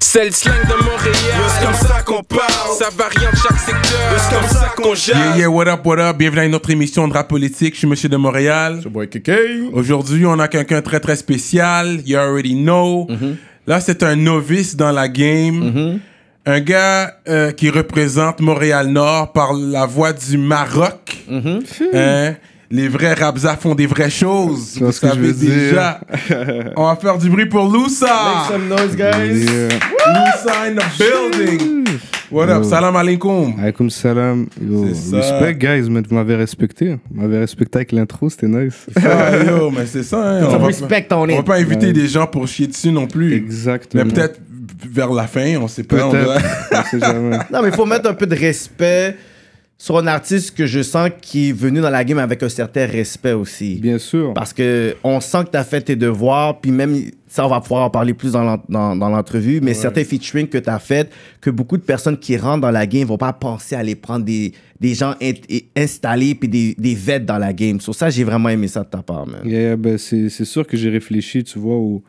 C'est 0.00 0.24
le 0.26 0.30
slang 0.30 0.54
de 0.68 0.74
Montréal. 0.84 1.14
C'est 1.48 1.64
comme 1.66 1.74
ça 1.74 2.00
qu'on 2.02 2.22
parle? 2.22 2.76
Ça 2.78 2.88
varie 2.96 3.26
en 3.26 3.36
chaque 3.36 3.58
secteur. 3.58 4.18
C'est 4.18 4.34
comme 4.34 4.48
ça 4.48 4.72
qu'on 4.76 4.82
Yeah, 4.94 4.94
jase? 5.32 5.38
yeah, 5.38 5.50
what 5.50 5.68
up, 5.68 5.80
what 5.84 5.98
up? 5.98 6.16
Bienvenue 6.16 6.40
à 6.40 6.44
une 6.46 6.54
autre 6.54 6.70
émission 6.70 7.06
de 7.08 7.12
rap 7.12 7.28
politique. 7.28 7.74
Je 7.74 7.78
suis 7.80 7.86
Monsieur 7.86 8.08
de 8.08 8.16
Montréal. 8.16 8.80
boy 8.90 9.08
KK. 9.08 9.30
Aujourd'hui, 9.72 10.24
on 10.26 10.38
a 10.38 10.48
quelqu'un 10.48 10.80
très 10.82 11.00
très 11.00 11.16
spécial. 11.16 12.00
You 12.06 12.18
already 12.18 12.54
know. 12.54 13.06
Là, 13.66 13.80
c'est 13.80 14.02
un 14.02 14.16
novice 14.16 14.76
dans 14.76 14.92
la 14.92 15.08
game. 15.08 15.98
Un 16.48 16.60
gars 16.60 17.12
euh, 17.28 17.50
qui 17.50 17.70
représente 17.70 18.40
Montréal-Nord 18.40 19.32
par 19.32 19.52
la 19.52 19.84
voix 19.86 20.12
du 20.12 20.38
Maroc. 20.38 21.16
Hein? 21.30 22.34
Les 22.70 22.88
vrais 22.88 23.14
Rabza 23.14 23.56
font 23.56 23.74
des 23.74 23.86
vraies 23.86 24.10
choses. 24.10 24.78
vois 24.78 24.88
Vous 24.88 24.92
ce 24.92 25.00
que 25.00 25.08
je 25.08 25.20
veux 25.20 25.32
dire? 25.32 25.50
déjà. 25.50 26.00
on 26.76 26.84
va 26.86 26.96
faire 26.96 27.16
du 27.18 27.30
bruit 27.30 27.46
pour 27.46 27.70
Loussa. 27.70 28.06
Make 28.06 28.60
some 28.60 28.68
noise, 28.68 28.96
guys. 28.96 29.44
Yeah. 29.44 29.68
Loussa 30.06 30.66
in 30.66 30.74
the 30.74 30.98
building. 30.98 31.86
What 32.30 32.48
up? 32.48 32.64
Salam 32.64 32.96
alaikum. 32.96 33.54
Alaykoum 33.60 33.88
salam. 33.88 34.48
Yo, 34.60 34.88
C'est 34.94 35.14
respect, 35.16 35.54
guys, 35.54 35.88
mais 35.88 36.02
vous 36.08 36.14
m'avez 36.14 36.34
respecté. 36.34 36.98
Vous 37.10 37.20
m'avez 37.22 37.38
respecté 37.38 37.78
avec 37.78 37.92
l'intro, 37.92 38.28
c'était 38.28 38.48
nice. 38.48 38.86
Ah, 38.96 39.44
yo, 39.46 39.70
mais 39.70 39.86
c'est 39.86 40.02
ça. 40.02 40.18
Hein? 40.38 40.44
On 40.48 40.56
va, 40.58 40.66
respect 40.66 41.06
on 41.12 41.22
on 41.22 41.36
va 41.36 41.42
pas 41.44 41.58
inviter 41.58 41.92
des 41.92 42.08
gens 42.08 42.26
pour 42.26 42.48
chier 42.48 42.66
dessus 42.66 42.90
non 42.90 43.06
plus. 43.06 43.32
Exactement. 43.32 44.04
Mais 44.04 44.10
peut-être 44.12 44.40
vers 44.90 45.12
la 45.12 45.28
fin, 45.28 45.56
on 45.56 45.68
sait 45.68 45.84
pas. 45.84 46.04
on. 46.04 46.08
On 46.10 46.82
sait 46.90 46.98
jamais. 46.98 47.38
Non, 47.52 47.62
mais 47.62 47.68
il 47.68 47.74
faut 47.74 47.86
mettre 47.86 48.10
un 48.10 48.14
peu 48.14 48.26
de 48.26 48.34
respect 48.34 49.16
sur 49.78 49.98
un 49.98 50.06
artiste 50.06 50.56
que 50.56 50.64
je 50.64 50.82
sens 50.82 51.10
qui 51.20 51.50
est 51.50 51.52
venu 51.52 51.80
dans 51.80 51.90
la 51.90 52.02
game 52.02 52.18
avec 52.18 52.42
un 52.42 52.48
certain 52.48 52.86
respect 52.86 53.32
aussi. 53.32 53.74
Bien 53.74 53.98
sûr. 53.98 54.32
Parce 54.32 54.54
que 54.54 54.96
on 55.04 55.20
sent 55.20 55.44
que 55.44 55.50
tu 55.50 55.56
as 55.58 55.64
fait 55.64 55.82
tes 55.82 55.96
devoirs, 55.96 56.60
puis 56.60 56.70
même 56.70 56.96
ça, 57.28 57.44
on 57.44 57.48
va 57.50 57.60
pouvoir 57.60 57.82
en 57.84 57.90
parler 57.90 58.14
plus 58.14 58.32
dans 58.32 58.42
l'en- 58.42 58.62
dans, 58.70 58.96
dans 58.96 59.10
l'entrevue, 59.10 59.60
mais 59.60 59.74
certains 59.74 60.04
featuring 60.04 60.48
que 60.48 60.56
tu 60.56 60.70
as 60.70 60.78
fait, 60.78 61.10
que 61.42 61.50
beaucoup 61.50 61.76
de 61.76 61.82
personnes 61.82 62.16
qui 62.16 62.38
rentrent 62.38 62.62
dans 62.62 62.70
la 62.70 62.86
game 62.86 63.06
vont 63.06 63.18
pas 63.18 63.34
penser 63.34 63.74
à 63.74 63.80
aller 63.80 63.94
prendre 63.96 64.24
des, 64.24 64.52
des 64.80 64.94
gens 64.94 65.14
in- 65.20 65.32
installés 65.76 66.34
puis 66.34 66.48
des, 66.48 66.74
des 66.78 66.94
vets 66.94 67.20
dans 67.20 67.36
la 67.38 67.52
game. 67.52 67.78
Sur 67.80 67.94
ça, 67.94 68.08
j'ai 68.08 68.24
vraiment 68.24 68.48
aimé 68.48 68.68
ça 68.68 68.82
de 68.82 68.88
ta 68.88 69.02
part, 69.02 69.26
man. 69.26 69.40
Yeah, 69.44 69.60
yeah, 69.60 69.76
ben, 69.76 69.98
c'est 69.98 70.30
c'est 70.30 70.46
sûr 70.46 70.66
que 70.66 70.76
j'ai 70.78 70.88
réfléchi, 70.88 71.44
tu 71.44 71.58
vois, 71.58 71.74
au, 71.76 72.02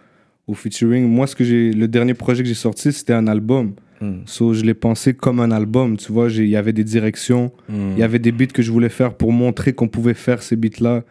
au 0.47 0.53
featuring. 0.53 1.05
Moi, 1.05 1.27
ce 1.27 1.35
que 1.35 1.43
j'ai, 1.43 1.71
le 1.73 1.89
dernier 1.89 2.13
projet 2.13 2.43
que 2.43 2.47
j'ai 2.47 2.55
sorti, 2.55 2.93
c'était 2.93 3.13
un 3.13 3.27
album. 3.27 3.73
Mm. 4.01 4.21
So, 4.25 4.53
je 4.53 4.63
l'ai 4.63 4.73
pensé 4.73 5.13
comme 5.13 5.39
un 5.39 5.51
album, 5.51 5.97
tu 5.97 6.11
vois. 6.11 6.29
j'ai- 6.29 6.43
Il 6.43 6.49
y 6.49 6.55
avait 6.55 6.73
des 6.73 6.83
directions, 6.83 7.51
Hmm. 7.69 7.91
il 7.95 7.99
y 7.99 8.03
avait 8.03 8.19
des 8.19 8.31
beats 8.31 8.47
que 8.47 8.61
je 8.61 8.71
voulais 8.71 8.89
faire 8.89 9.13
pour 9.15 9.31
montrer 9.33 9.73
qu'on 9.73 9.87
pouvait 9.87 10.13
faire 10.13 10.41
ces 10.43 10.55
beats-là. 10.55 11.03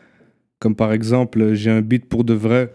Comme 0.59 0.75
par 0.75 0.92
exemple, 0.92 1.55
j'ai 1.55 1.70
un 1.70 1.83
beat 1.83 2.07
pour 2.07 2.25
de 2.25 2.33
vrai. 2.34 2.73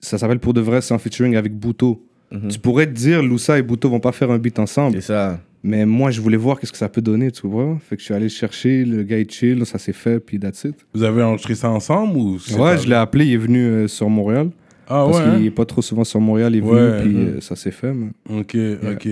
Ça 0.00 0.18
s'appelle 0.18 0.38
Pour 0.40 0.54
de 0.54 0.60
vrai, 0.60 0.80
c'est 0.80 0.94
un 0.94 0.98
featuring 0.98 1.36
avec 1.36 1.54
Bouto. 1.54 2.06
Mhm. 2.32 2.48
Tu 2.48 2.58
pourrais 2.58 2.86
te 2.86 2.92
dire, 2.92 3.22
Loussa 3.22 3.58
et 3.58 3.62
Bouto 3.62 3.88
vont 3.88 4.00
pas 4.00 4.12
faire 4.12 4.30
un 4.30 4.38
beat 4.38 4.58
ensemble. 4.58 4.96
C'est 4.96 5.08
ça. 5.12 5.40
Mais 5.62 5.86
moi, 5.86 6.10
je 6.10 6.20
voulais 6.20 6.36
voir 6.36 6.58
qu'est-ce 6.60 6.72
que 6.72 6.78
ça 6.78 6.90
peut 6.90 7.00
donner, 7.00 7.30
tu 7.30 7.46
vois. 7.46 7.78
Fait 7.88 7.96
que 7.96 8.00
je 8.00 8.06
suis 8.06 8.12
allé 8.14 8.28
chercher, 8.28 8.84
le 8.84 9.02
gars 9.02 9.18
est 9.18 9.30
chill, 9.30 9.64
ça 9.64 9.78
s'est 9.78 9.94
fait, 9.94 10.20
puis 10.20 10.38
that's 10.38 10.64
it. 10.64 10.74
Vous 10.94 11.02
avez 11.02 11.22
enregistré 11.22 11.54
ça 11.54 11.70
ensemble 11.70 12.18
ou 12.18 12.32
Ouais, 12.50 12.56
pas- 12.58 12.76
je 12.76 12.86
l'ai 12.88 12.94
appelé, 12.96 13.26
il 13.26 13.32
est 13.34 13.38
venu 13.38 13.60
euh, 13.60 13.88
sur 13.88 14.10
Montréal. 14.10 14.50
Ah 14.88 15.04
parce 15.06 15.18
ouais. 15.18 15.24
qu'il 15.24 15.32
hein? 15.32 15.44
est 15.46 15.50
pas 15.50 15.64
trop 15.64 15.82
souvent 15.82 16.04
sur 16.04 16.20
Montréal, 16.20 16.54
il 16.54 16.58
est 16.58 16.60
venu, 16.60 16.72
Ouais, 16.72 17.02
puis 17.02 17.16
euh, 17.16 17.40
ça 17.40 17.56
s'est 17.56 17.70
fait. 17.70 17.92
man. 17.92 18.12
Ok, 18.30 18.56
ok. 18.92 19.08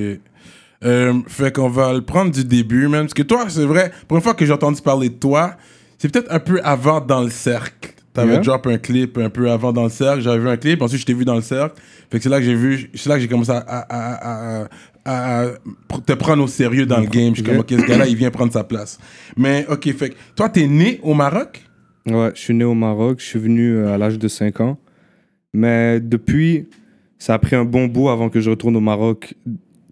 Euh, 0.84 1.14
fait 1.28 1.54
qu'on 1.54 1.68
va 1.68 1.92
le 1.92 2.02
prendre 2.02 2.30
du 2.32 2.44
début, 2.44 2.88
même. 2.88 3.02
Parce 3.02 3.14
que 3.14 3.22
toi, 3.22 3.44
c'est 3.48 3.64
vrai, 3.64 3.92
pour 4.08 4.16
une 4.16 4.22
fois 4.22 4.34
que 4.34 4.44
j'ai 4.44 4.52
entendu 4.52 4.82
parler 4.82 5.08
de 5.10 5.14
toi, 5.14 5.56
c'est 5.98 6.10
peut-être 6.12 6.32
un 6.32 6.40
peu 6.40 6.60
avant 6.64 7.00
dans 7.00 7.22
le 7.22 7.30
cercle. 7.30 7.90
T'avais 8.12 8.32
Yeah. 8.32 8.40
drop 8.42 8.66
un 8.66 8.76
clip 8.76 9.16
un 9.16 9.30
peu 9.30 9.50
avant 9.50 9.72
dans 9.72 9.84
le 9.84 9.88
cercle. 9.88 10.20
J'avais 10.20 10.38
vu 10.40 10.48
un 10.48 10.56
clip, 10.58 10.82
ensuite 10.82 11.00
je 11.00 11.06
t'ai 11.06 11.14
vu 11.14 11.24
dans 11.24 11.36
le 11.36 11.40
cercle. 11.40 11.80
Fait 12.10 12.18
que 12.18 12.22
c'est 12.24 12.28
là 12.28 12.40
que 12.40 12.44
j'ai 12.44 12.54
vu, 12.54 12.90
c'est 12.94 13.08
là 13.08 13.14
que 13.14 13.22
j'ai 13.22 13.28
commencé 13.28 13.52
à, 13.52 13.58
à, 13.58 13.78
à- 13.78 14.62
à- 14.64 14.66
à- 15.04 15.42
à 15.44 15.98
te 16.04 16.12
prendre 16.12 16.42
au 16.44 16.46
sérieux 16.46 16.84
dans 16.84 16.98
le 17.00 17.06
game. 17.06 17.30
Je 17.34 17.42
suis 17.42 17.42
comme, 17.42 17.60
ok, 17.60 17.70
ce 17.70 17.86
gars-là, 17.86 18.06
il 18.08 18.16
vient 18.16 18.30
prendre 18.30 18.52
sa 18.52 18.64
place. 18.64 18.98
Mais, 19.36 19.64
ok, 19.70 19.90
fait 19.96 20.10
que 20.10 20.14
toi, 20.36 20.48
t'es 20.50 20.66
né 20.66 21.00
au 21.02 21.14
Maroc? 21.14 21.62
Ouais, 22.06 22.32
je 22.34 22.40
suis 22.40 22.54
né 22.54 22.64
au 22.64 22.74
Maroc, 22.74 23.20
je 23.20 23.24
suis 23.24 23.38
venu 23.38 23.76
euh, 23.76 23.94
à 23.94 23.98
l'âge 23.98 24.18
de 24.18 24.28
5 24.28 24.60
ans. 24.60 24.76
Mais 25.52 26.00
depuis, 26.00 26.66
ça 27.18 27.34
a 27.34 27.38
pris 27.38 27.56
un 27.56 27.64
bon 27.64 27.86
bout 27.86 28.08
avant 28.08 28.28
que 28.28 28.40
je 28.40 28.50
retourne 28.50 28.76
au 28.76 28.80
Maroc. 28.80 29.34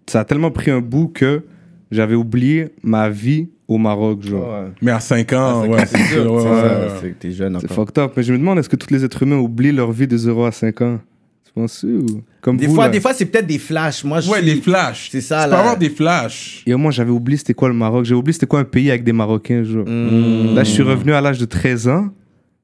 Ça 0.07 0.21
a 0.21 0.25
tellement 0.25 0.51
pris 0.51 0.71
un 0.71 0.81
bout 0.81 1.07
que 1.07 1.43
j'avais 1.91 2.15
oublié 2.15 2.69
ma 2.83 3.09
vie 3.09 3.49
au 3.67 3.77
Maroc, 3.77 4.23
genre. 4.23 4.65
Mais 4.81 4.91
à 4.91 4.99
5 4.99 5.31
ans, 5.33 5.67
ouais, 5.67 5.85
c'est 5.85 5.97
sûr. 6.05 6.31
ouais, 6.33 6.41
C'est 6.41 7.03
ouais, 7.05 7.09
que 7.11 7.15
t'es 7.19 7.31
jeune 7.31 7.57
C'est 7.61 7.71
fucked 7.71 7.97
up. 7.99 8.13
Mais 8.17 8.23
je 8.23 8.33
me 8.33 8.37
demande, 8.37 8.59
est-ce 8.59 8.67
que 8.69 8.75
tous 8.75 8.91
les 8.91 9.03
êtres 9.05 9.23
humains 9.23 9.37
oublient 9.37 9.71
leur 9.71 9.91
vie 9.91 10.07
de 10.07 10.17
0 10.17 10.45
à 10.45 10.51
5 10.51 10.81
ans? 10.81 10.99
Tu 11.45 11.51
penses 11.53 11.83
ou? 11.83 12.21
Comme 12.41 12.57
Des 12.57 12.65
vous, 12.67 12.75
fois, 12.75 12.85
là. 12.85 12.89
des 12.91 12.99
fois 12.99 13.13
c'est 13.13 13.25
peut-être 13.25 13.45
des 13.47 13.57
flashs. 13.59 14.03
Moi, 14.03 14.19
je 14.21 14.29
Ouais, 14.31 14.39
suis- 14.41 14.47
les 14.55 14.61
flashs. 14.61 15.09
C'est 15.11 15.21
ça, 15.21 15.43
Tu 15.43 15.49
peux 15.49 15.51
là. 15.51 15.59
avoir 15.59 15.77
des 15.77 15.89
flashs. 15.89 16.63
Et 16.65 16.73
moi, 16.75 16.91
j'avais 16.91 17.11
oublié 17.11 17.37
c'était 17.37 17.53
quoi 17.53 17.67
le 17.69 17.73
Maroc. 17.75 18.03
J'avais 18.05 18.19
oublié 18.19 18.33
c'était 18.33 18.47
quoi 18.47 18.59
un 18.61 18.65
pays 18.65 18.89
avec 18.89 19.03
des 19.03 19.13
Marocains, 19.13 19.63
genre. 19.63 19.85
Mm. 19.87 20.55
Là, 20.55 20.63
je 20.63 20.69
suis 20.71 20.83
revenu 20.83 21.13
à 21.13 21.21
l'âge 21.21 21.37
de 21.39 21.45
13 21.45 21.87
ans. 21.87 22.09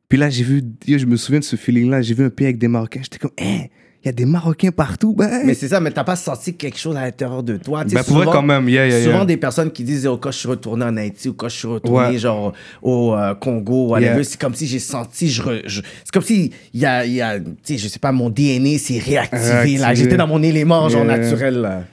Puis 0.09 0.18
là, 0.18 0.29
j'ai 0.29 0.44
vu, 0.44 0.63
je 0.88 1.06
me 1.06 1.18
souviens 1.18 1.40
de 1.40 1.44
ce 1.45 1.56
feeling-là. 1.57 2.01
J'ai 2.01 2.13
vu 2.13 2.23
un 2.23 2.29
pays 2.29 2.47
avec 2.47 2.57
des 2.57 2.69
Marocains. 2.69 3.01
J'étais 3.03 3.18
comme, 3.18 3.31
hein, 3.41 3.66
il 4.03 4.06
y 4.06 4.09
a 4.09 4.13
des 4.13 4.23
Marocains 4.25 4.72
partout. 4.72 5.13
Ben, 5.13 5.41
Mais 5.44 5.53
c'est 5.53 5.68
ça, 5.68 5.81
mais 5.81 5.91
t'as 5.91 6.06
pas 6.06 6.16
senti 6.16 6.53
quelque 6.53 6.78
chose 6.79 6.95
à 6.95 7.01
l'intérieur 7.01 7.44
de 7.44 7.57
toi. 7.57 7.84
Tu 7.84 7.90
sais, 7.90 7.95
ben, 7.95 8.03
pour 8.06 8.16
vrai, 8.16 8.23
souvent- 8.23 8.31
quand 8.38 8.41
même, 8.41 8.69
yeah, 8.69 8.88
yeah, 8.88 9.03
Souvent, 9.03 9.18
yeah. 9.18 9.25
des 9.25 9.35
personnes 9.35 9.69
qui 9.69 9.84
disent, 9.84 10.07
oh, 10.07 10.16
quand 10.16 10.31
je 10.31 10.38
suis 10.38 10.47
retourné 10.47 10.85
en 10.85 10.95
Haïti 10.95 11.28
ou 11.28 11.34
quand 11.34 11.50
je 11.50 11.57
suis 11.57 11.68
retourné, 11.68 12.07
Ouais. 12.12 12.18
genre, 12.18 12.53
au 12.81 13.16
euh, 13.16 13.35
Congo, 13.35 13.94
c'est 14.23 14.40
comme 14.40 14.53
si 14.53 14.66
j'ai 14.66 14.79
senti, 14.79 15.28
je, 15.28 15.41
re- 15.41 15.63
je- 15.68 15.81
c'est 15.81 16.12
comme 16.13 16.24
si, 16.24 16.51
il 16.74 16.79
y 16.79 16.85
a, 16.85 17.06
y 17.06 17.19
a, 17.19 17.38
tu 17.38 17.45
sais, 17.63 17.78
je 17.78 17.89
sais 17.89 18.00
pas, 18.00 18.13
mon 18.13 18.29
DNA 18.29 18.78
s'est 18.78 19.00
réactivé, 19.00 19.78
là. 19.78 19.94
J'étais 19.94 20.16
dans 20.16 20.28
mon 20.28 20.41
élément, 20.41 20.88
genre, 20.88 21.03
naturel, 21.03 21.56
là. 21.56 21.84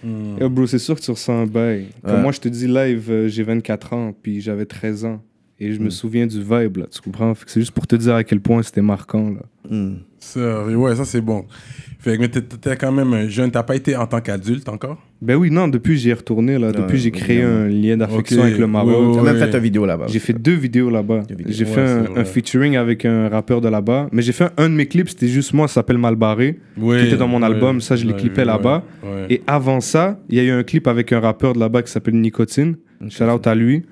Yo, 0.40 0.48
bro, 0.50 0.68
c'est 0.68 0.78
sûr 0.78 0.94
que 0.94 1.00
tu 1.00 1.10
ressens 1.10 1.32
un 1.42 1.46
bail. 1.46 1.86
Comme 2.04 2.14
Ouais. 2.14 2.20
moi, 2.22 2.30
je 2.30 2.38
te 2.38 2.48
dis 2.48 2.68
live, 2.68 3.10
euh, 3.10 3.26
j'ai 3.28 3.42
24 3.42 3.92
ans, 3.92 4.12
puis 4.22 4.40
j'avais 4.40 4.66
13 4.66 5.04
ans. 5.04 5.20
Et 5.64 5.72
je 5.72 5.80
me 5.80 5.88
souviens 5.88 6.26
du 6.26 6.40
vibe, 6.42 6.76
là, 6.76 6.86
tu 6.90 7.00
comprends? 7.00 7.32
C'est 7.46 7.60
juste 7.60 7.72
pour 7.72 7.86
te 7.86 7.96
dire 7.96 8.14
à 8.14 8.22
quel 8.22 8.40
point 8.40 8.62
c'était 8.62 8.82
marquant, 8.82 9.30
là. 9.30 9.40
Mm. 9.70 9.94
Ça, 10.18 10.64
ouais, 10.66 10.94
ça 10.94 11.04
c'est 11.06 11.20
bon. 11.22 11.44
Fait 11.98 12.18
que, 12.18 12.26
t'es 12.26 12.76
quand 12.76 12.92
même 12.92 13.14
un 13.14 13.28
jeune, 13.28 13.50
t'as 13.50 13.62
pas 13.62 13.76
été 13.76 13.96
en 13.96 14.06
tant 14.06 14.20
qu'adulte 14.20 14.68
encore? 14.68 14.98
Ben 15.22 15.36
oui, 15.36 15.50
non, 15.50 15.68
depuis 15.68 15.96
j'y 15.96 16.10
ai 16.10 16.12
retourné, 16.12 16.58
là. 16.58 16.70
Depuis 16.70 16.98
j'ai 16.98 17.10
créé 17.10 17.40
un 17.42 17.66
lien 17.66 17.96
d'affection 17.96 18.42
avec 18.42 18.58
le 18.58 18.66
Maroc. 18.66 18.92
Ouais, 18.94 19.14
T'as 19.14 19.22
ouais. 19.22 19.32
même 19.32 19.50
fait 19.50 19.56
une 19.56 19.62
vidéo 19.62 19.86
là-bas. 19.86 20.06
J'ai 20.08 20.18
fait 20.18 20.34
deux 20.34 20.54
vidéos 20.54 20.90
là-bas. 20.90 21.22
J'ai 21.46 21.64
Ouais, 21.64 21.70
fait 21.70 22.08
un, 22.16 22.24
featuring 22.24 22.76
avec 22.76 23.06
un 23.06 23.28
rappeur 23.30 23.62
de 23.62 23.68
là-bas. 23.68 24.08
Mais 24.12 24.20
j'ai 24.20 24.32
fait 24.32 24.50
un, 24.58 24.68
de 24.68 24.74
mes 24.74 24.86
clips, 24.86 25.08
c'était 25.08 25.28
juste 25.28 25.54
moi, 25.54 25.66
ça 25.66 25.74
s'appelle 25.74 25.96
Malbarré. 25.98 26.58
Oui. 26.76 26.98
Qui 26.98 27.06
était 27.06 27.16
dans 27.16 27.28
mon 27.28 27.38
ouais, 27.40 27.46
album, 27.46 27.80
ça, 27.80 27.96
je 27.96 28.04
l'ai 28.06 28.12
clippé 28.14 28.44
là-bas. 28.44 28.82
ouais. 29.02 29.26
Et 29.30 29.42
avant 29.46 29.80
ça, 29.80 30.18
il 30.28 30.36
y 30.36 30.40
a 30.40 30.42
eu 30.44 30.50
un 30.50 30.62
clip 30.62 30.86
avec 30.86 31.10
un 31.12 31.20
rappeur 31.20 31.54
de 31.54 31.60
là-bas 31.60 31.82
qui 31.82 31.90
s'appelle 31.90 32.16
Nicotine. 32.20 32.76
Shout 33.08 33.24
out 33.24 33.46
à 33.46 33.54
lui. 33.54 33.82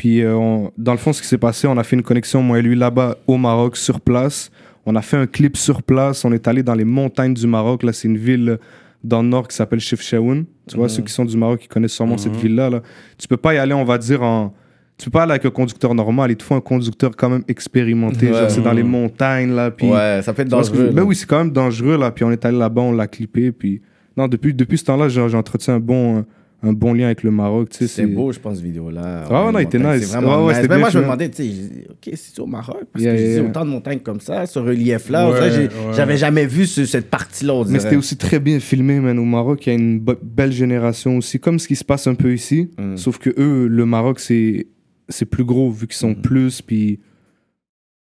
Puis 0.00 0.22
euh, 0.22 0.34
on- 0.34 0.72
dans 0.78 0.92
le 0.92 0.98
fond, 0.98 1.12
ce 1.12 1.20
qui 1.20 1.28
s'est 1.28 1.36
passé, 1.36 1.66
on 1.66 1.76
a 1.76 1.84
fait 1.84 1.94
une 1.94 2.02
connexion, 2.02 2.40
moi 2.42 2.58
et 2.58 2.62
lui, 2.62 2.74
là-bas 2.74 3.18
au 3.26 3.36
Maroc, 3.36 3.76
sur 3.76 4.00
place. 4.00 4.50
On 4.86 4.96
a 4.96 5.02
fait 5.02 5.18
un 5.18 5.26
clip 5.26 5.58
sur 5.58 5.82
place. 5.82 6.24
On 6.24 6.32
est 6.32 6.48
allé 6.48 6.62
dans 6.62 6.72
les 6.74 6.86
montagnes 6.86 7.34
du 7.34 7.46
Maroc. 7.46 7.82
Là, 7.82 7.92
c'est 7.92 8.08
une 8.08 8.16
ville 8.16 8.58
dans 9.04 9.20
le 9.20 9.28
nord 9.28 9.46
qui 9.46 9.54
s'appelle 9.54 9.78
Chefchaouen. 9.78 10.44
Tu 10.66 10.76
vois, 10.78 10.88
ceux 10.88 11.02
qui 11.02 11.12
sont 11.12 11.26
du 11.26 11.36
Maroc, 11.36 11.60
qui 11.60 11.68
connaissent 11.68 11.92
sûrement 11.92 12.16
cette 12.16 12.34
ville-là. 12.34 12.70
Là. 12.70 12.80
Tu 13.18 13.28
peux 13.28 13.36
pas 13.36 13.52
y 13.52 13.58
aller, 13.58 13.74
on 13.74 13.84
va 13.84 13.98
dire, 13.98 14.22
en. 14.22 14.54
Tu 14.96 15.04
peux 15.04 15.10
pas 15.10 15.24
aller 15.24 15.32
avec 15.32 15.44
un 15.44 15.50
conducteur 15.50 15.94
normal. 15.94 16.30
Il 16.30 16.36
te 16.38 16.42
faut 16.44 16.54
un 16.54 16.60
conducteur 16.62 17.10
quand 17.14 17.28
même 17.28 17.42
expérimenté. 17.46 18.30
Ouais. 18.30 18.38
Genre, 18.38 18.50
c'est 18.50 18.62
dans 18.62 18.72
les 18.72 18.82
montagnes, 18.82 19.52
là. 19.54 19.70
Puis 19.70 19.90
Ouais, 19.90 20.20
ça 20.22 20.32
peut 20.32 20.40
être 20.40 20.48
que 20.48 20.52
dangereux. 20.52 20.86
Ben 20.94 20.96
là. 20.96 21.04
oui, 21.04 21.14
c'est 21.14 21.26
quand 21.26 21.38
même 21.44 21.52
dangereux, 21.52 21.98
là. 21.98 22.10
Puis 22.10 22.24
on 22.24 22.30
est 22.30 22.42
allé 22.46 22.56
là-bas, 22.56 22.80
on 22.80 22.92
l'a 22.92 23.06
clippé. 23.06 23.52
Puis 23.52 23.82
non, 24.16 24.28
depuis, 24.28 24.54
depuis 24.54 24.78
ce 24.78 24.84
temps-là, 24.86 25.08
entretenu 25.34 25.74
un 25.74 25.78
bon, 25.80 26.24
un 26.62 26.72
bon 26.74 26.92
lien 26.92 27.06
avec 27.06 27.22
le 27.22 27.30
Maroc. 27.30 27.70
Tu 27.70 27.78
sais, 27.78 27.86
C'est 27.88 28.06
beau, 28.06 28.32
je 28.32 28.38
pense, 28.38 28.56
cette 28.56 28.64
vidéo-là. 28.64 29.24
Ah 29.30 29.46
ouais, 29.46 29.52
non, 29.52 29.58
il 29.58 29.62
était 29.62 29.78
nice. 29.78 30.06
C'est 30.06 30.16
vraiment 30.16 30.40
Ouais, 30.40 30.42
ouais, 30.42 30.52
nice. 30.52 30.56
c'était 30.56 30.68
Mais 30.68 30.74
bien 30.74 30.78
moi, 30.78 30.90
je 30.90 30.98
me 30.98 31.02
demandais, 31.04 31.28
tu 31.30 31.36
sais, 31.36 31.44
j'ai 31.48 31.86
OK, 31.90 32.14
c'est 32.16 32.38
au 32.40 32.46
Maroc. 32.46 32.82
Parce 32.92 33.02
Yeah, 33.04 33.12
que 33.14 33.18
j'ai 33.18 33.24
yeah, 33.28 33.34
yeah. 33.40 33.48
autant 33.48 33.64
de 33.64 33.70
montagnes 33.70 34.00
comme 34.00 34.20
ça, 34.20 34.44
ce 34.46 34.58
relief-là. 34.58 35.30
Ouais, 35.30 35.50
j'ai-. 35.50 35.68
J'avais 35.96 36.16
jamais 36.16 36.46
vu 36.46 36.66
ce- 36.66 36.84
cette 36.84 37.08
partie-là, 37.10 37.64
Mais 37.68 37.78
c'était 37.78 37.96
aussi 37.96 38.16
très 38.16 38.40
bien 38.40 38.60
filmé, 38.60 39.00
man. 39.00 39.18
Au 39.18 39.24
Maroc, 39.24 39.66
il 39.66 39.70
y 39.70 39.72
a 39.72 39.78
une 39.78 39.98
be- 40.00 40.18
belle 40.22 40.52
génération 40.52 41.16
aussi, 41.16 41.38
comme 41.40 41.58
ce 41.58 41.66
qui 41.68 41.76
se 41.76 41.84
passe 41.84 42.06
un 42.06 42.14
peu 42.14 42.32
ici. 42.34 42.68
Mm. 42.78 42.96
Sauf 42.96 43.18
que 43.18 43.30
eux, 43.38 43.66
le 43.66 43.86
Maroc, 43.86 44.20
c'est 44.20 44.66
c'est 45.08 45.24
plus 45.24 45.44
gros 45.44 45.70
vu 45.70 45.86
qu'ils 45.88 45.96
sont 45.96 46.10
Mm. 46.10 46.20
plus, 46.22 46.62
puis 46.62 47.00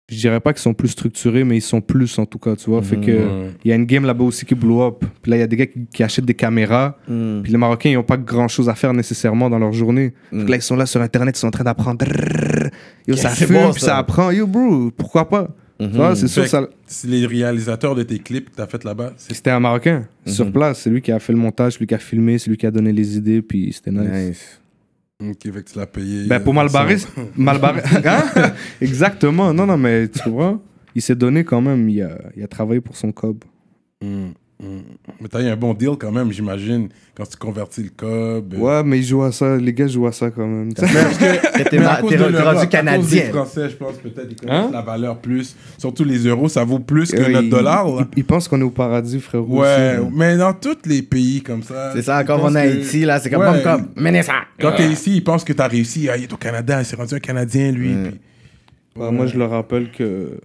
je 0.10 0.18
dirais 0.18 0.40
pas 0.42 0.52
qu'ils 0.54 0.62
sont 0.62 0.74
plus 0.74 0.90
structurés, 0.90 1.44
mais 1.44 1.58
ils 1.58 1.62
sont 1.62 1.80
plus 1.82 2.20
en 2.20 2.26
tout 2.26 2.38
cas, 2.40 2.56
tu 2.56 2.70
vois. 2.70 2.82
Fait 2.82 2.98
que 2.98 3.12
Ouais. 3.12 3.52
il 3.64 3.70
y 3.70 3.72
a 3.72 3.76
une 3.76 3.86
game 3.86 4.06
là-bas 4.06 4.26
aussi 4.26 4.46
qui 4.46 4.54
blow 4.54 4.82
up. 4.84 5.04
Puis 5.22 5.30
là, 5.32 5.38
il 5.38 5.40
y 5.40 5.44
a 5.44 5.48
des 5.48 5.56
gars 5.56 5.66
qui, 5.66 5.86
qui 5.94 6.04
achètent 6.04 6.26
des 6.26 6.34
caméras. 6.34 6.98
Mm. 7.08 7.42
Puis 7.42 7.52
les 7.52 7.58
Marocains, 7.58 7.90
ils 7.90 7.98
ont 7.98 8.04
pas 8.04 8.18
grand 8.18 8.48
chose 8.48 8.68
à 8.70 8.76
faire 8.76 8.94
nécessairement 8.94 9.50
dans 9.50 9.60
leur 9.60 9.72
journée. 9.72 10.14
Fait 10.30 10.38
que 10.38 10.42
Mm. 10.44 10.48
là, 10.50 10.56
ils 10.58 10.62
sont 10.62 10.76
là 10.76 10.86
sur 10.86 11.02
Internet, 11.02 11.38
ils 11.38 11.40
sont 11.40 11.48
en 11.48 11.52
train 11.52 11.64
d'apprendre. 11.64 12.06
Yo, 13.08 13.16
ça 13.16 13.30
c'est 13.30 13.46
fume, 13.46 13.56
bon, 13.56 13.72
puis 13.72 13.82
ça. 13.82 13.88
ça? 13.88 13.98
apprend. 13.98 14.32
Yo, 14.32 14.46
bro, 14.48 14.92
pourquoi 14.96 15.28
pas? 15.30 15.48
Tu 15.80 15.88
vois, 15.90 16.16
c'est 16.16 16.28
sûr, 16.30 16.48
ça. 16.48 16.66
c'est 16.86 17.10
les 17.10 17.26
réalisateurs 17.26 17.94
de 17.96 18.04
tes 18.04 18.18
clips 18.20 18.50
que 18.52 18.56
t'as 18.56 18.68
fait 18.68 18.84
là-bas. 18.86 19.14
c'est- 19.18 19.34
C'était 19.34 19.50
un 19.50 19.60
Marocain, 19.60 20.08
sur 20.26 20.46
Mhm. 20.46 20.52
place. 20.54 20.80
C'est 20.82 20.90
lui 20.90 21.02
qui 21.02 21.12
a 21.12 21.20
fait 21.20 21.34
le 21.34 21.40
montage, 21.40 21.78
lui 21.80 21.88
qui 21.88 21.94
a 21.96 21.98
filmé, 21.98 22.38
c'est 22.38 22.50
lui 22.50 22.56
qui 22.58 22.66
a 22.66 22.72
donné 22.72 22.94
les 22.94 23.18
idées, 23.18 23.42
puis 23.42 23.74
c'était 23.74 23.92
nice. 23.92 24.10
Nice. 24.30 24.62
Ok, 25.30 25.44
fait 25.44 25.64
que 25.64 25.72
tu 25.72 25.78
l'as 25.78 25.88
payé. 25.88 26.28
Ben, 26.28 26.40
pour 26.40 26.54
euh, 26.54 26.56
Malbarré, 26.58 26.98
ça. 26.98 27.08
Malbarré. 27.36 27.82
Hein? 28.06 28.54
Exactement. 28.82 29.54
Non, 29.54 29.66
non, 29.66 29.78
mais 29.78 30.08
tu 30.10 30.30
vois, 30.30 30.62
il 30.96 31.02
s'est 31.02 31.16
donné 31.16 31.44
quand 31.44 31.62
même. 31.62 31.88
Il 31.88 32.02
a, 32.02 32.18
il 32.36 32.44
a 32.44 32.48
travaillé 32.48 32.82
pour 32.82 32.98
son 32.98 33.12
cob. 33.12 33.44
Mais 34.60 35.28
t'as 35.30 35.42
eu 35.42 35.48
un 35.48 35.58
bon 35.58 35.74
deal 35.74 35.92
quand 36.00 36.12
même, 36.12 36.32
j'imagine, 36.32 36.88
quand 37.16 37.26
tu 37.30 37.36
convertis 37.36 37.84
le 37.84 37.90
cob. 37.90 38.54
euh. 38.54 38.58
Ouais, 38.58 38.84
mais 38.84 39.00
ils 39.00 39.04
jouent 39.04 39.24
à 39.24 39.32
ça. 39.34 39.58
Les 39.58 39.74
gars 39.74 39.88
jouent 39.88 40.08
à 40.08 40.14
ça 40.14 40.32
quand 40.32 40.46
même. 40.48 40.74
Parce 40.74 40.90
que 40.92 41.70
t'es 41.70 42.42
rendu 42.42 42.68
canadien. 42.70 43.24
Français, 43.34 43.70
je 43.70 43.76
pense, 43.76 43.96
peut-être, 43.98 44.28
ils 44.30 44.36
connaissent 44.38 44.66
Hein? 44.66 44.70
la 44.72 44.82
valeur 44.82 45.18
plus. 45.18 45.56
Surtout 45.78 46.06
les 46.06 46.20
euros, 46.20 46.48
ça 46.48 46.64
vaut 46.64 46.80
plus 46.80 47.12
que 47.12 47.18
Euh, 47.22 47.30
notre 47.30 47.50
dollar. 47.50 47.88
Ils, 48.16 48.24
pensent 48.24 48.48
qu'on 48.48 48.62
est 48.62 48.64
au 48.64 48.70
paradis, 48.70 49.20
frérot. 49.20 49.62
Ouais, 49.62 49.98
aussi. 50.00 50.12
mais 50.16 50.38
dans 50.38 50.54
tous 50.54 50.78
les 50.86 51.02
pays 51.02 51.42
comme 51.42 51.64
ça. 51.64 51.92
C'est 51.94 52.04
ça, 52.04 52.24
comme 52.24 52.42
en 52.42 52.50
que- 52.52 52.58
Haïti, 52.58 53.04
là, 53.04 53.20
c'est 53.20 53.30
comme, 53.30 53.42
Ouais. 53.42 53.62
comme, 53.64 53.88
menez 53.98 54.24
ça. 54.24 54.44
Quand 54.62 54.72
t'es 54.78 54.88
ici, 54.88 55.18
ils 55.18 55.24
pensent 55.24 55.44
que 55.44 55.54
t'as 55.54 55.68
réussi. 55.68 56.08
Ah, 56.10 56.16
il 56.16 56.24
est 56.24 56.34
au 56.34 56.38
Canada, 56.38 56.80
il 56.80 56.86
s'est 56.86 56.96
rendu 56.96 57.16
un 57.16 57.20
Canadien, 57.20 57.72
lui. 57.72 57.90
puis- 57.94 58.20
Ouais, 58.96 59.12
Moi, 59.12 59.26
je 59.26 59.38
leur 59.38 59.50
rappelle 59.50 59.90
que, 59.92 60.40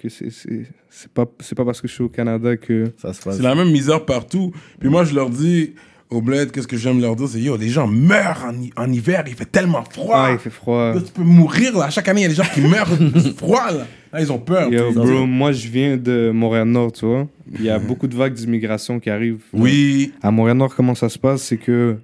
que 0.00 0.08
c'est, 0.08 0.30
c'est, 0.30 0.66
c'est, 0.88 1.12
pas, 1.12 1.26
c'est 1.40 1.54
pas 1.54 1.64
parce 1.64 1.80
que 1.80 1.88
je 1.88 1.92
suis 1.92 2.02
au 2.02 2.08
Canada 2.08 2.56
que. 2.56 2.92
Ça 2.96 3.12
se 3.12 3.22
passe. 3.22 3.36
C'est 3.36 3.42
la 3.42 3.54
même 3.54 3.70
misère 3.70 4.04
partout. 4.04 4.52
Puis 4.78 4.88
moi, 4.88 5.04
je 5.04 5.14
leur 5.14 5.30
dis, 5.30 5.74
au 6.10 6.20
bled, 6.20 6.50
qu'est-ce 6.50 6.66
que 6.66 6.76
j'aime 6.76 7.00
leur 7.00 7.14
dire, 7.16 7.28
c'est 7.28 7.40
yo, 7.40 7.56
les 7.56 7.68
gens 7.68 7.86
meurent 7.86 8.44
en, 8.44 8.82
en 8.82 8.92
hiver, 8.92 9.24
il 9.26 9.34
fait 9.34 9.50
tellement 9.50 9.84
froid. 9.84 10.24
Ah, 10.26 10.32
il 10.32 10.38
fait 10.38 10.50
froid. 10.50 10.94
Là, 10.94 11.00
tu 11.00 11.12
peux 11.12 11.22
mourir, 11.22 11.76
là. 11.78 11.90
Chaque 11.90 12.08
année, 12.08 12.22
il 12.22 12.24
y 12.24 12.26
a 12.26 12.28
des 12.30 12.34
gens 12.34 12.50
qui 12.52 12.60
meurent 12.60 12.96
de 12.96 13.20
froid, 13.36 13.70
là. 13.70 13.86
Là, 14.12 14.20
ils 14.20 14.32
ont 14.32 14.38
peur. 14.38 14.72
Yo, 14.72 14.92
bro, 14.92 15.26
moi, 15.26 15.52
je 15.52 15.68
viens 15.68 15.96
de 15.96 16.32
Montréal-Nord, 16.34 16.92
tu 16.92 17.06
vois. 17.06 17.28
Il 17.54 17.62
y 17.62 17.70
a 17.70 17.78
beaucoup 17.78 18.08
de 18.08 18.16
vagues 18.16 18.34
d'immigration 18.34 18.98
qui 18.98 19.08
arrivent. 19.08 19.44
Oui. 19.52 20.12
À 20.22 20.30
Montréal-Nord, 20.30 20.74
comment 20.74 20.96
ça 20.96 21.08
se 21.08 21.18
passe? 21.18 21.42
C'est 21.42 21.58
que 21.58 21.96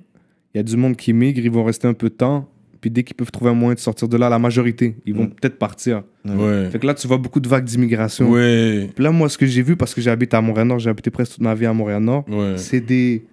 il 0.55 0.59
y 0.59 0.61
a 0.61 0.63
du 0.63 0.77
monde 0.77 0.97
qui 0.97 1.13
migre, 1.13 1.41
ils 1.45 1.51
vont 1.51 1.65
rester 1.65 1.89
un 1.89 1.93
peu 1.93 2.09
de 2.09 2.15
temps. 2.15 2.49
Puis 2.87 2.91
dès 2.93 3.03
qu'ils 3.03 3.17
peuvent 3.17 3.33
trouver 3.33 3.51
un 3.51 3.55
moyen 3.55 3.75
de 3.75 3.81
sortir 3.81 4.07
de 4.07 4.17
là, 4.17 4.29
la 4.29 4.39
majorité, 4.39 4.95
ils 5.07 5.13
vont 5.13 5.25
Mm. 5.25 5.31
peut-être 5.31 5.59
partir. 5.59 6.05
Ouais. 6.25 6.69
Fait 6.71 6.79
que 6.79 6.87
là, 6.87 6.95
tu 6.95 7.09
vois 7.09 7.19
beaucoup 7.19 7.41
de 7.41 7.49
vagues 7.49 7.65
d'immigration. 7.65 8.31
Ouais. 8.31 8.89
Puis 8.95 9.03
là, 9.03 9.11
moi, 9.11 9.29
ce 9.29 9.37
que 9.37 9.45
j'ai 9.45 9.61
vu, 9.63 9.75
parce 9.75 9.93
que 9.93 10.01
j'habite 10.01 10.33
à 10.35 10.41
Montréal-Nord, 10.41 10.79
j'ai 10.79 10.91
habité 10.91 11.11
presque 11.11 11.33
toute 11.33 11.41
ma 11.43 11.53
vie 11.57 11.67
à 11.67 11.73
Montréal-Nord, 11.73 12.25
Ouais. 12.29 12.55
c'est 12.59 12.79
des. 12.81 13.25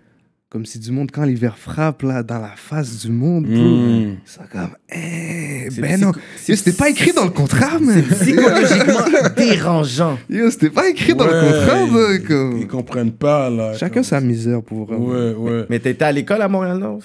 Comme 0.50 0.66
si 0.66 0.80
du 0.80 0.92
monde, 0.92 1.10
quand 1.12 1.24
l'hiver 1.24 1.56
frappe, 1.60 2.02
là, 2.02 2.24
dans 2.24 2.40
la 2.40 2.54
face 2.56 3.06
du 3.06 3.12
monde, 3.12 3.46
Mm. 3.48 4.16
ça 4.26 4.42
comme. 4.52 4.70
Eh, 4.92 5.68
C'est 5.70 5.82
ben 5.82 6.00
non. 6.02 6.12
C'était 6.38 6.72
pas 6.72 6.90
écrit 6.90 7.12
dans 7.14 7.26
le 7.26 7.30
contrat, 7.30 7.78
man. 7.80 8.02
Psychologiquement 8.02 9.06
dérangeant. 9.38 10.18
Yo, 10.32 10.50
c'était 10.50 10.72
pas 10.72 10.90
écrit 10.90 11.14
dans 11.14 11.26
le 11.26 11.32
contrat, 11.32 11.80
ils- 12.16 12.24
comme. 12.24 12.58
Ils 12.60 12.68
comprennent 12.68 13.12
pas, 13.12 13.52
là. 13.52 13.74
Chacun 13.76 13.96
comme- 13.96 14.04
sa 14.04 14.20
misère 14.20 14.64
pour 14.64 14.86
vrai. 14.86 14.96
Ouais, 14.98 15.34
ouais. 15.36 15.66
Mais 15.70 15.78
t'étais 15.78 16.06
à 16.06 16.12
l'école 16.12 16.42
à 16.42 16.48
Montréal-Nord? 16.48 17.00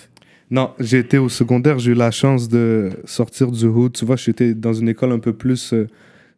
Non, 0.50 0.70
j'ai 0.80 0.98
été 1.00 1.18
au 1.18 1.28
secondaire, 1.28 1.78
j'ai 1.78 1.92
eu 1.92 1.94
la 1.94 2.10
chance 2.10 2.48
de 2.48 2.90
sortir 3.04 3.50
du 3.50 3.66
hood. 3.66 3.92
Tu 3.92 4.04
vois, 4.04 4.16
j'étais 4.16 4.54
dans 4.54 4.72
une 4.72 4.88
école 4.88 5.12
un 5.12 5.18
peu 5.18 5.32
plus. 5.34 5.72
euh, 5.74 5.86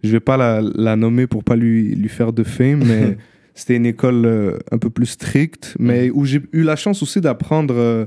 je 0.02 0.10
vais 0.10 0.20
pas 0.20 0.36
la, 0.36 0.60
la 0.74 0.96
nommer 0.96 1.26
pour 1.26 1.44
pas 1.44 1.56
lui, 1.56 1.94
lui 1.94 2.08
faire 2.08 2.32
de 2.32 2.42
fame, 2.42 2.82
mais 2.86 3.16
c'était 3.54 3.76
une 3.76 3.86
école 3.86 4.24
euh, 4.26 4.58
un 4.72 4.78
peu 4.78 4.90
plus 4.90 5.06
stricte, 5.06 5.76
mais 5.78 6.10
où 6.10 6.24
j'ai 6.24 6.42
eu 6.52 6.62
la 6.62 6.74
chance 6.76 7.02
aussi 7.02 7.20
d'apprendre 7.20 7.74
euh, 7.76 8.06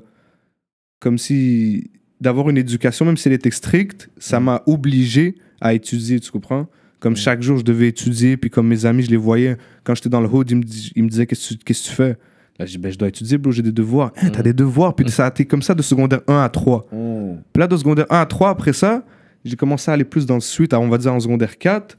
comme 0.99 1.17
si. 1.17 1.91
d'avoir 2.19 2.49
une 2.49 2.57
éducation, 2.57 3.05
même 3.05 3.17
si 3.17 3.27
elle 3.27 3.33
était 3.33 3.51
stricte, 3.51 4.09
ça 4.17 4.39
m'a 4.39 4.63
obligé 4.65 5.35
à 5.61 5.73
étudier, 5.73 6.19
tu 6.19 6.31
comprends? 6.31 6.67
Comme 6.99 7.15
chaque 7.15 7.41
jour, 7.41 7.57
je 7.57 7.63
devais 7.63 7.87
étudier, 7.89 8.37
puis 8.37 8.49
comme 8.49 8.67
mes 8.67 8.85
amis, 8.85 9.03
je 9.03 9.09
les 9.11 9.17
voyais. 9.17 9.57
Quand 9.83 9.93
j'étais 9.95 10.09
dans 10.09 10.21
le 10.21 10.27
hood, 10.27 10.49
ils 10.51 10.57
me, 10.57 10.63
dis- 10.63 10.91
ils 10.95 11.03
me 11.03 11.09
disaient 11.09 11.25
qu'est-ce 11.27 11.53
que 11.55 11.73
tu 11.73 11.91
fais? 11.95 12.15
Là, 12.59 12.65
je 12.65 12.71
dis, 12.71 12.77
ben, 12.77 12.91
je 12.91 12.97
dois 12.97 13.07
étudier, 13.07 13.37
bro, 13.37 13.51
j'ai 13.51 13.63
des 13.63 13.71
devoirs. 13.71 14.11
Hein, 14.17 14.29
t'as 14.29 14.43
des 14.43 14.53
devoirs. 14.53 14.95
Puis 14.95 15.09
ça 15.09 15.25
a 15.25 15.29
été 15.29 15.45
comme 15.45 15.61
ça 15.61 15.73
de 15.73 15.81
secondaire 15.81 16.21
1 16.27 16.43
à 16.43 16.49
3. 16.49 16.87
Puis 16.89 17.59
là, 17.59 17.67
de 17.67 17.77
secondaire 17.77 18.05
1 18.09 18.19
à 18.19 18.25
3, 18.25 18.49
après 18.49 18.73
ça, 18.73 19.03
j'ai 19.43 19.55
commencé 19.55 19.89
à 19.89 19.95
aller 19.95 20.03
plus 20.03 20.25
dans 20.25 20.35
le 20.35 20.41
suite, 20.41 20.73
à, 20.73 20.79
on 20.79 20.87
va 20.87 20.97
dire 20.97 21.13
en 21.13 21.19
secondaire 21.19 21.57
4. 21.57 21.97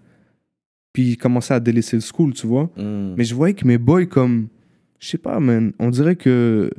Puis 0.93 1.17
commencé 1.17 1.53
à 1.53 1.59
délaisser 1.59 1.97
le 1.97 2.03
school, 2.03 2.35
tu 2.35 2.47
vois. 2.47 2.71
Mais 2.77 3.25
je 3.25 3.35
voyais 3.35 3.55
que 3.55 3.67
mes 3.67 3.79
boys, 3.79 4.07
comme, 4.07 4.49
je 5.01 5.09
sais 5.09 5.19
pas, 5.19 5.41
man, 5.41 5.73
on 5.81 5.91
dirait 5.91 6.17
que 6.17 6.71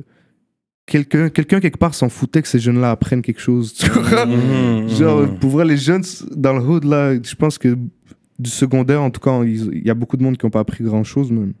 quelqu'un, 0.86 1.28
quelqu'un 1.28 1.60
quelque 1.60 1.78
part 1.78 1.94
s'en 1.94 2.08
foutait 2.08 2.40
que 2.40 2.48
ces 2.48 2.58
jeunes-là 2.58 2.92
apprennent 2.92 3.22
quelque 3.22 3.40
chose. 3.40 3.74
Tu 3.74 3.90
vois? 3.90 4.26
Genre, 4.88 5.22
mhm. 5.22 5.38
pour 5.38 5.50
vrai, 5.50 5.66
les 5.66 5.76
jeunes 5.76 6.02
dans 6.34 6.54
le 6.54 6.60
hood, 6.64 6.84
là, 6.84 7.14
je 7.22 7.34
pense 7.34 7.58
que 7.58 7.76
du 8.38 8.50
secondaire, 8.50 9.02
en 9.02 9.10
tout 9.10 9.20
cas, 9.20 9.42
il 9.44 9.84
y 9.84 9.90
a 9.90 9.94
beaucoup 9.94 10.16
de 10.16 10.22
monde 10.22 10.38
qui 10.38 10.46
n'ont 10.46 10.50
pas 10.50 10.60
appris 10.60 10.82
grand-chose, 10.82 11.30
même. 11.30 11.52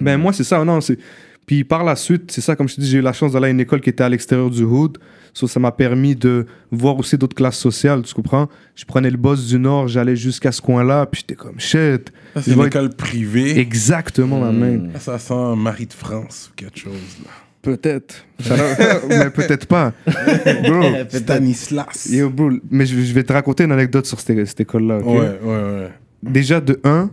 Ben, 0.00 0.16
moi, 0.18 0.32
c'est 0.32 0.44
ça, 0.44 0.64
non, 0.64 0.80
c'est... 0.80 0.98
Puis 1.46 1.64
par 1.64 1.82
la 1.82 1.96
suite, 1.96 2.30
c'est 2.30 2.40
ça, 2.40 2.54
comme 2.54 2.68
je 2.68 2.76
te 2.76 2.80
dis, 2.80 2.88
j'ai 2.88 2.98
eu 2.98 3.02
la 3.02 3.12
chance 3.12 3.32
d'aller 3.32 3.48
à 3.48 3.50
une 3.50 3.60
école 3.60 3.80
qui 3.80 3.90
était 3.90 4.04
à 4.04 4.08
l'extérieur 4.08 4.48
du 4.48 4.62
hood. 4.62 4.98
So, 5.34 5.48
ça 5.48 5.58
m'a 5.58 5.72
permis 5.72 6.14
de 6.14 6.46
voir 6.70 6.98
aussi 6.98 7.18
d'autres 7.18 7.34
classes 7.34 7.58
sociales, 7.58 8.02
tu 8.02 8.14
comprends? 8.14 8.48
Je 8.76 8.84
prenais 8.84 9.10
le 9.10 9.16
boss 9.16 9.46
du 9.46 9.58
Nord, 9.58 9.88
j'allais 9.88 10.14
jusqu'à 10.14 10.52
ce 10.52 10.60
coin-là, 10.60 11.06
puis 11.06 11.22
j'étais 11.22 11.34
comme, 11.34 11.58
shit. 11.58 12.12
Ça, 12.34 12.42
c'est 12.42 12.52
une 12.52 12.64
école 12.64 12.90
privée. 12.90 13.58
Exactement, 13.58 14.38
ma 14.40 14.52
main. 14.52 14.90
Ça, 14.94 15.00
ça 15.00 15.18
sent 15.18 15.56
Marie 15.56 15.86
de 15.86 15.92
France 15.94 16.50
ou 16.52 16.54
quelque 16.54 16.78
chose, 16.78 17.18
là. 17.24 17.30
Peut-être. 17.62 18.26
mais 19.08 19.30
peut-être 19.30 19.66
pas. 19.66 19.92
Bro, 20.06 20.82
Stanislas. 21.10 22.08
yo, 22.10 22.28
bro, 22.28 22.50
mais 22.70 22.86
je, 22.86 23.00
je 23.00 23.12
vais 23.12 23.22
te 23.22 23.32
raconter 23.32 23.62
une 23.64 23.72
anecdote 23.72 24.04
sur 24.04 24.18
cette, 24.18 24.44
cette 24.46 24.60
école-là? 24.60 24.98
Ouais, 24.98 25.38
ouais, 25.40 25.40
ouais. 25.44 25.92
déjà 26.24 26.60
de 26.60 26.80
1, 26.82 27.08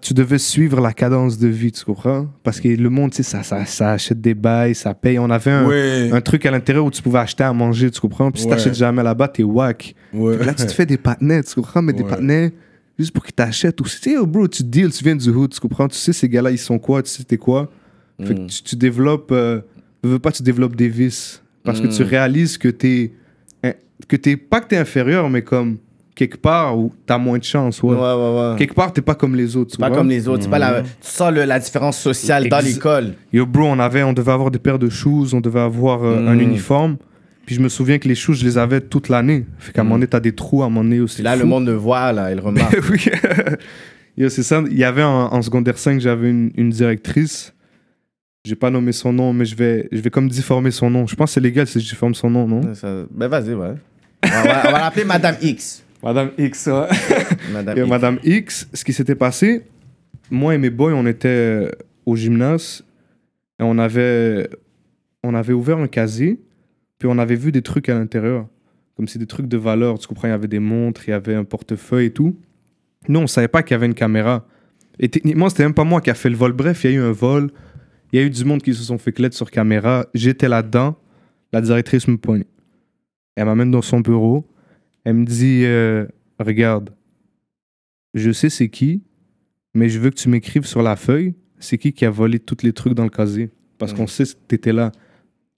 tu 0.00 0.14
devais 0.14 0.38
suivre 0.38 0.80
la 0.80 0.92
cadence 0.92 1.38
de 1.38 1.48
vie, 1.48 1.70
tu 1.70 1.84
comprends? 1.84 2.26
Parce 2.42 2.58
que 2.60 2.68
le 2.68 2.88
monde, 2.90 3.10
tu 3.10 3.18
sais, 3.18 3.22
ça, 3.22 3.42
ça, 3.42 3.64
ça 3.66 3.90
achète 3.92 4.20
des 4.20 4.32
bails, 4.34 4.74
ça 4.74 4.94
paye. 4.94 5.18
On 5.18 5.28
avait 5.30 5.50
un, 5.50 5.66
Ouais. 5.66 6.10
un 6.12 6.20
truc 6.22 6.46
à 6.46 6.50
l'intérieur 6.50 6.84
où 6.86 6.90
tu 6.90 7.02
pouvais 7.02 7.18
acheter 7.18 7.44
à 7.44 7.52
manger, 7.52 7.90
tu 7.90 8.00
comprends? 8.00 8.30
Puis 8.30 8.40
si 8.42 8.46
Ouais. 8.48 8.54
t'achètes 8.56 8.74
jamais 8.74 9.02
là-bas, 9.02 9.28
t'es 9.28 9.42
whack. 9.42 9.94
ouais. 10.14 10.38
Là, 10.44 10.54
tu 10.54 10.64
te 10.64 10.72
fais 10.72 10.86
des 10.86 10.96
partenaires, 10.96 11.44
tu 11.44 11.54
comprends? 11.54 11.82
Mais 11.82 11.92
des 11.92 12.04
partenaires 12.04 12.50
juste 12.98 13.12
pour 13.12 13.24
qu'ils 13.24 13.34
t'achètent. 13.34 13.76
Tu 13.76 13.88
sais, 13.88 14.16
oh, 14.16 14.26
bro, 14.26 14.48
tu 14.48 14.62
deals, 14.64 14.90
tu 14.90 15.04
viens 15.04 15.16
du 15.16 15.28
hood, 15.28 15.52
tu 15.52 15.60
comprends? 15.60 15.88
Tu 15.88 15.96
sais, 15.98 16.12
ces 16.14 16.28
gars-là, 16.28 16.50
ils 16.50 16.58
sont 16.58 16.78
quoi? 16.78 17.02
Tu 17.02 17.10
sais, 17.10 17.24
t'es 17.24 17.36
quoi? 17.36 17.70
Fait 18.22 18.34
que 18.34 18.46
tu, 18.46 18.62
tu 18.62 18.76
développes, 18.76 19.32
euh, 19.32 19.60
veux 20.02 20.18
pas, 20.18 20.30
tu 20.32 20.42
développes 20.42 20.76
des 20.76 20.88
vices. 20.88 21.42
Parce 21.64 21.80
que 21.80 21.86
tu 21.88 22.02
réalises 22.02 22.56
que 22.58 22.68
t'es, 22.68 23.12
que 24.08 24.16
t'es, 24.16 24.36
pas 24.36 24.60
que 24.60 24.68
t'es 24.68 24.76
inférieur, 24.76 25.28
mais 25.30 25.42
comme 25.42 25.78
quelque 26.14 26.36
part 26.36 26.78
où 26.78 26.92
t'as 27.06 27.18
moins 27.18 27.38
de 27.38 27.44
chance, 27.44 27.82
ouais. 27.82 27.94
Ouais, 27.94 28.00
ouais, 28.00 28.50
ouais. 28.52 28.56
Quelque 28.58 28.74
part, 28.74 28.92
t'es 28.92 29.02
pas 29.02 29.14
comme 29.14 29.34
les 29.34 29.56
autres. 29.56 29.76
Pas 29.78 29.88
vois. 29.88 29.96
comme 29.98 30.08
les 30.08 30.28
autres. 30.28 30.44
C'est 30.44 30.48
pas 30.50 30.58
la... 30.58 30.82
Tu 30.82 30.88
sens 31.00 31.32
le- 31.32 31.44
la 31.44 31.58
différence 31.58 31.98
sociale 31.98 32.48
dans 32.48 32.60
l'école. 32.64 33.14
Yo, 33.32 33.46
bro, 33.46 33.64
on, 33.64 33.78
avait, 33.78 34.02
on 34.02 34.12
devait 34.12 34.32
avoir 34.32 34.50
des 34.50 34.58
paires 34.60 34.78
de 34.78 34.88
shoes, 34.88 35.28
on 35.34 35.40
devait 35.40 35.60
avoir 35.60 36.04
euh, 36.04 36.26
un 36.28 36.36
Mm. 36.36 36.40
uniforme. 36.40 36.96
Puis 37.46 37.56
je 37.56 37.60
me 37.60 37.68
souviens 37.68 37.98
que 37.98 38.08
les 38.08 38.14
shoes, 38.14 38.34
je 38.34 38.44
les 38.44 38.56
avais 38.56 38.80
toute 38.80 39.08
l'année. 39.10 39.44
Fait 39.58 39.72
qu'à 39.72 39.82
un 39.82 39.84
moment 39.84 39.96
donné, 39.96 40.06
t'as 40.06 40.20
des 40.20 40.34
trous, 40.34 40.62
à 40.62 40.66
un 40.66 40.68
moment 40.70 40.82
donné 40.84 41.00
aussi. 41.00 41.16
Puis 41.16 41.24
là, 41.24 41.36
le 41.36 41.44
monde 41.44 41.66
le 41.66 41.74
voit, 41.74 42.10
là, 42.12 42.30
il 42.32 42.40
remarque. 42.40 42.78
oui. 42.90 43.04
Yo, 44.16 44.28
c'est 44.28 44.42
ça. 44.44 44.62
Il 44.70 44.78
y 44.78 44.84
avait 44.84 45.02
en, 45.02 45.32
en 45.32 45.42
secondaire 45.42 45.76
5, 45.76 46.00
j'avais 46.00 46.30
une, 46.30 46.52
une 46.56 46.70
directrice. 46.70 47.52
J'ai 48.46 48.54
pas 48.54 48.70
nommé 48.70 48.92
son 48.92 49.12
nom, 49.12 49.32
mais 49.32 49.44
je 49.46 49.56
vais, 49.56 49.88
je 49.90 50.00
vais 50.00 50.10
comme 50.10 50.28
difformer 50.28 50.70
son 50.70 50.88
nom. 50.90 51.06
Je 51.06 51.16
pense 51.16 51.30
que 51.30 51.34
c'est 51.34 51.40
légal 51.40 51.66
si 51.66 51.80
je 51.80 51.88
difforme 51.88 52.14
son 52.14 52.30
nom, 52.30 52.46
non? 52.46 52.60
Ça- 52.74 53.04
Ben, 53.10 53.26
vas-y, 53.28 53.54
ouais. 53.54 53.74
On 54.24 54.28
va, 54.28 54.62
on 54.68 54.72
va 54.72 54.78
l'appeler 54.80 55.04
Madame 55.04 55.36
X. 55.42 55.83
Madame 56.04 56.32
X, 56.36 56.66
ouais. 56.66 56.88
Madame 57.52 57.78
Et 57.78 57.80
X. 57.80 57.88
Madame 57.88 58.18
X, 58.22 58.68
ce 58.74 58.84
qui 58.84 58.92
s'était 58.92 59.14
passé, 59.14 59.62
moi 60.30 60.54
et 60.54 60.58
mes 60.58 60.68
boys, 60.68 60.92
on 60.92 61.06
était 61.06 61.28
euh, 61.28 61.70
au 62.04 62.14
gymnase 62.14 62.84
et 63.58 63.62
on 63.62 63.78
avait, 63.78 64.50
on 65.22 65.34
avait 65.34 65.54
ouvert 65.54 65.78
un 65.78 65.88
casier, 65.88 66.40
puis 66.98 67.08
on 67.10 67.18
avait 67.18 67.36
vu 67.36 67.52
des 67.52 67.62
trucs 67.62 67.88
à 67.88 67.94
l'intérieur, 67.94 68.46
comme 68.96 69.08
c'est 69.08 69.18
des 69.18 69.26
trucs 69.26 69.48
de 69.48 69.56
valeur. 69.56 69.98
Tu 69.98 70.06
comprends, 70.06 70.28
il 70.28 70.32
y 70.32 70.34
avait 70.34 70.46
des 70.46 70.58
montres, 70.58 71.08
il 71.08 71.12
y 71.12 71.14
avait 71.14 71.34
un 71.34 71.44
portefeuille 71.44 72.06
et 72.06 72.12
tout. 72.12 72.36
Nous, 73.08 73.20
on 73.20 73.26
savait 73.26 73.48
pas 73.48 73.62
qu'il 73.62 73.72
y 73.72 73.76
avait 73.76 73.86
une 73.86 73.94
caméra. 73.94 74.46
Et 74.98 75.08
techniquement, 75.08 75.48
c'était 75.48 75.64
même 75.64 75.74
pas 75.74 75.84
moi 75.84 76.00
qui 76.00 76.10
a 76.10 76.14
fait 76.14 76.30
le 76.30 76.36
vol. 76.36 76.52
Bref, 76.52 76.84
il 76.84 76.90
y 76.90 76.94
a 76.94 76.96
eu 76.96 77.00
un 77.00 77.12
vol. 77.12 77.50
Il 78.12 78.20
y 78.20 78.22
a 78.22 78.26
eu 78.26 78.30
du 78.30 78.44
monde 78.44 78.62
qui 78.62 78.74
se 78.74 78.82
sont 78.82 78.98
fait 78.98 79.12
clêtre 79.12 79.34
sur 79.34 79.50
caméra. 79.50 80.06
J'étais 80.14 80.48
là-dedans. 80.48 80.96
La 81.52 81.60
directrice 81.60 82.06
me 82.08 82.16
pointe. 82.16 82.46
Elle 83.36 83.46
m'amène 83.46 83.70
dans 83.70 83.82
son 83.82 84.00
bureau. 84.00 84.46
Elle 85.04 85.14
me 85.14 85.24
dit 85.24 85.62
euh, 85.64 86.06
Regarde, 86.38 86.90
je 88.14 88.30
sais 88.30 88.50
c'est 88.50 88.68
qui, 88.68 89.02
mais 89.74 89.88
je 89.88 89.98
veux 89.98 90.10
que 90.10 90.16
tu 90.16 90.28
m'écrives 90.28 90.66
sur 90.66 90.82
la 90.82 90.96
feuille 90.96 91.34
c'est 91.60 91.78
qui 91.78 91.92
qui 91.94 92.04
a 92.04 92.10
volé 92.10 92.38
tous 92.38 92.58
les 92.62 92.72
trucs 92.74 92.92
dans 92.92 93.04
le 93.04 93.08
casier. 93.10 93.50
Parce 93.78 93.94
qu'on 93.94 94.06
sait 94.06 94.24
que 94.24 94.30
t'étais 94.48 94.72
là. 94.72 94.92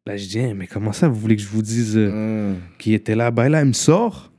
Là, 0.06 0.16
je 0.16 0.28
dis 0.28 0.38
Hein, 0.38 0.54
Mais 0.56 0.68
comment 0.68 0.92
ça, 0.92 1.08
vous 1.08 1.18
voulez 1.18 1.34
que 1.34 1.42
je 1.42 1.48
vous 1.48 1.62
dise 1.62 1.96
euh, 1.96 2.52
Hmm. 2.52 2.56
qui 2.78 2.94
était 2.94 3.16
là? 3.16 3.32
Ben 3.32 3.48
là, 3.48 3.60
elle 3.62 3.68
me 3.68 3.72
sort 3.72 4.30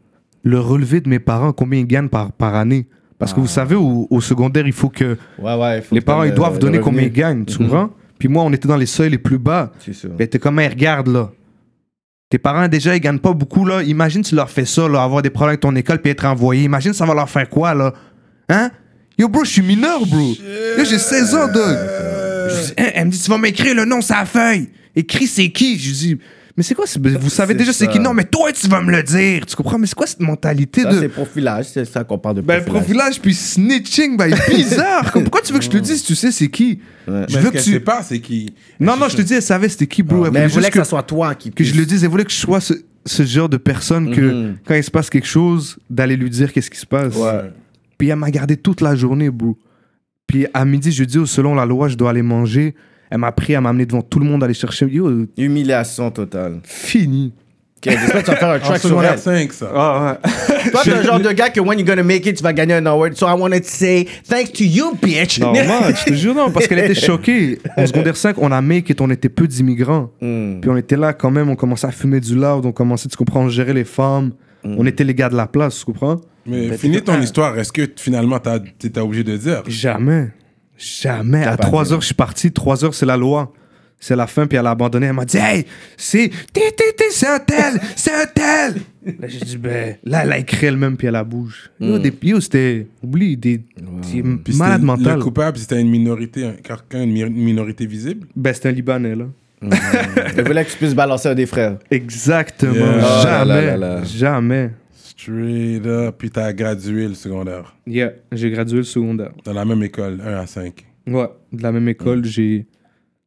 le 0.44 0.60
relevé 0.62 1.02
de 1.02 1.10
mes 1.10 1.20
parents, 1.20 1.52
combien 1.52 1.80
ils 1.80 1.88
gagnent 1.88 2.08
par, 2.08 2.32
par 2.32 2.56
année? 2.56 2.88
Parce 3.20 3.34
que 3.34 3.42
vous 3.42 3.48
savez, 3.48 3.76
au, 3.76 4.08
au 4.10 4.22
secondaire, 4.22 4.66
il 4.66 4.72
faut 4.72 4.88
que 4.90 5.18
Ouais, 5.40 5.56
ouais. 5.60 5.78
il 5.80 5.82
faut 5.84 5.96
les 5.96 6.02
que 6.02 6.06
parents 6.06 6.24
ils 6.24 6.34
doivent 6.34 6.54
le 6.54 6.60
donner 6.60 6.80
combien 6.80 7.02
ils 7.04 7.12
gagnent, 7.12 7.44
tu 7.44 7.62
Mhm. 7.62 7.68
comprends? 7.70 7.90
Puis 8.18 8.30
moi, 8.30 8.44
on 8.44 8.54
était 8.54 8.68
dans 8.68 8.78
les 8.78 8.86
seuils 8.86 9.10
les 9.10 9.18
plus 9.18 9.40
bas. 9.40 9.74
C'est 9.80 9.92
sûr. 9.94 10.12
Ben, 10.12 10.26
t'es 10.28 10.40
comme, 10.40 10.60
Hey, 10.60 10.70
regarde 10.70 11.08
là. 11.08 11.32
Tes 12.30 12.38
parents, 12.38 12.68
déjà, 12.68 12.94
ils 12.94 13.00
gagnent 13.00 13.20
pas 13.20 13.32
beaucoup, 13.32 13.66
là. 13.66 13.82
Imagine, 13.84 14.22
tu 14.22 14.36
leur 14.36 14.50
fais 14.50 14.66
ça, 14.66 14.88
là, 14.90 15.02
avoir 15.02 15.22
des 15.22 15.30
problèmes 15.30 15.52
avec 15.52 15.62
ton 15.62 15.74
école 15.76 16.00
puis 16.02 16.12
être 16.12 16.26
envoyé. 16.26 16.64
Imagine, 16.64 16.92
ça 16.92 17.06
va 17.06 17.14
leur 17.14 17.30
faire 17.30 17.50
quoi, 17.50 17.74
là? 17.74 17.94
Hein? 18.50 18.70
Yo, 19.18 19.30
bro, 19.30 19.46
je 19.46 19.52
suis 19.52 19.62
mineur, 19.62 20.06
bro. 20.06 20.36
Yo, 20.78 20.84
j'ai 20.84 21.00
16 21.00 21.36
ans, 21.36 21.48
dog. 21.48 21.78
Hein? 22.78 22.84
Elle 22.94 23.06
me 23.06 23.12
dit, 23.12 23.22
tu 23.22 23.30
vas 23.30 23.38
m'écrire 23.38 23.76
le 23.76 23.86
nom 23.86 24.02
sur 24.02 24.16
la 24.16 24.26
feuille. 24.26 24.70
Écris, 24.94 25.28
c'est 25.28 25.50
qui? 25.50 25.80
Je 25.80 25.92
dis, 25.94 26.18
Mais 26.58 26.64
c'est 26.64 26.74
quoi 26.74 26.86
Vous 27.20 27.30
savez 27.30 27.54
déjà 27.54 27.72
c'est 27.72 27.88
qui? 27.88 28.00
Non, 28.00 28.16
mais 28.16 28.24
toi, 28.24 28.52
tu 28.52 28.68
vas 28.68 28.82
me 28.82 28.92
le 28.92 29.04
dire. 29.04 29.46
Tu 29.46 29.56
comprends? 29.56 29.78
Mais 29.78 29.86
c'est 29.86 29.94
quoi 29.96 30.08
cette 30.08 30.20
mentalité 30.22 30.82
Ça, 30.82 30.92
de. 30.92 31.00
c'est 31.02 31.10
profilage. 31.10 31.66
C'est 31.72 31.86
ça 31.86 32.04
qu'on 32.04 32.18
parle 32.18 32.38
de 32.38 32.42
Ben, 32.42 32.64
profilage. 32.64 32.84
profilage 32.84 33.22
puis 33.22 33.36
snitching, 33.36 34.18
ben, 34.18 34.34
bizarre. 34.50 35.12
Comme, 35.12 35.24
pourquoi 35.24 35.42
tu 35.42 35.54
veux 35.54 35.60
que 35.60 35.66
je 35.66 35.70
te 35.70 35.78
dise, 35.78 36.04
tu 36.04 36.16
sais, 36.16 36.32
c'est 36.32 36.48
qui? 36.48 36.80
Ouais. 37.08 37.26
Je 37.30 37.36
Mais 37.36 37.42
veux 37.42 37.48
que 37.50 37.54
qu'elle 37.54 37.64
tu. 37.64 37.72
sait 37.74 37.80
pas, 37.80 38.02
c'est 38.02 38.20
qui? 38.20 38.54
Non, 38.80 38.98
non, 38.98 39.08
je 39.08 39.18
te 39.18 39.22
dis, 39.22 39.36
elle 39.36 39.42
savait 39.44 39.70
c'était 39.70 39.86
qui, 39.86 40.02
bro. 40.02 40.26
Elle 40.26 40.32
Mais 40.32 40.40
voulait 40.40 40.44
elle 40.46 40.50
voulait 40.52 40.68
que 40.70 40.74
que, 40.74 40.80
ça 40.80 40.86
soit 40.86 41.04
toi 41.04 41.36
qui 41.36 41.52
que 41.52 41.64
je 41.64 41.76
le 41.76 41.86
dise. 41.86 42.04
Elle 42.04 42.10
voulait 42.10 42.26
que 42.26 42.32
je 42.32 42.38
sois 42.38 42.60
ce, 42.60 42.74
ce 43.06 43.24
genre 43.24 43.50
de 43.50 43.58
personne 43.58 44.12
que, 44.16 44.22
Mhm. 44.22 44.58
quand 44.66 44.74
il 44.74 44.84
se 44.84 44.90
passe 44.92 45.12
quelque 45.12 45.28
chose, 45.28 45.78
d'aller 45.92 46.16
lui 46.18 46.32
dire 46.32 46.52
qu'est-ce 46.52 46.72
qui 46.72 46.80
se 46.80 46.88
passe. 46.88 47.16
Ouais. 47.16 47.52
Puis 48.00 48.10
elle 48.10 48.16
m'a 48.16 48.32
gardé 48.32 48.58
toute 48.58 48.82
la 48.82 48.96
journée, 48.96 49.30
bro. 49.30 49.58
Puis 50.26 50.48
à 50.56 50.66
midi, 50.66 50.92
je 50.92 51.04
dis, 51.04 51.20
oh, 51.20 51.26
selon 51.28 51.54
la 51.54 51.66
loi, 51.68 51.88
je 51.88 51.96
dois 51.96 52.10
aller 52.10 52.24
manger. 52.24 52.74
Elle 53.10 53.20
m'a 53.20 53.32
pris 53.32 53.56
à 53.56 53.62
m'amener 53.62 53.86
devant 53.86 54.02
tout 54.02 54.20
le 54.20 54.26
monde, 54.26 54.44
aller 54.44 54.54
chercher. 54.54 54.86
Yo, 54.88 55.26
Humiliation 55.38 56.12
totale. 56.12 56.60
fini. 56.64 57.34
Ok, 57.86 57.94
j'espère 57.94 58.24
que 58.24 58.26
tu 58.26 58.32
vas 58.32 58.38
faire 58.38 58.50
un 58.50 58.56
En 58.58 58.60
track 58.60 58.80
sur 58.80 58.90
secondaire 58.90 59.12
elle. 59.14 59.20
5, 59.20 59.54
ça. 59.54 59.72
Ah 59.74 60.18
ouais. 60.26 60.72
Toi, 60.72 60.82
t'es 60.84 60.96
le 60.96 61.04
genre 61.04 61.20
de 61.20 61.32
gars 61.32 61.50
que 61.52 61.60
when 61.60 61.78
you're 61.78 61.88
gonna 61.88 62.02
make 62.04 62.26
it, 62.26 62.36
tu 62.36 62.44
vas 62.44 62.52
gagner 62.52 62.74
un 62.74 62.86
award. 62.88 63.14
So 63.16 63.28
I 63.28 63.34
wanted 63.40 63.62
to 63.62 63.70
say 63.70 64.08
thanks 64.28 64.52
to 64.54 64.64
you, 64.64 64.96
bitch. 65.02 65.40
Normal, 65.40 65.96
je 65.96 66.06
te 66.06 66.14
jure, 66.16 66.34
non, 66.34 66.50
parce 66.52 66.68
qu'elle 66.68 66.80
était 66.80 66.96
choquée. 67.00 67.60
En 67.78 67.86
secondaire 67.86 68.18
5, 68.18 68.36
on 68.40 68.52
a 68.52 68.62
make 68.62 68.90
it, 68.90 69.00
on 69.00 69.10
était 69.12 69.30
peu 69.30 69.48
d'immigrants. 69.48 70.10
Hmm. 70.20 70.60
Puis 70.60 70.70
on 70.72 70.76
était 70.76 70.98
là 70.98 71.14
quand 71.14 71.30
même, 71.30 71.50
on 71.50 71.56
commençait 71.56 71.86
à 71.88 71.92
fumer 71.92 72.20
du 72.20 72.34
loud, 72.34 72.66
on 72.66 72.72
commençait, 72.72 73.08
tu 73.10 73.16
comprends, 73.16 73.42
on 73.42 73.50
gérait 73.50 73.74
les 73.74 73.86
femmes. 73.86 74.32
On 74.66 74.86
était 74.86 75.06
les 75.06 75.14
gars 75.16 75.30
de 75.30 75.38
la 75.38 75.48
place, 75.48 75.80
tu 75.80 75.86
comprends? 75.86 76.18
Mais 76.46 76.76
finis 76.78 76.96
t'es- 76.96 77.02
ton 77.04 77.14
ah. 77.14 77.20
histoire. 77.24 77.58
Est-ce 77.58 77.72
que 77.72 77.84
finalement, 77.96 78.38
t'as- 78.40 78.60
t'étais 78.60 79.00
obligé 79.00 79.24
de 79.24 79.38
dire? 79.38 79.64
Jamais. 79.68 80.30
Jamais. 80.78 81.44
À 81.44 81.58
pas 81.58 81.64
3 81.64 81.84
dit. 81.86 81.94
heures, 81.94 82.02
je 82.02 82.06
suis 82.08 82.16
parti. 82.16 82.52
3 82.52 82.86
heures, 82.86 82.94
c'est 82.94 83.06
la 83.06 83.18
loi. 83.18 83.52
C'est 84.00 84.16
la 84.16 84.28
fin, 84.28 84.46
puis 84.46 84.58
elle 84.60 84.68
a 84.68 84.70
abandonné. 84.72 85.08
Elle 85.08 85.14
m'a 85.14 85.26
dit 85.26 85.38
Hey, 85.38 85.66
c'est. 85.98 86.30
C'est 87.10 87.28
un 87.28 87.40
tel 87.40 87.82
C'est 87.96 88.14
un 88.14 88.26
tel 88.28 88.74
Là, 89.20 89.28
j'ai 89.28 89.40
dit 89.40 89.58
Ben. 89.58 89.96
Là, 90.04 90.22
elle 90.24 90.32
a 90.34 90.38
écrit 90.38 90.68
elle-même, 90.68 90.98
puis 90.98 91.08
elle 91.08 91.14
la 91.14 91.24
bouge. 91.24 91.72
Yo, 91.80 91.98
des- 91.98 92.14
yo, 92.22 92.40
c'était. 92.40 92.86
Oublie, 93.02 93.36
des. 93.38 93.58
des 93.58 93.64
Puis 94.12 94.56
malades 94.56 94.76
c'était- 94.82 94.86
mentales. 94.86 95.18
Le 95.18 95.24
coupable, 95.24 95.58
c'était 95.58 95.82
une 95.82 95.90
minorité, 95.90 96.46
un- 96.46 96.52
quelqu'un, 96.52 97.02
une 97.04 97.12
mi- 97.12 97.22
une 97.22 97.34
minorité 97.44 97.88
visible? 97.88 98.28
Ben, 98.36 98.54
c'était 98.54 98.70
un 98.70 98.74
Libanais, 98.74 99.16
là. 99.16 99.26
Elle 100.38 100.46
voulait 100.46 100.64
que 100.66 100.70
tu 100.72 100.78
puisses 100.78 100.94
balancer 100.94 101.30
un 101.30 101.34
des 101.34 101.48
frères. 101.48 101.78
Exactement. 101.90 102.74
Yeah. 102.76 102.94
Oh 102.98 103.02
là 103.02 103.24
Jamais. 103.24 103.66
là 103.66 103.78
là 103.78 103.96
là. 103.96 104.04
Jamais. 104.04 104.70
Straight 105.28 105.86
up. 105.86 106.16
Puis 106.18 106.30
t'as 106.32 106.54
gradué 106.54 107.08
le 107.08 107.14
secondaire. 107.14 107.76
Yeah, 107.86 108.14
j'ai 108.32 108.50
gradué 108.50 108.78
le 108.78 108.84
secondaire. 108.84 109.32
Dans 109.44 109.54
la 109.54 109.66
même 109.66 109.84
école, 109.84 110.22
1 110.22 110.26
à 110.38 110.48
5. 110.48 110.86
Ouais, 111.08 111.28
de 111.52 111.62
la 111.64 111.72
même 111.72 111.88
école, 111.90 112.24
j'ai. 112.26 112.66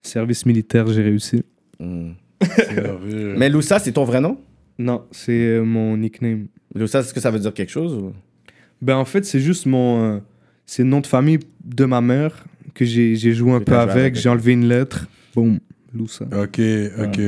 Service 0.03 0.47
militaire, 0.47 0.87
j'ai 0.87 1.03
réussi. 1.03 1.43
Sérieux. 1.79 3.35
Mais 3.39 3.51
Loussa, 3.51 3.79
c'est 3.79 3.93
ton 3.93 4.05
vrai 4.05 4.21
nom? 4.23 4.39
Non, 4.79 5.05
c'est 5.11 5.33
euh, 5.59 5.63
mon 5.63 5.95
nickname. 5.99 6.47
Loussa, 6.75 7.01
est-ce 7.01 7.13
que 7.13 7.21
ça 7.21 7.31
veut 7.31 7.39
dire 7.39 7.53
quelque 7.53 7.69
chose 7.71 7.93
ou- 7.95 8.15
Ben 8.81 8.97
en 8.97 9.05
fait, 9.05 9.27
c'est 9.27 9.41
juste 9.41 9.67
mon. 9.67 10.03
euh, 10.15 10.19
c'est 10.65 10.83
le 10.85 10.89
nom 10.89 11.01
de 11.01 11.07
famille 11.07 11.41
de 11.63 11.85
ma 11.85 12.01
mère 12.01 12.45
que 12.73 12.87
j'ai 12.87 13.15
j'ai 13.17 13.33
joué 13.35 13.53
un 13.53 13.61
peu 13.61 13.75
avec. 13.77 13.95
avec, 13.97 14.15
J'ai 14.15 14.31
enlevé 14.31 14.53
une 14.53 14.67
lettre. 14.69 15.07
Boum, 15.35 15.59
Loussa. 15.93 16.25
Ok, 16.25 16.61
ok. 16.99 17.21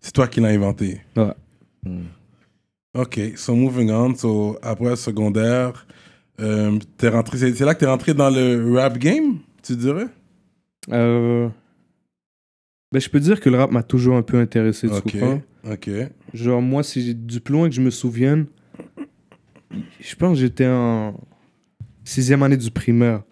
C'est 0.00 0.12
toi 0.14 0.28
qui 0.28 0.40
l'as 0.40 0.48
inventé. 0.48 1.00
Ouais. 1.14 1.32
Ok, 2.96 3.20
so 3.36 3.54
moving 3.54 3.90
on. 3.90 4.14
So, 4.14 4.58
après 4.62 4.90
le 4.90 4.96
secondaire, 4.96 5.86
euh, 6.40 6.78
t'es 6.96 7.08
rentré, 7.08 7.36
c'est, 7.38 7.60
là 7.60 7.74
que 7.74 7.80
t'es 7.80 7.86
rentré 7.86 8.14
dans 8.14 8.30
le 8.30 8.74
rap 8.74 8.96
game, 8.98 9.38
tu 9.62 9.76
dirais? 9.76 10.06
Euh, 10.92 11.48
Ben 12.92 13.00
je 13.00 13.08
peux 13.10 13.20
dire 13.20 13.40
que 13.40 13.50
le 13.50 13.58
rap 13.58 13.70
m'a 13.70 13.82
toujours 13.82 14.16
un 14.16 14.22
peu 14.22 14.38
intéressé, 14.38 14.88
tu 14.88 15.00
comprends? 15.00 15.42
ok. 15.70 15.90
Genre, 16.32 16.62
moi, 16.62 16.82
si 16.82 17.14
du 17.14 17.40
plus 17.40 17.52
loin 17.52 17.68
que 17.68 17.74
je 17.74 17.80
me 17.82 17.90
souvienne, 17.90 18.46
je 20.00 20.14
pense 20.16 20.34
que 20.34 20.40
j'étais 20.40 20.66
en 20.66 21.18
sixième 22.04 22.42
année 22.42 22.56
du 22.56 22.70
primaire. 22.70 23.22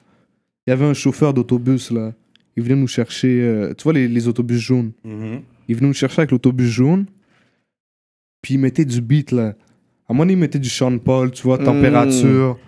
Il 0.66 0.70
y 0.70 0.72
avait 0.72 0.86
un 0.86 0.94
chauffeur 0.94 1.32
d'autobus, 1.32 1.90
là. 1.90 2.12
Il 2.56 2.62
venait 2.62 2.76
nous 2.76 2.86
chercher, 2.86 3.40
euh, 3.42 3.74
tu 3.74 3.84
vois, 3.84 3.92
les, 3.92 4.08
les 4.08 4.28
autobus 4.28 4.58
jaunes. 4.60 4.92
Mhm. 5.04 5.40
Il 5.68 5.76
venait 5.76 5.88
nous 5.88 5.94
chercher 5.94 6.20
avec 6.20 6.30
l'autobus 6.30 6.68
jaune. 6.68 7.06
Puis 8.44 8.54
il 8.54 8.58
mettait 8.58 8.84
du 8.84 9.00
beat, 9.00 9.32
là. 9.32 9.54
À 10.06 10.12
mon 10.12 10.24
avis, 10.24 10.34
il 10.34 10.36
mettait 10.38 10.58
du 10.58 10.68
Sean 10.68 10.98
Paul, 10.98 11.30
tu 11.30 11.42
vois, 11.44 11.56
température. 11.56 12.58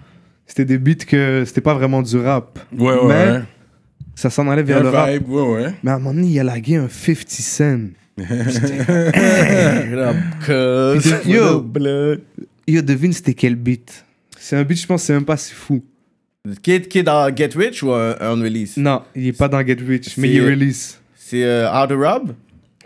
C'était 0.46 0.64
des 0.64 0.78
beats 0.78 1.04
que 1.06 1.44
c'était 1.44 1.60
pas 1.60 1.74
vraiment 1.74 2.00
du 2.00 2.16
rap. 2.16 2.58
Ouais, 2.72 2.94
ouais. 2.94 2.98
Mais 3.08 3.30
ouais. 3.32 3.42
ça 4.14 4.30
s'en 4.30 4.48
allait 4.48 4.62
vers 4.62 4.82
le 4.82 4.88
un 4.88 4.92
rap. 4.92 5.10
vibe, 5.10 5.28
ouais, 5.28 5.42
ouais. 5.42 5.74
Mais 5.82 5.90
à 5.90 5.96
un 5.96 5.98
moment 5.98 6.14
donné, 6.14 6.28
il 6.28 6.40
a 6.40 6.44
lagué 6.44 6.76
un 6.76 6.88
50 6.88 7.28
Cent. 7.28 7.80
Cause 10.46 11.14
Yo. 11.26 11.60
blood. 11.60 12.22
Yo, 12.66 12.80
devine 12.80 13.12
c'était 13.12 13.34
quel 13.34 13.56
beat. 13.56 14.02
C'est 14.38 14.56
un 14.56 14.64
beat, 14.64 14.80
je 14.80 14.86
pense, 14.86 15.02
c'est 15.02 15.12
même 15.12 15.26
pas 15.26 15.36
si 15.36 15.52
fou. 15.52 15.84
Kid, 16.62 16.88
kid 16.88 17.04
dans 17.04 17.28
Get 17.36 17.50
Rich 17.54 17.82
ou 17.82 17.92
un, 17.92 18.16
un 18.18 18.40
release? 18.40 18.78
Non, 18.78 19.02
il 19.14 19.26
est 19.26 19.32
pas 19.36 19.48
dans 19.48 19.60
Get 19.66 19.76
Rich, 19.86 20.16
mais 20.16 20.28
C'est- 20.28 20.32
il 20.34 20.40
release. 20.42 20.98
C'est 21.16 21.44
euh, 21.44 21.68
How 21.70 21.86
to 21.86 21.98
Rob 21.98 22.32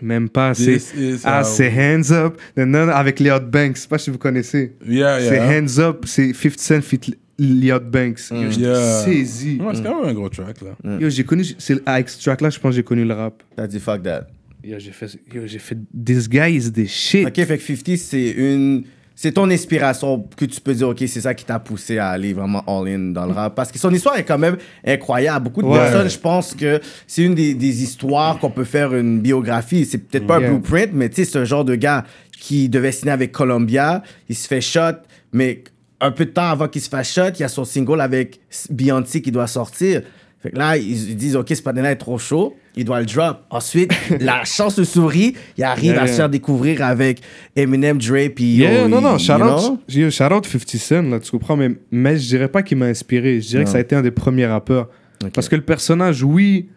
Même 0.01 0.29
pas. 0.29 0.53
C'est 0.53 0.73
This 0.77 0.93
is 0.97 1.19
ah, 1.23 1.43
c'est 1.43 1.69
Hands 1.71 2.11
Up. 2.11 2.37
Non, 2.57 2.65
non, 2.65 2.89
avec 2.89 3.19
Liot 3.19 3.39
Banks. 3.41 3.75
Je 3.75 3.81
sais 3.81 3.87
pas 3.87 3.97
si 3.97 4.09
vous 4.09 4.17
connaissez. 4.17 4.75
Yeah, 4.85 5.19
C'est 5.19 5.35
yeah. 5.35 5.59
Hands 5.59 5.79
Up. 5.79 6.05
C'est 6.07 6.33
50 6.33 6.59
Cent 6.59 6.81
fit 6.81 6.99
Liot 7.37 7.79
Banks. 7.81 8.19
Yo, 8.31 8.49
j'étais 8.49 8.61
Yeah. 8.61 9.03
saisi. 9.03 9.57
Ouais, 9.61 9.73
c'est 9.75 9.83
quand 9.83 9.99
même 10.01 10.09
un 10.09 10.13
gros 10.13 10.29
track, 10.29 10.57
là. 10.61 10.97
Yo, 10.99 11.09
j'ai 11.09 11.23
connu. 11.23 11.43
C'est 11.57 11.87
avec 11.87 12.09
ce 12.09 12.21
track 12.21 12.41
là, 12.41 12.49
je 12.49 12.59
pense 12.59 12.71
que 12.71 12.75
j'ai 12.77 12.83
connu 12.83 13.05
le 13.05 13.13
rap. 13.13 13.41
T'as 13.55 13.67
dit 13.67 13.79
fuck 13.79 14.03
that. 14.03 14.27
Yo, 14.63 14.77
j'ai 14.79 14.91
fait. 14.91 15.17
Yo, 15.33 15.41
j'ai 15.47 15.59
fait. 15.59 15.77
This 16.05 16.29
guy 16.29 16.55
is 16.55 16.71
the 16.71 16.85
shit. 16.87 17.25
Ok, 17.27 17.35
fait 17.45 17.57
que 17.57 17.63
50, 17.63 17.97
c'est 17.97 18.31
une. 18.31 18.83
C'est 19.23 19.33
ton 19.33 19.47
inspiration 19.51 20.25
que 20.35 20.45
tu 20.45 20.59
peux 20.59 20.73
dire, 20.73 20.89
ok, 20.89 20.97
c'est 21.05 21.21
ça 21.21 21.35
qui 21.35 21.45
t'a 21.45 21.59
poussé 21.59 21.99
à 21.99 22.09
aller 22.09 22.33
vraiment 22.33 22.63
all-in 22.65 23.11
dans 23.11 23.27
le 23.27 23.33
rap. 23.33 23.53
Parce 23.53 23.71
que 23.71 23.77
son 23.77 23.93
histoire 23.93 24.17
est 24.17 24.23
quand 24.23 24.39
même 24.39 24.57
incroyable. 24.83 25.43
Beaucoup 25.45 25.61
de 25.61 25.67
Ouais. 25.67 25.77
personnes, 25.77 26.09
je 26.09 26.17
pense 26.17 26.55
que 26.55 26.81
c'est 27.05 27.21
une 27.21 27.35
des, 27.35 27.53
des 27.53 27.83
histoires 27.83 28.39
qu'on 28.39 28.49
peut 28.49 28.63
faire 28.63 28.95
une 28.95 29.19
biographie. 29.19 29.85
C'est 29.85 29.99
peut-être 29.99 30.25
pas 30.25 30.39
Yeah. 30.39 30.47
un 30.49 30.53
blueprint, 30.53 30.89
mais 30.93 31.07
tu 31.09 31.17
sais, 31.23 31.25
c'est 31.31 31.37
un 31.37 31.43
genre 31.45 31.63
de 31.63 31.75
gars 31.75 32.03
qui 32.39 32.67
devait 32.67 32.91
signer 32.91 33.11
avec 33.11 33.31
Columbia. 33.31 34.01
Il 34.27 34.35
se 34.35 34.47
fait 34.47 34.59
shot, 34.59 34.97
mais 35.33 35.63
un 35.99 36.09
peu 36.09 36.25
de 36.25 36.31
temps 36.31 36.49
avant 36.49 36.67
qu'il 36.67 36.81
se 36.81 36.89
fasse 36.89 37.13
shot, 37.13 37.29
il 37.35 37.41
y 37.41 37.43
a 37.43 37.47
son 37.47 37.63
single 37.63 38.01
avec 38.01 38.39
Beyoncé 38.71 39.21
qui 39.21 39.31
doit 39.31 39.45
sortir. 39.45 40.01
Fait 40.41 40.49
que 40.51 40.57
là, 40.57 40.75
ils, 40.77 41.09
ils 41.11 41.15
disent, 41.15 41.35
OK, 41.35 41.49
ce 41.49 41.61
panel 41.61 41.85
est 41.85 41.95
trop 41.95 42.17
chaud, 42.17 42.55
il 42.75 42.83
doit 42.83 42.99
le 42.99 43.05
drop. 43.05 43.41
Ensuite, 43.51 43.91
la 44.19 44.43
chance 44.43 44.75
se 44.75 44.83
sourit, 44.83 45.35
il 45.57 45.63
arrive 45.63 45.91
Yeah, 45.91 46.01
à 46.03 46.07
se 46.07 46.13
faire 46.13 46.29
découvrir 46.29 46.81
avec 46.83 47.21
Eminem, 47.55 47.97
Dre, 47.99 48.29
puis... 48.35 48.55
Yeah, 48.55 48.83
oh, 48.85 48.87
non, 48.87 49.01
non, 49.01 49.13
you 49.13 49.19
shout 49.19 49.35
know? 49.35 49.73
out, 49.73 49.79
j'ai- 49.87 50.09
shout 50.09 50.23
out 50.33 50.45
50 50.45 50.67
Cent, 50.77 51.03
là, 51.03 51.19
tu 51.19 51.29
comprends, 51.29 51.55
mais, 51.55 51.69
mais 51.91 52.17
je 52.17 52.27
dirais 52.27 52.47
pas 52.47 52.63
qu'il 52.63 52.77
m'a 52.77 52.85
inspiré. 52.87 53.39
Je 53.41 53.47
dirais 53.49 53.63
que 53.65 53.69
ça 53.69 53.77
a 53.77 53.81
été 53.81 53.95
un 53.95 54.01
des 54.01 54.11
premiers 54.11 54.47
rappeurs. 54.47 54.89
Parce 55.33 55.47
que 55.47 55.55
le 55.55 55.61
personnage, 55.61 56.23
oui, 56.23 56.69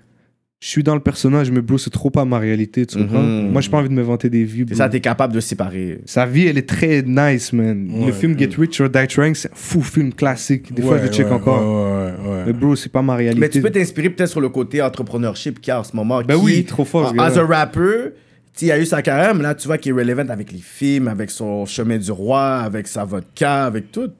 je 0.65 0.71
suis 0.71 0.83
dans 0.83 0.95
le 0.95 1.01
personnage, 1.01 1.51
mais 1.51 1.61
bro, 1.61 1.77
c'est 1.77 1.91
trop 1.91 2.09
pas 2.09 2.25
ma 2.25 2.39
réalité, 2.39 2.87
tu 2.87 2.97
comprends? 2.97 3.23
Mhm. 3.23 3.51
Moi, 3.51 3.61
j'ai 3.61 3.69
pas 3.69 3.77
envie 3.77 3.91
de 3.91 3.95
me 3.95 4.01
vanter 4.01 4.31
des 4.31 4.45
vies, 4.45 4.65
C'est 4.67 4.77
ça, 4.77 4.89
t'es 4.89 4.99
capable 4.99 5.35
de 5.35 5.41
séparer. 5.41 6.01
Sa 6.07 6.25
vie, 6.25 6.47
elle 6.47 6.57
est 6.57 6.67
très 6.67 7.03
nice, 7.03 7.53
man. 7.53 7.91
Ouais. 7.93 8.07
Le 8.07 8.13
film 8.13 8.39
Get 8.39 8.49
Rich 8.57 8.81
or 8.81 8.89
Die 8.89 9.07
Trying, 9.07 9.35
c'est 9.35 9.53
un 9.53 9.55
fou 9.55 9.83
film 9.83 10.15
classique. 10.15 10.73
Des 10.73 10.81
fois, 10.81 10.97
je 10.97 11.03
le 11.03 11.13
check 11.13 11.27
ouais, 11.27 11.33
encore. 11.35 11.61
Ouais, 11.61 12.13
ouais, 12.13 12.31
ouais. 12.31 12.43
Mais 12.47 12.53
bro, 12.55 12.75
c'est 12.77 12.91
pas 12.91 13.03
ma 13.03 13.15
réalité. 13.15 13.41
Mais 13.41 13.51
tu 13.51 13.61
peux 13.61 13.69
t'inspirer 13.69 14.09
peut-être 14.09 14.31
sur 14.31 14.41
le 14.41 14.49
côté 14.49 14.81
entrepreneurship 14.81 15.61
qu'il 15.61 15.69
y 15.69 15.73
a 15.73 15.81
en 15.81 15.85
ce 15.85 15.95
moment. 15.95 16.23
Ben 16.23 16.35
qui, 16.39 16.43
oui, 16.43 16.65
trop 16.65 16.87
fort, 16.87 17.13
As 17.19 17.37
a 17.37 17.45
rapper, 17.45 18.15
il 18.63 18.73
a 18.73 18.81
eu 18.81 18.87
sa 18.87 19.03
carrière, 19.03 19.35
mais 19.35 19.43
là, 19.43 19.55
tu 19.55 19.67
vois 19.67 19.77
qu'il 19.77 19.91
est 19.91 19.95
relevant 19.95 20.31
avec 20.31 20.51
les 20.51 20.63
films, 20.63 21.09
avec 21.09 21.31
son 21.31 21.67
chemin 21.67 21.99
du 21.99 22.11
roi, 22.11 22.61
avec 22.61 22.89
sa 22.89 23.05
vodka, 23.05 23.67
avec 23.67 23.93
tout. 23.93 24.13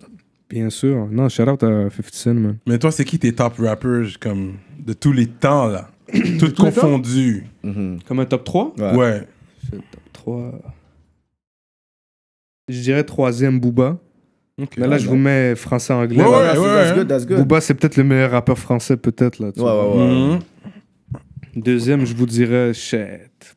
Bien 0.51 0.69
sûr. 0.69 1.09
Non, 1.11 1.31
shout 1.31 1.49
out 1.49 1.63
à 1.63 1.89
50 1.89 1.93
Cent, 2.13 2.35
man. 2.35 2.59
Mais 2.67 2.79
toi, 2.79 2.93
c'est 2.93 3.07
qui 3.07 3.19
tes 3.19 3.33
top 3.33 3.55
rappers 3.61 4.19
comme 4.21 4.57
de 4.79 4.93
tous 4.93 5.13
les 5.13 5.27
temps, 5.27 5.69
là? 5.69 5.89
Tout 6.39 6.53
confondu. 6.55 7.47
Comme 8.07 8.21
un 8.21 8.25
top 8.27 8.45
3 8.45 8.75
Ouais. 8.79 8.97
Ouais. 8.97 9.29
3. 10.13 10.53
Je 12.69 12.81
dirais 12.81 13.05
troisième 13.05 13.61
Booba. 13.61 13.99
Mais 14.79 14.87
là, 14.87 14.99
je 14.99 15.09
vous 15.09 15.17
mets 15.17 15.55
français-anglais. 15.57 16.23
Ouais, 16.25 17.05
that's 17.07 17.27
good. 17.27 17.39
Booba, 17.39 17.61
c'est 17.61 17.75
peut-être 17.75 17.97
le 17.97 18.05
meilleur 18.05 18.31
rappeur 18.31 18.59
français, 18.59 18.97
peut-être. 18.97 19.39
là. 19.41 19.51
tu 19.53 19.61
Ouais, 19.61 19.65
vois. 19.67 19.97
ouais, 19.97 20.03
ouais. 20.03 20.15
Mhm. 20.35 20.39
Deuxième, 21.57 22.05
je 22.07 22.15
vous 22.15 22.27
dirais 22.27 22.73
shit. 22.75 23.57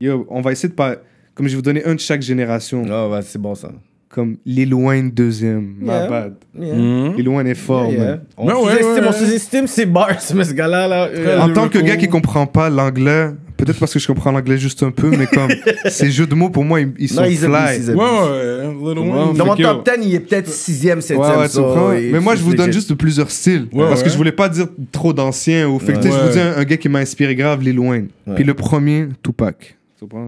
Yo, 0.00 0.26
on 0.28 0.40
va 0.40 0.52
essayer 0.52 0.68
de 0.68 0.74
pas. 0.74 0.96
Comme 1.34 1.46
je 1.46 1.52
vais 1.52 1.56
vous 1.56 1.62
donner 1.62 1.84
un 1.84 1.94
de 1.94 2.00
chaque 2.00 2.22
génération. 2.22 2.84
Ah, 2.90 3.08
ouais, 3.08 3.22
c'est 3.22 3.40
bon 3.40 3.54
ça. 3.54 3.72
Comme 4.18 4.36
Lil 4.44 4.74
Wayne, 4.74 5.12
deuxième. 5.12 5.76
Yeah. 5.80 6.02
My 6.02 6.08
bad. 6.10 6.32
Yeah. 6.58 6.74
Mhm. 6.74 7.14
Lil 7.16 7.28
Wayne 7.28 7.46
est 7.46 7.54
fort, 7.54 7.84
Yeah, 7.92 7.98
yeah. 8.00 8.06
man. 8.10 8.20
On 8.36 8.64
ouais, 8.66 9.12
sous-estime, 9.12 9.68
ses 9.68 9.86
bars, 9.86 10.08
mais 10.34 10.42
ce 10.42 10.52
gars-là, 10.54 10.88
là. 10.88 11.04
euh, 11.06 11.38
En 11.38 11.52
tant 11.52 11.68
que 11.68 11.78
gars 11.78 11.96
qui 11.96 12.08
comprend 12.08 12.46
pas 12.48 12.68
l'anglais, 12.68 13.28
peut-être 13.56 13.78
parce 13.78 13.92
que 13.92 14.00
je 14.00 14.06
comprends 14.08 14.32
l'anglais 14.32 14.58
juste 14.58 14.82
un 14.82 14.90
peu, 14.90 15.10
mais 15.16 15.26
comme 15.26 15.50
ces 15.88 16.10
jeux 16.10 16.26
de 16.26 16.34
mots, 16.34 16.50
pour 16.50 16.64
moi, 16.64 16.80
ils, 16.80 16.92
ils 16.98 17.08
sont 17.08 17.20
Non, 17.22 17.28
ils 17.28 17.44
abusent, 17.44 17.56
fly. 17.56 17.76
ils 17.76 17.90
Ouais, 17.94 18.04
abusent. 18.06 18.82
ouais. 18.82 18.90
Little 18.90 18.98
Ouais, 18.98 19.08
Wayne. 19.24 19.36
Dans 19.36 19.46
mon 19.46 19.54
top 19.56 19.84
10, 20.00 20.04
il 20.08 20.14
est 20.16 20.20
peut-être 20.20 20.48
6ème, 20.50 20.98
7ème. 21.00 21.16
Ouais, 21.18 21.36
ouais, 21.36 21.48
tu 21.48 21.56
comprends? 21.58 21.88
Mais 21.90 22.18
moi, 22.20 22.34
je 22.34 22.42
vous 22.42 22.54
donne 22.56 22.72
juste 22.72 22.92
plusieurs 22.94 23.30
styles. 23.30 23.66
Ouais, 23.72 23.86
parce 23.88 24.02
que 24.02 24.10
je 24.10 24.16
voulais 24.16 24.32
pas 24.32 24.48
dire 24.48 24.66
trop 24.90 25.12
d'anciens. 25.12 25.68
Ou 25.68 25.78
fait 25.78 25.92
que, 25.92 26.02
je 26.02 26.08
vous 26.08 26.32
dis 26.32 26.40
un, 26.40 26.56
un 26.56 26.64
gars 26.64 26.76
qui 26.76 26.88
m'a 26.88 26.98
inspiré 26.98 27.36
grave, 27.36 27.62
Lil 27.62 27.78
Wayne. 27.78 28.08
Puis 28.34 28.42
le 28.42 28.54
premier, 28.54 29.06
Tupac. 29.22 29.76
Tu 29.96 30.06
comprends? 30.06 30.26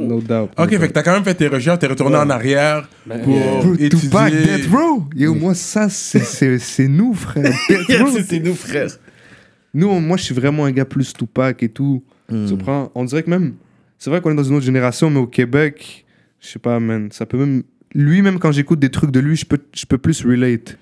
No 0.00 0.20
doubt. 0.20 0.50
Ok, 0.58 0.70
fait 0.70 0.88
que 0.88 0.92
t'as 0.92 1.02
quand 1.02 1.12
même 1.12 1.24
fait 1.24 1.34
tes 1.34 1.48
recherches, 1.48 1.78
t'es 1.78 1.86
retourné 1.86 2.16
en 2.16 2.28
arrière 2.30 2.88
Ben, 3.06 3.20
pour 3.22 3.34
Bro, 3.38 3.74
étudier. 3.74 3.88
Tupac, 3.88 4.32
Death 4.32 4.66
Row. 4.72 5.04
Yo, 5.16 5.34
moi, 5.34 5.54
ça, 5.54 5.88
c'est- 5.88 6.88
nous, 6.88 7.14
frère. 7.14 7.52
Death 7.68 7.98
Row. 8.00 8.08
c'est 8.26 8.40
nous, 8.40 8.54
frère. 8.54 8.88
Nous, 9.74 9.88
on- 9.88 10.00
moi, 10.00 10.16
je 10.16 10.24
suis 10.24 10.34
vraiment 10.34 10.64
un 10.64 10.72
gars 10.72 10.84
plus 10.84 11.12
Tupac 11.12 11.62
et 11.62 11.68
tout. 11.68 12.02
Tu 12.28 12.50
comprends? 12.50 12.90
On 12.94 13.04
dirait 13.04 13.22
que 13.22 13.30
même. 13.30 13.54
C'est 13.98 14.10
vrai 14.10 14.20
qu'on 14.20 14.30
est 14.30 14.34
dans 14.36 14.44
une 14.44 14.54
autre 14.56 14.64
génération, 14.66 15.10
mais 15.10 15.18
au 15.18 15.26
Québec, 15.26 16.04
je 16.40 16.48
sais 16.48 16.58
pas, 16.58 16.78
man. 16.78 17.08
Ça 17.10 17.26
peut 17.26 17.38
même. 17.38 17.62
Lui, 17.94 18.20
même 18.22 18.38
quand 18.38 18.52
j'écoute 18.52 18.78
des 18.78 18.90
trucs 18.90 19.10
de 19.10 19.18
lui, 19.20 19.34
je 19.36 19.46
peux, 19.46 19.58
je 19.74 19.86
peux 19.86 19.98
plus 19.98 20.22
relate. 20.24 20.76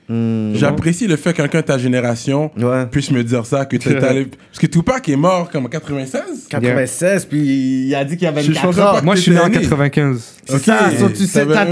J'apprécie 0.55 1.07
le 1.07 1.17
fait 1.17 1.33
que 1.33 1.37
quelqu'un 1.39 1.61
de 1.61 1.67
ta 1.67 1.79
génération 1.79 2.51
Ouais. 2.59 2.87
puisse 2.91 3.11
me 3.11 3.23
dire 3.23 3.47
ça, 3.47 3.65
que 3.65 3.77
t'es 3.77 3.97
allé... 4.05 4.27
Parce 4.51 4.59
que 4.61 4.67
Tupac 4.67 5.09
est 5.09 5.17
mort 5.17 5.49
comme 5.51 5.67
en 5.67 5.69
96 5.69 6.47
96, 6.49 7.25
puis 7.27 7.87
il 7.89 7.95
a 7.95 8.05
dit 8.05 8.17
qu'il 8.17 8.27
avait 8.27 8.43
Je 8.43 8.49
24 8.53 8.67
pensais 8.67 8.81
ans. 8.83 9.05
Moi, 9.05 9.15
je 9.15 9.21
suis 9.21 9.31
né 9.33 9.39
en 9.41 9.45
T'étais 9.47 9.59
né. 9.61 9.65
95. 9.69 10.33
C'est 10.47 10.55
Ok, 10.55 10.61
ça, 10.63 10.91
so, 10.99 11.09
tu 11.09 11.27
sais, 11.27 11.45
t'as- 11.47 11.67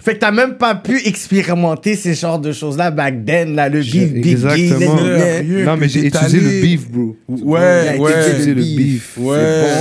fait 0.00 0.14
que 0.14 0.18
t'as 0.18 0.30
même 0.30 0.54
pas 0.56 0.74
pu 0.74 0.98
expérimenter 1.06 1.94
ces 1.96 2.14
genres 2.14 2.38
de 2.38 2.52
choses-là 2.52 2.90
back 2.90 3.24
then, 3.24 3.54
là, 3.54 3.68
le 3.68 3.80
J'ai- 3.80 4.06
beef, 4.06 4.12
big 4.22 4.32
exactement. 4.32 4.96
gay, 4.96 5.64
Non, 5.64 5.76
mais 5.78 5.88
j'ai 5.88 6.06
étudié 6.06 6.40
le 6.40 6.60
beef, 6.62 6.90
bro. 6.90 7.16
Ouais, 7.28 7.96
ouais. 7.98 7.98
le 7.98 8.30
Étudié 8.32 8.54
le 8.54 8.62
beef. 8.62 9.16
Ouais. 9.18 9.36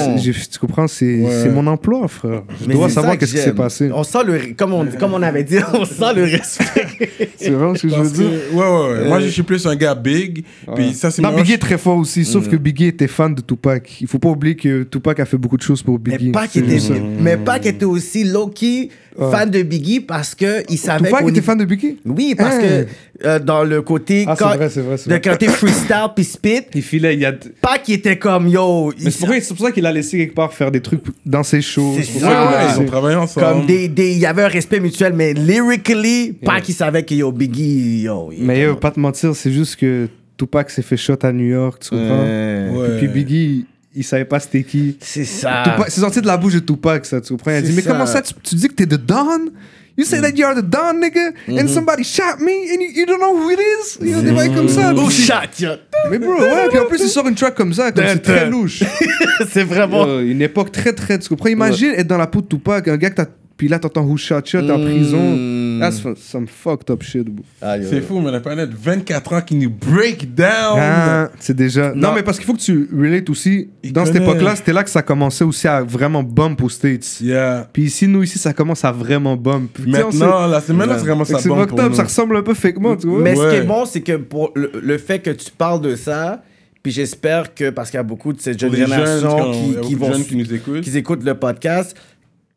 Bon. 0.05 0.17
J'ai- 0.17 0.31
Tu 0.33 0.59
comprends? 0.59 0.87
C'est 0.87 1.19
Ouais. 1.21 1.39
c'est 1.43 1.49
mon 1.49 1.67
emploi, 1.67 2.07
frère. 2.07 2.43
Je 2.61 2.67
Mais 2.67 2.73
dois 2.75 2.89
savoir 2.89 3.13
ça 3.13 3.17
que 3.17 3.19
qu'est-ce 3.21 3.33
qui 3.35 3.41
s'est 3.41 3.53
passé. 3.53 3.89
On 3.93 4.03
sent 4.03 4.19
le, 4.25 4.39
comme 4.55 4.73
on, 4.73 4.85
comme 4.99 5.13
on 5.13 5.21
avait 5.21 5.43
dit, 5.43 5.57
on 5.73 5.85
sent 5.85 6.13
le 6.15 6.23
respect. 6.23 7.09
C'est 7.37 7.49
vraiment 7.49 7.75
ce 7.75 7.83
que 7.83 7.89
je 7.89 7.95
veux 7.95 8.09
que, 8.09 8.15
dire? 8.15 8.29
ouais, 8.53 8.59
ouais, 8.59 8.99
ouais. 9.01 9.07
Moi, 9.07 9.19
je 9.21 9.27
suis 9.27 9.43
plus 9.43 9.65
un 9.65 9.75
gars 9.75 9.95
big. 9.95 10.43
Puis 10.75 10.93
ça, 10.93 11.11
c'est 11.11 11.21
Non, 11.21 11.33
Biggie 11.35 11.53
est 11.53 11.57
très 11.57 11.77
fort 11.77 11.97
aussi, 11.97 12.25
sauf 12.25 12.47
que 12.47 12.55
Biggie 12.55 12.87
était 12.87 13.07
fan 13.07 13.33
de 13.33 13.41
Tupac. 13.41 14.01
Il 14.01 14.07
faut 14.07 14.19
pas 14.19 14.29
oublier 14.29 14.55
que 14.55 14.83
Tupac 14.83 15.19
a 15.19 15.25
fait 15.25 15.37
beaucoup 15.37 15.57
de 15.57 15.61
choses 15.61 15.81
pour 15.81 15.99
Mais 16.05 16.17
Biggie. 16.17 16.31
Pac 16.31 16.49
C'est 16.51 16.59
était, 16.59 16.99
mais 17.19 17.37
Pac 17.37 17.65
était 17.65 17.85
aussi 17.85 18.23
low-key 18.23 18.89
fan 19.31 19.49
de 19.49 19.61
Biggie 19.63 19.99
parce 19.99 20.35
que 20.35 20.63
il 20.69 20.77
savait 20.77 21.09
Tupac 21.09 21.27
était 21.29 21.41
fan 21.41 21.57
de 21.57 21.65
Biggie? 21.65 21.97
Oui, 22.05 22.35
parce 22.37 22.55
Hein. 22.55 22.61
que 22.61 23.25
euh, 23.27 23.39
dans 23.39 23.63
le 23.63 23.81
côté 23.81 24.25
Ah, 24.27 24.35
c'est 24.37 24.43
quand, 24.43 24.55
vrai, 24.55 24.69
c'est 24.69 24.81
vrai, 24.81 24.95
de 24.97 25.29
côté 25.29 25.47
freestyle 25.47 26.07
puis 26.15 26.23
spit, 26.23 26.61
Il 26.75 26.81
filait, 26.83 27.15
il 27.15 27.21
y 27.21 27.25
a. 27.25 27.33
Pac 27.61 27.89
était 27.89 28.17
comme 28.17 28.47
yo, 28.47 28.93
il 28.97 29.05
Mais 29.05 29.11
c'est 29.11 29.25
pour, 29.55 29.65
ça 29.65 29.71
qu'il 29.71 29.85
a 29.85 29.91
laissé 29.91 30.17
quelque 30.17 30.35
part 30.35 30.53
faire 30.53 30.69
des 30.71 30.81
trucs 30.81 31.01
dans 31.25 31.43
ses 31.43 31.61
shows. 31.61 31.95
C'est 31.99 32.11
pour 32.11 32.21
ça. 32.21 32.27
Ouais, 32.27 32.33
qu'il 32.35 32.37
a 32.55 32.57
ouais, 32.59 32.63
laissé. 32.67 32.75
ils 32.77 32.81
ont 32.81 32.85
travaillé 32.85 33.15
ensemble. 33.15 33.45
comme 33.47 33.65
des, 33.65 33.85
il 34.11 34.19
y 34.19 34.25
avait 34.25 34.43
un 34.43 34.47
respect 34.47 34.79
mutuel, 34.79 35.13
mais 35.13 35.33
lyrically, 35.33 36.33
Pac 36.33 36.67
il 36.69 36.73
savait 36.73 37.03
que 37.03 37.13
yo 37.15 37.31
Biggie, 37.31 38.01
yo. 38.03 38.29
il- 38.31 38.43
Mais 38.45 38.61
yo, 38.61 38.75
pas 38.75 38.91
te 38.91 38.99
mentir, 38.99 39.35
c'est 39.35 39.51
juste 39.51 39.75
que 39.77 40.07
Tupac 40.37 40.69
s'est 40.69 40.83
fait 40.83 40.97
shot 40.97 41.17
à 41.23 41.31
New 41.31 41.47
York, 41.47 41.81
tu 41.83 41.89
comprends? 41.89 42.23
Ouais. 42.23 42.97
Puis 42.99 43.07
Biggie, 43.07 43.65
il 43.97 44.03
savait 44.03 44.25
pas 44.25 44.39
c'était 44.39 44.63
qui. 44.63 44.97
C'est 45.01 45.25
ça. 45.25 45.63
Tupac- 45.65 45.89
C'est 45.89 46.01
sorti 46.01 46.21
de 46.21 46.27
la 46.27 46.37
bouche 46.37 46.53
de 46.53 46.59
Tupac, 46.59 47.05
ça, 47.05 47.19
tu 47.19 47.33
comprends? 47.33 47.51
Il 47.51 47.55
a 47.55 47.61
C'est 47.61 47.67
dit, 47.67 47.73
mais 47.75 47.81
ça. 47.81 47.91
comment 47.91 48.05
ça, 48.05 48.21
tu, 48.21 48.33
tu 48.43 48.55
dis 48.55 48.67
que 48.69 48.73
t'es 48.75 48.85
the 48.85 48.93
Don? 49.03 49.49
You 49.97 50.05
say 50.05 50.21
that 50.21 50.29
you 50.35 50.45
are 50.45 50.53
the 50.53 50.61
Don, 50.63 50.93
nigga, 51.01 51.33
and 51.49 51.67
somebody 51.67 52.03
shot 52.03 52.37
me, 52.39 52.51
and 52.71 52.79
you, 52.81 52.91
you 53.01 53.05
don't 53.07 53.17
know 53.19 53.35
who 53.35 53.49
it 53.49 53.57
is? 53.59 53.97
You 53.99 54.11
know, 54.13 54.21
des 54.21 54.31
bails 54.31 54.53
comme 54.53 54.69
ça. 54.69 54.93
Oh 54.95 55.09
yo. 55.57 55.69
Mais 56.11 56.19
bro, 56.19 56.33
ouais, 56.39 56.67
puis 56.69 56.77
en 56.77 56.85
plus, 56.85 57.01
il 57.01 57.09
sort 57.09 57.27
une 57.27 57.33
track 57.33 57.55
comme 57.55 57.73
ça, 57.73 57.91
comme 57.91 58.05
c'est 58.07 58.21
très 58.21 58.47
louche. 58.47 58.83
c'est 59.51 59.63
vraiment. 59.63 60.19
Une 60.19 60.43
époque 60.43 60.71
très, 60.71 60.93
très. 60.93 61.17
Tu 61.17 61.27
comprends? 61.29 61.49
Imagine 61.49 61.93
être 61.97 62.05
dans 62.07 62.19
la 62.19 62.27
peau 62.27 62.41
de 62.41 62.47
Tupac, 62.47 62.87
un 62.87 62.97
gars 62.97 63.09
que 63.09 63.15
t'as. 63.15 63.25
Puis 63.57 63.67
là, 63.67 63.79
t'entends 63.79 64.03
Who 64.03 64.17
Shot 64.17 64.41
Shot 64.45 64.69
en 64.69 64.79
prison. 64.79 65.79
That's 65.79 65.99
fu- 65.99 66.15
some 66.15 66.47
fucked 66.47 66.89
up 66.91 67.01
shit, 67.03 67.25
bro. 67.25 67.43
C'est 67.81 68.01
fou, 68.01 68.19
mais 68.19 68.29
on 68.29 68.33
a 68.35 68.39
pas 68.39 68.55
net 68.55 68.69
24 68.71 69.33
ans 69.33 69.41
qui 69.41 69.55
nous 69.55 69.69
break 69.71 70.33
down. 70.35 70.77
Ah, 70.79 71.29
c'est 71.39 71.55
déjà. 71.55 71.89
Non, 71.95 72.09
Non. 72.09 72.13
mais 72.15 72.23
parce 72.23 72.37
qu'il 72.37 72.45
faut 72.45 72.53
que 72.53 72.59
tu 72.61 72.87
relates 72.95 73.29
aussi. 73.31 73.69
Il 73.83 73.93
dans 73.93 74.05
cette 74.05 74.17
époque-là, 74.17 74.55
c'était 74.55 74.73
là 74.73 74.83
que 74.83 74.89
ça 74.91 75.01
commençait 75.01 75.43
aussi 75.43 75.67
à 75.67 75.81
vraiment 75.81 76.21
bump 76.23 76.61
aux 76.61 76.69
States. 76.69 77.19
Yeah. 77.21 77.67
Puis 77.73 77.83
ici, 77.85 78.07
nous, 78.07 78.21
ici, 78.23 78.37
ça 78.37 78.53
commence 78.53 78.85
à 78.85 78.91
vraiment 78.91 79.35
bump. 79.35 79.77
Maintenant, 79.85 80.45
la 80.47 80.61
semaine 80.61 80.89
là, 80.89 80.97
c'est 80.99 81.33
ça 81.33 81.39
C'est 81.39 81.49
fucked 81.49 81.69
pour 81.69 81.79
up, 81.79 81.89
nous. 81.89 81.95
ça 81.95 82.03
ressemble 82.03 82.37
un 82.37 82.43
peu 82.43 82.53
fakement, 82.53 82.95
tu 82.95 83.07
vois. 83.07 83.21
Mais 83.21 83.35
ce 83.35 83.49
qui 83.49 83.55
est 83.55 83.63
bon, 83.63 83.85
c'est 83.85 84.01
que 84.01 84.17
pour 84.17 84.51
le, 84.55 84.71
le 84.81 84.97
fait 84.99 85.19
que 85.19 85.31
tu 85.31 85.49
parles 85.51 85.81
de 85.81 85.95
ça, 85.95 86.43
puis 86.83 86.91
j'espère 86.91 87.53
que, 87.53 87.69
parce 87.71 87.89
qu'il 87.89 87.97
y 87.97 88.01
a 88.01 88.03
beaucoup 88.03 88.33
de 88.33 88.39
cette 88.39 88.59
jeune 88.59 88.73
génération 88.75 89.51
qui, 89.51 89.75
qui, 89.81 89.87
qui 89.89 89.95
vont 89.95 90.11
jeunes 90.13 90.23
qui 90.25 90.35
nous 90.37 90.53
écoutent. 90.53 90.81
qui 90.81 90.97
écoutent 90.97 91.23
le 91.23 91.33
podcast, 91.33 91.95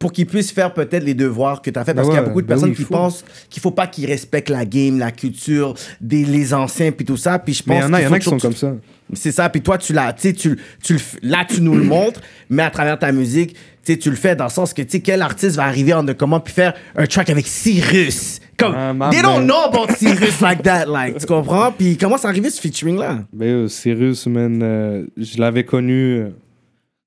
pour 0.00 0.12
qu'ils 0.12 0.26
puissent 0.26 0.50
faire 0.50 0.72
peut-être 0.72 1.04
les 1.04 1.12
devoirs 1.14 1.60
que 1.60 1.68
tu 1.70 1.78
as 1.78 1.84
fait, 1.84 1.92
parce 1.92 2.08
Ben 2.08 2.14
qu'il 2.14 2.20
y 2.22 2.24
a 2.24 2.26
beaucoup 2.26 2.40
de 2.40 2.46
ben 2.46 2.54
personnes 2.54 2.70
oui, 2.70 2.74
qui 2.76 2.82
faut. 2.84 2.94
pensent 2.94 3.22
qu'il 3.50 3.60
faut 3.62 3.70
pas 3.70 3.86
qu'ils 3.86 4.06
respectent 4.06 4.48
la 4.48 4.64
game, 4.64 4.98
la 4.98 5.12
culture, 5.12 5.74
des, 6.00 6.24
les 6.24 6.54
anciens, 6.54 6.90
puis 6.90 7.04
tout 7.04 7.18
ça. 7.18 7.38
Puis 7.38 7.52
je 7.52 7.62
pense 7.62 7.68
Mais 7.68 7.80
il 7.80 7.82
y 7.82 7.84
en 7.84 7.92
a, 7.92 8.00
y 8.02 8.06
en 8.06 8.12
a 8.12 8.18
qui 8.18 8.24
sont 8.24 8.38
comme 8.38 8.56
ça. 8.56 8.74
C'est 9.12 9.30
ça, 9.30 9.48
puis 9.50 9.60
toi, 9.60 9.76
tu 9.76 9.92
l'as, 9.92 10.12
tu 10.14 10.32
tu, 10.32 10.56
là, 11.22 11.44
tu 11.46 11.60
nous 11.60 11.74
le 11.74 11.84
montres, 11.84 12.20
mais 12.48 12.62
à 12.62 12.70
travers 12.70 12.98
ta 12.98 13.12
musique, 13.12 13.54
tu 13.84 14.08
le 14.08 14.16
fais 14.16 14.34
dans 14.36 14.44
le 14.44 14.50
sens 14.50 14.72
que, 14.72 14.80
tu 14.82 14.88
sais, 14.90 15.00
quel 15.00 15.20
artiste 15.20 15.56
va 15.56 15.64
arriver 15.64 15.92
en 15.92 16.02
de 16.04 16.12
comment 16.14 16.40
puis 16.40 16.54
faire 16.54 16.72
un 16.96 17.06
track 17.06 17.28
avec 17.28 17.46
Cyrus? 17.46 18.40
Comme, 18.56 18.74
Ah, 18.74 19.10
they 19.10 19.20
don't 19.20 19.44
know 19.44 19.64
about 19.66 19.92
Cyrus 19.98 20.40
like 20.40 20.62
that, 20.62 20.86
like, 20.86 21.18
tu 21.18 21.26
comprends? 21.26 21.72
Puis 21.72 21.98
comment 21.98 22.16
c'est 22.16 22.28
arrivé 22.28 22.48
ce 22.50 22.60
featuring-là? 22.60 23.24
Yo, 23.38 23.68
Cyrus, 23.68 24.26
man, 24.28 24.60
euh, 24.62 25.04
je 25.18 25.38
l'avais 25.38 25.64
connu 25.64 26.20
euh, 26.20 26.28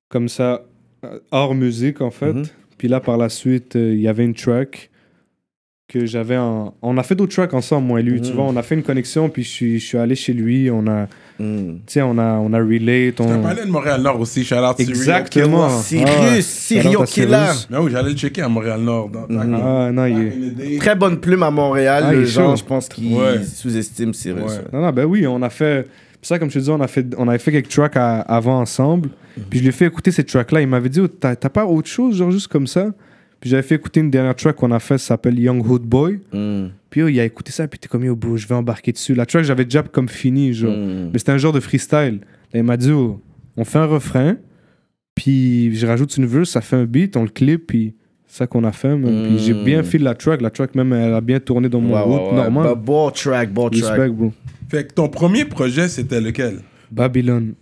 comme 0.09 0.29
ça, 0.29 0.61
euh, 1.05 1.19
hors 1.31 1.55
musique, 1.55 2.01
en 2.01 2.11
fait. 2.11 2.33
Mhm. 2.33 2.43
Puis 2.83 2.89
là, 2.89 2.99
par 2.99 3.15
la 3.15 3.29
suite, 3.29 3.77
euh, 3.77 3.93
il 3.93 4.01
y 4.01 4.09
avait 4.09 4.25
une 4.25 4.33
track 4.33 4.89
que 5.87 6.05
j'avais 6.05 6.35
en... 6.35 6.73
On 6.81 6.97
a 6.97 7.03
fait 7.03 7.15
d'autres 7.15 7.31
tracks 7.33 7.53
ensemble, 7.53 7.87
moi 7.87 8.01
et 8.01 8.03
lui. 8.03 8.19
Tu 8.19 8.31
Mhm. 8.31 8.35
vois, 8.35 8.43
on 8.43 8.57
a 8.57 8.61
fait 8.61 8.75
une 8.75 8.83
connexion, 8.83 9.29
puis 9.29 9.41
je 9.43 9.47
suis, 9.49 9.79
je 9.79 9.85
suis 9.85 9.97
allé 9.97 10.15
chez 10.15 10.33
lui. 10.33 10.69
On 10.69 10.85
a, 10.87 11.07
Hmm. 11.39 11.75
tu 11.87 11.93
sais, 11.93 12.01
on 12.01 12.17
a, 12.17 12.33
on 12.39 12.51
a 12.51 12.57
relate. 12.59 13.21
On 13.21 13.35
On... 13.39 13.41
parlait 13.41 13.63
de 13.65 13.69
Montréal-Nord 13.71 14.19
aussi, 14.19 14.43
Cyril. 14.43 14.65
Exactement. 14.79 15.67
Ah. 15.67 15.79
Cyril 15.81 16.43
Shout 16.43 16.89
out 16.97 17.01
à 17.03 17.05
Killer. 17.05 17.51
Mais 17.69 17.77
oui, 17.77 17.89
j'allais 17.89 18.09
le 18.09 18.17
checker 18.17 18.41
à 18.41 18.49
Montréal-Nord. 18.49 19.07
dans- 19.11 19.27
Ah, 19.29 19.89
non, 19.93 20.05
il 20.07 20.73
est... 20.73 20.77
Très 20.77 20.95
bonne 20.95 21.21
plume 21.21 21.43
à 21.43 21.51
Montréal, 21.51 22.03
Ah, 22.07 22.11
le 22.11 22.19
il 22.19 22.23
est 22.23 22.27
genre, 22.27 22.49
chaud. 22.57 22.57
je 22.57 22.67
pense 22.67 22.89
qu'il 22.89 23.13
Ouais. 23.15 23.41
sous-estime 23.45 24.13
Cyrus. 24.13 24.41
Ouais. 24.43 24.49
ouais. 24.49 24.63
Non, 24.73 24.81
non, 24.81 24.91
ben 24.91 25.05
oui, 25.05 25.25
on 25.25 25.41
a 25.41 25.49
fait. 25.49 25.87
C'est 26.23 26.29
ça, 26.29 26.39
comme 26.39 26.49
je 26.49 26.57
te 26.57 26.63
dis, 26.63 26.69
on, 26.71 26.79
a 26.79 26.87
fait, 26.87 27.05
on 27.17 27.27
avait 27.27 27.37
fait 27.37 27.51
quelques 27.51 27.67
tracks 27.69 27.97
à- 27.97 28.21
avant 28.21 28.59
ensemble. 28.59 29.09
Puis 29.49 29.59
je 29.59 29.63
lui 29.63 29.69
ai 29.69 29.71
fait 29.73 29.85
écouter 29.85 30.09
ces 30.09 30.23
tracks-là. 30.23 30.61
Il 30.61 30.67
m'avait 30.67 30.89
dit, 30.89 31.01
Oh, 31.01 31.07
t'as 31.07 31.35
pas 31.35 31.65
autre 31.65 31.89
chose, 31.89 32.15
genre 32.15 32.31
juste 32.31 32.47
comme 32.47 32.65
ça? 32.65 32.93
Puis 33.41 33.49
j'avais 33.49 33.61
fait 33.61 33.75
écouter 33.75 33.99
une 33.99 34.09
dernière 34.09 34.35
track 34.35 34.55
qu'on 34.55 34.71
a 34.71 34.79
fait, 34.79 34.97
ça 34.97 35.07
s'appelle 35.07 35.37
Young 35.37 35.69
Hood 35.69 35.81
Boy. 35.81 36.21
Hmm. 36.31 36.67
Puis 36.89 37.03
oh, 37.03 37.09
il 37.09 37.19
a 37.19 37.25
écouté 37.25 37.51
ça, 37.51 37.67
puis 37.67 37.77
t'es 37.77 37.89
comme, 37.89 38.05
yo, 38.05 38.15
bro, 38.15 38.37
je 38.37 38.47
vais 38.47 38.55
embarquer 38.55 38.93
dessus. 38.93 39.15
La 39.15 39.25
track, 39.25 39.43
j'avais 39.43 39.65
déjà 39.65 39.83
comme 39.83 40.07
fini, 40.07 40.53
genre. 40.53 40.71
Hmm. 40.71 41.09
Mais 41.11 41.19
c'était 41.19 41.33
un 41.33 41.37
genre 41.37 41.51
de 41.51 41.59
freestyle. 41.59 42.21
Là, 42.53 42.59
il 42.59 42.63
m'a 42.63 42.77
dit, 42.77 42.91
oh, 42.91 43.19
on 43.57 43.65
fait 43.65 43.79
un 43.79 43.85
refrain, 43.85 44.37
puis 45.15 45.75
je 45.75 45.85
rajoute 45.85 46.15
une 46.15 46.25
verse, 46.25 46.51
ça 46.51 46.61
fait 46.61 46.77
un 46.77 46.85
beat, 46.85 47.17
on 47.17 47.23
le 47.23 47.29
clip, 47.29 47.67
puis 47.67 47.95
c'est 48.27 48.37
ça 48.37 48.47
qu'on 48.47 48.63
a 48.63 48.71
fait. 48.71 48.95
Puis 48.97 49.39
j'ai 49.39 49.53
bien 49.53 49.83
fait 49.83 49.97
la 49.97 50.15
track. 50.15 50.41
La 50.41 50.49
track, 50.49 50.73
même, 50.75 50.93
elle 50.93 51.13
a 51.13 51.21
bien 51.21 51.39
tourné 51.39 51.67
dans 51.67 51.81
mon 51.81 52.01
route, 52.01 52.33
normal. 52.33 52.63
Bah, 52.63 53.11
track, 53.13 53.51
bon 53.51 53.69
track. 53.69 53.83
Respect, 53.83 54.09
bro. 54.09 54.31
Fait 54.73 54.87
que 54.87 54.93
ton 54.95 55.07
premier 55.07 55.45
projet, 55.45 55.87
c'était 55.87 56.19
lequel? 56.19 56.61
Babylone. 56.91 57.53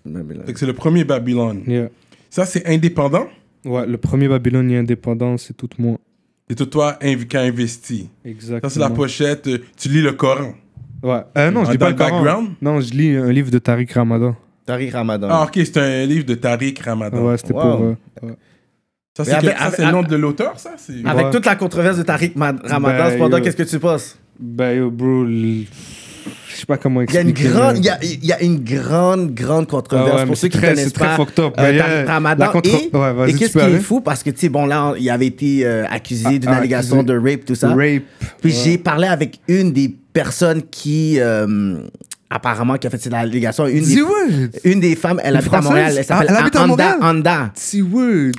Fait 0.45 0.53
que 0.53 0.59
c'est 0.59 0.65
le 0.65 0.71
premier 0.73 1.03
Babylone. 1.03 1.61
Yeah. 1.67 1.89
Ça, 2.29 2.45
c'est 2.45 2.65
indépendant? 2.65 3.25
Ouais, 3.65 3.85
le 3.85 3.97
premier 3.97 4.29
Babylone 4.29 4.71
indépendant, 4.71 5.37
c'est 5.37 5.55
tout 5.55 5.67
moi. 5.77 5.97
C'est 6.47 6.55
tout 6.55 6.67
toi 6.67 6.97
inv- 7.01 7.27
qui 7.27 7.35
a 7.35 7.41
investi. 7.41 8.07
Exactement. 8.23 8.69
Ça, 8.69 8.73
c'est 8.73 8.79
la 8.79 8.89
pochette. 8.89 9.47
euh, 9.47 9.57
Tu 9.77 9.89
lis 9.89 10.01
le 10.01 10.13
Coran. 10.13 10.53
Ouais. 11.03 11.19
Euh, 11.37 11.51
non, 11.51 11.65
je 11.65 11.69
Ah, 11.69 11.71
lis 11.73 11.77
dans 11.77 11.85
pas 11.87 11.91
le 11.91 11.91
le 11.91 11.97
Coran. 11.97 12.11
background? 12.23 12.49
Non, 12.61 12.79
je 12.79 12.91
lis 12.93 13.15
un 13.17 13.29
livre 13.31 13.51
de 13.51 13.59
Tariq 13.59 13.91
Ramadan. 13.93 14.33
Tariq 14.65 14.91
Ramadan. 14.93 15.27
Ah, 15.29 15.43
ok, 15.43 15.51
c'est 15.55 15.77
un 15.77 16.05
livre 16.05 16.25
de 16.25 16.35
Tariq 16.35 16.79
Ramadan. 16.81 17.25
Ouais, 17.25 17.37
c'était 17.37 17.53
Wow. 17.53 17.61
pour. 17.61 17.81
euh, 17.81 17.95
ouais. 18.23 18.33
Ça, 19.17 19.25
c'est 19.25 19.31
Mais 19.33 19.39
que- 19.41 19.45
avec- 19.47 19.57
ça, 19.57 19.71
c'est 19.71 19.81
avec- 19.83 19.85
le 19.95 20.01
nom 20.01 20.07
de 20.07 20.15
l'auteur, 20.15 20.57
ça? 20.59 20.75
C'est- 20.77 21.05
Avec 21.05 21.25
Ouais. 21.25 21.31
toute 21.31 21.45
la 21.45 21.55
controverse 21.57 21.97
de 21.97 22.03
Tariq 22.03 22.37
Ma- 22.37 22.53
Ramadan, 22.63 23.03
Ben, 23.05 23.11
cependant, 23.11 23.37
yo. 23.37 23.43
qu'est-ce 23.43 23.57
que 23.57 23.63
tu 23.63 23.79
penses? 23.79 24.17
Ben, 24.39 24.77
yo, 24.77 24.89
bro, 24.89 25.25
l- 25.25 25.65
je 26.47 26.55
sais 26.55 26.65
pas 26.65 26.77
comment 26.77 27.01
Il 27.01 27.13
y 27.13 27.17
a 27.17 27.21
une 27.21 27.29
expliquer. 27.29 27.53
grande, 27.53 27.77
il 27.77 27.85
y 27.85 27.89
a, 27.89 27.97
il 28.03 28.25
y 28.25 28.31
a 28.33 28.41
une 28.41 28.59
grande, 28.63 29.33
grande 29.33 29.65
Ah 29.67 29.71
controverse 29.71 30.11
ouais, 30.13 30.19
mais 30.21 30.25
pour 30.27 30.37
ceux 30.37 30.47
qui 30.49 30.57
très- 30.57 30.69
connaissent 30.69 30.85
c'est 30.85 30.93
très 30.93 31.15
pas. 31.15 31.21
up. 31.21 31.53
euh, 31.59 31.71
yeah, 31.71 32.05
Ramadan 32.05 32.47
contre- 32.51 32.69
et, 32.69 32.95
Ouais, 32.95 33.29
et 33.31 33.33
qu'est-ce 33.33 33.53
qui 33.57 33.59
est 33.59 33.79
fou? 33.79 34.01
Parce 34.01 34.21
que 34.23 34.29
tu 34.29 34.39
sais 34.41 34.49
bon 34.49 34.65
là 34.65 34.93
il 34.99 35.09
avait 35.09 35.27
été 35.27 35.65
euh, 35.65 35.85
accusé 35.89 36.39
d'une 36.39 36.49
Ah, 36.49 36.57
allégation 36.57 36.99
accusé. 36.99 37.13
de 37.19 37.19
rape 37.31 37.45
tout 37.45 37.55
ça. 37.55 37.69
Rape. 37.69 38.03
Puis 38.41 38.51
Ouais. 38.51 38.57
j'ai 38.63 38.77
parlé 38.77 39.07
avec 39.07 39.39
une 39.47 39.71
des 39.71 39.93
personnes 40.13 40.61
qui 40.69 41.15
euh, 41.19 41.77
apparemment 42.29 42.77
qui 42.77 42.87
a 42.87 42.89
fait 42.89 43.01
cette 43.01 43.13
allégation, 43.13 43.67
une 43.67 43.83
des, 43.83 44.49
une 44.63 44.79
des 44.79 44.95
femmes, 44.95 45.19
elle 45.23 45.31
Une 45.33 45.37
habite 45.39 45.53
à? 45.53 45.61
Montréal, 45.61 45.91
elle 45.97 45.99
Ah, 45.99 46.03
s'appelle 46.03 46.29
à 46.57 46.63
Anda? 46.63 46.97
Anda. 47.01 47.51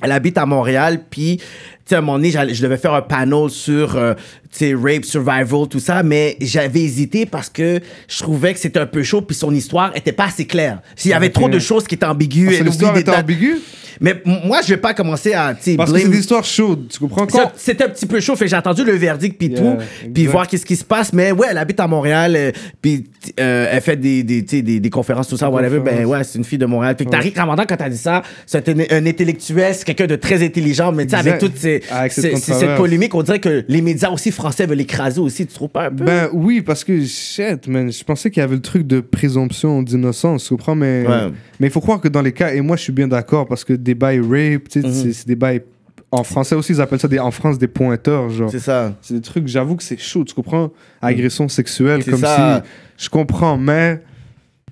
Elle 0.03 0.13
habite 0.13 0.39
à 0.39 0.47
Montréal, 0.47 1.01
puis 1.11 1.41
sais, 1.87 1.95
à 1.97 1.99
un 1.99 2.01
moment 2.01 2.19
donné, 2.19 2.31
je 2.31 2.63
devais 2.63 2.77
faire 2.77 2.95
un 2.95 3.03
panel 3.03 3.51
sur, 3.51 3.97
euh, 3.97 4.15
tu 4.51 4.59
sais, 4.59 4.75
rape, 4.75 5.05
survival, 5.05 5.69
tout 5.69 5.81
ça, 5.81 6.03
mais 6.03 6.37
j'avais 6.41 6.81
hésité 6.81 7.27
parce 7.27 7.49
que 7.49 7.81
je 8.09 8.19
trouvais 8.19 8.53
que 8.55 8.61
c'était 8.61 8.81
un 8.81 8.87
peu 8.87 9.03
chaud, 9.03 9.23
puis 9.23 9.37
son 9.37 9.53
histoire 9.53 9.97
était 9.97 10.13
pas 10.13 10.27
assez 10.27 10.47
claire. 10.47 10.81
Il 11.05 11.11
y 11.11 11.15
avait 11.15 11.31
trop 11.31 11.49
de 11.49 11.59
choses 11.59 11.87
qui 11.87 11.95
étaient 11.95 12.07
ambiguës. 12.07 12.55
Oublie 12.61 12.71
l'histoire 12.71 12.93
des 12.93 13.01
était 13.01 13.11
ambiguë? 13.11 13.59
Mais 14.01 14.21
moi, 14.25 14.61
je 14.63 14.69
vais 14.69 14.79
pas 14.79 14.95
commencer 14.95 15.33
à, 15.33 15.55
tu 15.55 15.63
sais, 15.63 15.77
Parce 15.77 15.93
que 15.93 15.99
c'est 15.99 16.09
des 16.09 16.19
histoires 16.19 16.45
chaudes, 16.45 16.89
tu 16.89 16.99
comprends 16.99 17.27
quoi? 17.27 17.53
C'était 17.57 17.85
un 17.85 17.89
petit 17.89 18.07
peu 18.07 18.21
chaud, 18.21 18.35
fait 18.35 18.49
j'ai 18.49 18.57
attendu 18.57 18.85
le 18.85 18.93
verdict 18.93 19.39
puis 19.39 19.49
Yeah, 19.49 19.61
tout, 19.61 19.77
puis 20.13 20.27
voir 20.27 20.49
qu'est-ce 20.49 20.65
qui 20.65 20.77
se 20.77 20.85
passe. 20.85 21.13
Mais 21.13 21.31
ouais, 21.31 21.49
elle 21.51 21.59
habite 21.59 21.79
à 21.79 21.87
Montréal, 21.87 22.35
euh, 22.35 22.53
puis 22.81 23.05
euh, 23.39 23.69
elle 23.71 23.81
fait 23.83 23.97
des, 23.97 24.23
des, 24.23 24.41
des, 24.43 24.81
des 24.81 24.91
conférences, 24.91 25.29
tout 25.29 25.37
ça, 25.37 25.51
whatever. 25.51 25.81
Ben 25.81 26.05
ouais, 26.07 26.25
c'est 26.25 26.39
une 26.39 26.45
fille 26.45 26.59
de 26.59 26.67
Montréal. 26.67 26.97
Puis 26.97 27.07
Tariq 27.07 27.35
Ramadan, 27.37 27.65
quand 27.69 27.77
t'as 27.77 27.91
dit 27.91 27.99
ça, 27.99 28.23
c'est 28.47 28.67
un, 28.71 28.75
un 28.91 29.07
intellectuel, 29.07 29.75
c'est 29.75 29.85
quelqu'un 29.85 30.07
de 30.07 30.17
très 30.17 30.43
intelligent, 30.43 30.91
mais 30.91 31.05
tu 31.05 31.11
sais, 31.11 31.17
avec 31.17 31.35
Exact. 31.35 31.53
toute 31.53 31.65
ces, 31.81 31.93
Avec 31.93 32.13
cette 32.13 32.77
polémique, 32.77 33.15
on 33.15 33.23
dirait 33.23 33.41
que 33.41 33.65
les 33.69 33.81
médias 33.83 34.11
aussi 34.11 34.31
français 34.31 34.67
veulent 34.67 34.79
l'écraser 34.79 35.21
aussi, 35.21 35.47
tu 35.47 35.55
trouves 35.55 35.69
pas 35.71 35.87
un 35.87 35.91
peu? 35.91 36.05
Ben 36.05 36.29
oui, 36.33 36.61
parce 36.61 36.85
que 36.85 37.05
shit, 37.05 37.67
man, 37.69 37.91
je 37.91 38.05
pensais 38.05 38.31
qu'il 38.31 38.41
y 38.41 38.45
avait 38.45 38.57
le 38.57 38.63
truc 38.63 38.87
de 38.87 39.01
présomption 39.01 39.83
d'innocence, 39.83 40.45
tu 40.45 40.51
comprends, 40.51 40.75
mais 40.75 41.07
Ouais. 41.07 41.31
mais 41.61 41.69
il 41.69 41.71
faut 41.71 41.81
croire 41.81 42.01
que 42.01 42.09
dans 42.09 42.23
les 42.23 42.33
cas, 42.33 42.53
et 42.53 42.61
moi 42.61 42.77
je 42.77 42.83
suis 42.83 42.93
bien 42.93 43.09
d'accord, 43.09 43.47
parce 43.47 43.65
que 43.65 43.73
des 43.73 43.95
bails 43.95 44.21
rape, 44.21 44.69
tu 44.69 44.81
sais, 44.83 44.87
Mhm. 44.87 44.93
c'est- 44.93 45.13
c'est 45.13 45.27
des 45.29 45.37
bails. 45.37 45.63
En 46.11 46.25
français 46.25 46.55
aussi, 46.55 46.73
ils 46.73 46.81
appellent 46.83 47.01
ça 47.01 47.09
des, 47.09 47.19
en 47.19 47.31
France 47.31 47.59
des 47.59 47.69
pointeurs, 47.69 48.29
genre. 48.29 48.51
c'est 48.51 48.59
ça. 48.59 48.95
C'est 49.01 49.15
des 49.15 49.21
trucs, 49.23 49.49
j'avoue 49.49 49.77
que 49.77 49.83
c'est 49.83 49.99
chaud, 49.99 50.25
tu 50.25 50.35
comprends? 50.35 50.71
Agression 51.01 51.49
sexuelle, 51.49 52.03
C'est 52.05 52.11
comme 52.11 52.21
ça. 52.21 52.63
si. 52.99 53.05
Je 53.05 53.09
comprends, 53.09 53.57
mais. 53.57 54.01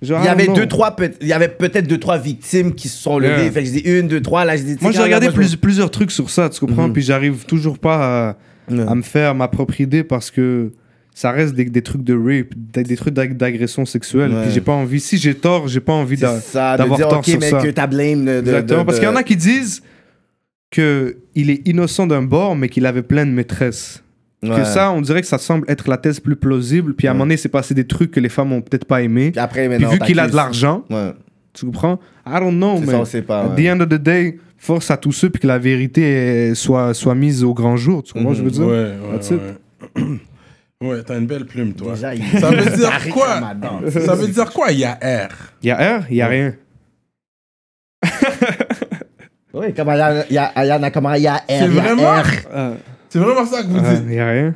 Genre, 0.02 0.20
Il 0.22 0.24
y 0.24 0.28
avait 0.28 0.46
non. 0.46 0.54
deux, 0.54 0.66
trois, 0.66 0.96
peut- 0.96 1.12
il 1.20 1.26
y 1.26 1.32
avait 1.34 1.48
peut-être 1.48 1.86
deux, 1.86 1.98
trois 1.98 2.16
victimes 2.18 2.74
qui 2.74 2.88
se 2.88 2.96
sont 3.02 3.18
levées. 3.18 3.42
Yeah. 3.42 3.50
Fait 3.52 3.60
que 3.62 3.66
je 3.68 3.72
dis 3.72 3.80
une, 3.80 4.08
deux, 4.08 4.22
trois, 4.22 4.46
là, 4.46 4.56
je 4.56 4.62
dis, 4.62 4.76
Moi, 4.80 4.92
j'ai 4.92 5.02
regardé 5.02 5.26
moi, 5.26 5.32
je- 5.32 5.40
plus- 5.48 5.56
plusieurs 5.56 5.90
trucs 5.90 6.10
sur 6.10 6.30
ça, 6.30 6.48
tu 6.48 6.58
comprends? 6.58 6.86
Mhm. 6.88 6.94
Puis 6.94 7.02
j'arrive 7.02 7.44
toujours 7.44 7.78
pas 7.78 8.36
à, 8.70 8.94
me 8.94 9.02
faire 9.02 9.34
ma 9.34 9.46
propre 9.48 9.78
idée 9.80 10.02
parce 10.02 10.30
que 10.30 10.72
ça 11.14 11.32
reste 11.32 11.54
des, 11.54 11.66
des 11.66 11.82
trucs 11.82 12.02
de 12.02 12.14
rape, 12.14 12.54
des, 12.56 12.82
des 12.82 12.96
trucs 12.96 13.12
d'ag- 13.12 13.36
d'agression 13.36 13.84
sexuelle. 13.84 14.32
Ouais. 14.32 14.42
Puis 14.44 14.52
j'ai 14.52 14.60
pas 14.62 14.72
envie, 14.72 15.00
si 15.00 15.18
j'ai 15.18 15.34
tort, 15.34 15.68
j'ai 15.68 15.80
pas 15.80 15.92
envie 15.92 16.16
d'avoir 16.16 16.98
tort 16.98 17.18
ok, 17.18 17.24
sur 17.26 17.38
mais 17.40 17.50
ça. 17.50 17.60
que 17.60 17.68
t'as 17.68 17.86
blame 17.86 18.20
de, 18.24 18.30
de- 18.32 18.38
Exactement. 18.38 18.80
de- 18.80 18.84
Parce 18.86 18.98
qu'il 19.00 19.08
y 19.08 19.10
en 19.10 19.16
a 19.16 19.22
qui 19.22 19.36
disent 19.36 19.82
que 20.70 21.16
il 21.34 21.50
est 21.50 21.66
innocent 21.66 22.06
d'un 22.06 22.22
bord, 22.22 22.56
mais 22.56 22.68
qu'il 22.68 22.86
avait 22.86 23.02
plein 23.02 23.26
de 23.26 23.32
maîtresses. 23.32 24.02
Que 24.42 24.64
ça, 24.64 24.90
on 24.92 25.00
dirait 25.02 25.20
que 25.20 25.26
ça 25.26 25.36
semble 25.38 25.66
être 25.70 25.88
la 25.88 25.98
thèse 25.98 26.18
plus 26.18 26.36
plausible. 26.36 26.94
Puis 26.94 27.06
à 27.06 27.10
un 27.10 27.14
moment 27.14 27.26
donné, 27.26 27.36
c'est 27.36 27.48
passé 27.50 27.74
des 27.74 27.86
trucs 27.86 28.10
que 28.10 28.20
les 28.20 28.30
femmes 28.30 28.52
ont 28.52 28.62
peut-être 28.62 28.86
pas 28.86 29.02
aimé. 29.02 29.30
Puis 29.32 29.40
après, 29.40 29.68
Puis 29.68 29.78
maintenant, 29.78 29.90
vu 29.90 29.98
qu'il 30.00 30.18
a 30.18 30.26
de 30.28 30.34
l'argent, 30.36 30.84
Ouais. 30.88 31.12
tu 31.52 31.66
comprends? 31.66 31.98
I 32.26 32.40
don't 32.40 32.52
know, 32.56 32.76
C'est 32.78 32.86
mais 32.86 32.92
ça, 32.92 32.98
on 33.00 33.04
sait 33.04 33.22
pas. 33.22 33.42
at 33.44 33.48
the 33.56 33.66
end 33.68 33.80
of 33.80 33.88
the 33.90 33.94
day, 34.00 34.38
force 34.56 34.90
à 34.90 34.96
tous 34.96 35.12
ceux 35.12 35.28
puis 35.30 35.40
que 35.42 35.46
la 35.46 35.58
vérité 35.58 36.54
soit, 36.54 36.94
soit 36.94 37.14
mise 37.14 37.44
au 37.44 37.52
grand 37.52 37.76
jour. 37.76 38.02
Tu 38.02 38.12
comprends, 38.14 38.30
Mhm. 38.30 38.36
je 38.36 38.42
veux 38.42 38.50
dire? 38.50 38.64
Ouais, 38.66 38.72
ouais, 38.72 39.12
That's 39.12 39.30
it. 39.30 39.40
ouais. 39.96 40.02
Ouais, 40.82 41.02
t'as 41.02 41.18
une 41.18 41.26
belle 41.26 41.44
plume, 41.44 41.74
toi. 41.74 41.92
Déjà, 41.92 42.14
il- 42.14 42.22
Ça 42.40 42.48
veut 42.50 42.64
dire 42.76 43.08
quoi? 43.12 43.40
Ça 43.90 44.14
veut 44.14 44.28
dire 44.28 44.50
quoi, 44.50 44.72
il 44.72 44.78
y 44.78 44.84
a 44.86 44.92
R? 44.94 45.28
Il 45.62 45.66
y 45.68 45.70
a 45.70 45.98
R, 45.98 46.04
il 46.10 46.16
y 46.16 46.22
a 46.22 46.26
rien. 46.26 46.54
Oui, 49.52 49.74
comme 49.74 49.88
Ayana, 49.88 50.24
il 50.30 50.34
y 50.34 50.38
a 50.38 50.52
il 50.56 51.22
y 51.22 51.26
a 51.26 51.34
R, 51.34 51.42
C'est 51.48 51.66
il 51.66 51.74
y 51.74 51.78
a 51.78 51.82
vraiment- 51.82 52.22
R. 52.22 52.76
C'est 53.10 53.18
vraiment 53.18 53.44
ça 53.44 53.62
que 53.62 53.68
vous 53.68 53.78
ah, 53.84 53.94
dites 53.94 54.04
il 54.08 54.14
y 54.14 54.18
a 54.20 54.30
rien. 54.30 54.54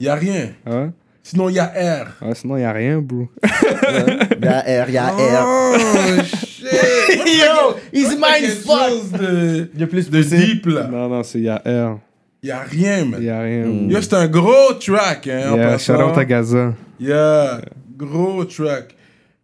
Il 0.00 0.06
y 0.06 0.08
a 0.08 0.14
rien. 0.16 0.48
Ah 0.66 0.70
ouais? 0.76 0.90
Sinon, 1.22 1.48
il 1.50 1.54
y 1.54 1.58
a 1.60 1.66
R. 1.66 2.06
Ah, 2.20 2.34
sinon, 2.34 2.56
il 2.56 2.62
y 2.62 2.64
a 2.64 2.72
rien, 2.72 2.98
bro. 2.98 3.28
Il 3.44 3.48
y 4.44 4.48
a 4.48 4.82
R, 4.82 4.88
il 4.88 4.94
y 4.94 4.98
a 4.98 5.06
R. 5.06 5.46
Oh, 5.46 6.22
shit 6.24 6.66
Yo, 7.26 7.76
he's 7.92 8.18
Moi, 8.18 8.28
c'est 8.34 8.40
mind 8.40 8.40
quelque 8.40 8.62
fuck. 8.62 8.88
chose 8.88 9.12
de, 9.12 9.70
De 9.74 9.84
plus 9.84 10.10
de 10.10 10.20
deep, 10.22 10.66
là. 10.66 10.88
non, 10.90 11.08
non, 11.08 11.22
c'est 11.22 11.38
il 11.38 11.44
y 11.44 11.48
a 11.48 11.56
R. 11.64 11.98
Il 12.42 12.48
y 12.48 12.50
a 12.50 12.58
rien, 12.60 13.04
man. 13.04 13.20
Il 13.20 13.26
y 13.26 13.30
a 13.30 13.40
rien. 13.40 13.66
Mm. 13.66 13.90
Yo, 13.90 14.00
c'est 14.00 14.14
un 14.14 14.26
gros 14.26 14.72
track, 14.80 15.28
hein, 15.28 15.52
en 15.52 15.56
Yeah, 15.56 15.78
shout 15.78 15.92
passant. 15.92 16.10
out 16.10 16.18
à 16.18 16.24
Gaza. 16.24 16.74
Yeah, 16.98 17.60
gros 17.96 18.44
track. 18.46 18.96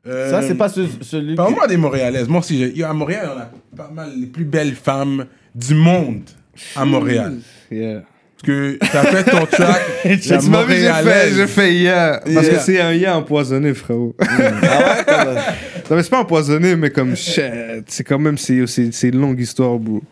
Euh, 0.06 0.30
Ça, 0.30 0.42
c'est 0.42 0.54
pas 0.56 0.68
ce- 0.68 0.80
celui 1.02 1.34
Parle-moi 1.36 1.66
des 1.68 1.76
Montréalaises. 1.76 2.28
Moi 2.28 2.40
aussi, 2.40 2.58
yo, 2.74 2.86
à 2.86 2.92
Montréal, 2.92 3.30
on 3.36 3.38
a 3.40 3.50
pas 3.76 3.90
mal 3.92 4.10
les 4.18 4.26
plus 4.26 4.44
belles 4.44 4.74
femmes 4.74 5.26
du 5.54 5.74
monde 5.74 6.22
à 6.74 6.84
Montréal. 6.84 7.34
Yeah. 7.70 8.02
Parce 8.40 8.46
que 8.46 8.78
t'as 8.92 9.02
fait 9.04 9.24
ton 9.30 9.46
track, 9.46 9.82
la 10.04 10.16
Tu 10.18 10.48
m'as 10.50 10.62
vu, 10.62 10.74
j'ai 10.74 10.80
fait, 10.82 10.88
Montréalaise. 10.92 11.36
j'ai 11.36 11.46
fait 11.48 11.74
yeah. 11.74 12.20
Parce 12.24 12.46
Yeah. 12.46 12.54
que 12.54 12.60
c'est 12.60 12.80
un 12.80 12.92
yeah 12.92 13.16
empoisonné, 13.16 13.74
frérot. 13.74 14.14
Ah 14.20 14.24
ouais, 14.26 15.34
non, 15.90 15.96
mais 15.96 16.02
c'est 16.02 16.10
pas 16.10 16.20
empoisonné, 16.20 16.76
mais 16.76 16.90
comme 16.90 17.16
shit. 17.16 17.42
C'est 17.86 18.04
quand 18.04 18.18
même, 18.18 18.38
c'est, 18.38 18.66
c'est, 18.66 18.92
c'est 18.92 19.08
une 19.08 19.20
longue 19.20 19.40
histoire, 19.40 19.78
bro. 19.78 20.02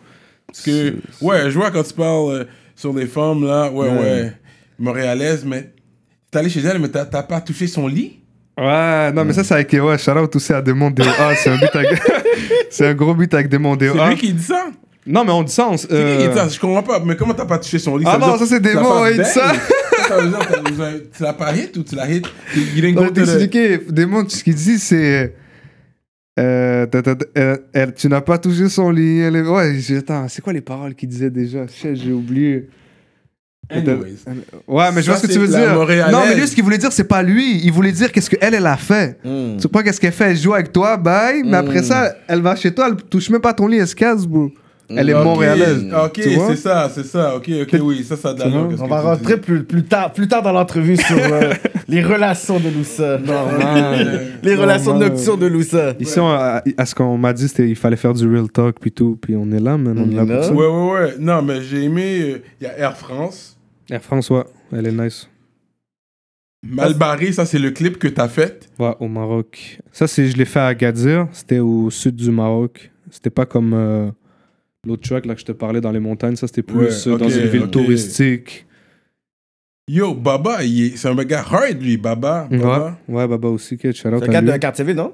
Parce 0.47 0.61
que, 0.61 0.95
ouais, 1.21 1.49
je 1.51 1.57
vois 1.57 1.71
quand 1.71 1.83
tu 1.83 1.93
parles 1.93 2.31
euh, 2.31 2.43
sur 2.75 2.93
les 2.93 3.05
femmes, 3.05 3.45
là, 3.45 3.69
ouais, 3.71 3.87
ouais, 3.89 3.99
Ouais. 3.99 4.31
montréalaises, 4.79 5.45
mais 5.45 5.71
t'es 6.31 6.39
allé 6.39 6.49
chez 6.49 6.61
elle, 6.61 6.79
mais 6.79 6.89
t'as 6.89 7.05
t'as 7.05 7.23
pas 7.23 7.39
touché 7.41 7.67
son 7.67 7.87
lit? 7.87 8.19
Ouais, 8.57 9.11
non, 9.13 9.23
mais 9.23 9.33
ça, 9.33 9.43
c'est 9.43 9.53
avec, 9.53 9.71
ouais, 9.71 9.97
shout 9.99 10.11
out 10.11 10.35
aussi 10.35 10.51
à 10.51 10.61
Démon 10.61 10.89
DOA. 10.89 11.35
C'est 11.35 11.51
un 11.51 11.57
avec, 11.59 12.01
c'est 12.71 12.87
un 12.87 12.93
gros 12.95 13.13
beat 13.13 13.33
avec 13.35 13.49
Démon 13.49 13.77
C'est 13.79 13.93
lui 14.09 14.15
qui 14.15 14.33
dit 14.33 14.43
ça? 14.43 14.65
Non, 15.07 15.23
mais 15.23 15.31
on 15.31 15.43
dit 15.43 15.51
ça, 15.53 15.67
on, 15.69 15.75
euh, 15.91 16.49
je 16.49 16.59
comprends 16.59 16.83
pas, 16.83 16.99
mais 17.03 17.15
comment 17.15 17.33
t'as 17.33 17.45
pas 17.45 17.57
touché 17.57 17.79
son 17.79 17.95
lit 17.97 18.03
Ah 18.07 18.15
veut 18.17 18.21
non, 18.21 18.27
dire 18.37 18.39
ça, 18.39 18.45
c'est 18.45 18.61
que 18.61 18.67
tu 18.69 18.75
l'as 18.75 18.81
pas 18.81 19.11
il 19.11 19.17
bang. 19.17 19.25
ça. 19.25 19.51
Ça 20.07 20.17
veut 20.17 20.29
dire 20.29 20.39
que 20.39 20.53
t'as 20.53 20.61
besoin- 20.61 20.93
tu 21.15 21.23
l'as 21.23 21.33
pas 21.33 21.55
hit 21.55 21.77
ou 21.77 21.83
tu 21.83 21.95
l'as 21.95 22.09
hit? 22.09 22.23
Go 22.25 22.29
mais 22.55 22.93
to 22.93 23.09
the- 23.09 23.13
t'expliquer, 23.13 23.77
Démon, 23.89 24.25
ce 24.27 24.43
qu'il 24.43 24.55
dit, 24.55 24.79
c'est. 24.79 25.33
Euh, 26.39 26.85
ta- 26.85 27.01
ta- 27.01 27.15
ta- 27.15 27.25
elle- 27.33 27.59
elle- 27.73 27.93
tu 27.95 28.07
n'as 28.07 28.21
pas 28.21 28.37
touché 28.37 28.69
son 28.69 28.91
lit. 28.91 29.19
elle 29.21 29.35
est- 29.37 29.41
Ouais, 29.41 29.75
j'ai- 29.79 29.97
attends, 29.97 30.27
c'est 30.27 30.41
quoi 30.41 30.53
les 30.53 30.61
paroles 30.61 30.93
qu'il 30.93 31.09
disait 31.09 31.29
déjà? 31.31 31.65
Shit, 31.67 31.95
J'ai 31.95 32.11
oublié. 32.11 32.67
Anyways. 33.69 34.15
Ouais, 34.67 34.91
mais 34.93 35.01
je 35.01 35.07
Ça, 35.07 35.11
vois 35.11 35.15
ce 35.17 35.21
que 35.23 35.27
tu 35.27 35.33
c'est 35.33 35.39
veux 35.39 35.51
la 35.51 35.59
dire. 35.65 35.73
Montréalaise. 35.73 36.13
Non, 36.13 36.21
mais 36.25 36.35
lui, 36.35 36.47
ce 36.47 36.55
qu'il 36.55 36.63
voulait 36.63 36.77
dire, 36.77 36.91
c'est 36.91 37.03
pas 37.03 37.21
lui. 37.21 37.59
Il 37.65 37.71
voulait 37.73 37.91
dire 37.91 38.11
qu'est-ce 38.13 38.29
qu'elle, 38.29 38.53
elle 38.53 38.65
a 38.65 38.77
fait. 38.77 39.17
Hmm. 39.25 39.55
Tu 39.55 39.63
sais 39.63 39.67
pas 39.67 39.83
qu'est-ce 39.83 39.99
qu'elle 39.99 40.13
fait 40.13 40.31
Elle 40.31 40.37
joue 40.37 40.53
avec 40.53 40.71
toi, 40.71 40.95
bye. 40.95 41.41
Mais 41.43 41.57
après 41.57 41.81
Mm. 41.81 41.85
ça, 41.85 42.15
elle 42.29 42.41
va 42.41 42.55
chez 42.55 42.73
toi, 42.73 42.87
elle 42.89 42.95
touche 42.95 43.29
même 43.29 43.41
pas 43.41 43.53
ton 43.53 43.67
lit, 43.67 43.77
elle 43.79 43.87
se 43.87 43.95
casse, 43.95 44.25
bro. 44.25 44.51
Elle 44.89 45.09
est 45.09 45.13
Ok, 45.13 45.23
montréalaise. 45.25 45.85
Ok, 46.05 46.19
c'est 46.23 46.55
ça, 46.55 46.89
c'est 46.93 47.03
ça. 47.05 47.35
Ok, 47.35 47.49
ok, 47.61 47.79
oui, 47.81 48.03
ça, 48.05 48.15
ça 48.15 48.29
a 48.29 48.33
de 48.33 48.39
qu'est-ce 48.43 48.81
On 48.81 48.85
que 48.85 48.89
va 48.89 49.01
rentrer 49.01 49.37
plus, 49.37 49.63
plus, 49.65 49.83
tard, 49.83 50.13
plus 50.13 50.27
tard 50.29 50.41
dans 50.41 50.53
l'entrevue 50.53 50.95
sur 50.95 51.17
euh, 51.17 51.53
les 51.89 52.01
relations 52.01 52.57
de 52.59 52.69
Loussa. 52.69 53.17
les 54.43 54.55
relations 54.55 54.91
Normal. 54.93 55.09
nocturnes 55.11 55.39
de 55.41 55.45
Loussa. 55.47 55.93
Ici, 55.99 56.19
on- 56.19 56.29
à, 56.29 56.61
à 56.77 56.85
ce 56.85 56.95
qu'on 56.95 57.17
m'a 57.17 57.33
dit, 57.33 57.47
c'était 57.49 57.67
il 57.67 57.75
fallait 57.75 57.97
faire 57.97 58.13
du 58.13 58.27
real 58.33 58.49
talk, 58.49 58.77
puis 58.79 58.91
tout. 58.93 59.17
Puis 59.21 59.35
on 59.35 59.51
est 59.51 59.59
là, 59.59 59.77
man. 59.77 59.97
On 59.99 60.09
est 60.09 60.15
là 60.15 60.23
On 60.23 60.29
est 60.29 60.35
pour 60.35 60.43
ça. 60.45 60.53
Ouais, 60.53 60.67
ouais, 60.67 60.91
ouais. 61.05 61.13
Non, 61.19 61.41
mais 61.41 61.61
j'ai 61.61 61.83
aimé. 61.83 62.19
euh, 62.21 62.37
Il 62.61 62.63
y 62.63 62.67
a 62.67 62.77
Air 62.79 62.95
France. 62.95 63.57
Air 63.89 64.01
François, 64.01 64.47
elle 64.71 64.87
est 64.87 64.91
nice. 64.91 65.27
Mal 66.65 66.93
barré, 66.95 67.31
ça, 67.31 67.45
c'est 67.45 67.59
le 67.59 67.71
clip 67.71 67.97
que 67.99 68.07
t'as 68.07 68.27
fait. 68.27 68.69
Ouais, 68.79 68.93
au 68.99 69.07
Maroc. 69.07 69.79
Ça, 69.91 70.07
c'est, 70.07 70.27
je 70.27 70.37
l'ai 70.37 70.45
fait 70.45 70.59
à 70.59 70.67
Agadir. 70.67 71.27
C'était 71.31 71.59
au 71.59 71.89
sud 71.89 72.15
du 72.15 72.31
Maroc. 72.31 72.91
C'était 73.11 73.29
pas 73.29 73.45
comme 73.45 73.73
euh, 73.73 74.09
l'autre 74.85 75.07
track 75.07 75.25
là, 75.25 75.33
que 75.35 75.39
je 75.41 75.45
te 75.45 75.51
parlais 75.51 75.81
dans 75.81 75.91
les 75.91 75.99
montagnes. 75.99 76.35
Ça, 76.35 76.47
c'était 76.47 76.63
plus 76.63 77.05
Ouais, 77.07 77.13
euh, 77.13 77.17
dans 77.17 77.29
une 77.29 77.47
ville 77.47 77.67
touristique. 77.67 78.65
Yo, 79.89 80.13
Baba, 80.13 80.63
il 80.63 80.83
est- 80.93 80.97
c'est 80.97 81.07
un 81.07 81.15
gars 81.15 81.45
hard, 81.49 81.81
lui, 81.81 81.95
Baba. 81.97 82.47
Ouais, 82.51 82.57
Baba. 82.57 82.97
ouais, 83.07 83.27
Baba 83.27 83.47
aussi, 83.47 83.77
C'est 83.81 84.05
un 84.05 84.19
gars 84.19 84.41
de 84.41 84.57
quartier-ville, 84.57 84.95
non? 84.97 85.13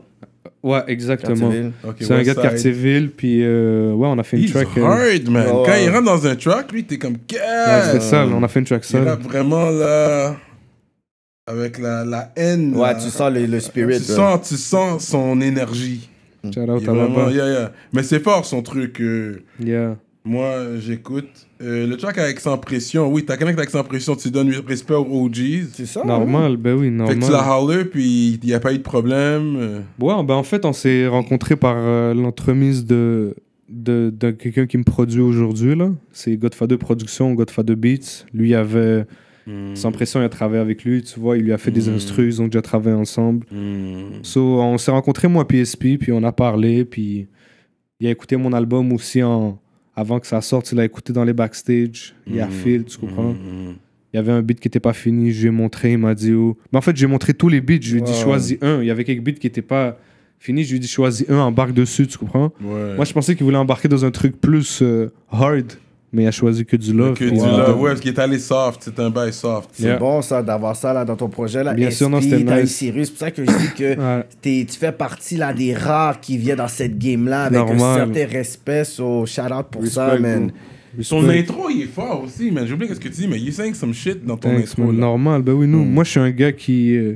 Ouais, 0.64 0.82
exactement. 0.88 1.52
C'est 2.00 2.12
un 2.12 2.24
gars 2.24 2.34
de 2.34 2.42
quartier-ville, 2.42 3.12
puis 3.12 3.42
euh, 3.44 3.94
ouais, 3.94 4.08
on 4.08 4.18
a 4.18 4.24
fait 4.24 4.38
une 4.38 4.44
He's 4.44 4.52
track. 4.52 4.68
euh, 4.78 4.84
hard, 4.86 5.30
man. 5.30 5.46
Ouais. 5.48 5.64
Quand 5.66 5.76
il 5.76 5.90
rentre 5.90 6.06
dans 6.06 6.26
un 6.28 6.36
track, 6.36 6.72
lui, 6.72 6.84
t'es 6.86 6.98
comme. 6.98 7.14
ouais, 7.14 7.82
c'était 7.86 8.00
ça, 8.00 8.26
on 8.26 8.42
a 8.42 8.48
fait 8.48 8.60
une 8.62 8.66
track 8.66 8.84
Il 8.84 8.88
seule. 8.88 9.08
rappe 9.08 9.22
vraiment 9.22 9.70
là. 9.70 10.36
Avec 11.46 11.78
la, 11.78 12.06
la 12.06 12.32
haine. 12.38 12.74
Ouais, 12.76 12.96
tu 12.96 13.10
sens 13.10 13.32
le, 13.32 13.46
le 13.46 13.60
spirit. 13.60 13.98
Tu 13.98 14.04
sens, 14.06 14.48
tu 14.48 14.56
sens 14.56 15.06
son 15.06 15.40
énergie. 15.42 16.10
Shout 16.46 16.62
Il 16.66 16.70
out 16.72 16.88
à 16.88 16.92
vraiment, 16.94 17.30
yeah, 17.30 17.48
yeah. 17.50 17.72
Mais 17.94 18.04
c'est 18.04 18.20
fort 18.20 18.46
son 18.46 18.62
truc. 18.62 19.00
euh, 19.02 19.42
Yeah. 19.64 19.98
moi, 20.26 20.78
j'écoute. 20.80 21.30
Euh, 21.62 21.88
le 21.88 21.96
track 21.96 22.18
avec 22.18 22.40
Sans 22.42 22.58
Pression, 22.58 23.10
oui, 23.10 23.24
t'as 23.26 23.38
connecté 23.38 23.60
avec 23.60 23.70
Sans 23.70 23.84
Pression, 23.84 24.16
tu 24.18 24.30
donnes 24.30 24.52
respect 24.68 24.94
aux 24.96 25.26
OGs. 25.26 25.68
C'est 25.74 25.86
ça? 25.86 26.04
Normal, 26.04 26.58
ben 26.58 26.74
oui, 26.76 26.92
Fait 27.08 27.16
que 27.16 27.26
tu 27.26 27.32
l'as 27.32 27.38
normal. 27.46 27.64
holler, 27.78 27.86
puis 27.86 28.40
il 28.44 28.46
n'y 28.48 28.54
a 28.54 28.60
pas 28.60 28.74
eu 28.74 28.78
de 28.80 28.84
problème. 28.84 29.56
euh. 29.58 29.80
Ouais, 30.00 30.24
ben 30.24 30.34
en 30.36 30.44
fait, 30.44 30.66
on 30.66 30.74
s'est 30.74 31.08
rencontrés 31.08 31.56
par 31.56 31.76
euh, 31.78 32.14
l'entremise 32.14 32.86
de, 32.86 33.36
de, 33.70 34.14
de 34.18 34.32
quelqu'un 34.32 34.66
qui 34.68 34.78
me 34.78 34.84
produit 34.84 35.22
aujourd'hui, 35.22 35.76
là. 35.76 35.90
C'est 36.12 36.36
Godfather 36.36 36.78
Productions, 36.78 37.34
Godfather 37.34 37.76
Beats. 37.78 38.26
Lui, 38.34 38.50
il 38.50 39.06
avait, 39.48 39.76
sans 39.76 39.92
pression, 39.92 40.22
il 40.22 40.24
a 40.26 40.30
travaillé 40.30 40.62
avec 40.62 40.84
lui, 40.84 41.02
tu 41.04 41.20
vois, 41.20 41.38
il 41.38 41.44
lui 41.44 41.54
a 41.54 41.58
fait 41.58 41.72
des 41.72 41.90
Mm. 41.90 41.96
instrus, 41.96 42.36
ils 42.36 42.42
ont 42.42 42.46
déjà 42.48 42.62
travaillé 42.62 42.96
ensemble. 42.96 43.46
Hmm. 43.52 44.22
So, 44.24 44.62
on 44.62 44.78
s'est 44.78 44.92
rencontrés, 44.92 45.28
moi, 45.28 45.48
PSP, 45.48 45.98
puis 46.00 46.12
on 46.12 46.24
a 46.24 46.32
parlé, 46.32 46.86
puis 46.86 47.28
il 48.00 48.08
a 48.08 48.12
écouté 48.12 48.36
mon 48.38 48.54
album 48.54 48.92
aussi 48.94 49.22
en... 49.24 49.60
avant 49.96 50.20
que 50.20 50.28
ça 50.28 50.42
sorte, 50.42 50.72
il 50.72 50.76
l'a 50.78 50.86
écouté 50.86 51.14
dans 51.14 51.24
les 51.24 51.34
backstage, 51.34 52.16
il 52.28 52.40
a 52.42 52.48
Mm. 52.48 52.52
fil, 52.52 52.84
tu 52.86 52.98
comprends? 52.98 53.34
Hmm. 53.34 53.76
Il 54.14 54.18
y 54.18 54.20
avait 54.20 54.32
un 54.32 54.42
beat 54.44 54.60
qui 54.60 54.68
était 54.68 54.80
pas 54.80 54.94
fini, 54.94 55.32
je 55.32 55.42
lui 55.42 55.48
ai 55.48 55.52
montré, 55.52 55.94
il 55.94 55.98
m'a 55.98 56.14
dit 56.14 56.34
oh. 56.34 56.56
Mais 56.72 56.78
en 56.78 56.82
fait, 56.82 56.96
j'ai 56.96 57.08
montré 57.08 57.34
tous 57.34 57.50
les 57.50 57.62
beats, 57.62 57.80
je 57.82 57.94
lui 57.94 58.00
ai 58.00 58.04
dit 58.04 58.14
choisis 58.14 58.58
un. 58.62 58.82
Il 58.82 58.86
y 58.86 58.92
avait 58.92 59.04
quelques 59.06 59.24
beats 59.24 59.32
qui 59.40 59.48
étaient 59.48 59.64
pas 59.64 59.98
finis, 60.38 60.64
je 60.64 60.70
lui 60.72 60.76
ai 60.78 60.80
dit 60.80 60.88
choisis 60.88 61.28
un, 61.30 61.40
embarque 61.40 61.74
dessus, 61.74 62.06
tu 62.06 62.18
comprends? 62.20 62.52
Ouais. 62.62 62.96
Moi, 62.96 63.06
je 63.06 63.14
pensais 63.14 63.34
qu'il 63.36 63.44
voulait 63.44 63.58
embarquer 63.58 63.88
dans 63.88 64.06
un 64.06 64.12
truc 64.12 64.40
plus 64.40 64.82
euh, 64.84 65.10
hard, 65.32 65.74
mais 66.14 66.24
il 66.24 66.28
a 66.28 66.32
choisi 66.32 66.64
que 66.66 66.76
du 66.78 66.94
love. 66.94 67.18
Que 67.18 67.26
du 67.26 67.32
Ouais. 67.32 67.46
love. 67.48 67.82
Ouais, 67.82 67.90
parce 67.90 68.00
qu'il 68.02 68.12
est 68.12 68.20
allé 68.20 68.38
soft. 68.40 68.82
C'est 68.86 69.00
un 69.00 69.10
bail 69.10 69.34
soft. 69.34 69.70
C'est 69.74 69.84
Yeah. 69.84 69.98
bon 69.98 70.22
ça 70.22 70.42
d'avoir 70.44 70.76
ça 70.76 70.94
là 70.94 71.04
dans 71.04 71.16
ton 71.16 71.28
projet 71.28 71.64
là. 71.64 71.74
Bien 71.74 71.90
sûr, 71.92 72.10
non, 72.10 72.22
c'était 72.22 72.44
nice. 72.44 72.72
Cyrus, 72.76 73.08
c'est 73.08 73.12
pour 73.12 73.20
ça 73.20 73.32
que 73.32 73.44
je 73.44 73.50
dis 73.52 73.74
que 73.76 73.98
Ouais. 74.18 74.24
t'es- 74.42 74.66
tu 74.70 74.78
fais 74.78 74.92
partie 74.92 75.36
là 75.38 75.54
des 75.54 75.74
rares 75.74 76.20
qui 76.22 76.38
viennent 76.38 76.58
dans 76.58 76.68
cette 76.68 76.98
game 76.98 77.28
là 77.28 77.46
avec 77.46 77.60
un 77.60 77.66
Normal. 77.66 78.14
certain 78.14 78.32
respect. 78.38 78.84
So 78.86 79.26
shout 79.26 79.42
out 79.52 79.66
pour 79.72 79.86
ça, 79.88 80.18
man. 80.20 80.48
bro. 80.48 80.56
Son 81.02 81.28
intro, 81.28 81.70
il 81.72 81.82
est 81.82 81.86
fort 81.88 82.24
aussi, 82.24 82.52
man. 82.52 82.68
J'ai 82.68 82.74
oublié 82.74 82.88
qu'est-ce 82.88 83.00
que 83.00 83.08
tu 83.10 83.22
dis, 83.22 83.28
mais 83.28 83.40
you 83.40 83.52
saying 83.52 83.74
some 83.74 83.94
shit 83.96 84.24
dans 84.24 84.38
ton 84.38 84.50
Thanks, 84.50 84.70
intro. 84.78 84.92
là. 84.92 84.98
Normal, 85.00 85.42
ben 85.42 85.54
oui, 85.54 85.66
nous. 85.66 85.84
Moi, 85.84 86.04
je 86.04 86.12
suis 86.12 86.20
un 86.20 86.30
gars 86.30 86.52
qui. 86.52 86.96
euh, 86.96 87.16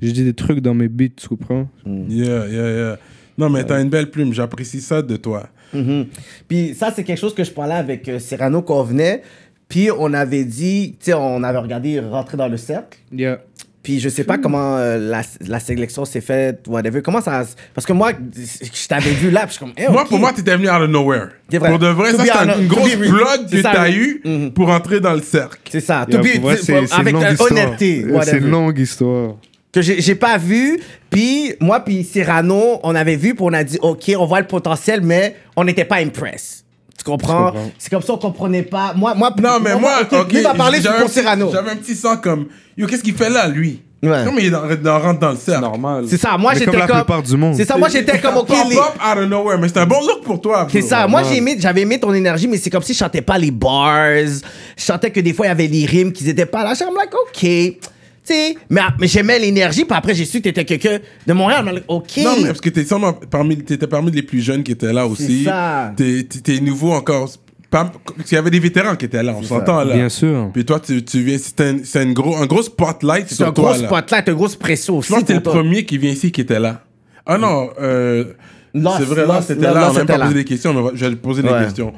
je 0.00 0.10
dis 0.12 0.22
des 0.22 0.32
trucs 0.34 0.60
dans 0.60 0.74
mes 0.74 0.86
beats, 0.88 1.08
tu 1.16 1.26
comprends? 1.26 1.66
Yeah, 1.84 2.46
yeah, 2.46 2.70
yeah. 2.72 2.98
Non, 3.38 3.50
mais 3.50 3.64
t'as 3.64 3.82
une 3.82 3.88
belle 3.90 4.10
plume. 4.10 4.32
J'apprécie 4.32 4.80
ça 4.80 5.02
de 5.02 5.16
toi. 5.16 5.48
Mhm. 5.72 6.06
Puis 6.48 6.74
ça, 6.78 6.92
c'est 6.94 7.04
quelque 7.04 7.18
chose 7.20 7.34
que 7.34 7.44
je 7.44 7.50
parlais 7.50 7.74
avec 7.74 8.08
euh, 8.08 8.18
Cyrano 8.18 8.62
quand 8.62 8.80
on 8.80 8.84
venait. 8.84 9.22
Puis 9.68 9.88
on 9.96 10.12
avait 10.14 10.44
dit, 10.44 10.94
tu 11.00 11.06
sais, 11.06 11.14
on 11.14 11.42
avait 11.42 11.58
regardé 11.58 11.98
Rentrer 12.00 12.36
dans 12.36 12.48
le 12.48 12.56
cercle. 12.56 12.98
Yeah. 13.12 13.40
Puis 13.82 14.00
je 14.00 14.08
sais 14.08 14.24
pas 14.24 14.36
comment 14.36 14.76
euh, 14.78 14.98
la, 14.98 15.22
la 15.46 15.60
sélection 15.60 16.04
s'est 16.04 16.20
faite, 16.20 16.64
whatever. 16.66 17.02
Comment 17.02 17.20
ça. 17.20 17.44
Parce 17.72 17.86
que 17.86 17.92
moi, 17.92 18.10
je 18.34 18.88
t'avais 18.88 19.10
vu 19.12 19.30
là, 19.30 19.40
puis 19.46 19.50
je 19.50 19.52
suis 19.52 19.60
comme. 19.60 19.72
eh, 19.76 19.88
Moi, 19.92 20.04
pour 20.06 20.18
moi, 20.18 20.32
t'étais 20.32 20.56
venu 20.56 20.68
out 20.68 20.80
of 20.82 20.88
nowhere. 20.90 21.28
Vrai. 21.52 21.70
Pour 21.70 21.78
de 21.78 21.86
vrai, 21.86 22.10
To 22.10 22.16
ça, 22.18 22.24
c'est 22.24 22.36
honest, 22.36 22.58
une 22.60 22.66
grosse 22.66 22.96
plug 22.96 23.48
que 23.48 23.62
t'as 23.62 23.90
eu 23.90 24.20
Mhm. 24.24 24.50
pour 24.52 24.70
entrer 24.70 24.98
dans 24.98 25.14
le 25.14 25.20
cercle. 25.22 25.58
C'est 25.70 25.78
ça. 25.80 26.04
Yeah, 26.08 26.18
To 26.18 26.24
be- 26.24 26.40
pour 26.40 26.50
vrai, 26.50 26.58
avec 26.90 27.14
honnêteté. 27.40 28.04
C'est 28.22 28.38
une 28.38 28.50
longue 28.50 28.78
histoire. 28.78 29.36
Que 29.80 30.00
j'ai 30.00 30.14
pas 30.14 30.38
vu. 30.38 30.80
Puis 31.10 31.54
moi, 31.60 31.80
puis 31.80 32.04
Cyrano, 32.04 32.80
on 32.82 32.94
avait 32.94 33.16
vu, 33.16 33.34
puis 33.34 33.44
on 33.46 33.52
a 33.52 33.64
dit, 33.64 33.78
OK, 33.82 34.12
on 34.18 34.26
voit 34.26 34.40
le 34.40 34.46
potentiel, 34.46 35.00
mais 35.02 35.36
on 35.56 35.64
n'était 35.64 35.84
pas 35.84 35.96
impress. 35.96 36.64
Tu 36.98 37.04
comprends? 37.04 37.46
Je 37.48 37.52
comprends. 37.52 37.70
C'est 37.78 37.90
comme 37.90 38.02
ça 38.02 38.08
qu'on 38.14 38.18
comprenait 38.18 38.62
pas. 38.62 38.92
Moi, 38.94 39.14
moi, 39.14 39.30
Non, 39.40 39.58
mais 39.62 39.76
moi, 39.78 39.98
OK, 40.02 40.12
ok. 40.20 40.32
lui 40.32 40.42
va 40.42 40.54
parler 40.54 40.80
pour 40.80 40.92
petit- 41.06 41.20
Cyrano. 41.20 41.50
J'avais 41.52 41.70
un 41.72 41.76
petit 41.76 41.94
sang 41.94 42.16
comme. 42.16 42.46
Yo, 42.76 42.86
qu'est-ce 42.86 43.02
qu'il 43.02 43.14
fait 43.14 43.30
là, 43.30 43.46
lui? 43.48 43.82
Ouais. 44.02 44.24
Non, 44.24 44.32
mais 44.32 44.42
il 44.42 44.46
est 44.48 44.50
dans- 44.50 44.66
dans- 44.76 44.98
rentre 45.00 45.20
dans 45.20 45.30
le 45.30 45.36
cercle. 45.36 45.62
Normal. 45.62 46.04
C'est 46.08 46.18
ça. 46.18 46.36
Moi, 46.36 46.52
j'étais 46.52 46.66
comme 46.66 46.80
comme. 46.80 46.88
la 46.90 46.94
plupart 46.96 47.22
du 47.22 47.36
monde. 47.36 47.54
C'est 47.56 47.64
ça. 47.64 47.76
Moi, 47.78 47.88
j'étais 47.88 48.18
comme, 48.18 48.36
OK, 48.36 48.46
Pop 48.48 48.56
les- 48.68 48.76
up 48.76 48.82
out 49.02 49.18
of 49.18 49.28
nowhere, 49.28 49.58
mais 49.58 49.68
c'est 49.68 49.78
un 49.78 49.86
bon 49.86 50.00
look 50.00 50.22
pour 50.22 50.40
toi. 50.40 50.66
C'est 50.70 50.82
ça. 50.82 51.06
Moi, 51.06 51.22
j'ai 51.22 51.36
aimé, 51.38 51.56
j'avais 51.58 51.80
aimé 51.82 51.98
ton 51.98 52.12
énergie, 52.12 52.46
mais 52.46 52.58
c'est 52.58 52.70
comme 52.70 52.82
si 52.82 52.92
je 52.92 52.98
chantais 52.98 53.22
pas 53.22 53.38
les 53.38 53.50
bars. 53.50 54.16
Je 54.16 54.38
chantais 54.76 55.10
que 55.10 55.20
des 55.20 55.32
fois, 55.32 55.46
il 55.46 55.48
y 55.48 55.52
avait 55.52 55.66
les 55.66 55.86
rimes 55.86 56.12
qui 56.12 56.28
étaient 56.28 56.44
pas 56.46 56.62
là. 56.62 56.74
J'étais 56.74 56.84
comme, 56.84 56.96
like, 56.96 57.14
OK. 57.14 57.88
Tu 58.26 58.32
sais, 58.34 58.56
mais, 58.68 58.80
mais 58.98 59.06
j'aimais 59.06 59.38
l'énergie, 59.38 59.84
puis 59.84 59.96
après, 59.96 60.14
j'ai 60.14 60.24
su 60.24 60.38
que 60.38 60.44
t'étais 60.50 60.64
quelqu'un 60.64 60.98
de 61.26 61.32
Montréal. 61.32 61.64
I'm 61.66 61.74
like, 61.74 61.84
OK. 61.86 62.16
Non, 62.24 62.34
mais 62.40 62.46
parce 62.48 62.60
que 62.60 62.70
t'es 62.70 62.84
sûrement 62.84 63.12
parmi, 63.12 63.56
t'étais 63.58 63.86
parmi 63.86 64.10
les 64.10 64.22
plus 64.22 64.40
jeunes 64.40 64.62
qui 64.64 64.72
étaient 64.72 64.92
là 64.92 65.06
aussi. 65.06 65.44
ça. 65.44 65.92
T'es, 65.96 66.60
nouveau 66.60 66.92
encore. 66.92 67.30
Pas, 67.70 67.92
il 68.18 68.32
y 68.34 68.36
avait 68.36 68.50
des 68.50 68.60
vétérans 68.60 68.94
qui 68.96 69.04
étaient 69.06 69.22
là, 69.22 69.34
on 69.36 69.42
C'est 69.42 69.48
s'entend 69.48 69.82
là. 69.84 69.94
Bien 69.94 70.08
sûr. 70.08 70.50
Puis 70.52 70.64
toi, 70.64 70.78
tu, 70.80 71.04
tu 71.04 71.20
viens, 71.22 71.36
c'est 71.38 71.60
un, 71.60 71.78
c'est 71.84 72.00
un 72.00 72.12
gros, 72.12 72.36
un 72.36 72.46
gros 72.46 72.62
spotlight 72.62 73.26
c'est 73.28 73.34
sur 73.36 73.46
un 73.48 73.52
toi 73.52 73.72
gros 73.72 73.82
là. 73.82 73.88
spotlight, 73.88 74.28
un 74.28 74.34
gros 74.34 74.48
presso. 74.58 75.02
Je 75.02 75.08
pense 75.08 75.20
que 75.22 75.26
t'es 75.26 75.34
le 75.34 75.40
premier 75.42 75.84
qui 75.84 75.98
vient 75.98 76.10
ici 76.12 76.30
qui 76.32 76.40
était 76.40 76.60
là. 76.60 76.82
Ah 77.26 77.38
non, 77.38 77.70
euh, 77.80 78.24
Lost, 78.72 78.98
c'est 78.98 79.04
vrai, 79.04 79.26
là, 79.26 79.42
c'était 79.42 79.62
Lost, 79.66 79.74
là. 79.74 79.88
On 79.90 79.92
n'a 79.92 79.98
même 79.98 80.06
pas 80.06 80.18
posé 80.20 80.34
des 80.34 80.44
questions, 80.44 80.72
mais 80.74 80.90
je 80.94 81.04
vais 81.06 81.10
te 81.12 81.16
poser 81.16 81.42
des 81.42 81.48
Ouais. 81.48 81.64
questions. 81.64 81.92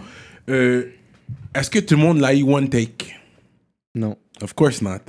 Euh, 0.48 0.84
est-ce 1.54 1.68
que 1.70 1.78
tout 1.80 1.94
le 1.96 2.00
monde 2.00 2.20
l'a 2.20 2.34
eu 2.34 2.42
one 2.44 2.68
take? 2.70 3.14
Non. 3.94 4.16
Of 4.42 4.54
course 4.54 4.80
not. 4.80 5.00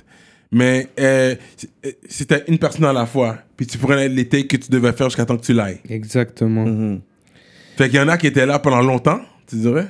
Mais 0.52 0.88
euh, 1.00 1.36
euh, 1.86 1.92
c'était 2.08 2.44
une 2.48 2.58
personne 2.58 2.86
à 2.86 2.94
la 2.94 3.06
fois. 3.06 3.38
Puis 3.56 3.68
tu 3.68 3.78
prenais 3.78 4.10
les 4.10 4.28
takes 4.28 4.48
que 4.48 4.58
tu 4.58 4.72
devais 4.72 4.92
faire 4.94 5.08
jusqu'à 5.08 5.26
temps 5.26 5.38
que 5.38 5.46
tu 5.46 5.54
l'ailles. 5.54 5.80
Exactement. 5.90 6.66
Mhm. 6.66 7.02
Fait 7.78 7.90
qu'il 7.90 8.00
y 8.00 8.02
en 8.02 8.08
a 8.08 8.18
qui 8.18 8.28
étaient 8.28 8.46
là 8.46 8.60
pendant 8.60 8.82
longtemps, 8.82 9.22
tu 9.48 9.58
dirais? 9.58 9.88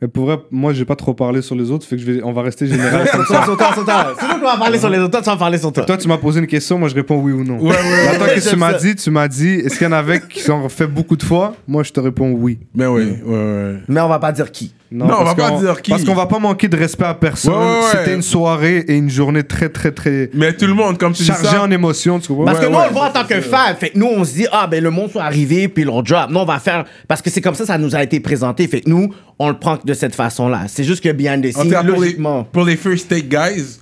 Mais 0.00 0.08
pour 0.08 0.26
vrai, 0.26 0.38
moi, 0.50 0.72
j'ai 0.72 0.84
pas 0.84 0.96
trop 0.96 1.14
parlé 1.14 1.40
sur 1.40 1.54
les 1.54 1.70
autres, 1.70 1.86
fait 1.86 1.96
que 1.96 2.02
je 2.02 2.12
vais, 2.12 2.22
on 2.22 2.32
va 2.32 2.42
rester 2.42 2.66
général. 2.66 3.06
C'est 3.10 3.12
toi, 3.26 3.44
c'est 3.46 3.56
toi. 3.56 3.74
C'est 3.74 3.84
toi 3.84 4.34
qui 4.34 4.40
vas 4.40 4.56
parler 4.56 4.78
sur 4.78 4.90
les 4.90 4.98
autres. 4.98 5.10
Toi, 5.10 5.22
tu 5.22 5.30
vas 5.30 5.36
parler 5.36 5.58
sur 5.58 5.72
toi. 5.72 5.84
Toi, 5.84 5.96
tu 5.96 6.08
m'as 6.08 6.18
posé 6.18 6.40
une 6.40 6.46
question, 6.46 6.78
moi, 6.78 6.88
je 6.88 6.94
réponds 6.94 7.16
oui 7.16 7.32
ou 7.32 7.44
non. 7.44 7.58
Ouais, 7.58 7.70
ouais, 7.70 8.08
Attends, 8.08 8.24
ouais, 8.24 8.34
qu'est-ce 8.34 8.50
que 8.50 8.54
tu 8.54 8.56
m'as 8.56 8.74
dit? 8.74 8.96
Tu 8.96 9.10
m'as 9.10 9.28
dit, 9.28 9.50
est-ce 9.50 9.78
qu'il 9.78 9.86
y 9.86 9.88
en 9.88 9.92
avait 9.92 10.20
qui 10.20 10.50
ont 10.50 10.68
fait 10.68 10.86
beaucoup 10.86 11.16
de 11.16 11.22
fois? 11.22 11.56
Moi, 11.66 11.82
je 11.84 11.92
te 11.92 12.00
réponds 12.00 12.32
oui. 12.32 12.58
Ben 12.74 12.88
oui, 12.88 13.16
ouais, 13.24 13.34
ouais. 13.34 13.76
Mais 13.88 14.00
on 14.00 14.08
va 14.08 14.18
pas 14.18 14.32
dire 14.32 14.50
qui. 14.50 14.74
Non, 14.96 15.06
on 15.06 15.08
va 15.08 15.16
parce 15.24 15.34
pas 15.34 15.48
qu'on- 15.50 15.60
dire 15.60 15.82
qui. 15.82 15.90
Parce 15.90 16.04
qu'on 16.04 16.14
va 16.14 16.26
pas 16.26 16.38
manquer 16.38 16.68
de 16.68 16.76
respect 16.76 17.04
à 17.04 17.14
personne. 17.14 17.52
Ouais, 17.52 17.58
ouais, 17.58 17.78
ouais. 17.80 17.90
C'était 17.90 18.14
une 18.14 18.22
soirée 18.22 18.84
et 18.86 18.96
une 18.96 19.10
journée 19.10 19.42
très, 19.42 19.68
très, 19.68 19.90
très 19.90 20.30
Mais 20.32 20.52
tout 20.52 20.66
le 20.66 20.74
monde, 20.74 20.98
comme 20.98 21.12
tu 21.12 21.22
dis 21.22 21.28
chargée 21.28 21.48
ça. 21.48 21.62
en 21.62 21.70
émotions, 21.70 22.20
tu 22.20 22.28
comprends 22.28 22.44
Parce 22.44 22.60
que 22.60 22.66
nous, 22.66 22.76
ouais, 22.76 22.82
on 22.84 22.88
le 22.88 22.92
voit 22.92 23.08
en 23.08 23.12
tant 23.12 23.24
que 23.24 23.40
fan. 23.40 23.74
Fait 23.76 23.90
que 23.90 23.98
nous, 23.98 24.06
on 24.06 24.24
se 24.24 24.34
dit, 24.34 24.46
ah, 24.52 24.66
ben 24.68 24.82
le 24.82 24.90
monde 24.90 25.10
soit 25.10 25.24
arrivé, 25.24 25.66
puis 25.68 25.82
l'on 25.84 26.00
drop. 26.02 26.30
Nous, 26.30 26.38
on 26.38 26.44
va 26.44 26.58
faire. 26.60 26.84
Parce 27.08 27.20
que 27.20 27.28
c'est 27.30 27.40
comme 27.40 27.54
ça, 27.56 27.66
ça 27.66 27.76
nous 27.76 27.96
a 27.96 28.02
été 28.02 28.20
présenté. 28.20 28.68
Fait 28.68 28.82
que 28.82 28.88
nous, 28.88 29.12
on 29.38 29.48
le 29.48 29.58
prend 29.58 29.78
de 29.84 29.94
cette 29.94 30.14
façon-là. 30.14 30.62
C'est 30.68 30.84
juste 30.84 31.02
que 31.02 31.10
behind 31.10 31.42
the 31.42 31.56
En 31.56 31.62
tout 31.62 31.68
scenes, 31.68 31.70
cas, 31.72 31.82
pour 31.82 31.92
les, 31.94 31.98
logiquement. 32.00 32.44
pour 32.44 32.64
les 32.64 32.76
first 32.76 33.08
take 33.08 33.26
guys, 33.28 33.80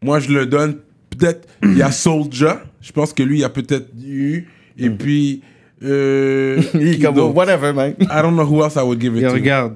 moi 0.00 0.20
je 0.20 0.28
le 0.28 0.46
donne 0.46 0.76
peut-être. 1.10 1.48
Il 1.64 1.76
y 1.76 1.82
a 1.82 1.90
Soulja, 1.90 2.62
je 2.80 2.92
pense 2.92 3.12
que 3.12 3.22
lui 3.24 3.38
il 3.40 3.44
a 3.44 3.48
peut-être 3.48 3.88
eu. 4.06 4.46
Et 4.78 4.90
puis. 4.90 5.42
Euh, 5.84 6.60
Il 6.74 6.88
est 6.88 6.94
qui 6.94 7.00
comme, 7.00 7.16
d'autre? 7.16 7.34
whatever, 7.34 7.72
man. 7.72 7.94
I 8.00 8.22
don't 8.22 8.34
know 8.36 8.44
who 8.44 8.62
else 8.62 8.76
I 8.76 8.82
would 8.84 9.00
give 9.00 9.16
it 9.16 9.24
Et 9.24 9.26
to. 9.26 9.32
regarde, 9.32 9.74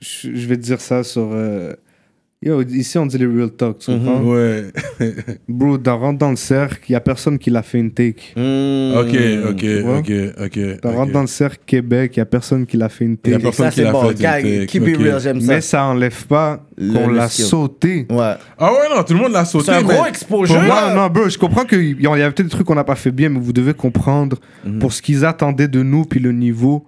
je, 0.00 0.34
je 0.34 0.46
vais 0.46 0.56
te 0.56 0.62
dire 0.62 0.80
ça 0.80 1.02
sur. 1.02 1.30
euh, 1.32 1.72
Yo, 2.40 2.62
ici, 2.62 2.96
on 2.98 3.06
dit 3.06 3.18
les 3.18 3.26
real 3.26 3.50
talk, 3.50 3.78
tu 3.80 3.90
comprends? 3.90 4.22
Ouais. 4.22 4.66
Bro, 5.48 5.76
dans 5.76 5.98
rentre 5.98 6.18
dans 6.20 6.30
le 6.30 6.36
cercle, 6.36 6.84
il 6.88 6.92
y 6.92 6.94
a 6.94 7.00
personne 7.00 7.36
qui 7.36 7.50
l'a 7.50 7.64
fait 7.64 7.80
une 7.80 7.90
take. 7.90 8.22
Hmm. 8.36 8.92
ok, 8.96 9.16
ok, 9.50 9.64
ok, 9.98 10.12
ok. 10.44 10.80
Dans 10.80 10.90
ok. 10.90 10.96
rentre 10.96 11.12
dans 11.12 11.20
le 11.22 11.26
cercle 11.26 11.58
Québec, 11.66 12.12
il 12.14 12.20
y 12.20 12.22
a 12.22 12.26
personne 12.26 12.64
qui 12.64 12.76
l'a 12.76 12.88
fait 12.88 13.06
une 13.06 13.16
Il 13.24 13.34
a 13.34 13.38
take. 13.38 13.42
personne 13.42 13.64
Ça, 13.66 13.70
qui 13.70 13.76
c'est 13.78 13.82
l'a 13.82 13.90
bon. 13.90 14.02
fait, 14.06 14.12
une 14.12 14.18
Gars, 14.20 14.40
take, 14.42 14.66
Keep 14.66 14.86
it 14.86 14.96
real, 14.98 15.20
j'aime 15.20 15.40
ça. 15.40 15.52
Mais 15.54 15.60
ça 15.60 15.84
enlève 15.86 16.26
pas 16.28 16.64
qu'on 16.78 17.08
l'a 17.08 17.28
sauté. 17.28 18.06
Ouais. 18.08 18.34
Ah 18.56 18.72
ouais, 18.72 18.94
non, 18.94 19.02
tout 19.02 19.14
le 19.14 19.18
monde 19.20 19.32
l'a 19.32 19.44
sauté. 19.44 19.64
C'est 19.66 19.72
un 19.72 19.82
gros 19.82 20.06
exposure. 20.06 20.54
pour 20.54 20.64
moi, 20.64 20.90
Non, 20.94 20.94
non, 20.94 21.06
bro, 21.08 21.28
je 21.28 21.36
comprends 21.38 21.64
qu'il 21.64 22.00
y 22.00 22.06
a 22.06 22.30
peut-être 22.30 22.42
des 22.42 22.48
trucs 22.50 22.68
qu'on 22.68 22.76
n'a 22.76 22.84
pas 22.84 22.94
fait 22.94 23.10
bien, 23.10 23.30
mais 23.30 23.40
vous 23.40 23.52
devez 23.52 23.74
comprendre 23.74 24.38
Mhm. 24.64 24.78
pour 24.78 24.92
ce 24.92 25.02
qu'ils 25.02 25.24
attendaient 25.24 25.66
de 25.66 25.82
nous, 25.82 26.04
puis 26.04 26.20
le 26.20 26.30
niveau. 26.30 26.86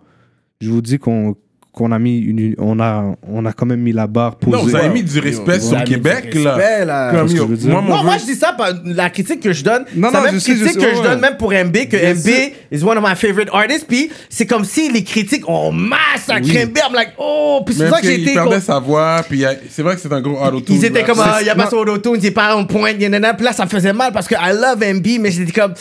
Je 0.60 0.70
vous 0.70 0.80
dis 0.80 1.00
qu'on 1.00 1.34
qu'on 1.72 1.92
a 1.92 1.98
mis 2.00 2.18
une, 2.18 2.54
on 2.58 2.80
a 2.80 3.14
on 3.28 3.46
a 3.46 3.52
quand 3.52 3.66
même 3.66 3.80
mis 3.80 3.92
la 3.92 4.08
barre 4.08 4.36
posée. 4.36 4.56
Non, 4.56 4.62
vous 4.64 4.74
avez 4.74 4.88
mis 4.88 5.04
du 5.04 5.20
respect 5.20 5.58
Vous 5.58 5.68
sur 5.68 5.84
Québec, 5.84 6.34
là. 6.34 6.84
là. 6.84 7.12
Comme 7.12 7.28
yo, 7.28 7.36
je 7.36 7.42
veux 7.42 7.56
dire? 7.56 7.70
moi, 7.70 7.80
mon 7.80 8.02
Moi, 8.02 8.18
je 8.18 8.24
dis 8.24 8.34
ça, 8.34 8.52
par 8.52 8.72
la 8.84 9.08
critique 9.10 9.40
que 9.40 9.52
je 9.52 9.62
donne, 9.62 9.84
Non, 9.94 10.08
c'est 10.08 10.14
la 10.14 10.18
non, 10.18 10.24
même 10.26 10.34
je 10.34 10.38
sais, 10.40 10.56
je 10.56 10.64
critique 10.64 10.80
sais, 10.80 10.86
que 10.88 10.94
je 10.94 11.00
ouais. 11.00 11.08
donne 11.08 11.20
même 11.20 11.36
pour 11.36 11.52
MB, 11.52 11.72
que 11.88 11.96
Bien 11.96 12.14
MB 12.14 12.18
sûr. 12.18 12.50
is 12.72 12.82
one 12.82 12.98
of 12.98 13.04
my 13.04 13.14
favorite 13.14 13.48
artists, 13.52 13.86
puis 13.86 14.10
c'est 14.28 14.46
comme 14.46 14.64
si 14.64 14.90
les 14.90 15.04
critiques 15.04 15.48
ont 15.48 15.70
massacré 15.70 16.66
MB, 16.66 16.76
I'm 16.78 16.94
like, 16.94 17.12
oh, 17.18 17.62
puis 17.64 17.76
c'est 17.76 17.88
ça 17.88 18.00
que 18.00 18.06
j'ai 18.06 18.20
été... 18.20 18.34
perdait 18.34 18.60
sa 18.60 18.80
voix, 18.80 19.22
puis 19.28 19.44
c'est 19.70 19.82
vrai 19.82 19.94
que 19.94 20.00
c'est 20.00 20.12
un 20.12 20.20
gros 20.20 20.42
auto-tune. 20.42 20.74
Ils 20.74 20.84
étaient 20.86 21.04
comme, 21.04 21.20
ah, 21.20 21.38
il 21.40 21.46
y 21.46 21.50
a 21.50 21.54
pas 21.54 21.64
non. 21.64 21.70
son 21.70 21.76
auto, 21.86 22.16
il 22.16 22.34
pas 22.34 22.56
en 22.56 22.64
pointe, 22.64 22.96
il 22.98 23.04
y 23.04 23.08
en 23.08 23.22
a, 23.22 23.34
puis 23.34 23.44
là, 23.44 23.52
ça 23.52 23.64
me 23.64 23.70
faisait 23.70 23.92
mal 23.92 24.12
parce 24.12 24.26
que 24.26 24.34
I 24.34 24.52
love 24.52 24.84
MB, 24.96 25.06
mais 25.20 25.30
j'étais 25.30 25.52
comme, 25.52 25.74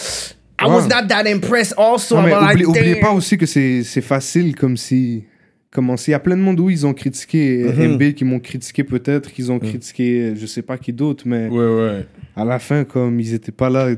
I 0.62 0.68
was 0.68 0.88
not 0.88 1.08
that 1.08 1.26
impressed 1.26 1.74
also. 1.78 2.18
Non, 2.18 2.24
mais 2.24 2.66
oubliez 2.66 2.98
pas 2.98 3.12
aussi 3.12 3.38
que 3.38 3.46
c'est 3.46 3.84
c'est 3.84 4.02
facile 4.02 4.56
comme 4.56 4.78
si. 4.78 5.24
Comment 5.72 5.98
si. 5.98 6.10
Il 6.10 6.14
y 6.14 6.16
a 6.16 6.20
plein 6.20 6.36
de 6.36 6.42
monde 6.42 6.60
où 6.60 6.70
ils 6.70 6.88
ont 6.88 6.94
critiqué 6.94 7.64
Mhm. 7.64 7.94
MB, 7.96 8.14
qui 8.14 8.26
m'ont 8.26 8.40
critiqué 8.40 8.84
peut-être, 8.84 9.32
qu'ils 9.32 9.52
ont 9.52 9.60
critiqué 9.60 10.34
je 10.36 10.46
sais 10.48 10.64
pas 10.64 10.78
qui 10.78 10.92
d'autre, 10.94 11.24
mais 11.28 11.48
Ouais, 11.48 11.58
ouais. 11.66 12.06
à 12.36 12.44
la 12.44 12.58
fin, 12.60 12.84
comme 12.84 13.20
ils 13.20 13.34
étaient 13.34 13.52
pas 13.52 13.70
là. 13.70 13.90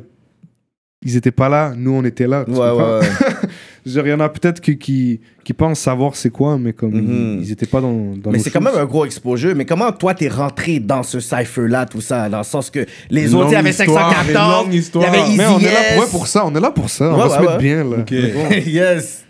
Ils 1.03 1.15
étaient 1.15 1.31
pas 1.31 1.49
là, 1.49 1.73
nous 1.75 1.91
on 1.93 2.03
était 2.03 2.27
là. 2.27 2.45
Ouais, 2.47 2.57
ouais, 2.59 2.99
Genre, 3.85 4.05
il 4.05 4.09
y 4.11 4.13
en 4.13 4.19
a 4.19 4.29
peut-être 4.29 4.61
qui, 4.61 4.77
qui, 4.77 5.19
qui 5.43 5.53
pensent 5.53 5.79
savoir 5.79 6.15
c'est 6.15 6.29
quoi, 6.29 6.59
mais 6.59 6.71
comme 6.73 6.91
Mhm. 6.91 7.39
ils, 7.39 7.45
ils 7.47 7.51
étaient 7.51 7.65
pas 7.65 7.81
dans, 7.81 8.15
dans 8.15 8.29
Mais 8.29 8.37
c'est 8.37 8.51
quand 8.51 8.61
même 8.61 8.75
un 8.75 8.85
gros 8.85 9.05
exposure. 9.05 9.55
Mais 9.55 9.65
comment 9.65 9.91
toi 9.91 10.13
t'es 10.13 10.27
rentré 10.27 10.79
dans 10.79 11.01
ce 11.01 11.19
cypher-là, 11.19 11.87
tout 11.87 12.01
ça, 12.01 12.29
dans 12.29 12.37
le 12.39 12.43
sens 12.43 12.69
que 12.69 12.85
les 13.09 13.33
autres, 13.33 13.47
il 13.49 13.53
y 13.53 13.55
avait 13.55 13.71
histoire, 13.71 14.11
514, 14.11 14.27
une 14.27 14.71
longue 14.71 14.73
il 14.75 15.01
y 15.01 15.05
avait 15.05 15.27
Easy 15.29 15.37
Mais 15.37 15.47
on 15.47 15.57
est 15.59 15.63
là 15.63 15.79
pour, 15.93 16.03
ouais, 16.03 16.09
pour 16.11 16.27
ça, 16.27 16.45
on 16.45 16.53
est 16.53 16.59
là 16.59 16.69
pour 16.69 16.89
ça, 16.91 17.11
on 17.11 17.17
va 17.17 17.29
se 17.35 17.41
mettre 17.41 17.57
bien 17.57 17.83
là. 17.83 17.97
Ok. 18.01 18.11
yes. 18.67 19.25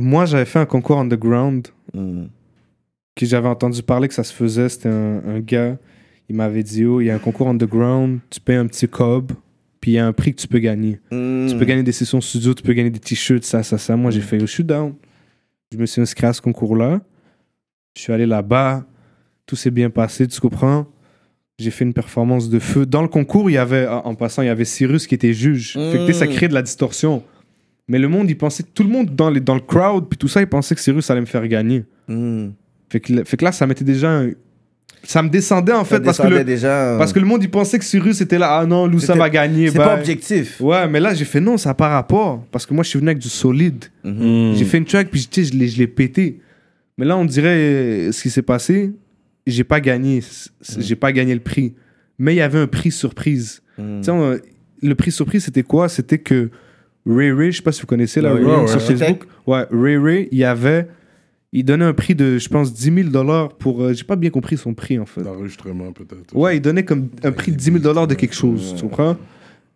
Moi 0.00 0.24
j'avais 0.26 0.44
fait 0.44 0.58
un 0.58 0.66
concours 0.66 0.98
underground 0.98 1.68
Mm. 1.94 2.24
que 3.16 3.24
j'avais 3.26 3.48
entendu 3.48 3.82
parler 3.82 4.08
que 4.08 4.14
ça 4.14 4.22
se 4.24 4.32
faisait. 4.32 4.68
C'était 4.68 4.90
un, 4.90 5.22
un 5.26 5.40
gars, 5.40 5.78
il 6.28 6.36
m'avait 6.36 6.62
dit 6.62 6.84
Oh, 6.84 7.00
il 7.00 7.06
y 7.06 7.10
a 7.10 7.14
un 7.14 7.18
concours 7.18 7.48
underground, 7.48 8.20
tu 8.30 8.40
payes 8.40 8.56
un 8.56 8.66
petit 8.66 8.86
cob, 8.88 9.32
puis 9.80 9.92
il 9.92 9.94
y 9.94 9.98
a 9.98 10.06
un 10.06 10.12
prix 10.12 10.34
que 10.34 10.40
tu 10.40 10.48
peux 10.48 10.58
gagner. 10.58 11.00
Mm. 11.10 11.46
Tu 11.48 11.56
peux 11.56 11.64
gagner 11.64 11.82
des 11.82 11.92
sessions 11.92 12.20
studio, 12.20 12.52
tu 12.54 12.62
peux 12.62 12.74
gagner 12.74 12.90
des 12.90 12.98
t-shirts, 12.98 13.44
ça, 13.44 13.62
ça, 13.62 13.78
ça. 13.78 13.96
Moi 13.96 14.10
j'ai 14.10 14.20
fait, 14.20 14.38
je 14.38 14.46
suis 14.46 14.64
down. 14.64 14.94
Je 15.72 15.78
me 15.78 15.86
suis 15.86 16.00
inscrit 16.02 16.26
à 16.26 16.32
ce 16.32 16.40
concours-là. 16.42 17.00
Je 17.96 18.02
suis 18.02 18.12
allé 18.12 18.26
là-bas, 18.26 18.84
tout 19.46 19.56
s'est 19.56 19.70
bien 19.70 19.90
passé, 19.90 20.26
tu 20.28 20.40
comprends 20.40 20.86
j'ai 21.60 21.72
fait 21.72 21.84
une 21.84 21.92
performance 21.92 22.48
de 22.50 22.60
feu. 22.60 22.86
Dans 22.86 23.02
le 23.02 23.08
concours, 23.08 23.50
il 23.50 23.54
y 23.54 23.56
avait, 23.58 23.84
en 23.88 24.14
passant, 24.14 24.42
il 24.42 24.46
y 24.46 24.48
avait 24.48 24.64
Cyrus 24.64 25.08
qui 25.08 25.16
était 25.16 25.32
juge. 25.32 25.72
Fait 25.72 26.06
que 26.06 26.12
ça 26.12 26.28
crée 26.28 26.46
de 26.46 26.54
la 26.54 26.62
distorsion. 26.62 27.24
Mais 27.88 27.98
le 27.98 28.08
monde, 28.08 28.28
il 28.28 28.36
pensait, 28.36 28.62
tout 28.74 28.82
le 28.82 28.90
monde 28.90 29.14
dans, 29.14 29.30
les, 29.30 29.40
dans 29.40 29.54
le 29.54 29.60
crowd, 29.60 30.08
puis 30.08 30.18
tout 30.18 30.28
ça, 30.28 30.40
il 30.42 30.46
pensait 30.46 30.74
que 30.74 30.80
Cyrus 30.80 31.10
allait 31.10 31.22
me 31.22 31.26
faire 31.26 31.46
gagner. 31.48 31.84
Mm. 32.06 32.48
Fait 32.90 33.00
que, 33.00 33.24
fait 33.24 33.36
que 33.36 33.44
là, 33.44 33.52
ça 33.52 33.66
m'était 33.66 33.84
déjà. 33.84 34.10
un- 34.10 34.30
Ça 35.04 35.22
me 35.22 35.28
descendait 35.28 35.72
en 35.72 35.84
fait, 35.84 36.00
parce 36.00 36.18
que, 36.18 36.26
le, 36.26 36.44
déjà. 36.44 36.96
parce 36.98 37.12
que 37.12 37.18
le 37.20 37.24
monde, 37.26 37.42
il 37.42 37.50
pensait 37.50 37.78
que 37.78 37.84
Cyrus 37.84 38.20
était 38.20 38.38
là. 38.38 38.58
Ah 38.60 38.66
non, 38.66 38.86
Lou, 38.86 38.98
ça 38.98 39.08
C'était- 39.08 39.18
va 39.18 39.30
gagner. 39.30 39.70
c'est 39.70 39.76
pas 39.78 39.96
objectif. 39.96 40.60
Ouais, 40.60 40.86
mais 40.88 41.00
là, 41.00 41.14
j'ai 41.14 41.24
fait 41.24 41.40
non, 41.40 41.56
ça 41.56 41.70
n'a 41.70 41.74
pas 41.74 41.88
rapport. 41.88 42.44
Parce 42.50 42.66
que 42.66 42.74
moi, 42.74 42.82
je 42.84 42.90
suis 42.90 42.98
venu 42.98 43.08
avec 43.10 43.18
du 43.22 43.28
solide. 43.28 43.84
Hmm. 44.04 44.52
J'ai 44.54 44.64
fait 44.64 44.78
une 44.78 44.84
track, 44.84 45.08
puis 45.10 45.26
je 45.32 45.52
l'ai 45.56 45.68
je 45.68 45.78
l'ai 45.78 45.86
pété. 45.86 46.40
Mais 46.98 47.04
là, 47.06 47.16
on 47.16 47.24
dirait 47.24 47.56
euh, 47.56 48.12
ce 48.12 48.22
qui 48.22 48.28
s'est 48.30 48.42
passé, 48.42 48.92
j'ai 49.46 49.64
pas 49.64 49.80
gagné. 49.80 50.20
c- 50.20 50.50
J'ai 50.78 50.96
pas 50.96 51.12
gagné 51.12 51.32
le 51.32 51.40
prix. 51.40 51.74
Mais 52.18 52.34
il 52.34 52.38
y 52.38 52.40
avait 52.42 52.58
un 52.58 52.66
prix 52.66 52.90
surprise. 52.90 53.62
Tu 53.76 53.82
sais, 54.02 54.10
on- 54.10 54.36
le 54.82 54.94
prix 54.94 55.12
surprise, 55.12 55.44
c'était 55.44 55.62
quoi? 55.62 55.88
C'était 55.88 56.18
que 56.18 56.50
Ray 57.08 57.32
Ray, 57.32 57.50
je 57.52 57.56
sais 57.56 57.62
pas 57.62 57.72
si 57.72 57.80
vous 57.80 57.86
connaissez 57.86 58.20
là, 58.20 58.34
Ouais, 58.34 58.40
Ray 58.44 58.60
ouais, 58.60 58.66
sur 58.68 58.76
ouais. 58.76 58.96
Facebook. 58.96 59.24
Ouais, 59.46 59.64
Ray 59.70 59.96
Ray, 59.96 60.28
il 60.30 60.38
y 60.38 60.44
avait. 60.44 60.88
Il 61.52 61.64
donnait 61.64 61.86
un 61.86 61.94
prix 61.94 62.14
de, 62.14 62.36
je 62.36 62.48
pense, 62.48 62.74
10 62.74 62.92
000 62.94 63.08
dollars 63.08 63.48
pour. 63.56 63.82
euh, 63.82 63.94
j'ai 63.94 64.04
pas 64.04 64.16
bien 64.16 64.28
compris 64.28 64.58
son 64.58 64.74
prix 64.74 64.98
en 64.98 65.06
fait. 65.06 65.22
L'enregistrement, 65.22 65.92
peut-être. 65.92 66.34
Ouais, 66.36 66.58
il 66.58 66.60
donnait 66.60 66.84
comme 66.84 67.08
un 67.24 67.32
prix 67.32 67.52
de 67.52 67.56
10 67.56 67.64
000 67.64 67.78
dollars 67.78 68.06
de 68.06 68.14
quelque 68.14 68.34
chose, 68.34 68.74
tu 68.76 68.82
comprends? 68.82 69.16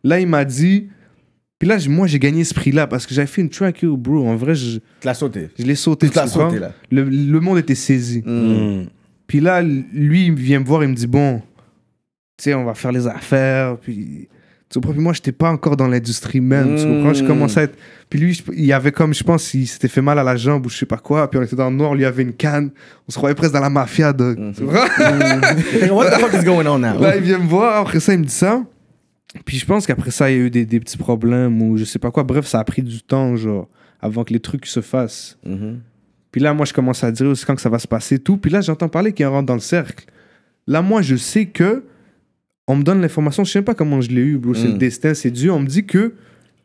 Là, 0.05 0.21
il 0.21 0.27
m'a 0.27 0.45
dit. 0.45 0.89
Puis 1.59 1.69
là, 1.69 1.79
moi, 1.89 2.09
j'ai 2.09 2.19
gagné 2.19 2.43
ce 2.45 2.53
prix-là 2.55 2.89
parce 2.89 3.07
que 3.07 3.15
j'avais 3.15 3.29
fait 3.29 3.41
une 3.41 3.49
track, 3.49 3.83
yo, 3.83 3.97
bro. 3.97 4.27
En 4.27 4.35
vrai, 4.37 4.55
je, 4.55 4.79
Tu 4.81 4.83
l'as 5.07 5.15
sauté. 5.15 5.49
je 5.59 5.65
l'ai 5.65 5.77
sauté, 5.77 6.09
Tu 6.09 6.13
tu 6.13 6.19
l'as 6.19 6.25
comprends? 6.25 6.49
sauté, 6.51 6.59
là. 6.61 6.73
Le, 6.91 7.05
le 7.05 7.41
monde 7.41 7.57
était 7.59 7.77
saisi. 7.77 8.21
Mm. 8.27 8.87
Puis 9.29 9.41
là, 9.41 9.63
lui, 9.63 10.27
il 10.27 10.35
vient 10.35 10.59
me 10.61 10.65
voir, 10.65 10.83
il 10.83 10.91
me 10.91 10.95
dit, 10.95 11.07
bon, 11.07 11.39
tu 12.37 12.45
sais, 12.45 12.55
on 12.55 12.65
va 12.65 12.75
faire 12.75 12.91
les 12.93 13.07
affaires. 13.07 13.79
Puis, 13.79 14.29
tu 14.73 14.79
comprends? 14.81 14.93
Puis 14.93 15.01
moi, 15.03 15.13
j'étais 15.13 15.33
pas 15.33 15.51
encore 15.51 15.77
dans 15.77 15.87
l'industrie 15.87 16.41
même, 16.41 16.77
tu 16.77 16.85
comprends? 16.85 17.13
Je 17.15 17.23
Mm. 17.23 17.27
commençais 17.27 17.61
à 17.61 17.63
être. 17.65 17.77
Puis 18.09 18.19
lui, 18.19 18.33
je- 18.35 18.43
il 18.55 18.65
y 18.65 18.73
avait 18.73 18.91
comme, 18.93 19.15
je 19.15 19.23
pense, 19.23 19.53
il 19.55 19.67
s'était 19.67 19.89
fait 19.89 20.03
mal 20.03 20.19
à 20.19 20.23
la 20.25 20.37
jambe 20.37 20.67
ou 20.67 20.69
je 20.69 20.77
sais 20.79 20.87
pas 20.87 20.97
quoi. 20.99 21.31
Puis 21.31 21.39
on 21.39 21.43
était 21.43 21.57
dans 21.57 21.71
le 21.71 21.77
noir, 21.77 21.95
lui 21.95 22.05
avait 22.05 22.23
une 22.23 22.33
canne. 22.33 22.71
On 23.09 23.13
se 23.13 23.17
croyait 23.19 23.35
presque 23.35 23.53
dans 23.53 23.61
la 23.61 23.71
mafia, 23.71 24.13
dog. 24.13 24.39
Mm-hmm. 24.39 24.55
Tu 24.55 24.63
comprends? 24.65 25.95
What 25.97 26.11
the 26.11 26.21
fuck 26.21 26.33
is 26.41 26.45
going 26.45 26.67
on 26.67 26.79
now? 26.79 26.99
Là, 27.01 27.17
il 27.17 27.23
vient 27.23 27.39
me 27.39 27.47
voir, 27.49 27.81
après 27.83 28.01
ça, 28.01 28.13
il 28.15 28.21
me 28.21 28.25
dit 28.25 28.33
ça. 28.33 28.63
Puis 29.45 29.57
je 29.59 29.65
pense 29.67 29.87
qu'après 29.87 30.11
ça, 30.11 30.31
il 30.31 30.37
y 30.37 30.41
a 30.41 30.43
eu 30.45 30.51
des, 30.51 30.67
des 30.67 30.81
petits 30.81 30.99
problèmes 30.99 31.63
ou 31.63 31.77
je 31.79 31.85
sais 31.85 31.99
pas 31.99 32.11
quoi. 32.11 32.23
Bref, 32.23 32.47
ça 32.47 32.59
a 32.61 32.65
pris 32.65 32.83
du 32.83 33.01
temps, 33.03 33.35
genre, 33.37 33.69
avant 34.01 34.25
que 34.25 34.33
les 34.33 34.41
trucs 34.41 34.67
se 34.67 34.81
fassent. 34.81 35.39
Mhm. 35.47 35.81
Puis 36.31 36.41
là, 36.41 36.53
moi, 36.55 36.65
je 36.67 36.73
commence 36.73 37.03
à 37.05 37.11
dire 37.13 37.27
aussi 37.29 37.45
quand 37.47 37.55
que 37.55 37.61
ça 37.61 37.69
va 37.71 37.79
se 37.79 37.89
passer, 37.89 38.19
tout. 38.19 38.37
Puis 38.39 38.51
là, 38.51 38.61
j'entends 38.61 38.89
parler 38.89 39.13
qu'il 39.13 39.27
rentre 39.27 39.47
dans 39.47 39.55
le 39.55 39.61
cercle. 39.61 40.07
Là, 40.67 40.81
moi, 40.83 41.03
je 41.03 41.17
sais 41.17 41.47
que 41.47 41.83
on 42.69 42.77
me 42.77 42.83
donne 42.83 43.01
l'information, 43.01 43.45
je 43.45 43.53
sais 43.53 43.63
pas 43.63 43.75
comment 43.75 44.01
je 44.01 44.11
l'ai 44.11 44.21
eu, 44.23 44.39
bro. 44.39 44.55
C'est 44.55 44.69
Mm. 44.69 44.73
le 44.73 44.79
destin, 44.79 45.15
c'est 45.15 45.31
Dieu. 45.31 45.51
On 45.53 45.61
me 45.61 45.67
dit 45.67 45.85
que 45.85 46.15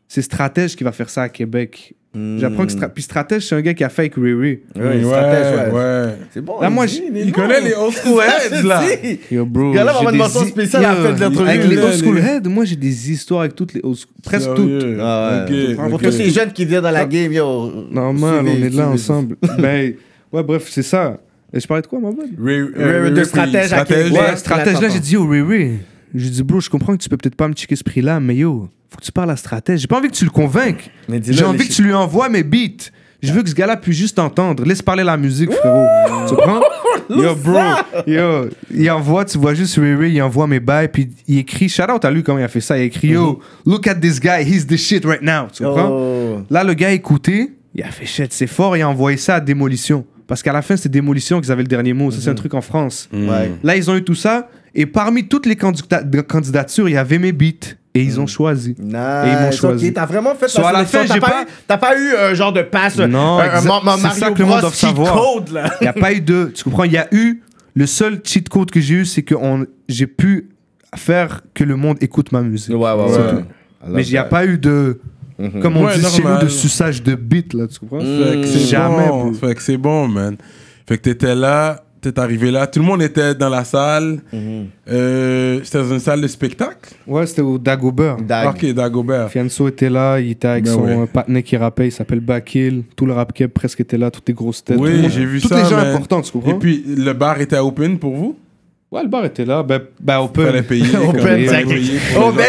c'est 0.06 0.22
Stratège 0.22 0.76
qui 0.76 0.84
va 0.84 0.92
faire 0.92 1.10
ça 1.10 1.22
à 1.22 1.28
Québec. 1.28 1.94
J'apprends 2.38 2.66
que 2.66 2.72
Stra- 2.72 2.88
Puis 2.88 3.02
Stratège, 3.04 3.46
c'est 3.46 3.54
un 3.54 3.60
gars 3.60 3.74
qui 3.74 3.84
a 3.84 3.88
fait 3.88 4.02
avec 4.02 4.14
Ray 4.16 4.32
Ray. 4.34 4.60
Ouais, 4.74 4.82
Ouais, 4.82 5.02
stratège, 5.04 5.54
ouais. 5.54 5.72
ouais. 5.72 6.06
C'est 6.32 6.40
bon. 6.40 6.60
Là, 6.60 6.68
moi, 6.70 6.86
je- 6.86 6.96
Il 7.14 7.30
connaît 7.32 7.60
les 7.60 7.74
old 7.74 7.92
school 7.94 8.20
heads, 8.24 8.62
là. 8.66 8.82
Yo, 9.30 9.44
bro. 9.46 9.70
Ce 9.72 9.76
gars-là 9.76 9.92
va 9.92 9.92
j'ai 9.92 9.98
avoir 9.98 10.12
une 10.14 10.18
mention 10.18 10.44
spéciale 10.46 10.84
à 10.84 10.88
la 10.88 10.94
fin 10.96 11.12
de 11.12 11.20
l'entrevue. 11.20 11.48
Avec 11.48 11.64
les 11.68 11.76
Là, 11.76 11.84
old 11.84 11.94
school 11.94 12.16
les- 12.16 12.22
heads, 12.22 12.48
moi, 12.48 12.64
j'ai 12.64 12.74
des 12.76 13.12
histoires 13.12 13.40
avec 13.42 13.54
toutes 13.54 13.74
les 13.74 13.80
old 13.84 13.94
school. 13.96 14.14
Presque 14.24 14.52
toutes. 14.54 14.84
Ah 14.98 15.46
ouais. 15.48 15.74
Pour 15.90 16.00
tous 16.00 16.10
ces 16.10 16.30
jeunes 16.30 16.52
qui 16.52 16.64
viennent 16.64 16.82
dans 16.82 16.90
la 16.90 17.04
game, 17.04 17.30
yo. 17.32 17.70
Normal, 17.92 18.44
on 18.48 18.64
est 18.64 18.70
là 18.74 18.88
ensemble. 18.88 19.36
ben, 19.58 19.92
ouais, 20.32 20.42
bref, 20.42 20.66
c'est 20.70 20.82
ça. 20.82 21.20
Et 21.52 21.60
je 21.60 21.66
parlais 21.66 21.82
de 21.82 21.86
quoi, 21.86 21.98
ma 21.98 22.10
bonne 22.10 22.30
Ray- 22.42 22.60
Ray- 22.62 22.70
euh, 22.76 23.10
de 23.10 23.24
stratège 23.24 23.72
à. 23.72 23.84
Québec. 23.84 24.12
Ouais, 24.12 24.36
stratège, 24.36 24.80
là, 24.80 24.88
j'ai 24.90 25.00
dit, 25.00 25.14
yo, 25.14 25.26
Ray 25.26 25.42
Ray. 25.42 25.78
J'ai 26.14 26.30
dit, 26.30 26.42
bro, 26.42 26.60
je 26.60 26.68
comprends 26.70 26.96
que 26.96 27.02
tu 27.02 27.08
peux 27.08 27.16
peut-être 27.16 27.34
pas 27.36 27.48
me 27.48 27.54
checker 27.54 27.76
ce 27.76 27.84
prix-là, 27.84 28.20
mais 28.20 28.36
yo, 28.36 28.68
faut 28.90 28.98
que 28.98 29.04
tu 29.04 29.12
parles 29.12 29.30
à 29.30 29.36
stratège. 29.36 29.80
J'ai 29.80 29.86
pas 29.86 29.98
envie 29.98 30.08
que 30.08 30.14
tu 30.14 30.24
le 30.24 30.30
convainques. 30.30 30.90
J'ai 31.28 31.44
envie 31.44 31.66
que 31.68 31.72
tu 31.72 31.82
lui 31.82 31.92
envoies 31.94 32.28
mes 32.28 32.42
beats. 32.42 32.90
Je 33.20 33.32
veux 33.32 33.42
que 33.42 33.48
ce 33.50 33.54
gars-là 33.54 33.76
puisse 33.76 33.96
juste 33.96 34.18
entendre. 34.20 34.64
Laisse 34.64 34.80
parler 34.80 35.02
la 35.02 35.16
musique, 35.16 35.50
frérot. 35.52 35.86
Tu 36.28 36.34
comprends? 36.36 36.60
Yo, 37.10 37.34
bro. 37.34 37.58
Yo, 38.06 38.48
il 38.72 38.90
envoie, 38.90 39.24
tu 39.24 39.38
vois 39.38 39.54
juste 39.54 39.76
Ray, 39.76 40.12
il 40.12 40.22
envoie 40.22 40.46
mes 40.46 40.60
bails, 40.60 40.88
puis 40.88 41.08
il 41.26 41.38
écrit, 41.38 41.68
shout 41.68 41.90
out 41.90 42.04
à 42.04 42.10
lui 42.10 42.22
comment 42.22 42.38
il 42.38 42.44
a 42.44 42.48
fait 42.48 42.60
ça. 42.60 42.78
Il 42.78 42.84
écrit, 42.84 43.08
yo, 43.08 43.40
look 43.66 43.86
at 43.86 43.94
this 43.96 44.20
guy, 44.20 44.42
he's 44.44 44.66
the 44.66 44.76
shit 44.76 45.04
right 45.06 45.22
now. 45.22 45.46
Tu 45.52 45.64
comprends? 45.64 45.88
Oh. 45.90 46.42
Là, 46.50 46.62
le 46.64 46.74
gars 46.74 46.88
a 46.88 46.92
écouté, 46.92 47.50
il 47.74 47.82
a 47.82 47.90
fait 47.90 48.04
shit, 48.06 48.32
c'est 48.32 48.46
fort, 48.46 48.76
il 48.76 48.82
a 48.82 48.88
envoyé 48.88 49.16
ça 49.16 49.36
à 49.36 49.40
Démolition. 49.40 50.04
Parce 50.28 50.42
qu'à 50.44 50.52
la 50.52 50.62
fin, 50.62 50.76
c'est 50.76 50.88
Démolition 50.90 51.40
qu'ils 51.40 51.50
avaient 51.50 51.62
le 51.62 51.68
dernier 51.68 51.94
mot. 51.94 52.10
Ça, 52.12 52.18
c'est 52.20 52.30
un 52.30 52.34
truc 52.34 52.54
en 52.54 52.60
France. 52.60 53.08
Ouais. 53.12 53.50
Là, 53.64 53.76
ils 53.76 53.90
ont 53.90 53.96
eu 53.96 54.04
tout 54.04 54.14
ça. 54.14 54.48
Et 54.74 54.86
parmi 54.86 55.26
toutes 55.26 55.46
les 55.46 55.56
candidatures, 55.56 56.88
il 56.88 56.92
y 56.92 56.96
avait 56.96 57.18
mes 57.18 57.32
beats. 57.32 57.74
Et 57.94 58.02
ils 58.02 58.20
ont 58.20 58.26
choisi. 58.28 58.76
Nice. 58.78 58.94
Et 58.94 59.28
ils 59.32 59.38
m'ont 59.42 59.50
choisi. 59.50 59.88
Ok, 59.88 59.94
t'as 59.94 60.06
vraiment 60.06 60.34
fait 60.36 60.46
So, 60.46 60.60
ta 60.62 60.68
à 60.68 60.72
la 60.72 60.84
fin, 60.84 61.04
T'as 61.04 61.18
pas, 61.18 61.30
pas- 61.30 61.42
eu- 61.42 61.46
t'as 61.66 61.76
pas 61.78 61.98
eu 61.98 62.14
un 62.14 62.34
genre 62.34 62.52
de 62.52 62.62
passe, 62.62 62.98
Non, 62.98 63.38
Ma- 63.38 63.80
Ma- 63.82 63.96
c'est 64.12 64.20
ça 64.20 64.30
que 64.30 64.38
le 64.38 64.44
monde 64.44 64.60
doit 64.60 64.70
cheat 64.70 64.80
savoir. 64.90 65.14
Il 65.80 65.84
n'y 65.84 65.88
a 65.88 65.92
pas 65.94 66.12
eu 66.12 66.20
de. 66.20 66.52
Tu 66.54 66.62
comprends? 66.62 66.84
Il 66.84 66.92
y 66.92 66.98
a 66.98 67.08
eu. 67.12 67.42
Le 67.74 67.86
seul 67.86 68.20
cheat 68.22 68.48
code 68.48 68.70
que 68.70 68.80
j'ai 68.80 68.96
eu, 68.96 69.04
c'est 69.06 69.22
que 69.22 69.34
on- 69.34 69.66
j'ai 69.88 70.06
pu 70.06 70.48
faire 70.96 71.40
que 71.54 71.64
le 71.64 71.76
monde 71.76 71.96
écoute 72.00 72.30
ma 72.32 72.42
musique. 72.42 72.74
Ouais, 72.74 72.92
ouais, 72.92 73.04
ouais. 73.16 73.44
Mais 73.88 74.04
il 74.06 74.10
n'y 74.10 74.18
a 74.18 74.24
pas 74.24 74.44
eu 74.44 74.58
de. 74.58 75.00
Comme 75.62 75.76
on 75.76 75.84
Ouais, 75.86 75.94
dit 75.96 76.04
chez 76.04 76.18
nous, 76.22 76.24
normal. 76.28 76.44
de 76.44 76.48
suçage 76.48 77.02
de 77.02 77.14
beats, 77.14 77.54
là, 77.56 77.66
tu 77.68 77.78
comprends? 77.78 78.00
Fait 78.00 78.40
que 78.40 78.46
c'est 78.46 78.58
Jamais, 78.60 79.08
bon. 79.08 79.30
bro. 79.30 79.32
Fait 79.34 79.54
que 79.54 79.62
c'est 79.62 79.76
bon, 79.76 80.08
man. 80.08 80.36
Fait 80.86 80.96
que 80.98 81.02
t'étais 81.02 81.34
là, 81.34 81.84
t'es 82.00 82.18
arrivé 82.18 82.50
là, 82.50 82.66
tout 82.66 82.80
le 82.80 82.84
monde 82.86 83.02
était 83.02 83.34
dans 83.34 83.48
la 83.48 83.62
salle. 83.64 84.20
Euh, 84.90 85.60
C'était 85.62 85.78
dans 85.78 85.90
une 85.92 85.98
salle 86.00 86.20
de 86.20 86.26
spectacle? 86.28 86.90
Ouais, 87.06 87.26
c'était 87.26 87.42
au 87.42 87.58
Dagobert. 87.58 88.16
Dag. 88.16 88.48
Ok, 88.48 88.64
Dagobert. 88.72 89.28
Fianso 89.30 89.68
était 89.68 89.90
là, 89.90 90.18
il 90.18 90.30
était 90.32 90.48
avec 90.48 90.64
Ben 90.64 90.72
son 90.72 90.82
ouais. 90.82 91.06
partenaire 91.06 91.42
qui 91.42 91.56
rappait, 91.56 91.88
il 91.88 91.92
s'appelle 91.92 92.20
Bakil. 92.20 92.84
Tout 92.96 93.06
le 93.06 93.12
rap 93.12 93.32
keb 93.32 93.50
presque 93.50 93.80
était 93.80 93.98
là, 93.98 94.10
toutes 94.10 94.28
les 94.28 94.34
grosses 94.34 94.64
têtes. 94.64 94.78
Oui, 94.78 95.08
j'ai 95.10 95.24
vu 95.24 95.40
Toutes 95.40 95.50
ça, 95.50 95.62
les 95.62 95.68
gens 95.68 95.76
man. 95.76 95.88
importants, 95.88 96.22
tu 96.22 96.32
comprends? 96.32 96.52
Et 96.52 96.58
puis, 96.58 96.84
le 96.86 97.12
bar 97.12 97.40
était 97.40 97.58
open 97.58 97.98
pour 97.98 98.14
vous? 98.14 98.36
Ouais, 98.92 99.02
le 99.02 99.08
bar 99.08 99.24
était 99.24 99.44
là. 99.44 99.62
Ben, 99.62 99.80
ben 100.00 100.28
fallait 100.34 100.48
open. 100.48 100.62
payer. 100.64 100.84
Open, 100.96 101.12
comme- 101.12 101.46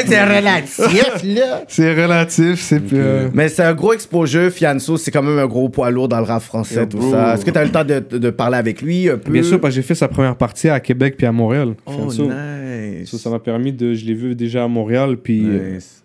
c'est- 0.08 0.38
relatif, 0.38 1.24
là. 1.24 1.64
C'est 1.68 1.94
relatif, 1.94 2.60
c'est. 2.62 2.94
euh, 2.94 3.30
Mais 3.34 3.50
c'est 3.50 3.64
un 3.64 3.74
gros 3.74 3.94
exposure, 3.94 4.50
Fianso, 4.52 4.98
c'est 4.98 5.12
quand 5.12 5.22
même 5.24 5.38
un 5.40 5.48
gros 5.48 5.70
poids 5.70 5.92
lourd 5.92 6.08
dans 6.08 6.20
le 6.20 6.26
rap 6.26 6.42
français, 6.42 6.82
Yo, 6.82 6.86
tout 6.86 6.98
bro. 6.98 7.12
ça. 7.12 7.36
Est-ce 7.36 7.46
que 7.46 7.52
t'as 7.52 7.64
eu 7.64 7.66
le 7.68 7.72
temps 7.72 7.84
de, 7.84 8.00
de 8.18 8.30
parler 8.30 8.58
avec 8.58 8.82
lui 8.82 9.10
un 9.10 9.18
peu? 9.18 9.32
Bien 9.32 9.44
sûr, 9.44 9.60
parce 9.60 9.74
que 9.74 9.82
j'ai 9.82 9.88
fait 9.88 9.96
sa 9.96 10.08
première 10.08 10.36
partie 10.36 10.70
à 10.70 10.80
Québec 10.80 11.16
puis 11.18 11.26
à 11.28 11.32
Montréal. 11.32 11.76
Oh, 11.86 11.92
Fianso. 11.92 12.24
nice. 12.26 13.10
Ça, 13.12 13.18
ça 13.18 13.30
m'a 13.30 13.40
permis 13.40 13.72
de. 13.74 13.94
Je 13.94 14.06
l'ai 14.06 14.14
vu 14.14 14.36
déjà 14.36 14.64
à 14.64 14.68
Montréal, 14.68 15.18
puis. 15.18 15.42
euh, 15.46 15.76
Nice. 15.76 16.04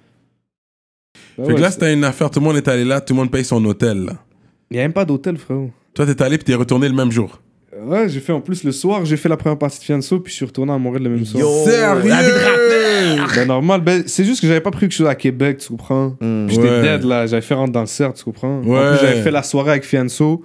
ben 1.39 1.47
Fait 1.47 1.55
que 1.55 1.61
là, 1.61 1.71
c'était 1.71 1.93
une 1.93 2.05
affaire, 2.05 2.31
tout 2.31 2.41
le 2.41 2.45
monde 2.47 2.57
est 2.57 2.69
allé 2.69 2.85
là, 2.85 3.01
tout 3.01 3.15
le 3.15 3.19
monde 3.21 3.31
paye 3.31 3.45
son 3.45 3.65
hôtel. 3.65 4.05
là. 4.05 4.13
Il 4.71 4.75
n'y 4.75 4.81
a 4.81 4.83
même 4.85 4.93
pas 4.93 5.05
d'hôtel, 5.05 5.37
frérot. 5.37 5.71
Toi, 5.95 6.07
t'es 6.07 6.21
allé 6.23 6.39
puis 6.39 6.45
t'es 6.45 6.55
retourné 6.55 6.89
le 6.89 6.95
même 6.95 7.13
jour. 7.13 7.41
Ouais, 7.83 8.09
j'ai 8.09 8.21
fait 8.21 8.33
en 8.33 8.41
plus 8.41 8.63
le 8.65 8.73
soir, 8.73 9.05
j'ai 9.05 9.17
fait 9.17 9.29
la 9.29 9.37
première 9.37 9.59
partie 9.59 9.79
de 9.79 9.85
Fianso, 9.85 10.21
puis 10.21 10.31
je 10.31 10.37
suis 10.37 10.45
retourné 10.45 10.73
à 10.73 10.79
Montréal 10.79 11.03
le 11.05 11.11
même 11.11 11.25
soir. 11.25 11.43
Yo, 11.43 11.65
Sérieux? 11.65 12.13
Ben 13.35 13.47
normal, 13.47 13.81
ben, 13.81 14.03
c'est 14.07 14.25
juste 14.25 14.41
que 14.41 14.47
j'avais 14.47 14.61
pas 14.61 14.71
pris 14.71 14.83
quelque 14.83 14.93
chose 14.93 15.07
à 15.09 15.15
Québec, 15.15 15.59
tu 15.59 15.69
comprends? 15.69 16.17
Mm. 16.21 16.47
Puis 16.47 16.57
J'étais 16.57 16.69
Ouais. 16.69 16.83
dead 16.99 17.05
là, 17.05 17.27
j'avais 17.27 17.43
fait 17.43 17.55
rentrer 17.55 17.73
dans 17.73 17.81
le 17.81 17.87
cercle, 17.87 18.17
tu 18.19 18.25
comprends? 18.25 18.59
En 18.59 18.63
plus, 18.63 19.01
j'avais 19.01 19.23
fait 19.23 19.31
la 19.31 19.43
soirée 19.43 19.73
avec 19.73 19.85
Fianso. 19.85 20.43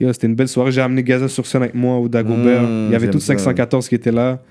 C'était 0.00 0.26
une 0.26 0.34
belle 0.34 0.48
soirée, 0.48 0.70
j'ai 0.70 0.82
amené 0.82 1.02
Gaza 1.02 1.28
sur 1.28 1.46
scène 1.46 1.62
avec 1.62 1.74
moi 1.74 1.96
au 1.96 2.08
Dagobert. 2.08 2.62
Mm, 2.62 2.86
il 2.88 2.92
y 2.92 2.94
avait 2.94 3.06
j'aime 3.06 3.10
tout 3.14 3.20
ça. 3.20 3.28
514 3.28 3.88
qui 3.88 3.94
étaient 3.94 4.12
là. 4.12 4.42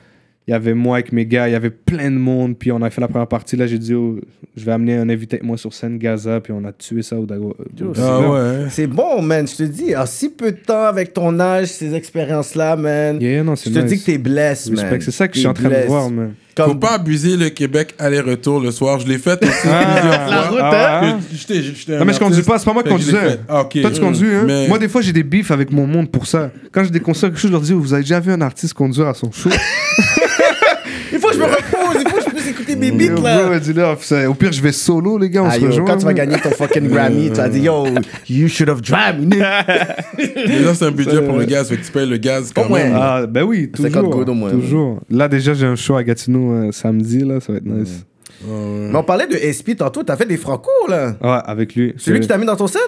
Il 0.47 0.51
y 0.51 0.53
avait 0.53 0.73
moi 0.73 0.97
avec 0.97 1.13
mes 1.13 1.25
gars, 1.25 1.47
il 1.47 1.53
y 1.53 1.55
avait 1.55 1.69
plein 1.69 2.11
de 2.11 2.17
monde. 2.17 2.57
Puis 2.57 2.71
on 2.71 2.81
a 2.81 2.89
fait 2.89 2.99
la 2.99 3.07
première 3.07 3.27
partie. 3.27 3.55
Là, 3.55 3.65
j'ai 3.65 3.79
dit, 3.79 3.93
oh, 3.93 4.19
je 4.57 4.65
vais 4.65 4.73
amener 4.73 4.95
un 4.95 5.07
invité 5.09 5.37
avec 5.37 5.45
moi 5.45 5.57
sur 5.57 5.73
scène, 5.73 5.97
Gaza. 5.97 6.41
Puis 6.41 6.51
on 6.51 6.65
a 6.65 6.73
tué 6.73 7.01
ça 7.01 7.17
au 7.17 7.25
Dagobert. 7.25 7.65
Ah 7.97 8.29
ouais. 8.29 8.65
C'est 8.69 8.87
bon, 8.87 9.21
man. 9.21 9.47
Je 9.47 9.55
te 9.55 9.63
dis, 9.63 9.95
en 9.95 10.05
si 10.05 10.29
peu 10.29 10.51
de 10.51 10.57
temps 10.57 10.83
avec 10.83 11.13
ton 11.13 11.39
âge, 11.39 11.67
ces 11.67 11.93
expériences-là, 11.93 12.75
man. 12.75 13.21
Yeah, 13.21 13.43
non, 13.43 13.55
je 13.55 13.69
te 13.69 13.79
nice. 13.79 13.85
dis 13.85 13.99
que 13.99 14.05
t'es 14.05 14.17
blessé, 14.17 14.71
man. 14.71 14.99
C'est 14.99 15.11
ça 15.11 15.27
que 15.27 15.35
je 15.35 15.39
suis 15.39 15.47
en 15.47 15.53
train 15.53 15.69
de 15.69 15.87
voir, 15.87 16.09
man. 16.09 16.33
Faut 16.55 16.65
Comme... 16.65 16.79
pas 16.79 16.91
abuser 16.93 17.35
le 17.35 17.49
Québec 17.49 17.95
aller-retour 17.97 18.59
le 18.59 18.69
soir. 18.69 18.99
Je 18.99 19.07
l'ai 19.07 19.17
fait 19.17 19.41
aussi 19.43 19.51
plusieurs 19.61 19.71
La 19.71 20.19
fois. 20.27 20.49
route, 20.49 20.59
Ah, 20.61 21.01
hein? 21.03 21.19
J'étais- 21.33 21.63
j'étais 21.63 21.95
un 21.95 21.99
Non, 21.99 22.05
mais 22.05 22.13
je 22.13 22.19
conduis 22.19 22.43
pas, 22.43 22.59
c'est 22.59 22.65
pas 22.65 22.73
moi 22.73 22.83
qui 22.83 22.89
Fait 22.89 22.95
que 22.95 23.01
je 23.01 23.07
l'ai 23.07 23.11
conduisais. 23.13 23.35
fait. 23.37 23.41
Ah, 23.49 23.61
ok. 23.61 23.81
Toi, 23.81 23.91
tu 23.91 23.99
conduis, 23.99 24.35
hein? 24.35 24.43
Mais- 24.45 24.67
Moi, 24.67 24.77
des 24.77 24.87
fois, 24.87 25.01
j'ai 25.01 25.13
des 25.13 25.23
bifs 25.23 25.49
avec 25.49 25.71
mon 25.71 25.87
monde 25.87 26.11
pour 26.11 26.27
ça. 26.27 26.51
Quand 26.71 26.83
j'ai 26.83 26.91
des 26.91 26.99
concerts, 26.99 27.29
quelque 27.29 27.39
chose, 27.39 27.49
je 27.49 27.53
leur 27.53 27.61
dis, 27.61 27.73
vous 27.73 27.93
avez 27.93 28.03
déjà 28.03 28.19
vu 28.19 28.31
un 28.31 28.41
artiste 28.41 28.73
conduire 28.75 29.07
à 29.07 29.13
son 29.15 29.31
show? 29.31 29.49
Il 31.11 31.19
faut 31.19 31.27
que 31.29 31.33
je 31.35 31.39
me 31.39 31.45
repose, 31.45 32.01
il 32.03 32.09
faut 32.09 32.17
que 32.17 32.22
je 32.45 32.51
puisse 32.51 32.59
écouter 32.59 32.75
mes 32.75 32.91
beats, 32.91 33.21
là. 33.21 33.59
bro, 33.59 33.95
ça- 34.01 34.29
Au 34.29 34.33
pire, 34.33 34.51
je 34.51 34.61
vais 34.61 34.71
solo, 34.71 35.17
les 35.17 35.29
gars, 35.29 35.43
on 35.43 35.47
Ah, 35.47 35.51
se 35.55 35.59
yo, 35.59 35.67
rejoint. 35.67 35.85
quand 35.85 35.97
tu 35.97 36.05
vas 36.05 36.13
gagner 36.13 36.37
ton 36.39 36.49
fucking 36.51 36.87
Grammy, 36.89 37.29
tu 37.29 37.35
vas 37.37 37.49
dire, 37.49 37.63
yo, 37.63 37.85
you 38.29 38.47
should 38.47 38.69
have 38.69 38.81
driven. 38.81 39.29
Déjà, 40.17 40.73
c'est 40.73 40.85
un 40.85 40.91
budget 40.91 41.21
pour 41.21 41.37
le 41.37 41.45
gaz. 41.45 41.69
Fait 41.69 41.77
que 41.77 41.85
tu 41.85 41.91
payes 41.91 42.07
le 42.09 42.17
gaz 42.17 42.51
quand 42.53 42.65
Au 42.65 42.69
moins. 42.69 42.83
même. 42.83 42.93
Ah, 42.95 43.25
ben 43.27 43.43
oui, 43.43 43.71
50 43.75 43.91
toujours. 43.93 44.09
good 44.17 44.29
au 44.29 44.33
moins. 44.33 44.49
toujours. 44.51 44.99
Là, 45.09 45.27
déjà, 45.27 45.53
j'ai 45.53 45.65
un 45.65 45.75
show 45.75 45.95
à 45.95 46.03
Gatineau 46.03 46.51
euh, 46.51 46.71
samedi, 46.71 47.19
là, 47.19 47.39
ça 47.39 47.51
va 47.53 47.57
être 47.59 47.65
nice. 47.65 48.05
Mais 48.45 48.95
on 48.97 49.03
parlait 49.03 49.27
de 49.27 49.35
SP 49.37 49.71
tantôt, 49.77 50.03
t'as 50.03 50.17
fait 50.17 50.25
des 50.25 50.37
franco, 50.37 50.69
là. 50.89 51.15
Ouais, 51.21 51.39
avec 51.45 51.75
lui. 51.75 51.93
C'est 51.97 52.11
lui 52.11 52.19
qui 52.19 52.27
t'a 52.27 52.37
mis 52.37 52.45
dans 52.45 52.55
ton 52.57 52.67
set? 52.67 52.81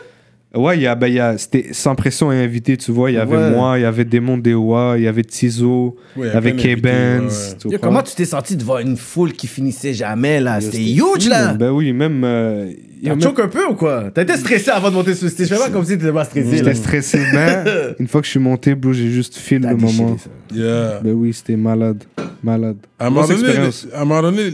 Ouais, 0.55 0.77
il 0.77 0.81
y 0.83 0.87
a, 0.87 0.95
ben, 0.95 1.07
il 1.07 1.15
y 1.15 1.19
a, 1.19 1.37
c'était 1.37 1.73
sans 1.73 1.95
pression 1.95 2.31
et 2.31 2.41
invité, 2.43 2.77
tu 2.77 2.91
vois. 2.91 3.11
Il 3.11 3.15
y 3.15 3.17
avait 3.17 3.35
Ouais. 3.35 3.51
moi, 3.51 3.77
il 3.77 3.81
y 3.81 3.85
avait 3.85 4.05
Démon 4.05 4.37
Dewa, 4.37 4.95
il 4.97 5.03
y 5.03 5.07
avait 5.07 5.23
Tizo, 5.23 5.95
Ouais, 6.15 6.27
il 6.27 6.29
a 6.29 6.33
y 6.33 6.37
avait 6.37 6.53
K-Benz. 6.55 7.57
ouais. 7.65 7.77
comment 7.81 8.01
tu 8.01 8.15
t'es 8.15 8.25
senti 8.25 8.55
devant 8.55 8.77
une 8.79 8.95
foule 8.97 9.33
qui 9.33 9.47
finissait 9.47 9.93
jamais, 9.93 10.39
là? 10.39 10.61
C'était 10.61 10.81
huge, 10.83 11.27
là. 11.29 11.53
Ben 11.53 11.71
oui, 11.71 11.91
même. 11.93 12.23
euh, 12.23 12.71
il 13.01 13.07
y 13.07 13.11
a 13.11 13.15
T'as 13.17 13.27
même- 13.31 13.39
un 13.45 13.47
peu 13.49 13.65
ou 13.67 13.73
quoi? 13.75 14.05
T'as 14.13 14.21
été 14.23 14.37
stressé 14.37 14.71
avant 14.71 14.89
de 14.89 14.95
monter 14.95 15.13
sur 15.13 15.25
le 15.25 15.31
stage. 15.31 15.47
Fais 15.49 15.57
pas 15.57 15.69
comme 15.69 15.83
si 15.85 15.97
t'étais 15.97 16.11
pas 16.11 16.23
stressé. 16.23 16.57
J'étais 16.57 16.73
stressé, 16.73 17.19
mais 17.33 17.63
une 17.99 18.07
fois 18.07 18.21
que 18.21 18.25
je 18.25 18.31
suis 18.31 18.39
monté, 18.39 18.73
bro, 18.75 18.93
j'ai 18.93 19.09
juste 19.11 19.35
fil 19.35 19.61
le 19.61 19.75
moment. 19.75 20.15
Yeah. 20.53 21.01
Ben 21.03 21.11
oui, 21.13 21.33
c'était 21.33 21.55
malade. 21.57 22.03
Malade. 22.41 22.77
À 22.97 23.07
un, 23.07 23.09
moment 23.09 23.21
Grosse 23.25 23.35
donné, 23.35 23.47
expérience. 23.49 23.87
les, 23.91 23.93
à 23.97 24.01
un 24.01 24.05
moment 24.05 24.21
donné, 24.21 24.53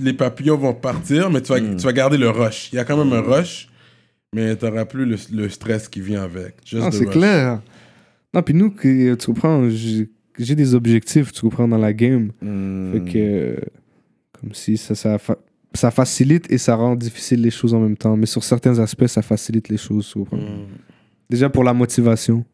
les 0.00 0.12
papillons 0.12 0.56
vont 0.56 0.74
partir, 0.74 1.30
mais 1.30 1.40
tu 1.40 1.52
vas, 1.52 1.60
Hmm. 1.60 1.76
tu 1.76 1.84
vas 1.84 1.92
garder 1.92 2.18
le 2.18 2.28
rush. 2.28 2.68
Il 2.72 2.76
y 2.76 2.78
a 2.78 2.84
quand 2.84 2.96
même 3.02 3.12
un 3.12 3.22
rush, 3.22 3.68
mais 4.34 4.56
tu 4.56 4.64
n'auras 4.64 4.84
plus 4.84 5.04
le, 5.06 5.16
le 5.32 5.48
stress 5.48 5.88
qui 5.88 6.00
vient 6.00 6.22
avec. 6.22 6.56
Ah, 6.80 6.90
c'est 6.90 7.06
clair. 7.06 7.60
Non, 8.32 8.42
puis 8.42 8.54
nous, 8.54 8.70
que- 8.70 9.14
tu 9.14 9.26
comprends, 9.26 9.68
j'ai 9.70 10.54
des 10.54 10.74
objectifs, 10.74 11.32
tu 11.32 11.40
comprends, 11.42 11.66
dans 11.68 11.78
la 11.78 11.92
game. 11.92 12.30
Hmm. 12.40 12.92
Fait 12.92 13.12
que, 13.12 13.56
comme 14.40 14.54
si 14.54 14.76
ça, 14.76 14.94
ça, 14.94 15.18
ça 15.74 15.90
facilite 15.90 16.50
et 16.50 16.58
ça 16.58 16.74
rend 16.76 16.94
difficile 16.96 17.42
les 17.42 17.50
choses 17.50 17.74
en 17.74 17.80
même 17.80 17.96
temps. 17.96 18.16
Mais 18.16 18.26
sur 18.26 18.44
certains 18.44 18.78
aspects, 18.78 19.06
ça 19.06 19.22
facilite 19.22 19.68
les 19.68 19.76
choses, 19.76 20.08
tu 20.08 20.18
comprends. 20.20 20.38
Déjà 21.28 21.48
pour 21.48 21.64
la 21.64 21.72
motivation. 21.74 22.44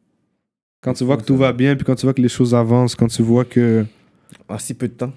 Quand 0.83 0.93
tu 0.95 1.05
vois 1.05 1.17
que 1.17 1.25
tout 1.25 1.37
va 1.37 1.53
bien, 1.53 1.75
puis 1.75 1.85
quand 1.85 1.95
tu 1.95 2.07
vois 2.07 2.15
que 2.15 2.23
les 2.23 2.29
choses 2.29 2.55
avancent, 2.55 2.95
quand 2.95 3.09
tu 3.09 3.23
vois 3.23 3.45
que. 3.45 3.85
En 4.49 4.59
si 4.59 4.75
peu 4.75 4.89
de 4.89 4.93
temps. 4.93 5.13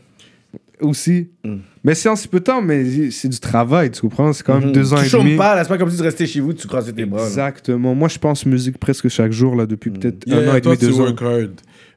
Aussi. 0.81 1.29
Mm. 1.43 1.55
Mais 1.83 1.93
c'est 1.95 2.07
en 2.09 2.15
si 2.15 2.27
peu 2.27 2.39
de 2.39 2.45
temps, 2.45 2.61
mais 2.61 3.09
c'est 3.11 3.27
du 3.29 3.39
travail, 3.39 3.91
tu 3.91 4.01
comprends? 4.01 4.31
C'est 4.33 4.43
quand 4.43 4.59
même 4.59 4.69
Mhm. 4.69 4.73
deux 4.73 4.93
ans 4.93 4.97
tu 4.97 5.05
et 5.05 5.09
chômes 5.09 5.25
demi. 5.25 5.37
pas, 5.37 5.55
là, 5.55 5.63
c'est 5.63 5.69
pas 5.69 5.77
comme 5.77 5.89
si 5.89 5.97
tu 5.97 6.03
restais 6.03 6.25
chez 6.25 6.39
vous, 6.39 6.53
tu 6.53 6.67
croisais 6.67 6.93
tes 6.93 7.05
bras. 7.05 7.19
là. 7.21 7.27
Exactement. 7.27 7.95
Moi, 7.95 8.07
je 8.07 8.17
pense 8.17 8.45
musique 8.45 8.77
presque 8.77 9.07
chaque 9.09 9.31
jour, 9.31 9.55
là, 9.55 9.65
depuis 9.65 9.91
peut-être 9.91 10.25
un 10.31 10.47
an 10.49 10.55
et 10.55 10.61
demi, 10.61 10.77
tu 10.77 10.85
deux 10.85 10.99
ans. 11.01 11.13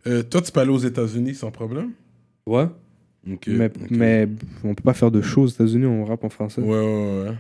Euh, 0.07 0.23
toi, 0.25 0.41
tu 0.43 0.51
peux 0.51 0.61
aller 0.61 0.71
aux 0.71 0.79
États-Unis 0.79 1.35
sans 1.35 1.51
problème? 1.51 1.91
Ouais. 2.47 2.67
Mais, 3.25 3.67
ok. 3.67 3.73
mais 3.91 4.29
on 4.65 4.75
peut 4.75 4.83
pas 4.83 4.95
faire 4.95 5.13
de 5.13 5.23
choses 5.23 5.51
aux 5.53 5.55
États-Unis, 5.65 5.87
on 5.87 6.05
rappe 6.05 6.25
en 6.25 6.29
français. 6.29 6.61
Ouais, 6.61 6.69
ouais, 6.71 7.23
ouais. 7.29 7.35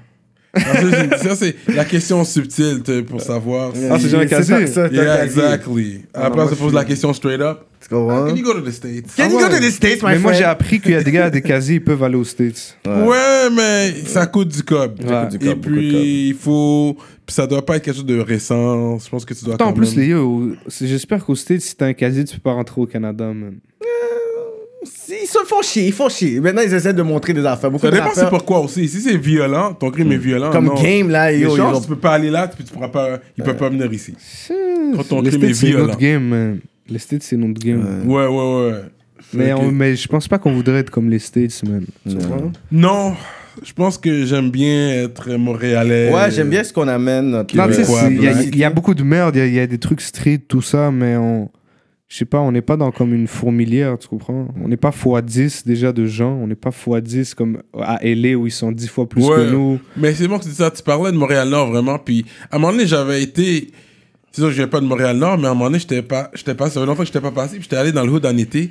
Ah, 0.54 0.60
ça, 0.60 0.90
c'est- 0.90 1.28
ça, 1.28 1.34
c'est 1.36 1.56
la 1.74 1.84
question 1.84 2.22
subtile 2.24 2.82
pour 3.08 3.20
savoir. 3.20 3.74
si- 3.74 3.82
Ah, 3.90 3.98
c'est 3.98 4.08
jamais 4.10 4.28
ça, 4.28 4.36
quasi. 4.36 4.68
ça, 4.72 4.88
t'as 4.88 4.94
Yeah, 4.94 5.24
exactly. 5.24 6.02
Ah, 6.14 6.26
Après, 6.26 6.40
on 6.40 6.42
moi, 6.44 6.50
se 6.50 6.54
je 6.56 6.60
pose 6.60 6.74
la 6.74 6.84
question 6.84 7.12
straight 7.14 7.40
up. 7.40 7.60
Comprends? 7.92 8.26
Can 8.28 8.36
you 8.36 8.42
go 8.44 8.54
to 8.54 8.60
the 8.62 8.70
States? 8.72 9.14
Can 9.14 9.28
you 9.30 9.38
Ah 9.38 9.48
go 9.48 9.54
to 9.54 9.60
the 9.60 9.70
States, 9.70 10.02
my 10.02 10.08
Mais 10.10 10.18
moi, 10.18 10.32
j'ai 10.32 10.44
appris 10.44 10.80
qu'il 10.80 10.92
y 10.92 10.94
a 10.94 11.02
des 11.02 11.12
gars 11.12 11.26
à 11.26 11.30
des 11.30 11.42
casiers, 11.42 11.76
ils 11.76 11.84
peuvent 11.84 12.02
aller 12.02 12.16
aux 12.16 12.24
States. 12.24 12.76
Ouais, 12.86 13.50
mais 13.54 13.92
ça 14.06 14.26
coûte 14.26 14.48
du 14.48 14.62
cob. 14.62 14.96
Ça 15.06 15.26
coûte 15.26 15.38
du 15.38 15.46
Et 15.46 15.50
cob, 15.50 15.58
beaucoup 15.60 15.74
de 15.74 15.80
puis, 15.80 16.28
il 16.28 16.34
faut. 16.34 16.96
Puis 17.26 17.34
ça 17.34 17.46
doit 17.46 17.64
pas 17.64 17.76
être 17.76 17.84
quelque 17.84 17.94
chose 17.94 18.06
de 18.06 18.18
récent. 18.18 18.98
Je 18.98 19.08
pense 19.08 19.24
que 19.24 19.34
tu 19.34 19.44
dois. 19.44 19.54
Attends, 19.54 19.66
en 19.66 19.68
quand 19.68 19.74
plus, 19.74 19.94
même- 19.96 20.04
les 20.04 20.08
gars, 20.10 20.18
au- 20.20 20.50
c'est- 20.68 20.86
j'espère 20.86 21.24
qu'aux 21.24 21.36
States, 21.36 21.60
si 21.60 21.76
t'as 21.76 21.86
un 21.86 21.92
casier, 21.92 22.24
tu 22.24 22.34
peux 22.36 22.42
pas 22.42 22.52
rentrer 22.52 22.80
au 22.80 22.86
Canada, 22.86 23.26
man. 23.26 23.54
Si, 24.84 25.14
Ils 25.22 25.26
se 25.28 25.38
font 25.46 25.62
chier, 25.62 25.86
ils 25.86 25.92
font 25.92 26.08
chier. 26.08 26.40
Maintenant, 26.40 26.62
ils 26.66 26.74
essaient 26.74 26.92
de 26.92 27.02
montrer 27.02 27.32
des 27.32 27.44
affaires. 27.46 27.70
Beaucoup 27.70 27.84
Ça 27.84 27.90
de 27.92 27.96
dépend 27.96 28.08
c'est 28.14 28.22
rappeurs, 28.22 28.38
pourquoi 28.40 28.60
aussi. 28.60 28.88
Si 28.88 29.00
c'est 29.00 29.16
violent, 29.16 29.74
ton 29.74 29.90
crime 29.92 30.10
est 30.10 30.16
violent. 30.16 30.50
Comme 30.50 30.64
non. 30.66 30.74
Game, 30.82 31.08
là, 31.08 31.30
Les 31.30 31.38
yo, 31.40 31.50
ils 31.54 31.56
chances, 31.56 31.76
ont- 31.78 31.80
tu 31.82 31.88
peux 31.88 31.96
pas 31.96 32.14
aller 32.14 32.30
là, 32.30 32.48
puis 32.48 32.64
tu 32.64 32.72
pourras 32.72 32.88
pas. 32.88 33.20
Ils 33.38 33.44
peuvent 33.44 33.56
pas 33.56 33.68
venir 33.68 33.92
ici. 33.92 34.14
Quand 34.96 35.04
ton 35.04 35.20
les 35.20 35.28
crime 35.30 35.40
States, 35.42 35.50
est 35.50 35.54
c'est 35.54 35.66
violent. 35.66 35.86
notre 35.86 35.98
game, 35.98 36.24
man. 36.26 36.58
Les 36.92 36.98
States, 36.98 37.22
c'est 37.22 37.36
notre 37.36 37.60
game. 37.60 38.02
Ouais, 38.06 38.26
ouais, 38.26 38.70
ouais. 38.70 38.80
Mais, 39.34 39.46
Fait 39.46 39.52
on- 39.54 39.70
mais 39.72 39.96
je 39.96 40.06
pense 40.08 40.28
pas 40.28 40.38
qu'on 40.38 40.52
voudrait 40.52 40.78
être 40.80 40.90
comme 40.90 41.08
les 41.08 41.18
States, 41.18 41.62
man. 41.66 41.84
Tu 42.08 42.16
vois? 42.18 42.50
Non, 42.70 43.14
je 43.62 43.72
pense 43.72 43.96
que 43.96 44.26
j'aime 44.26 44.50
bien 44.50 44.90
être 45.04 45.30
montréalais. 45.36 46.12
Ouais, 46.12 46.30
j'aime 46.30 46.50
bien 46.50 46.62
ce 46.64 46.72
qu'on 46.72 46.88
amène. 46.88 47.30
Non, 47.30 47.44
il 47.48 48.54
y, 48.54 48.58
y 48.58 48.64
a 48.64 48.70
beaucoup 48.70 48.94
de 48.94 49.02
merde, 49.02 49.36
il 49.36 49.38
y 49.38 49.42
a- 49.42 49.46
il 49.46 49.54
y, 49.54 49.60
a 49.60 49.66
des 49.66 49.78
trucs 49.78 50.00
street, 50.02 50.40
tout 50.46 50.62
ça, 50.62 50.90
mais 50.90 51.16
on. 51.16 51.50
Je 52.08 52.18
sais 52.18 52.24
pas, 52.26 52.40
on 52.40 52.52
n'est 52.52 52.60
pas 52.60 52.76
dans 52.76 52.90
comme 52.92 53.14
une 53.14 53.26
fourmilière, 53.26 53.96
tu 53.98 54.06
comprends? 54.06 54.48
On 54.62 54.68
n'est 54.68 54.76
pas 54.76 54.90
x10 54.90 55.62
déjà 55.66 55.92
de 55.94 56.04
gens, 56.04 56.32
on 56.42 56.46
n'est 56.46 56.54
pas 56.54 56.68
x10 56.68 57.32
comme 57.34 57.62
à 57.80 58.00
LA 58.02 58.34
où 58.36 58.46
ils 58.46 58.50
sont 58.50 58.70
10 58.70 58.88
fois 58.88 59.08
plus 59.08 59.24
Ouais. 59.24 59.36
que 59.36 59.50
nous. 59.50 59.78
Mais 59.96 60.12
c'est 60.12 60.28
bon 60.28 60.36
que 60.38 60.42
tu 60.42 60.50
dis 60.50 60.54
ça. 60.56 60.70
Tu 60.70 60.82
parlais 60.82 61.10
de 61.10 61.16
Montréal-Nord, 61.16 61.70
vraiment. 61.70 61.98
Puis, 61.98 62.26
à 62.50 62.56
un 62.56 62.58
moment 62.58 62.72
donné, 62.74 62.86
j'avais 62.86 63.22
été. 63.22 63.70
C'est 64.32 64.40
sûr 64.40 64.50
je 64.50 64.56
viens 64.56 64.68
pas 64.68 64.80
de 64.80 64.86
Montréal-Nord, 64.86 65.38
mais 65.38 65.46
à 65.46 65.50
un 65.50 65.54
moment 65.54 65.66
donné, 65.66 65.78
j'étais 65.78 66.02
pas, 66.02 66.30
j'étais 66.34 66.54
pas, 66.54 66.70
ça 66.70 66.80
fait 66.80 66.86
longtemps 66.86 67.00
que 67.00 67.06
j'étais 67.06 67.20
pas 67.20 67.30
passé. 67.30 67.54
Puis, 67.56 67.62
j'étais 67.64 67.76
allé 67.76 67.92
dans 67.92 68.04
le 68.04 68.10
hood 68.10 68.24
en 68.26 68.36
été. 68.36 68.70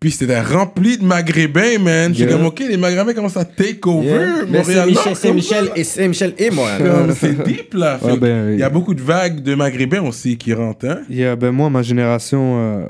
Puis, 0.00 0.10
c'était 0.10 0.40
rempli 0.40 0.98
de 0.98 1.04
Maghrébins, 1.04 1.78
man. 1.78 2.12
J'étais 2.14 2.30
Yeah. 2.30 2.38
comme, 2.38 2.46
OK, 2.46 2.60
les 2.68 2.76
Maghrébins 2.76 3.12
commencent 3.12 3.36
à 3.36 3.44
take 3.44 3.78
over 3.86 4.06
Yeah. 4.08 4.44
Montréal-Nord. 4.48 5.16
Saint-Michel 5.16 5.70
et 5.76 5.84
Saint-Michel 5.84 6.34
et 6.38 6.50
moi. 6.50 6.70
C'est 7.14 7.40
deep, 7.44 7.74
là. 7.74 7.98
Fait 7.98 8.06
Ouais, 8.12 8.16
ben, 8.16 8.52
il 8.54 8.58
y 8.58 8.62
a 8.64 8.70
beaucoup 8.70 8.94
de 8.94 9.02
vagues 9.02 9.42
de 9.42 9.54
Maghrébins 9.54 10.02
aussi 10.02 10.36
qui 10.38 10.54
rentrent, 10.54 10.88
hein. 10.88 11.02
Il 11.08 11.16
y 11.18 11.24
a, 11.24 11.36
ben 11.36 11.52
moi, 11.52 11.70
ma 11.70 11.82
génération, 11.82 12.54
euh, 12.58 12.86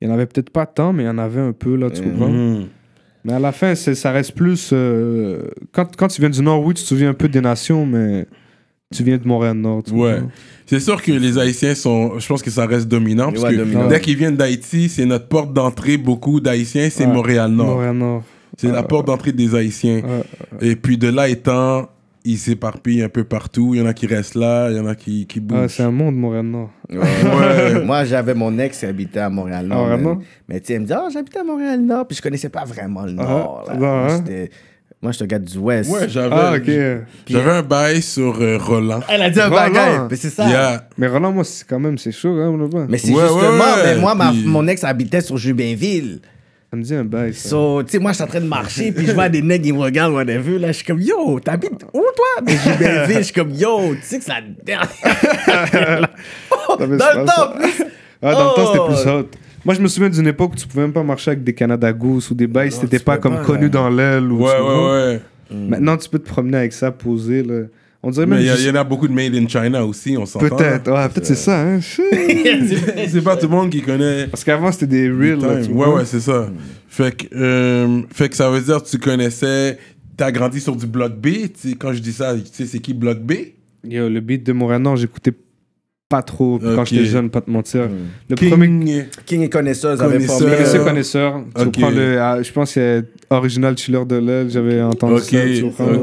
il 0.00 0.08
y 0.08 0.10
en 0.10 0.14
avait 0.14 0.26
peut-être 0.26 0.50
pas 0.50 0.66
tant, 0.66 0.92
mais 0.92 1.04
il 1.04 1.06
y 1.06 1.10
en 1.10 1.18
avait 1.18 1.40
un 1.40 1.52
peu, 1.52 1.76
là, 1.76 1.90
tu 1.90 2.00
comprends? 2.02 2.28
Mhm. 2.30 2.66
Mais 3.26 3.34
à 3.34 3.38
la 3.38 3.52
fin, 3.52 3.74
c'est- 3.74 3.94
ça 3.94 4.10
reste 4.10 4.32
plus. 4.34 4.70
euh, 4.72 5.42
quand, 5.72 5.94
quand 5.96 6.08
tu 6.08 6.20
viens 6.20 6.30
du 6.30 6.42
Nord, 6.42 6.62
oui, 6.64 6.74
tu 6.74 6.82
te 6.82 6.88
souviens 6.88 7.10
un 7.10 7.14
peu 7.14 7.28
des 7.28 7.40
nations, 7.40 7.86
mais 7.86 8.26
tu 8.94 9.02
viens 9.04 9.16
de 9.18 9.26
Montréal-Nord. 9.26 9.82
Ouais. 9.92 10.20
C'est 10.66 10.80
sûr 10.80 11.02
que 11.02 11.12
les 11.12 11.38
Haïtiens 11.38 11.74
sont. 11.74 12.18
Je 12.18 12.26
pense 12.26 12.42
que 12.42 12.50
ça 12.50 12.64
reste 12.66 12.88
dominant. 12.88 13.30
Parce 13.30 13.42
Ouais, 13.44 13.52
que 13.52 13.56
dominant. 13.58 13.88
dès 13.88 14.00
qu'ils 14.00 14.16
viennent 14.16 14.36
d'Haïti, 14.36 14.88
c'est 14.88 15.04
notre 15.04 15.28
porte 15.28 15.52
d'entrée. 15.52 15.96
Beaucoup 15.98 16.40
d'Haïtiens, 16.40 16.88
c'est 16.90 17.04
Ouais. 17.06 17.12
Montréal-Nord. 17.12 17.66
Montréal-Nord. 17.74 18.22
C'est 18.56 18.70
la 18.70 18.78
Euh, 18.78 18.82
porte 18.82 19.06
d'entrée 19.06 19.32
des 19.32 19.54
Haïtiens. 19.54 20.00
Et 20.60 20.76
puis 20.76 20.96
de 20.96 21.08
là 21.08 21.28
étant, 21.28 21.88
ils 22.24 22.38
s'éparpillent 22.38 23.02
un 23.02 23.08
peu 23.10 23.24
partout. 23.24 23.74
Il 23.74 23.80
y 23.80 23.82
en 23.82 23.86
a 23.86 23.92
qui 23.92 24.06
restent 24.06 24.36
là, 24.36 24.70
il 24.70 24.76
y 24.76 24.80
en 24.80 24.86
a 24.86 24.94
qui, 24.94 25.26
qui 25.26 25.40
Ah, 25.40 25.42
bougent. 25.62 25.70
c'est 25.72 25.82
un 25.82 25.90
monde, 25.90 26.16
Montréal-Nord. 26.16 26.70
Ouais. 26.90 27.84
Moi, 27.84 28.04
j'avais 28.04 28.32
mon 28.34 28.56
ex 28.58 28.78
qui 28.78 28.86
habitait 28.86 29.18
à 29.20 29.28
Montréal-Nord. 29.28 29.84
Ah, 29.84 29.88
vraiment? 29.96 30.14
man. 30.14 30.24
Mais 30.48 30.60
tu 30.60 30.68
sais, 30.68 30.72
elle 30.74 30.82
me 30.82 30.86
dit, 30.86 30.92
ah, 30.94 31.08
j'habitais 31.12 31.40
à 31.40 31.44
Montréal-Nord. 31.44 32.06
Puis 32.06 32.16
je 32.16 32.22
connaissais 32.22 32.48
pas 32.48 32.64
vraiment 32.64 33.02
le 33.04 33.12
Nord. 33.12 33.64
là. 33.68 33.74
non, 33.76 34.08
Moi, 35.04 35.12
je 35.12 35.16
suis 35.16 35.24
un 35.24 35.26
gars 35.28 35.38
du 35.38 35.58
Ouest. 35.58 35.90
Ouais, 35.90 36.08
j'avais 36.08 36.34
Ah, 36.34 36.54
ok. 36.56 36.70
j'avais 37.28 37.50
un 37.50 37.62
bail 37.62 38.00
sur 38.00 38.40
euh, 38.40 38.56
Roland. 38.56 39.00
Elle 39.06 39.20
a 39.20 39.28
dit 39.28 39.38
un 39.38 39.48
Voilà. 39.50 39.68
bagage. 39.68 40.00
Mais 40.10 40.16
c'est 40.16 40.30
ça. 40.30 40.48
Yeah. 40.48 40.88
Mais 40.96 41.06
Roland, 41.08 41.30
moi, 41.30 41.44
c'est 41.44 41.66
quand 41.68 41.78
même, 41.78 41.98
c'est 41.98 42.10
chaud, 42.10 42.30
hein, 42.40 42.56
là-bas. 42.58 42.86
Mais 42.88 42.96
c'est 42.96 43.12
Ouais, 43.12 43.20
justement, 43.20 43.42
ouais, 43.42 43.48
ouais. 43.50 43.94
mais 43.96 43.96
moi, 44.00 44.14
ma- 44.14 44.30
Puis- 44.30 44.44
mon 44.46 44.66
ex 44.66 44.82
habitait 44.82 45.20
sur 45.20 45.36
Jubinville. 45.36 46.20
Ça 46.70 46.76
me 46.78 46.82
dit 46.82 46.94
un 46.94 47.04
bail, 47.04 47.34
ça. 47.34 47.50
So, 47.50 47.82
tu 47.82 47.90
sais, 47.92 47.98
moi, 47.98 48.12
je 48.12 48.14
suis 48.14 48.24
en 48.24 48.28
train 48.28 48.40
de 48.40 48.46
marcher, 48.48 48.92
puis 48.92 49.06
je 49.06 49.12
vois 49.12 49.28
des 49.28 49.42
nègres, 49.42 49.66
ils 49.66 49.74
me 49.74 49.80
regardent, 49.80 50.14
whatever. 50.14 50.58
Là, 50.58 50.68
je 50.68 50.72
suis 50.72 50.86
comme, 50.86 51.00
yo, 51.02 51.38
t'habites 51.38 51.84
où, 51.92 52.00
toi? 52.00 52.44
Mais 52.46 52.56
Jubinville, 52.56 53.18
je 53.18 53.22
suis 53.24 53.34
comme, 53.34 53.50
yo, 53.50 53.94
tu 53.96 54.00
sais 54.04 54.18
que 54.18 54.24
c'est 54.24 54.32
la 54.32 54.40
dernière. 54.64 54.88
Oh, 56.50 56.76
Ça 56.78 56.86
fait 56.88 56.96
dans 56.96 57.20
le 57.20 57.26
temps, 57.26 57.52
plus. 57.60 57.84
Ah, 58.22 58.32
dans 58.32 58.44
le 58.48 58.54
temps, 58.54 58.66
c'était 58.68 58.78
Oh. 58.80 58.86
plus 58.86 59.10
hot. 59.10 59.28
Moi, 59.64 59.74
je 59.74 59.80
me 59.80 59.88
souviens 59.88 60.10
d'une 60.10 60.26
époque 60.26 60.52
où 60.52 60.56
tu 60.56 60.66
pouvais 60.66 60.82
même 60.82 60.92
pas 60.92 61.02
marcher 61.02 61.30
avec 61.32 61.42
des 61.44 61.54
Canada 61.54 61.92
Goose 61.92 62.30
ou 62.30 62.34
des 62.34 62.46
bails, 62.46 62.70
c'était 62.72 62.98
tu 62.98 63.04
pas 63.04 63.16
comme 63.18 63.36
pas, 63.36 63.44
connu 63.44 63.62
là. 63.64 63.68
dans 63.68 63.88
l'aile. 63.88 64.30
ou 64.30 64.44
Ouais, 64.44 64.52
ouais, 64.60 64.90
ouais. 64.92 65.20
Maintenant, 65.68 65.96
tu 65.96 66.08
peux 66.08 66.18
te 66.18 66.28
promener 66.28 66.58
avec 66.58 66.72
ça, 66.72 66.90
poser, 66.90 67.42
là. 67.42 67.62
On 68.02 68.10
dirait 68.10 68.26
même 68.26 68.38
Mais 68.38 68.44
il 68.44 68.48
y, 68.48 68.50
a- 68.50 68.54
juste- 68.56 68.66
y 68.66 68.70
en 68.70 68.74
a 68.74 68.84
beaucoup 68.84 69.08
de 69.08 69.14
made 69.14 69.34
in 69.34 69.48
China 69.48 69.82
aussi, 69.86 70.14
on 70.18 70.26
s'entend. 70.26 70.54
Peut-être, 70.56 70.90
ouais, 70.92 71.08
peut-être 71.08 71.24
c'est 71.24 71.34
ça, 71.36 71.62
hein. 71.62 71.80
C'est 73.08 73.22
pas 73.24 73.36
tout 73.36 73.46
le 73.46 73.52
monde 73.52 73.70
qui 73.70 73.80
connaît. 73.80 74.26
Parce 74.26 74.44
qu'avant, 74.44 74.70
c'était 74.72 74.86
des 74.86 75.08
real, 75.10 75.40
là, 75.40 75.62
tu 75.62 75.68
Ouais, 75.70 75.74
vois. 75.86 75.94
ouais, 75.96 76.04
c'est 76.04 76.20
ça. 76.20 76.50
Fait 76.88 77.16
que, 77.16 77.34
euh, 77.34 78.02
fait 78.12 78.28
que 78.28 78.36
ça 78.36 78.50
veut 78.50 78.60
dire 78.60 78.82
que 78.82 78.88
tu 78.88 78.98
connaissais. 78.98 79.78
T'as 80.18 80.30
grandi 80.30 80.60
sur 80.60 80.76
du 80.76 80.86
Bloc 80.86 81.14
B. 81.14 81.28
Quand 81.78 81.92
je 81.94 82.00
dis 82.00 82.12
ça, 82.12 82.34
tu 82.36 82.42
sais, 82.52 82.66
c'est 82.66 82.78
qui 82.78 82.92
Bloc 82.94 83.20
B? 83.20 83.32
Yo, 83.84 84.08
le 84.08 84.20
beat 84.20 84.44
de 84.46 84.52
Montréal-Nord, 84.52 84.96
j'écoutais 84.96 85.32
pas 86.14 86.22
trop 86.22 86.60
quand 86.62 86.82
Ok. 86.82 86.86
j'étais 86.86 87.04
jeune, 87.06 87.28
pas 87.28 87.40
te 87.40 87.50
mentir. 87.50 87.88
Le 88.30 88.36
King. 88.36 88.50
premier 88.50 89.04
King 89.26 89.42
et 89.42 89.48
connaisseuse 89.48 90.00
avaient 90.00 90.12
Connaisseur. 90.24 90.38
formé. 90.38 90.52
connaisseur, 90.56 90.80
Euh, 90.80 90.84
connaisseur. 91.64 91.72
Tu 91.72 91.80
le, 91.96 92.20
ah, 92.20 92.38
je 92.42 92.52
pense 92.52 92.72
qu'il 92.72 92.82
y 92.82 92.86
a 92.86 93.02
Original 93.30 93.76
Chiller 93.76 94.04
de 94.06 94.16
l'aile, 94.16 94.48
j'avais 94.48 94.80
entendu 94.82 95.20
ça. 95.20 95.36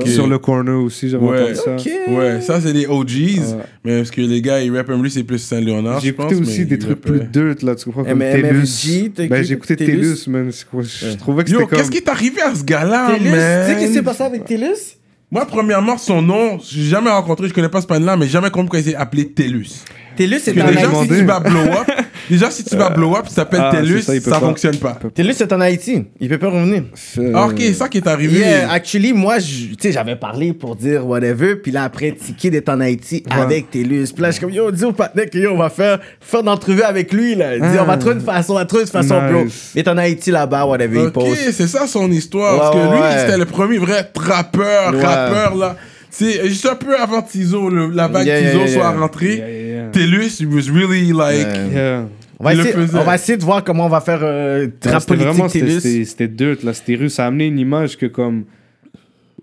tu. 0.04 0.10
Sur 0.10 0.28
le 0.28 0.38
corner 0.38 0.76
aussi, 0.84 1.08
j'avais 1.10 1.24
Ouais. 1.26 1.42
entendu 1.54 1.56
ça. 1.56 2.12
Ouais, 2.12 2.42
ça 2.42 2.60
c'est 2.60 2.74
les 2.74 2.88
OGs. 2.88 3.40
Mais 3.86 3.98
parce 4.00 4.12
que 4.12 4.20
les 4.22 4.42
gars, 4.42 4.62
ils 4.62 4.76
rappent 4.76 4.90
lui, 4.90 5.10
c'est 5.10 5.24
plus 5.24 5.40
Saint-Léonard. 5.40 6.02
J'ai 6.02 6.10
écouté 6.10 6.36
aussi 6.36 6.60
mais 6.60 6.66
des 6.66 6.76
ils 6.76 6.80
truc 6.80 7.00
rappaient- 7.06 7.20
plus 7.20 7.28
dirt, 7.32 7.64
là, 7.64 7.76
tu 7.76 7.86
comprends, 7.86 8.04
comme 8.04 8.20
Tellus. 8.20 8.48
MFG, 8.48 9.12
t'as 9.16 9.28
Ben, 9.28 9.44
j'ai 9.44 9.54
écouté? 9.54 9.76
Tellus, 9.78 10.18
man. 10.28 10.50
c'est 10.52 10.68
quoi, 10.70 10.82
Je 10.84 11.16
trouvais 11.18 11.44
que 11.46 11.50
Yo, 11.52 11.60
c'était 11.60 11.70
comme... 11.70 11.78
qu'est-ce 11.80 11.92
qui 11.92 11.98
est 12.00 12.10
arrivé 12.10 12.42
à 12.42 12.54
ce 12.54 12.64
gars-là, 12.64 13.14
Télus, 13.14 13.30
tu 13.30 13.32
sais 13.32 13.76
qu'est-ce 13.76 13.80
qui 13.88 13.88
s'est 13.88 13.96
man? 13.96 14.04
passé 14.04 14.24
avec 14.24 14.44
Télus? 14.46 14.98
Moi, 15.34 15.46
premièrement, 15.46 15.98
son 15.98 16.22
nom, 16.22 16.60
j'ai 16.60 16.84
jamais 16.84 17.10
rencontré, 17.10 17.48
je 17.48 17.54
connais 17.54 17.70
pas 17.70 17.80
ce 17.80 17.88
pan-là, 17.88 18.18
mais 18.18 18.28
jamais 18.28 18.50
compris 18.50 18.64
pourquoi 18.66 18.80
il 18.80 18.86
s'est 18.86 18.96
appelé 18.96 19.32
Tellus. 19.32 19.86
Télus, 20.16 20.40
c'est 20.44 20.54
Parce 20.54 20.68
en 20.70 20.72
déjà, 20.74 20.88
Haïti. 20.88 21.02
si 21.14 21.20
tu 21.20 21.26
vas 21.26 21.40
blow 21.40 21.60
up, 21.60 21.92
déjà, 22.30 22.52
si 22.52 22.64
tu 22.64 22.76
vas 22.76 22.90
blow 22.90 23.16
up, 23.16 23.26
tu 23.28 23.34
t'appelles 23.36 23.60
ah, 23.64 23.72
c'est 23.74 24.02
ça, 24.02 24.16
il 24.16 24.22
peut 24.22 24.30
ça 24.30 24.40
pas. 24.40 24.46
fonctionne 24.46 24.76
pas. 24.78 24.98
Télus, 25.14 25.34
c'est 25.38 25.52
en 25.54 25.62
Haïti. 25.62 26.04
Il 26.20 26.30
peut 26.30 26.38
pas 26.38 26.50
revenir. 26.50 26.84
Euh, 27.18 27.32
Ah, 27.36 27.46
ok, 27.48 27.56
c'est 27.60 27.74
ça 27.74 27.88
qui 27.90 27.98
est 28.00 28.08
arrivé. 28.08 28.40
Yeah, 28.40 28.72
actually, 28.72 29.14
moi, 29.14 29.40
je- 29.40 29.68
tu 29.70 29.76
sais, 29.80 29.92
j'avais 29.92 30.16
parlé 30.16 30.54
pour 30.54 30.76
dire 30.76 31.08
whatever, 31.08 31.56
puis 31.56 31.72
là, 31.72 31.84
après, 31.84 32.12
Tiki 32.12 32.48
est 32.48 32.68
en 32.70 32.80
Haïti 32.80 33.24
avec 33.30 33.72
Télus. 33.72 34.12
Puis 34.14 34.22
là, 34.22 34.30
je 34.30 34.34
suis 34.36 34.42
comme, 34.42 34.52
yo, 34.54 34.70
dis 34.72 34.84
au 34.86 34.92
partenaire 34.94 35.30
que 35.30 35.38
yo, 35.38 35.52
on 35.54 35.58
va 35.58 35.70
faire, 35.70 36.00
faire 36.20 36.42
une 36.42 36.50
entrevue 36.50 36.84
avec 36.84 37.12
lui, 37.14 37.36
là. 37.36 37.58
Dis, 37.58 37.64
Ah. 37.78 37.84
on 37.84 37.86
va 37.86 37.98
trouver 37.98 38.16
une 38.16 38.22
façon, 38.22 38.54
on 38.54 38.58
va 38.58 38.66
trouver 38.66 38.84
une 38.84 38.90
façon, 38.90 39.20
bro. 39.32 39.44
Nice. 39.46 39.72
Il 39.76 39.80
est 39.80 39.88
en 39.88 39.98
Haïti 39.98 40.32
là-bas, 40.32 40.66
whatever, 40.66 41.00
il 41.00 41.06
Ok, 41.08 41.14
poste. 41.14 41.52
c'est 41.52 41.68
ça 41.68 41.88
son 41.88 42.12
histoire. 42.12 42.54
Ouais, 42.54 42.60
parce 42.60 42.76
que 42.76 42.94
lui, 42.96 43.02
ouais. 43.02 43.18
c'était 43.20 43.38
le 43.38 43.46
premier 43.46 43.78
vrai 43.78 44.04
trappeur, 44.14 44.94
Ouais. 44.94 45.02
rappeur, 45.04 45.56
là. 45.56 45.76
C'est 46.12 46.48
juste 46.50 46.66
un 46.68 46.76
peu 46.76 46.96
avant 46.98 47.22
Tizo, 47.22 47.70
le- 47.70 47.88
la 47.90 48.08
vague 48.08 48.28
Yeah, 48.28 48.40
yeah, 48.42 48.52
Tizo 48.52 48.60
yeah, 48.66 48.68
soit 48.74 48.82
yeah. 48.84 49.00
rentrée. 49.00 49.36
Yeah, 49.38 49.50
yeah, 49.50 49.74
yeah. 49.84 49.90
Tellus, 49.92 50.40
he 50.42 50.46
was 50.46 50.70
really 50.72 51.08
like. 51.14 51.48
Ouais. 51.48 51.70
Yeah. 51.74 52.04
On 52.40 52.44
va, 52.44 52.54
Il 52.54 52.58
le 52.58 52.68
essayer, 52.68 52.86
faisait. 52.86 52.98
on 52.98 53.04
va 53.04 53.16
essayer 53.16 53.38
de 53.38 53.44
voir 53.44 53.64
comment 53.64 53.86
on 53.86 53.90
va 53.90 54.02
faire 54.02 54.20
euh, 54.24 54.66
Ouais, 54.66 54.92
rap 54.92 55.02
c'était 55.02 55.16
vraiment, 55.16 55.34
politique 55.48 55.52
c'était- 55.62 55.66
Télus. 55.68 55.82
c'était 55.82 56.06
c'était 56.06 56.28
dirt, 56.28 56.64
là, 56.64 56.74
c'était 56.74 56.96
russe. 56.96 57.14
Ça 57.14 57.26
a 57.26 57.28
amené 57.28 57.46
une 57.48 57.60
image 57.60 57.98
que 57.98 58.08
comme... 58.08 58.44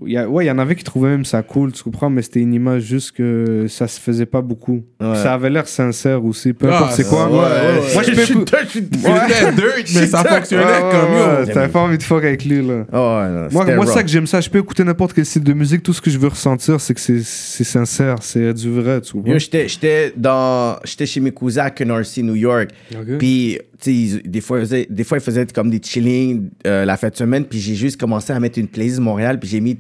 Il 0.07 0.13
y 0.13 0.17
a- 0.17 0.29
ouais, 0.29 0.45
il 0.45 0.49
y 0.49 0.51
en 0.51 0.59
avait 0.59 0.77
qui 0.77 0.85
trouvaient 0.85 1.09
même 1.09 1.25
ça 1.25 1.43
cool, 1.43 1.73
tu 1.73 1.83
comprends, 1.83 2.09
mais 2.09 2.23
c'était 2.23 2.39
une 2.41 2.55
image 2.55 2.83
juste 2.83 3.13
que 3.13 3.67
ça 3.69 3.89
se 3.89 3.99
faisait 4.01 4.27
pas 4.27 4.41
beaucoup. 4.43 4.85
Ouais. 5.01 5.15
Ça 5.17 5.35
avait 5.35 5.51
l'air 5.51 5.67
sincère 5.67 6.25
aussi, 6.25 6.53
peu 6.53 6.69
Ah, 6.71 6.77
importe 6.77 6.93
c'est 6.93 7.09
quoi. 7.09 7.27
ouais, 7.29 7.37
ouais, 7.37 7.41
ouais. 7.43 7.95
Moi, 7.95 8.03
je 8.05 8.13
peux 8.13 8.23
écouter. 8.23 8.57
C'était 8.71 9.53
dirt, 9.53 9.85
mais 9.95 10.07
ça 10.07 10.23
fonctionnait 10.25 10.65
comme 10.91 11.47
yo. 11.47 11.53
T'avais 11.53 11.69
pas 11.69 11.81
envie 11.81 11.99
de 11.99 12.03
fuck 12.05 12.23
avec 12.23 12.45
lui, 12.45 12.65
là. 12.65 12.87
Oh, 12.93 12.97
ouais, 12.97 13.29
non, 13.29 13.49
Moi, 13.51 13.75
moi 13.75 13.87
ça 13.87 14.03
que 14.03 14.09
j'aime 14.09 14.27
ça, 14.29 14.41
je 14.41 14.49
peux 14.49 14.59
écouter 14.61 14.85
n'importe 14.85 15.13
quel 15.15 15.27
style 15.27 15.43
de 15.43 15.53
musique, 15.53 15.83
tout 15.83 15.93
ce 15.93 16.01
que 16.01 16.11
je 16.11 16.19
veux 16.19 16.29
ressentir, 16.29 16.81
c'est 16.81 16.95
que 16.95 17.01
c'est- 17.01 17.25
c'est 17.25 17.65
sincère, 17.65 18.17
c'est 18.21 18.55
du 18.55 18.71
vrai, 18.71 19.01
tu 19.01 19.13
comprends. 19.15 19.37
J'étais 19.39 19.67
j'étais 19.69 20.13
dans 20.17 20.77
j'étais 20.85 21.07
chez 21.07 21.21
mes 21.21 21.33
cousins 21.33 21.65
à 21.65 21.71
Canarsie, 21.71 22.23
New 22.23 22.37
York. 22.37 22.71
Puis, 23.19 23.59
tu 23.81 23.85
sais, 23.85 23.93
ils- 23.95 24.23
des 24.31 24.41
fois, 24.41 24.59
ils 24.59 24.65
faisaient, 24.67 24.87
des 24.91 25.05
fois, 25.05 25.19
ils 25.19 25.21
faisaient 25.25 25.47
comme 25.47 25.71
des 25.71 25.81
chillings 25.83 26.49
euh, 26.67 26.85
la 26.85 26.97
fin 26.97 27.09
de 27.09 27.17
semaine. 27.17 27.45
Puis, 27.45 27.59
j'ai 27.61 27.75
juste 27.75 27.99
commencé 27.99 28.33
à 28.33 28.41
mettre 28.41 28.59
une 28.59 28.67
playlist 28.69 28.99
Montréal. 29.01 29.39
Puis, 29.39 29.49
j'ai 29.49 29.61
mis 29.61 29.77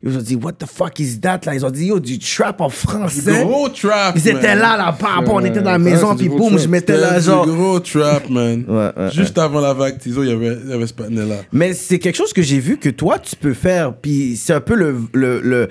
Ils 0.00 0.16
ont 0.16 0.20
dit, 0.20 0.36
What 0.36 0.52
the 0.52 0.66
fuck 0.66 1.00
is 1.00 1.18
that? 1.20 1.40
Là, 1.44 1.54
ils 1.56 1.66
ont 1.66 1.70
dit, 1.70 1.86
Yo, 1.86 1.98
du 1.98 2.18
trap 2.20 2.60
en 2.60 2.68
français. 2.68 3.42
Gros 3.44 3.68
trap. 3.68 4.14
Ils 4.16 4.28
étaient 4.28 4.54
man. 4.54 4.58
là, 4.60 4.76
là, 4.76 4.92
par 4.92 5.16
rapport, 5.16 5.34
on 5.34 5.44
était 5.44 5.60
dans 5.60 5.72
la 5.72 5.78
maison. 5.78 6.14
Puis, 6.14 6.28
du 6.28 6.36
boum, 6.36 6.56
je 6.56 6.68
mettais 6.68 6.94
C'était 6.94 7.04
là, 7.10 7.18
du 7.18 7.24
genre. 7.26 7.46
gros 7.46 7.80
trap, 7.80 8.30
man. 8.30 8.64
Ouais, 8.68 8.90
ouais, 8.96 9.10
Juste 9.12 9.36
avant 9.38 9.60
la 9.60 9.72
vague 9.74 9.98
Tizo, 9.98 10.22
il 10.22 10.28
y 10.28 10.32
avait, 10.32 10.56
il 10.64 10.70
y 10.70 10.72
avait 10.72 10.86
ce 10.86 10.94
patinet-là. 10.94 11.36
Mais 11.52 11.72
c'est 11.72 11.98
quelque 11.98 12.14
chose 12.16 12.32
que 12.32 12.42
j'ai 12.42 12.60
vu 12.60 12.76
que 12.76 12.90
toi, 12.90 13.18
tu 13.18 13.34
peux 13.34 13.54
faire. 13.54 13.92
Puis 13.96 14.36
c'est 14.36 14.52
un 14.54 14.60
peu 14.60 14.76
le, 14.76 14.94
le, 15.14 15.40
le, 15.40 15.68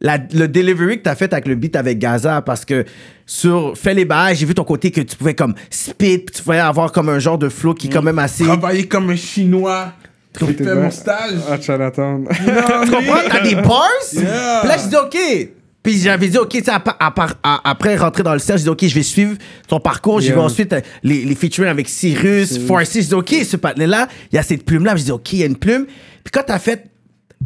la- 0.00 0.16
le 0.32 0.48
delivery 0.48 0.96
que 0.98 1.02
tu 1.02 1.08
as 1.10 1.14
fait 1.14 1.30
avec 1.34 1.46
le 1.46 1.54
beat 1.54 1.76
avec 1.76 1.98
Gaza. 1.98 2.40
Parce 2.40 2.64
que 2.64 2.86
sur 3.26 3.76
Fais 3.76 3.92
les 3.92 4.06
bails, 4.06 4.34
j'ai 4.36 4.46
vu 4.46 4.54
ton 4.54 4.64
côté 4.64 4.90
que 4.90 5.02
tu 5.02 5.16
pouvais 5.16 5.34
comme 5.34 5.54
spit. 5.68 6.24
Tu 6.34 6.42
pouvais 6.42 6.58
avoir 6.60 6.92
comme 6.92 7.10
un 7.10 7.18
genre 7.18 7.36
de 7.36 7.50
flow 7.50 7.74
qui 7.74 7.88
est 7.88 7.90
quand 7.90 8.00
même 8.02 8.18
assez. 8.18 8.44
Travailler 8.44 8.88
comme 8.88 9.10
un 9.10 9.16
Chinois. 9.16 9.92
J'ai 10.38 10.46
T'es 10.46 10.64
fait 10.64 10.64
bien. 10.64 10.74
mon 10.76 10.90
stage. 10.90 11.34
Ah, 11.50 11.60
Chinatown. 11.60 12.28
tu 12.84 12.90
comprends? 12.90 13.20
T'as 13.28 13.40
des 13.40 13.54
bars? 13.56 13.88
Yeah. 14.12 14.60
Puis 14.60 14.68
là, 14.68 14.76
je 14.78 14.88
dis 14.88 14.96
OK. 14.96 15.48
Puis 15.82 15.98
j'avais 15.98 16.28
dit, 16.28 16.36
OK, 16.38 16.50
tu 16.50 16.58
sais, 16.62 16.70
à 16.70 16.76
à 16.76 17.14
à- 17.42 17.70
après 17.70 17.96
rentrer 17.96 18.22
dans 18.22 18.34
le 18.34 18.38
cercle, 18.38 18.58
je 18.60 18.64
dis, 18.64 18.68
OK, 18.70 18.86
je 18.86 18.94
vais 18.94 19.02
suivre 19.02 19.36
ton 19.66 19.80
parcours. 19.80 20.20
Je 20.20 20.26
Yeah. 20.26 20.34
vais 20.36 20.40
ensuite 20.42 20.72
euh, 20.74 20.80
les, 21.02 21.24
les 21.24 21.34
featuring 21.34 21.70
avec 21.70 21.88
Cyrus, 21.88 22.58
Farsi. 22.66 23.02
Je 23.02 23.08
dis, 23.08 23.14
OK, 23.14 23.34
ce 23.44 23.56
patinet-là, 23.56 24.06
il 24.30 24.36
y 24.36 24.38
a 24.38 24.42
cette 24.42 24.64
plume-là. 24.64 24.94
Je 24.96 25.04
dis, 25.04 25.10
OK, 25.10 25.32
il 25.32 25.38
y 25.38 25.42
a 25.42 25.46
une 25.46 25.56
plume. 25.56 25.86
Puis 26.22 26.30
quand 26.32 26.42
t'as 26.46 26.58
fait 26.58 26.84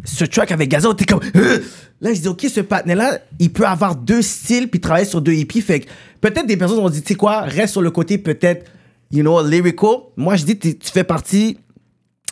ce 0.03 0.25
track 0.25 0.51
avec 0.51 0.69
Gaza, 0.69 0.89
t'es 0.97 1.05
comme, 1.05 1.21
Euh! 1.35 1.59
là, 2.01 2.13
je 2.13 2.19
dis, 2.19 2.27
OK, 2.27 2.45
ce 2.53 2.59
patinet-là, 2.59 3.19
il 3.39 3.51
peut 3.53 3.65
avoir 3.65 3.95
deux 3.95 4.21
styles 4.21 4.67
puis 4.69 4.81
travailler 4.81 5.05
sur 5.07 5.21
deux 5.21 5.31
hippies. 5.33 5.61
Fait 5.61 5.79
que 5.79 5.85
peut-être 6.19 6.45
des 6.45 6.57
personnes 6.57 6.77
vont 6.77 6.89
dire, 6.89 7.01
tu 7.01 7.07
sais 7.13 7.15
quoi, 7.15 7.41
reste 7.41 7.71
sur 7.71 7.81
le 7.81 7.89
côté 7.89 8.17
peut-être, 8.17 8.69
you 9.11 9.21
know, 9.21 9.41
lyrical. 9.47 9.95
Moi, 10.17 10.35
je 10.35 10.43
dis, 10.43 10.59
tu 10.59 10.75
fais 10.93 11.05
partie 11.05 11.57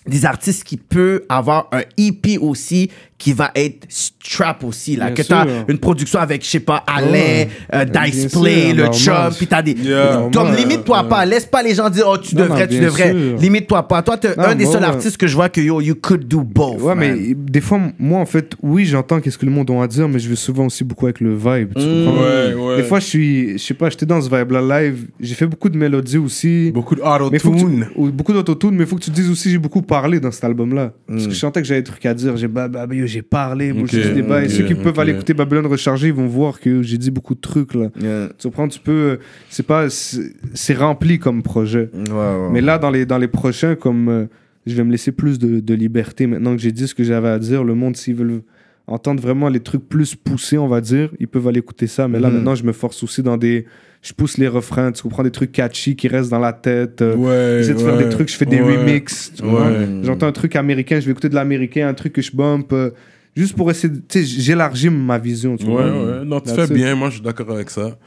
des 0.06 0.26
artistes 0.26 0.64
qui 0.64 0.78
peut 0.78 1.26
avoir 1.30 1.68
un 1.72 1.84
EP 1.98 2.38
aussi 2.38 2.92
qui 3.18 3.32
va 3.34 3.52
être 3.56 3.86
strap 3.90 4.64
aussi 4.64 4.96
là 4.96 5.06
Bien 5.12 5.14
que 5.16 5.22
t'as 5.28 5.46
une 5.68 5.78
production 5.78 6.20
avec 6.20 6.44
je 6.44 6.50
sais 6.50 6.60
pas 6.60 6.84
Alain 6.88 7.46
euh, 7.74 7.86
Bien 7.86 8.04
Dice 8.06 8.30
sûr, 8.30 8.42
Play 8.42 8.74
le 8.74 8.88
chum 8.88 9.14
puis 9.38 9.48
t'as 9.48 9.62
des 9.62 9.74
Yeah. 9.74 10.30
comme 10.34 10.54
limite-toi 10.56 11.04
euh, 11.06 11.10
pas 11.10 11.26
laisse 11.26 11.46
pas 11.46 11.62
les 11.64 11.74
gens 11.76 11.90
dire 11.90 12.06
oh 12.08 12.18
tu 12.18 12.36
Non, 12.36 12.44
devrais 12.44 12.68
non, 12.68 12.72
tu 12.72 12.80
devrais 12.80 13.12
sûr. 13.12 13.38
limite-toi 13.40 13.88
pas 13.88 14.02
toi 14.02 14.18
t'es 14.18 14.36
Non, 14.36 14.44
un 14.44 14.56
des 14.56 14.66
seuls 14.66 14.84
artistes 14.84 15.18
que 15.18 15.28
je 15.28 15.36
vois 15.36 15.50
que 15.50 15.60
yo 15.62 15.82
you 15.82 15.96
could 15.96 16.28
do 16.28 16.42
both 16.42 16.82
Ouais, 16.82 16.96
man. 16.96 17.18
mais 17.18 17.34
des 17.36 17.62
fois, 17.62 17.80
moi, 18.00 18.20
en 18.20 18.26
fait, 18.26 18.56
oui, 18.62 18.86
j'entends 18.86 19.20
qu'est-ce 19.22 19.38
que 19.38 19.46
le 19.46 19.52
monde 19.52 19.70
a 19.72 19.84
à 19.84 19.88
dire, 19.88 20.08
mais 20.10 20.20
je 20.20 20.28
vais 20.30 20.36
souvent 20.36 20.66
aussi 20.66 20.84
beaucoup 20.84 21.06
avec 21.06 21.20
le 21.22 21.36
vibe. 21.36 21.74
Tu 21.76 21.82
Mm. 21.84 22.08
Ouais, 22.08 22.54
ouais. 22.54 22.78
Des 22.78 22.84
fois, 22.84 23.00
je 23.00 23.06
suis, 23.06 23.52
je 23.54 23.64
sais 23.64 23.74
pas, 23.74 23.90
j'étais 23.90 24.06
dans 24.06 24.20
ce 24.22 24.30
vibe-là 24.30 24.82
live. 24.82 25.08
J'ai 25.20 25.36
fait 25.36 25.46
beaucoup 25.48 25.70
de 25.70 25.78
mélodies 25.78 26.18
aussi. 26.18 26.72
Beaucoup 26.72 26.96
de 26.96 27.02
Mais 27.32 27.40
faut 27.40 27.52
que 27.52 27.58
tu- 27.58 27.64
auto-tune. 27.64 27.88
ou 27.96 28.10
beaucoup 28.12 28.34
d'autotune, 28.34 28.72
mais 28.72 28.84
il 28.84 28.88
faut 28.88 28.96
que 28.96 29.04
tu 29.04 29.12
te 29.12 29.16
dises 29.16 29.30
aussi, 29.30 29.50
j'ai 29.52 29.58
beaucoup 29.58 29.82
parlé 29.82 30.20
dans 30.20 30.32
cet 30.32 30.44
album-là. 30.44 30.94
Mm. 31.08 31.14
Parce 31.14 31.28
que 31.28 31.34
je 31.34 31.40
sentais 31.40 31.62
que 31.62 31.68
j'avais 31.68 31.82
des 31.82 31.90
trucs 31.90 32.06
à 32.06 32.14
dire. 32.14 32.36
J'ai 32.38 32.48
bah, 32.48 32.68
bah, 32.68 32.86
bah, 32.88 32.96
yo, 33.04 33.08
j'ai 33.08 33.22
parlé, 33.22 33.72
Ok, 33.72 33.78
bullshit, 33.78 34.14
des 34.14 34.22
bails. 34.22 34.46
ok, 34.46 34.52
Ceux 34.52 34.64
qui 34.66 34.76
peuvent 34.76 35.00
aller 35.00 35.14
écouter 35.14 35.34
Babylone 35.34 35.66
Rechargé, 35.68 36.08
ils 36.08 36.14
vont 36.14 36.28
voir 36.28 36.60
que 36.60 36.82
j'ai 36.82 36.98
dit 36.98 37.12
beaucoup 37.12 37.36
de 37.36 37.42
trucs 37.42 37.74
là. 37.74 37.88
Yeah. 38.02 38.30
Tu 38.38 38.48
comprends, 38.48 38.68
tu 38.68 38.80
peux. 38.80 39.20
C'est 39.50 39.66
pas. 39.66 39.90
C'est 39.90 40.34
c'est 40.54 40.74
rempli 40.76 41.20
comme 41.20 41.44
projet. 41.44 41.90
Ouais, 41.94 42.12
ouais. 42.12 42.50
Mais 42.52 42.62
là, 42.62 42.78
dans 42.78 42.90
les, 42.90 43.06
dans 43.06 43.18
les 43.18 43.28
prochains, 43.28 43.76
comme 43.76 44.10
euh, 44.10 44.26
je 44.66 44.76
vais 44.76 44.84
me 44.84 44.92
laisser 44.92 45.12
plus 45.12 45.40
de, 45.40 45.60
de 45.60 45.74
liberté 45.74 46.26
maintenant 46.28 46.56
que 46.56 46.62
j'ai 46.62 46.72
dit 46.72 46.88
ce 46.88 46.96
que 46.96 47.04
j'avais 47.04 47.30
à 47.30 47.40
dire, 47.40 47.64
le 47.64 47.76
monde, 47.76 47.96
s'ils 47.98 48.16
veulent 48.16 48.42
entendre 48.88 49.22
vraiment 49.22 49.50
les 49.50 49.60
trucs 49.62 49.88
plus 49.88 50.16
poussés, 50.16 50.58
on 50.58 50.68
va 50.68 50.82
dire, 50.82 51.10
ils 51.20 51.28
peuvent 51.28 51.48
aller 51.48 51.60
écouter 51.60 51.88
ça. 51.88 52.08
Mais 52.08 52.20
là, 52.20 52.30
Mhm. 52.30 52.36
maintenant, 52.36 52.56
je 52.56 52.64
me 52.64 52.72
force 52.74 53.02
aussi 53.04 53.24
dans 53.24 53.38
des. 53.38 53.66
Je 54.02 54.12
pousse 54.14 54.38
les 54.38 54.50
refrains, 54.50 54.92
tu 54.92 55.02
comprends, 55.02 55.24
des 55.24 55.32
trucs 55.32 55.54
catchy 55.54 55.96
qui 55.96 56.10
restent 56.10 56.30
dans 56.32 56.40
la 56.40 56.52
tête. 56.52 57.02
euh, 57.02 57.16
Ouais. 57.16 57.60
J'essaie 57.64 57.74
de 57.76 57.80
faire 57.80 57.96
ouais, 57.96 58.04
des 58.04 58.10
trucs, 58.10 58.30
je 58.30 58.36
fais 58.36 58.46
des 58.46 58.60
ouais. 58.62 58.76
remixes. 58.78 59.32
Ouais. 59.42 59.88
J'entends 60.04 60.28
un 60.28 60.32
truc 60.34 60.56
américain, 60.58 61.00
je 61.00 61.06
vais 61.06 61.12
écouter 61.12 61.30
de 61.30 61.36
l'américain, 61.36 61.88
un 61.88 61.94
truc 61.94 62.12
que 62.14 62.22
je 62.22 62.36
bump. 62.36 62.74
euh, 62.74 62.90
juste 63.36 63.56
pour 63.56 63.72
essayer 63.72 63.88
de. 63.94 64.02
Tu 64.06 64.20
sais, 64.20 64.42
j'élargis 64.42 64.90
ma 64.90 65.18
vision. 65.18 65.56
Tu 65.56 65.66
Ouais, 65.66 65.72
vois. 65.72 66.20
ouais. 66.20 66.26
Non, 66.26 66.42
tu 66.42 66.50
fais 66.54 66.68
bien. 66.68 66.96
Moi, 66.96 67.10
je 67.10 67.14
suis 67.16 67.24
d'accord 67.24 67.50
avec 67.52 67.70
ça. 67.70 67.98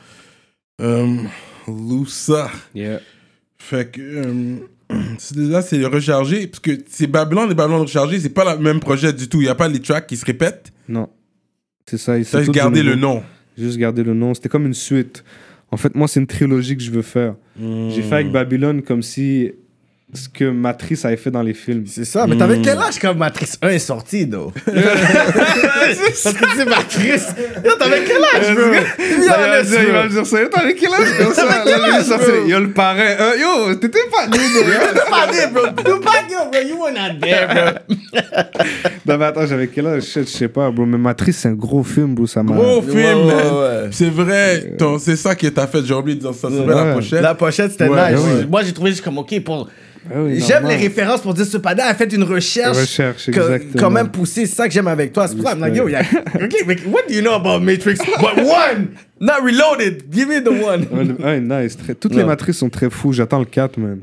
Euh, 0.83 1.17
Loussa. 1.67 2.51
Yeah. 2.75 3.01
Fait 3.59 3.91
que. 3.91 4.01
euh, 4.01 4.57
là, 5.37 5.63
c'est 5.63 5.85
rechargé. 5.85 6.47
Parce 6.47 6.61
que 6.61 6.73
c'est 6.89 7.07
Babylone 7.07 7.51
et 7.51 7.55
Babylone 7.55 7.83
rechargé, 7.83 8.19
c'est 8.21 8.29
pas 8.31 8.55
le 8.57 8.63
même 8.63 8.81
projet 8.81 9.13
du 9.13 9.29
tout. 9.29 9.41
Il 9.41 9.45
n'y 9.45 9.49
a 9.51 9.55
pas 9.55 9.69
les 9.69 9.81
tracks 9.81 10.07
qui 10.07 10.17
se 10.17 10.25
répètent. 10.25 10.73
Non. 10.89 11.09
C'est 11.89 11.99
ça. 11.99 12.23
Ça, 12.25 12.41
juste 12.41 12.53
garder 12.53 12.83
le 12.83 12.95
nom. 12.97 13.23
Juste 13.57 13.79
garder 13.79 14.03
le 14.03 14.15
nom. 14.15 14.35
C'était 14.35 14.49
comme 14.49 14.67
une 14.67 14.75
suite. 14.75 15.25
En 15.71 15.77
fait, 15.77 15.95
moi, 15.95 16.07
c'est 16.09 16.21
une 16.21 16.27
trilogie 16.27 16.77
que 16.77 16.83
je 16.83 16.91
veux 16.91 17.03
faire. 17.03 17.35
J'ai 17.59 18.03
fait 18.03 18.09
Hmm. 18.09 18.13
avec 18.13 18.33
Babylone 18.33 18.83
comme 18.83 19.03
si 19.03 19.53
ce 20.15 20.29
que 20.29 20.45
Matrice 20.51 21.05
avait 21.05 21.17
fait 21.17 21.33
dans 21.33 21.43
les 21.43 21.53
films. 21.53 21.85
c'est 21.87 22.05
ça 22.05 22.27
mais 22.29 22.37
t'avais 22.37 22.61
quel 22.61 22.79
âge 22.79 22.99
quand 23.01 23.15
Matrix 23.15 23.51
1 23.61 23.69
est 23.71 23.79
sorti 23.81 24.27
though? 24.27 24.53
Parce 24.65 26.35
que 26.35 26.45
tu 26.51 26.57
sais 26.59 26.65
Matrix 26.65 27.21
Yo, 27.65 27.73
t'avais 27.79 28.03
quel 28.07 28.23
âge 28.41 28.55
bro? 28.55 28.65
Be 28.71 28.75
Là, 28.75 28.83
il 28.99 29.27
va 29.29 29.49
honest, 29.53 29.71
dire- 29.71 29.81
il 29.83 29.87
va 29.93 29.99
bro. 30.01 30.05
me 30.05 30.09
dire 30.15 30.27
ça. 30.27 30.41
Yo, 30.43 30.49
T'avais 30.49 30.75
quel 30.75 30.95
âge 30.95 31.19
comme 31.19 31.35
ça? 31.35 32.03
Sorti. 32.05 32.31
Yo, 32.49 32.61
le 32.61 32.71
parrain. 32.71 33.17
Euh, 33.21 33.33
yo, 33.69 33.75
t'étais 33.75 33.99
pas 34.11 34.27
né, 34.29 34.39
T'es 34.39 35.01
pas 35.11 35.33
né, 35.33 35.47
bro. 35.53 35.67
T'es 35.77 36.05
pas 36.05 36.23
né, 36.23 36.35
bro. 36.51 36.69
You 36.69 36.81
were 36.81 36.93
not 36.93 37.21
there, 37.21 37.47
bro. 37.49 37.97
Non, 39.07 39.19
mais 39.19 39.25
attends, 39.27 39.47
j'avais 39.47 39.69
quel 39.69 39.87
âge? 39.87 40.05
Je 40.15 40.23
sais 40.25 40.49
pas, 40.49 40.71
bro. 40.71 40.87
Mais 40.87 40.99
Matrice, 40.99 41.39
c'est 41.39 41.49
un 41.49 41.53
gros 41.55 41.83
film, 41.85 42.15
bro. 42.15 42.27
Ça 42.27 42.43
m'a. 42.43 42.55
Gros 42.55 42.81
Ouais, 42.81 42.91
film, 42.91 43.27
ouais, 43.27 43.35
man. 43.35 43.55
ouais. 43.85 43.89
C'est 43.93 44.11
vrai. 44.11 44.75
ton- 44.79 44.99
C'est 44.99 45.17
ça 45.17 45.35
qui 45.35 45.51
t'a 45.53 45.67
fait. 45.67 45.85
J'ai 45.85 45.95
oublié 45.95 46.17
de 46.17 46.23
dire 46.23 46.35
ça. 46.35 46.49
C'est 46.51 46.63
vrai, 46.65 46.75
la 46.75 46.95
pochette. 46.95 47.23
La 47.23 47.35
pochette, 47.35 47.73
c'était 47.73 47.89
nice. 47.89 48.47
Moi, 48.49 48.63
j'ai 48.63 48.73
trouvé 48.73 48.91
juste 48.91 49.03
comme, 49.05 49.19
OK, 49.19 49.41
pour... 49.45 49.69
Ah 50.15 50.19
oui, 50.23 50.41
J'aime 50.47 50.67
les 50.69 50.77
références 50.77 51.21
pour 51.21 51.35
dire 51.35 51.47
ce 51.47 51.57
padin 51.59 51.85
a 51.87 51.95
fait 51.95 52.13
une 52.13 52.23
recherche. 52.23 52.77
Recherche, 52.79 53.27
que- 53.27 53.31
exactement. 53.31 53.73
Quand 53.81 53.91
même 53.91 54.09
poussée. 54.09 54.47
C'est 54.47 54.55
ça 54.55 54.69
que 54.69 54.75
j'aime 54.75 54.89
avec 54.89 55.13
toi. 55.13 55.27
C'est 55.29 55.35
pour 55.37 55.45
ça 55.49 55.53
que 55.55 55.59
I'm 55.59 55.65
like, 55.65 55.75
yo, 55.77 55.89
yeah. 55.89 56.03
OK, 56.35 56.65
but 56.67 56.79
what 56.87 57.03
do 57.09 57.15
you 57.15 57.21
know 57.23 57.33
about 57.35 57.61
Matrix? 57.61 57.99
But 58.21 58.45
one! 58.45 58.89
Not 59.19 59.43
reloaded. 59.45 60.05
Give 60.13 60.29
me 60.29 60.41
the 60.43 60.49
one. 60.49 60.87
Ouais, 61.19 61.25
ouais, 61.25 61.41
nice. 61.41 61.77
Très- 61.77 61.95
Toutes 61.95 62.13
Ouais. 62.13 62.19
les 62.19 62.25
matrices 62.25 62.59
sont 62.59 62.69
très 62.69 62.91
fous. 62.91 63.13
J'attends 63.13 63.39
le 63.39 63.45
4, 63.47 63.79
man. 63.79 64.01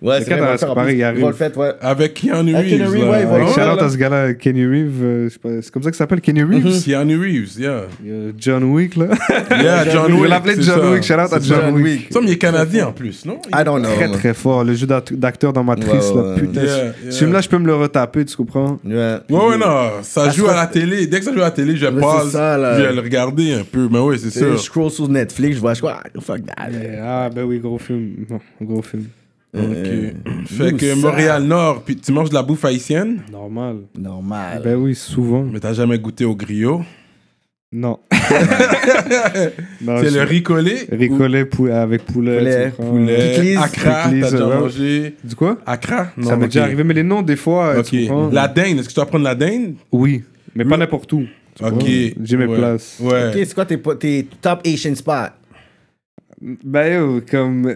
Ouais, 0.00 0.20
Le 0.20 0.24
4 0.24 0.42
à 0.42 0.68
la 0.68 0.74
pareil, 0.74 0.98
il 0.98 1.02
arrive. 1.02 1.26
Le 1.26 1.32
faire, 1.32 1.56
ouais. 1.58 1.72
Avec 1.80 2.14
Keanu 2.14 2.54
Avec 2.54 2.66
Reeves. 2.70 2.78
Keanu 2.78 2.90
Reeves, 2.90 3.04
là. 3.04 3.10
ouais, 3.10 3.16
Avec 3.16 3.30
ouais, 3.48 3.52
shout-out 3.54 3.76
là. 3.80 3.84
à 3.84 3.88
ce 3.88 3.96
gars-là, 3.96 4.34
Kenny 4.34 4.64
Reeves. 4.66 5.02
euh, 5.02 5.24
je 5.28 5.32
sais 5.32 5.38
pas, 5.38 5.48
c'est 5.62 5.70
comme 5.70 5.82
ça 5.82 5.90
qu'il 5.90 5.96
s'appelle, 5.96 6.20
Kenny 6.20 6.42
Reeves? 6.42 6.84
Keanu 6.84 7.16
Reeves, 7.18 7.58
yeah. 7.58 7.82
Il 8.04 8.10
y 8.10 8.12
a 8.12 8.32
John 8.38 8.64
Wick, 8.64 8.96
là. 8.96 9.06
Yeah, 9.50 9.90
John 9.90 10.06
Je 10.08 10.12
Wick. 10.14 10.22
vais 10.22 10.28
l'appeler 10.28 10.54
c'est 10.56 10.62
John 10.62 10.80
ça. 10.80 10.90
Wick. 10.90 11.02
Shout-out 11.02 11.32
à 11.32 11.40
C'est 11.40 11.48
John 11.48 11.60
ça. 11.60 11.70
Wick. 11.72 12.06
Ça, 12.12 12.20
mais 12.20 12.26
il 12.28 12.32
est 12.32 12.38
canadien 12.38 12.86
en 12.88 12.92
plus, 12.92 13.24
non? 13.24 13.38
I 13.52 13.64
don't 13.64 13.80
know. 13.80 13.90
Très, 13.94 14.08
très 14.10 14.34
fort. 14.34 14.64
Le 14.64 14.74
jeu 14.74 14.86
d'act- 14.86 15.14
d'acteur 15.14 15.52
dans 15.52 15.64
Matrice, 15.64 16.10
Ouais, 16.10 16.16
là. 16.22 16.28
ouais. 16.34 16.40
Putain. 16.40 16.60
Yeah, 16.62 16.68
ce- 16.70 16.76
yeah. 17.04 17.10
Ce 17.10 17.18
film-là, 17.18 17.40
je 17.40 17.48
peux 17.48 17.58
me 17.58 17.66
le 17.66 17.74
retaper, 17.74 18.24
tu 18.24 18.36
comprends? 18.36 18.78
Ouais. 18.84 18.92
Ouais, 19.30 19.46
ouais, 19.48 19.58
non, 19.58 19.90
ça 20.02 20.24
Ça 20.26 20.30
joue 20.30 20.46
à 20.48 20.54
la 20.54 20.66
télé. 20.66 21.06
Dès 21.06 21.18
que 21.18 21.24
ça 21.24 21.32
joue 21.32 21.40
à 21.40 21.44
la 21.44 21.50
télé, 21.50 21.76
je 21.76 21.86
Mais 21.86 22.00
pause, 22.00 22.24
c'est 22.26 22.30
ça, 22.32 22.56
là. 22.58 22.78
je 22.78 22.82
vais 22.84 22.92
le 22.92 23.00
regarder 23.00 23.52
un 23.54 23.64
peu. 23.64 23.88
Mais 23.90 23.98
oui, 23.98 24.18
c'est 24.18 24.30
sais, 24.30 24.43
Je 24.52 24.56
scroll 24.58 24.90
sur 24.90 25.08
Netflix, 25.08 25.56
je 25.56 25.60
vois, 25.60 25.74
je 25.74 25.80
vois, 25.80 26.00
ah, 26.04 26.20
fuck 26.20 26.44
that. 26.46 26.54
Ah, 27.02 27.30
ben 27.34 27.44
oui, 27.44 27.58
gros 27.58 27.78
film. 27.78 28.14
Bon, 28.28 28.40
gros 28.60 28.82
film. 28.82 29.04
Ok. 29.56 29.62
Fait 30.46 30.72
Nous, 30.72 30.76
que 30.78 30.86
ça. 30.94 30.96
Montréal-Nord, 30.96 31.82
puis 31.84 31.96
tu 31.96 32.10
manges 32.12 32.28
de 32.30 32.34
la 32.34 32.42
bouffe 32.42 32.64
haïtienne, 32.64 33.22
Normal. 33.30 33.76
Normal. 33.96 34.60
Ben 34.64 34.74
oui, 34.76 34.94
souvent. 34.96 35.42
mais 35.44 35.60
t'as 35.60 35.72
jamais 35.74 35.98
goûté 35.98 36.24
au 36.24 36.34
griot? 36.34 36.82
Non. 37.72 37.98
Non, 39.82 39.98
C'est 40.00 40.10
je- 40.10 40.14
le 40.18 40.22
riz 40.22 40.42
collé. 40.42 40.86
Pou- 41.50 41.66
avec 41.66 42.04
poulet. 42.04 42.38
Poulet? 42.38 42.72
Poulet. 42.76 43.56
Accra, 43.56 44.04
t'as 44.04 44.10
déjà 44.10 44.46
ouais. 44.48 44.58
mangé? 44.58 45.14
Du 45.24 45.34
quoi? 45.34 45.58
Accra? 45.66 46.08
Non, 46.16 46.28
Ça 46.28 46.36
m'est 46.36 46.46
déjà 46.46 46.64
arrivé, 46.64 46.84
mais 46.84 46.94
les 46.94 47.02
noms, 47.02 47.22
des 47.22 47.36
fois, 47.36 47.78
Ok. 47.78 47.94
La 48.32 48.48
dinde, 48.48 48.78
est-ce 48.78 48.88
que 48.88 48.94
tu 48.94 49.00
vas 49.00 49.06
prendre 49.06 49.24
la 49.24 49.34
dinde? 49.34 49.74
Oui, 49.92 50.22
mais 50.54 50.64
pas 50.64 50.76
n'importe 50.76 51.12
où. 51.12 51.24
Ok. 51.62 51.84
J'ai 52.22 52.36
mes 52.36 52.46
Ouais. 52.46 52.56
places. 52.58 52.96
Ouais. 53.00 53.28
Ok, 53.28 53.34
c'est 53.36 53.54
quoi 53.54 53.64
tes, 53.66 53.80
tes 53.98 54.28
top 54.40 54.60
Asian 54.66 54.94
spots? 54.94 55.32
Ben 56.40 56.92
yo, 56.92 57.20
comme... 57.30 57.74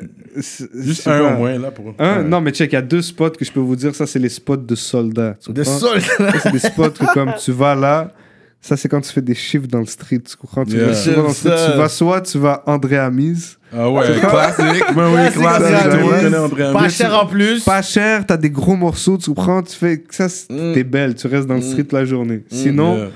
Juste 0.75 1.07
un 1.07 1.19
pas. 1.21 1.35
au 1.35 1.39
moins, 1.39 1.59
là, 1.59 1.71
pour. 1.71 1.95
Un, 1.99 2.23
non, 2.23 2.41
mais 2.41 2.51
check, 2.51 2.71
il 2.73 2.75
y 2.75 2.79
a 2.79 2.83
deux 2.83 3.01
spots 3.03 3.31
que 3.31 3.45
je 3.45 3.51
peux 3.53 3.61
vous 3.61 3.77
dire, 3.77 3.95
ça, 3.95 4.07
c'est 4.07 4.19
les 4.19 4.29
spots 4.29 4.57
de 4.59 4.75
soldats. 4.75 5.37
De 5.49 5.63
comprends? 5.65 5.79
sol. 5.79 6.01
Ça, 6.01 6.33
c'est 6.43 6.53
des 6.53 6.59
spots 6.59 6.91
que 6.91 7.13
comme 7.15 7.33
tu 7.43 7.53
vas 7.53 7.75
là, 7.75 8.13
Ça, 8.61 8.77
c'est 8.77 8.89
quand 8.89 9.01
tu 9.01 9.13
fais 9.13 9.23
des 9.23 9.37
chiffres 9.37 9.69
dans 9.69 9.79
le 9.79 9.87
street. 9.87 10.19
Tu 10.29 10.37
comprends? 10.37 10.65
Tu, 10.65 10.77
Yeah. 10.77 10.87
vas, 10.89 11.13
dans 11.23 11.29
street, 11.31 11.55
tu 11.73 11.79
vas 11.79 11.89
soit 11.89 12.21
tu 12.23 12.39
vas 12.39 12.63
André 12.67 12.99
Amise, 12.99 13.57
Ah 13.73 13.89
ouais, 13.89 14.03
classique. 14.19 14.85
Ben 14.97 15.09
oui, 15.15 15.33
Classique, 15.33 15.93
Amis. 15.93 16.35
Amis. 16.35 16.73
Pas 16.73 16.89
cher 16.89 17.17
en 17.23 17.27
plus. 17.27 17.63
pas 17.65 17.83
cher, 17.83 18.27
t'as 18.27 18.37
des 18.37 18.51
gros 18.51 18.75
morceaux, 18.75 19.17
tu 19.17 19.31
comprends? 19.31 19.63
Tu 19.63 19.77
fais 19.77 20.03
ça, 20.11 20.27
Mm. 20.51 20.73
t'es 20.75 20.83
belle, 20.85 21.15
tu 21.15 21.29
restes 21.29 21.47
dans 21.47 21.55
le 21.55 21.63
street 21.63 21.87
la 21.93 22.05
journée. 22.05 22.43
Sinon, 22.51 22.97
Yeah. 22.97 23.09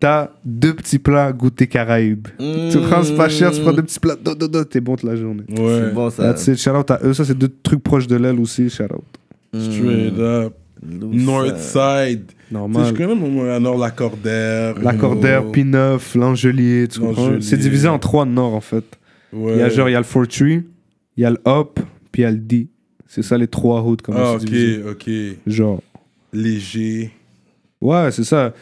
T'as 0.00 0.30
deux 0.44 0.74
petits 0.74 0.98
plats 0.98 1.32
goûter 1.32 1.66
Caraïbes. 1.66 2.28
Tu 2.38 2.78
prends, 2.88 3.02
c'est 3.02 3.16
pas 3.16 3.28
cher, 3.28 3.50
tu 3.50 3.60
prends 3.60 3.72
deux 3.72 3.82
petits 3.82 3.98
plats, 4.00 4.16
do, 4.16 4.34
do, 4.34 4.46
do, 4.48 4.64
t'es 4.64 4.80
bon 4.80 4.96
toute 4.96 5.08
la 5.08 5.16
journée. 5.16 5.44
Ouais. 5.48 5.82
C'est 5.88 5.94
bon 5.94 6.10
ça. 6.10 6.22
That's 6.32 6.46
it. 6.46 6.56
Shout 6.58 6.70
out 6.70 6.90
à 6.90 7.00
eux. 7.04 7.12
Ça, 7.14 7.24
c'est 7.24 7.36
deux 7.36 7.52
trucs 7.62 7.82
proches 7.82 8.06
de 8.06 8.16
l'aile 8.16 8.38
aussi. 8.40 8.68
Shout 8.70 8.84
out. 8.84 9.04
Straight 9.60 10.18
up. 10.18 10.54
North 10.82 11.58
Side. 11.58 12.26
Tu 12.28 12.34
sais, 12.34 12.54
Normal. 12.54 12.86
je 12.86 12.92
connais 12.92 13.14
mon 13.14 13.50
à 13.52 13.58
Nord 13.58 13.78
Lacordaire. 13.78 14.78
Lacordaire, 14.80 15.44
Oh. 15.46 15.52
P9, 15.52 16.16
L'Angelier, 16.16 16.86
tu 16.88 17.00
comprends? 17.00 17.40
C'est 17.40 17.56
divisé 17.56 17.88
en 17.88 17.98
trois 17.98 18.24
nord 18.24 18.54
en 18.54 18.60
fait. 18.60 18.84
Ouais. 19.32 19.54
Il 19.54 19.58
y 19.58 19.62
a 19.62 19.68
genre, 19.68 19.88
il 19.88 19.92
y 19.92 19.94
a 19.96 19.98
le 19.98 20.04
Fortree, 20.04 20.62
il 21.16 21.22
y 21.22 21.24
a 21.24 21.30
le 21.30 21.38
Up, 21.46 21.80
puis 22.12 22.22
il 22.22 22.24
y 22.24 22.26
a 22.26 22.30
le 22.30 22.38
D. 22.38 22.68
C'est 23.08 23.22
ça 23.22 23.36
les 23.36 23.48
trois 23.48 23.82
hoods 23.82 23.96
comme 24.02 24.14
Ah, 24.16 24.36
divisé. 24.38 24.82
ok, 24.82 24.90
ok. 24.92 25.12
Genre. 25.46 25.82
Léger. 26.32 27.10
Ouais, 27.80 28.10
c'est 28.12 28.24
ça. 28.24 28.52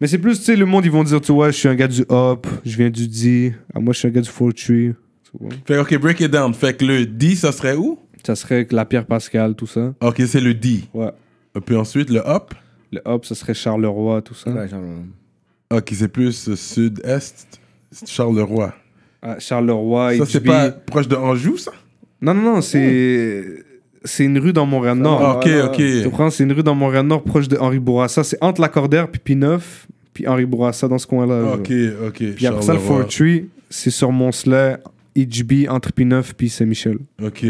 Mais 0.00 0.06
c'est 0.06 0.18
plus, 0.18 0.38
tu 0.38 0.44
sais, 0.44 0.56
le 0.56 0.66
monde, 0.66 0.84
ils 0.84 0.90
vont 0.90 1.04
dire, 1.04 1.20
tu 1.20 1.32
vois, 1.32 1.50
je 1.50 1.56
suis 1.56 1.68
un 1.68 1.74
gars 1.74 1.88
du 1.88 2.04
Up, 2.10 2.46
je 2.64 2.76
viens 2.76 2.90
du 2.90 3.08
D. 3.08 3.54
Ah, 3.74 3.80
moi, 3.80 3.94
je 3.94 3.98
suis 4.00 4.08
un 4.08 4.10
gars 4.10 4.20
du 4.20 4.28
Fortree. 4.28 4.92
Tu 4.94 4.94
vois? 5.40 5.50
Fait 5.64 5.78
ok, 5.78 5.98
break 5.98 6.20
it 6.20 6.30
down. 6.30 6.52
Fait 6.52 6.76
que 6.76 6.84
le 6.84 7.06
D, 7.06 7.34
ça 7.34 7.50
serait 7.52 7.74
où? 7.74 7.98
Ça 8.24 8.34
serait 8.34 8.66
la 8.70 8.84
Pierre 8.84 9.06
Pascal, 9.06 9.54
tout 9.54 9.66
ça. 9.66 9.94
Ok, 10.02 10.20
c'est 10.26 10.40
le 10.40 10.52
D. 10.52 10.80
Ouais. 10.92 11.12
Et 11.56 11.60
puis 11.60 11.76
ensuite, 11.76 12.10
le 12.10 12.26
Up. 12.28 12.52
Le 12.92 13.00
Up, 13.06 13.24
ça 13.24 13.34
serait 13.34 13.54
Charleroi, 13.54 14.20
tout 14.22 14.34
ça. 14.34 14.50
Ouais, 14.50 14.68
genre, 14.68 14.82
Ok, 15.70 15.92
c'est 15.94 16.08
plus 16.08 16.48
euh, 16.48 16.56
sud-est. 16.56 17.60
C'est 17.90 18.08
Charleroi. 18.08 18.74
Ah, 19.22 19.38
Charleroi, 19.38 20.18
ça, 20.18 20.26
c'est 20.26 20.40
pas 20.40 20.70
proche 20.70 21.08
de 21.08 21.16
Anjou, 21.16 21.56
ça? 21.56 21.72
Non, 22.20 22.34
non, 22.34 22.42
non, 22.42 22.60
c'est. 22.60 23.64
C'est 24.04 24.24
une 24.24 24.38
rue 24.38 24.52
dans 24.52 24.66
Montréal-Nord. 24.66 25.20
Ah, 25.22 25.36
Ok, 25.38 25.46
ouais, 25.46 25.62
ok. 25.62 25.76
Tu 25.76 26.02
comprends? 26.04 26.30
C'est 26.30 26.44
une 26.44 26.52
rue 26.52 26.62
dans 26.62 26.74
Montréal-Nord 26.74 27.22
proche 27.24 27.48
de 27.48 27.56
Henri 27.56 27.78
Bourassa. 27.78 28.22
C'est 28.24 28.38
entre 28.40 28.60
Lacordaire 28.60 29.08
puis 29.08 29.34
P9 29.36 29.60
puis 30.14 30.26
Henri 30.26 30.46
Bourassa 30.46 30.88
dans 30.88 30.98
ce 30.98 31.06
coin-là. 31.06 31.54
Ok, 31.54 31.70
ok. 32.08 32.22
Puis 32.36 32.46
après 32.46 32.62
ça, 32.62 32.72
le. 32.74 32.78
Fortree, 32.78 33.46
c'est 33.68 33.90
sur 33.90 34.12
Moncelet, 34.12 34.76
HB, 35.16 35.68
entre 35.68 35.90
P9 35.90 36.32
puis 36.36 36.48
Saint-Michel. 36.48 36.98
Ok. 37.22 37.44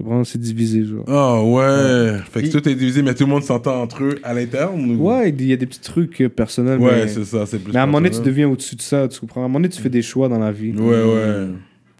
Vraiment, 0.00 0.22
c'est 0.22 0.38
divisé, 0.38 0.84
genre. 0.84 1.04
Ah 1.08 1.42
ouais. 1.42 2.18
Fait 2.30 2.42
que 2.42 2.46
Il- 2.46 2.52
tout 2.52 2.68
est 2.68 2.74
divisé, 2.76 3.02
mais 3.02 3.14
tout 3.14 3.24
le 3.24 3.30
monde 3.30 3.42
s'entend 3.42 3.82
entre 3.82 4.04
eux 4.04 4.20
à 4.22 4.32
l'interne 4.32 4.92
ou- 4.92 5.08
Ouais, 5.08 5.30
il 5.30 5.44
y 5.44 5.52
a 5.52 5.56
des 5.56 5.66
petits 5.66 5.80
trucs 5.80 6.20
euh, 6.22 6.28
personnels. 6.28 6.78
Ouais, 6.78 7.02
mais... 7.04 7.08
c'est 7.08 7.24
ça, 7.24 7.44
c'est 7.46 7.58
plus. 7.58 7.72
mais 7.72 7.80
à 7.80 7.82
un 7.82 7.86
moment 7.86 7.98
donné, 8.00 8.10
tu 8.10 8.20
deviens 8.22 8.48
au-dessus 8.48 8.76
de 8.76 8.80
ça, 8.80 9.08
tu 9.08 9.18
comprends? 9.18 9.40
À 9.42 9.44
un 9.46 9.48
moment 9.48 9.58
donné, 9.58 9.70
tu 9.70 9.82
fais 9.82 9.88
des 9.88 10.02
choix 10.02 10.28
dans 10.28 10.38
la 10.38 10.52
vie. 10.52 10.70
Ouais, 10.70 11.02
ouais. 11.02 11.46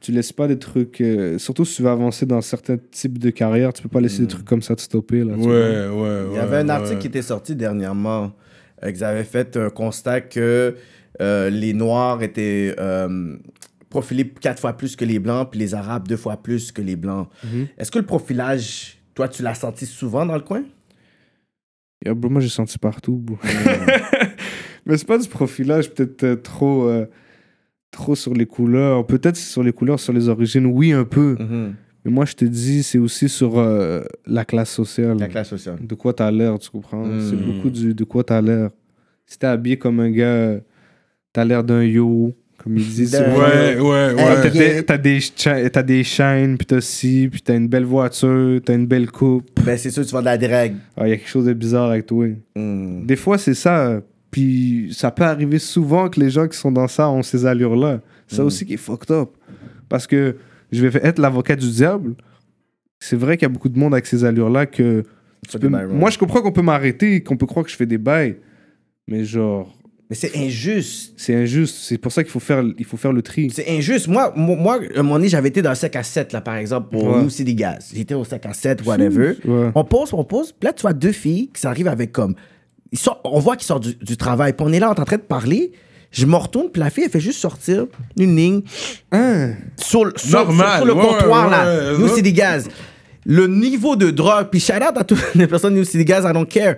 Tu 0.00 0.12
laisses 0.12 0.32
pas 0.32 0.46
des 0.46 0.58
trucs. 0.58 1.00
euh, 1.00 1.38
surtout 1.38 1.64
si 1.64 1.76
tu 1.76 1.82
veux 1.82 1.88
avancer 1.90 2.24
dans 2.24 2.40
certains 2.40 2.76
types 2.90 3.18
de 3.18 3.30
carrières, 3.30 3.72
tu 3.72 3.82
peux 3.82 3.88
pas 3.88 4.00
laisser 4.00 4.22
des 4.22 4.28
trucs 4.28 4.44
comme 4.44 4.62
ça 4.62 4.76
te 4.76 4.80
stopper. 4.80 5.24
Là, 5.24 5.34
Ouais, 5.34 5.88
ouais. 5.88 6.24
Il 6.30 6.36
y 6.36 6.38
avait 6.38 6.58
un 6.58 6.66
ouais. 6.66 6.70
article 6.70 6.98
qui 7.00 7.06
était 7.08 7.22
sorti 7.22 7.56
dernièrement. 7.56 8.32
euh, 8.84 8.92
qu'ils 8.92 9.02
avaient 9.02 9.24
fait 9.24 9.56
un 9.56 9.70
constat 9.70 10.20
que 10.20 10.76
euh, 11.20 11.50
les 11.50 11.72
Noirs 11.72 12.22
étaient 12.22 12.76
euh, 12.78 13.36
profilés 13.90 14.28
quatre 14.28 14.60
fois 14.60 14.74
plus 14.74 14.94
que 14.94 15.04
les 15.04 15.18
Blancs, 15.18 15.48
puis 15.50 15.58
les 15.58 15.74
Arabes 15.74 16.06
deux 16.06 16.16
fois 16.16 16.36
plus 16.36 16.70
que 16.70 16.80
les 16.80 16.94
Blancs. 16.94 17.28
Mhm. 17.42 17.66
Est-ce 17.76 17.90
que 17.90 17.98
le 17.98 18.06
profilage, 18.06 18.98
toi, 19.16 19.26
tu 19.28 19.42
l'as 19.42 19.54
senti 19.56 19.84
souvent 19.84 20.24
dans 20.24 20.36
le 20.36 20.42
coin? 20.42 20.62
Yeah, 22.04 22.14
bro, 22.14 22.30
moi, 22.30 22.40
j'ai 22.40 22.48
senti 22.48 22.78
partout. 22.78 23.16
bro. 23.16 23.36
Mais 24.86 24.96
c'est 24.96 25.06
pas 25.08 25.18
du 25.18 25.28
profilage 25.28 25.90
peut-être 25.92 26.22
euh, 26.24 26.36
trop, 26.36 26.84
euh, 26.88 27.06
trop 27.90 28.14
sur 28.14 28.34
les 28.34 28.46
couleurs. 28.46 29.06
Peut-être 29.06 29.36
sur 29.36 29.62
les 29.62 29.72
couleurs, 29.72 30.00
sur 30.00 30.12
les 30.12 30.28
origines, 30.28 30.66
oui, 30.66 30.92
un 30.92 31.04
peu. 31.04 31.36
Mais 32.04 32.10
moi, 32.12 32.24
je 32.24 32.34
te 32.34 32.44
dis, 32.44 32.82
c'est 32.84 32.98
aussi 32.98 33.28
sur 33.28 33.58
euh, 33.58 34.02
la 34.26 34.44
classe 34.44 34.70
sociale. 34.70 35.18
La 35.18 35.26
classe 35.28 35.48
sociale. 35.48 35.78
De 35.84 35.94
quoi 35.94 36.12
t'as 36.12 36.30
l'air, 36.30 36.58
tu 36.58 36.70
comprends? 36.70 37.04
Mm. 37.04 37.20
C'est 37.28 37.36
beaucoup 37.36 37.70
du 37.70 37.92
de 37.92 38.04
quoi 38.04 38.22
t'as 38.24 38.40
l'air. 38.40 38.70
Si 39.26 39.38
t'es 39.38 39.46
habillé 39.48 39.76
comme 39.76 39.98
un 40.00 40.10
gars, 40.10 40.60
t'as 41.32 41.44
l'air 41.44 41.64
d'un 41.64 41.82
yo, 41.82 42.32
comme 42.56 42.76
ils 42.78 42.84
disent. 42.88 43.14
Ouais, 43.14 43.78
ouais, 43.78 44.14
ouais. 44.14 44.14
T'as 44.16 44.48
des, 44.50 44.82
t'as 44.84 44.96
des, 44.98 45.20
cha- 45.20 45.68
t'as 45.68 45.82
des 45.82 46.04
shines, 46.04 46.56
puis 46.56 46.66
t'as 46.66 46.80
ci, 46.80 47.28
puis 47.30 47.42
t'as 47.42 47.56
une 47.56 47.68
belle 47.68 47.84
voiture, 47.84 48.60
t'as 48.64 48.74
une 48.74 48.86
belle 48.86 49.10
coupe. 49.10 49.50
Ben, 49.66 49.76
c'est 49.76 49.90
sûr, 49.90 50.06
tu 50.06 50.12
vas 50.12 50.20
de 50.20 50.26
la 50.26 50.38
drague. 50.38 50.76
Ah, 50.96 51.06
Il 51.06 51.10
y 51.10 51.12
a 51.12 51.16
quelque 51.16 51.28
chose 51.28 51.46
de 51.46 51.52
bizarre 51.52 51.90
avec 51.90 52.06
toi. 52.06 52.26
Mm. 52.56 53.04
Des 53.06 53.16
fois, 53.16 53.38
c'est 53.38 53.54
ça. 53.54 54.00
Puis 54.30 54.90
ça 54.94 55.10
peut 55.10 55.24
arriver 55.24 55.58
souvent 55.58 56.08
que 56.08 56.20
les 56.20 56.30
gens 56.30 56.46
qui 56.48 56.56
sont 56.58 56.70
dans 56.72 56.88
ça 56.88 57.08
ont 57.08 57.22
ces 57.22 57.46
allures-là. 57.46 58.00
Ça 58.26 58.42
Mm. 58.42 58.46
aussi 58.46 58.66
qui 58.66 58.74
est 58.74 58.78
fucked 58.78 59.10
up. 59.10 59.30
Parce 59.88 60.06
que 60.06 60.36
je 60.70 60.86
vais 60.86 61.00
être 61.02 61.18
l'avocat 61.18 61.56
du 61.56 61.70
diable. 61.70 62.14
C'est 63.00 63.16
vrai 63.16 63.36
qu'il 63.36 63.44
y 63.44 63.50
a 63.50 63.52
beaucoup 63.52 63.68
de 63.70 63.78
monde 63.78 63.94
avec 63.94 64.06
ces 64.06 64.24
allures-là 64.24 64.66
que. 64.66 65.02
tu 65.48 65.58
peux- 65.58 65.68
moi, 65.68 66.10
je 66.10 66.18
comprends 66.18 66.42
qu'on 66.42 66.52
peut 66.52 66.62
m'arrêter, 66.62 67.22
qu'on 67.22 67.36
peut 67.36 67.46
croire 67.46 67.64
que 67.64 67.70
je 67.70 67.76
fais 67.76 67.86
des 67.86 67.96
bails. 67.96 68.36
Mais 69.06 69.24
genre, 69.24 69.72
Mais 70.10 70.16
c'est 70.16 70.36
injuste. 70.36 71.14
c'est 71.16 71.34
injuste. 71.34 71.76
C'est 71.78 71.96
pour 71.96 72.12
ça 72.12 72.22
qu'il 72.22 72.32
faut 72.32 72.40
faire, 72.40 72.62
il 72.76 72.84
faut 72.84 72.96
faire 72.98 73.12
le 73.12 73.22
tri. 73.22 73.48
C'est 73.50 73.70
injuste. 73.70 74.08
Moi, 74.08 74.32
moi, 74.36 74.56
moi, 74.56 74.78
à 74.94 74.98
un 74.98 75.02
moment 75.02 75.14
donné, 75.14 75.28
j'avais 75.28 75.48
été 75.48 75.62
dans 75.62 75.70
le 75.70 75.76
5 75.76 75.94
à 75.96 76.02
7, 76.02 76.32
là, 76.34 76.40
par 76.42 76.56
exemple, 76.56 76.90
pour 76.90 77.04
Ouais. 77.04 77.22
nous, 77.22 77.30
c'est 77.30 77.44
des 77.44 77.54
gaz. 77.54 77.92
J'étais 77.94 78.14
au 78.14 78.24
5 78.24 78.44
à 78.44 78.52
7, 78.52 78.84
whatever. 78.84 79.36
Ouais. 79.46 79.70
On 79.74 79.84
pose, 79.84 80.12
on 80.12 80.24
pose. 80.24 80.52
Puis 80.52 80.66
là, 80.66 80.72
tu 80.74 80.82
vois 80.82 80.92
deux 80.92 81.12
filles 81.12 81.48
qui 81.54 81.60
s'arrivent 81.62 81.88
avec 81.88 82.12
comme. 82.12 82.34
On 83.24 83.38
voit 83.40 83.56
qu'ils 83.56 83.66
sortent 83.66 83.84
du, 83.84 83.94
du 83.94 84.16
travail. 84.16 84.52
Puis 84.52 84.66
on 84.68 84.72
est 84.72 84.78
là, 84.78 84.90
on 84.90 84.94
est 84.94 85.00
en 85.00 85.04
train 85.04 85.16
de 85.16 85.22
parler. 85.22 85.72
Je 86.10 86.24
me 86.24 86.36
retourne, 86.36 86.70
puis 86.70 86.80
la 86.80 86.88
fille, 86.88 87.04
elle 87.04 87.10
fait 87.10 87.20
juste 87.20 87.38
sortir 87.38 87.84
une 88.18 88.34
ligne 88.34 88.62
Hein? 89.12 89.52
sur, 89.76 90.06
le- 90.06 90.14
sur- 90.16 90.38
Normal, 90.38 90.76
sur 90.78 90.86
le 90.86 90.94
ouais, 90.94 91.02
comptoir, 91.06 91.44
ouais, 91.44 91.50
là. 91.50 91.64
ouais, 91.92 91.98
nous, 91.98 92.04
ouais. 92.06 92.12
c'est 92.14 92.22
des 92.22 92.32
gaz. 92.32 92.66
Le 93.26 93.46
niveau 93.46 93.94
de 93.94 94.10
drogue, 94.10 94.48
puis 94.50 94.58
shout 94.58 94.72
out 94.76 94.96
à 94.96 95.04
toutes 95.04 95.22
les 95.34 95.46
personnes, 95.46 95.74
nous, 95.74 95.84
c'est 95.84 95.98
des 95.98 96.06
gaz, 96.06 96.24
I 96.24 96.32
don't 96.32 96.46
care. 96.48 96.76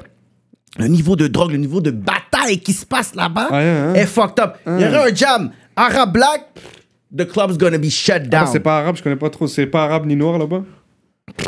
Le 0.79 0.89
niveau 0.89 1.15
de 1.15 1.29
drogue, 1.29 1.53
le 1.53 1.59
niveau 1.59 1.81
de 1.81 1.93
bataille 1.93 2.59
qui 2.59 2.73
se 2.73 2.85
passe 2.85 3.15
là-bas 3.15 3.49
hein, 3.53 3.91
hein. 3.91 3.95
est 3.95 4.07
fucked 4.07 4.43
up. 4.43 4.55
Il 4.67 4.81
y 4.81 4.85
aurait 4.87 5.11
un 5.11 5.15
jam. 5.15 5.51
Arabe 5.77 6.13
Black, 6.13 6.47
the 7.17 7.25
club's 7.27 7.57
gonna 7.57 7.79
be 7.79 7.89
shut 7.89 8.25
down. 8.29 8.45
Ah, 8.47 8.51
c'est 8.51 8.61
pas 8.61 8.79
arabe, 8.79 8.97
je 8.97 9.03
connais 9.03 9.15
pas 9.17 9.31
trop. 9.31 9.47
C'est 9.47 9.67
pas 9.67 9.85
arabe 9.85 10.07
ni 10.07 10.17
noir 10.17 10.39
là-bas? 10.39 10.63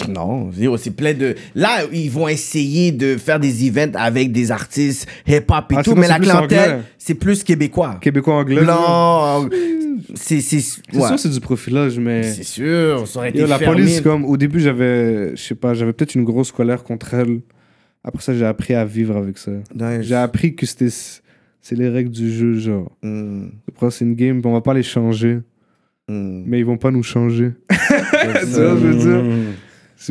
Non, 0.09 0.51
c'est 0.77 0.95
plein 0.97 1.15
de. 1.15 1.35
Là, 1.55 1.85
ils 1.93 2.11
vont 2.11 2.29
essayer 2.29 2.93
de 2.93 3.17
faire 3.17 3.39
des 3.41 3.67
events 3.69 3.93
avec 3.95 4.33
des 4.33 4.51
artistes 4.51 5.09
hip-hop 5.27 5.73
et 5.73 5.75
Ah, 5.79 5.83
tout, 5.83 5.95
mais 5.95 6.09
la 6.09 6.19
clientèle, 6.19 6.83
c'est 6.99 7.15
plus 7.15 7.45
québécois. 7.45 7.99
Québécois 8.01 8.35
anglais? 8.35 8.57
là. 8.57 8.63
Blanc. 8.65 9.49
C'est. 10.15 10.41
C'est 10.41 10.57
ouais. 10.95 11.07
sûr, 11.07 11.19
c'est 11.19 11.29
du 11.29 11.41
profilage, 11.41 11.99
mais. 11.99 12.23
C'est 12.23 12.43
sûr, 12.45 13.07
ça 13.07 13.19
aurait 13.21 13.31
été 13.31 13.41
Yo, 13.41 13.47
la 13.47 13.59
fermé. 13.59 13.77
police, 13.77 14.01
comme 14.01 14.25
au 14.25 14.37
début, 14.37 14.61
j'avais, 14.61 15.37
je 15.37 15.43
sais 15.43 15.55
pas, 15.55 15.75
j'avais 15.75 15.93
peut-être 15.93 16.15
une 16.15 16.25
grosse 16.25 16.53
colère 16.53 16.83
contre 16.83 17.15
elle. 17.15 17.41
Après 18.05 18.23
ça, 18.23 18.35
j'ai 18.35 18.45
appris 18.45 18.75
à 18.75 18.85
vivre 18.85 19.17
avec 19.17 19.39
ça. 19.39 19.53
Nice. 19.75 20.03
J'ai 20.03 20.17
appris 20.17 20.57
que 20.57 20.67
c'était, 20.67 20.89
c'est 20.91 21.77
les 21.77 21.89
règles 21.89 22.11
du 22.11 22.33
jeu, 22.33 22.55
genre. 22.55 22.91
Mm, 23.03 23.47
c'est 23.91 24.05
une 24.05 24.15
game, 24.15 24.41
on 24.45 24.53
va 24.53 24.61
pas 24.61 24.75
les 24.75 24.83
changer, 24.83 25.39
mm. 26.09 26.43
mais 26.47 26.59
ils 26.59 26.65
vont 26.65 26.79
pas 26.79 26.91
nous 26.91 27.05
changer. 27.05 27.53
tu 27.71 27.77
vois 27.77 28.77
je 28.77 28.87
veux 28.87 28.95
dire? 28.95 29.23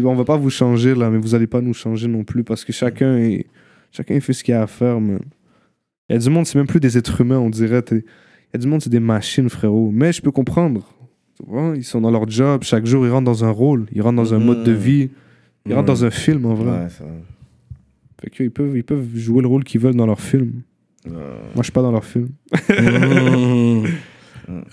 On 0.04 0.16
va 0.16 0.26
pas 0.26 0.38
vous 0.38 0.50
changer 0.50 0.96
là, 0.96 1.10
mais 1.10 1.18
vous 1.18 1.36
allez 1.36 1.48
pas 1.48 1.62
nous 1.62 1.74
changer 1.74 2.08
non 2.08 2.24
plus 2.24 2.44
parce 2.44 2.64
que 2.64 2.72
chacun, 2.72 3.18
est, 3.18 3.46
chacun 3.92 4.20
fait 4.20 4.34
ce 4.34 4.44
qu'il 4.44 4.54
a 4.54 4.64
à 4.64 4.68
faire, 4.68 5.00
man. 5.00 5.20
Il 6.10 6.14
y 6.14 6.16
a 6.16 6.20
du 6.20 6.30
monde, 6.30 6.46
c'est 6.46 6.58
même 6.58 6.68
plus 6.68 6.80
des 6.80 6.98
êtres 6.98 7.22
humains, 7.22 7.40
on 7.40 7.50
dirait. 7.50 7.84
Il 7.92 8.04
y 8.54 8.56
a 8.56 8.58
du 8.58 8.68
monde, 8.68 8.82
c'est 8.82 8.90
des 8.90 9.00
machines, 9.00 9.50
frérot. 9.50 9.92
Mais 9.94 10.12
je 10.12 10.22
peux 10.22 10.32
comprendre. 10.32 10.86
Ils 11.76 11.84
sont 11.84 12.02
dans 12.02 12.12
leur 12.12 12.30
job, 12.30 12.64
chaque 12.64 12.86
jour, 12.86 13.06
ils 13.06 13.10
rentrent 13.10 13.26
dans 13.26 13.46
un 13.46 13.50
rôle, 13.50 13.88
ils 13.92 14.02
rentrent 14.02 14.18
dans 14.18 14.34
un 14.34 14.40
mode 14.40 14.64
de 14.64 14.72
vie, 14.72 15.10
ils 15.66 15.74
rentrent 15.74 15.88
dans 15.88 16.06
un 16.06 16.12
film 16.12 16.46
en 16.46 16.54
vrai. 16.54 16.84
Ouais, 16.84 16.90
ça. 16.90 17.06
Fait 18.22 18.30
que, 18.30 18.44
ils, 18.44 18.52
peuvent, 18.52 18.78
ils 18.78 18.84
peuvent 18.84 19.08
jouer 19.16 19.42
le 19.42 19.48
rôle 19.48 19.64
qu'ils 19.64 19.82
veulent 19.82 19.96
dans 19.96 20.06
leur 20.06 20.22
film. 20.22 20.62
Moi, 21.08 21.16
je 21.58 21.64
suis 21.64 21.72
pas 21.72 21.82
dans 21.82 21.92
leur 21.92 22.06
film. 22.06 22.30
Mhm. 22.70 23.88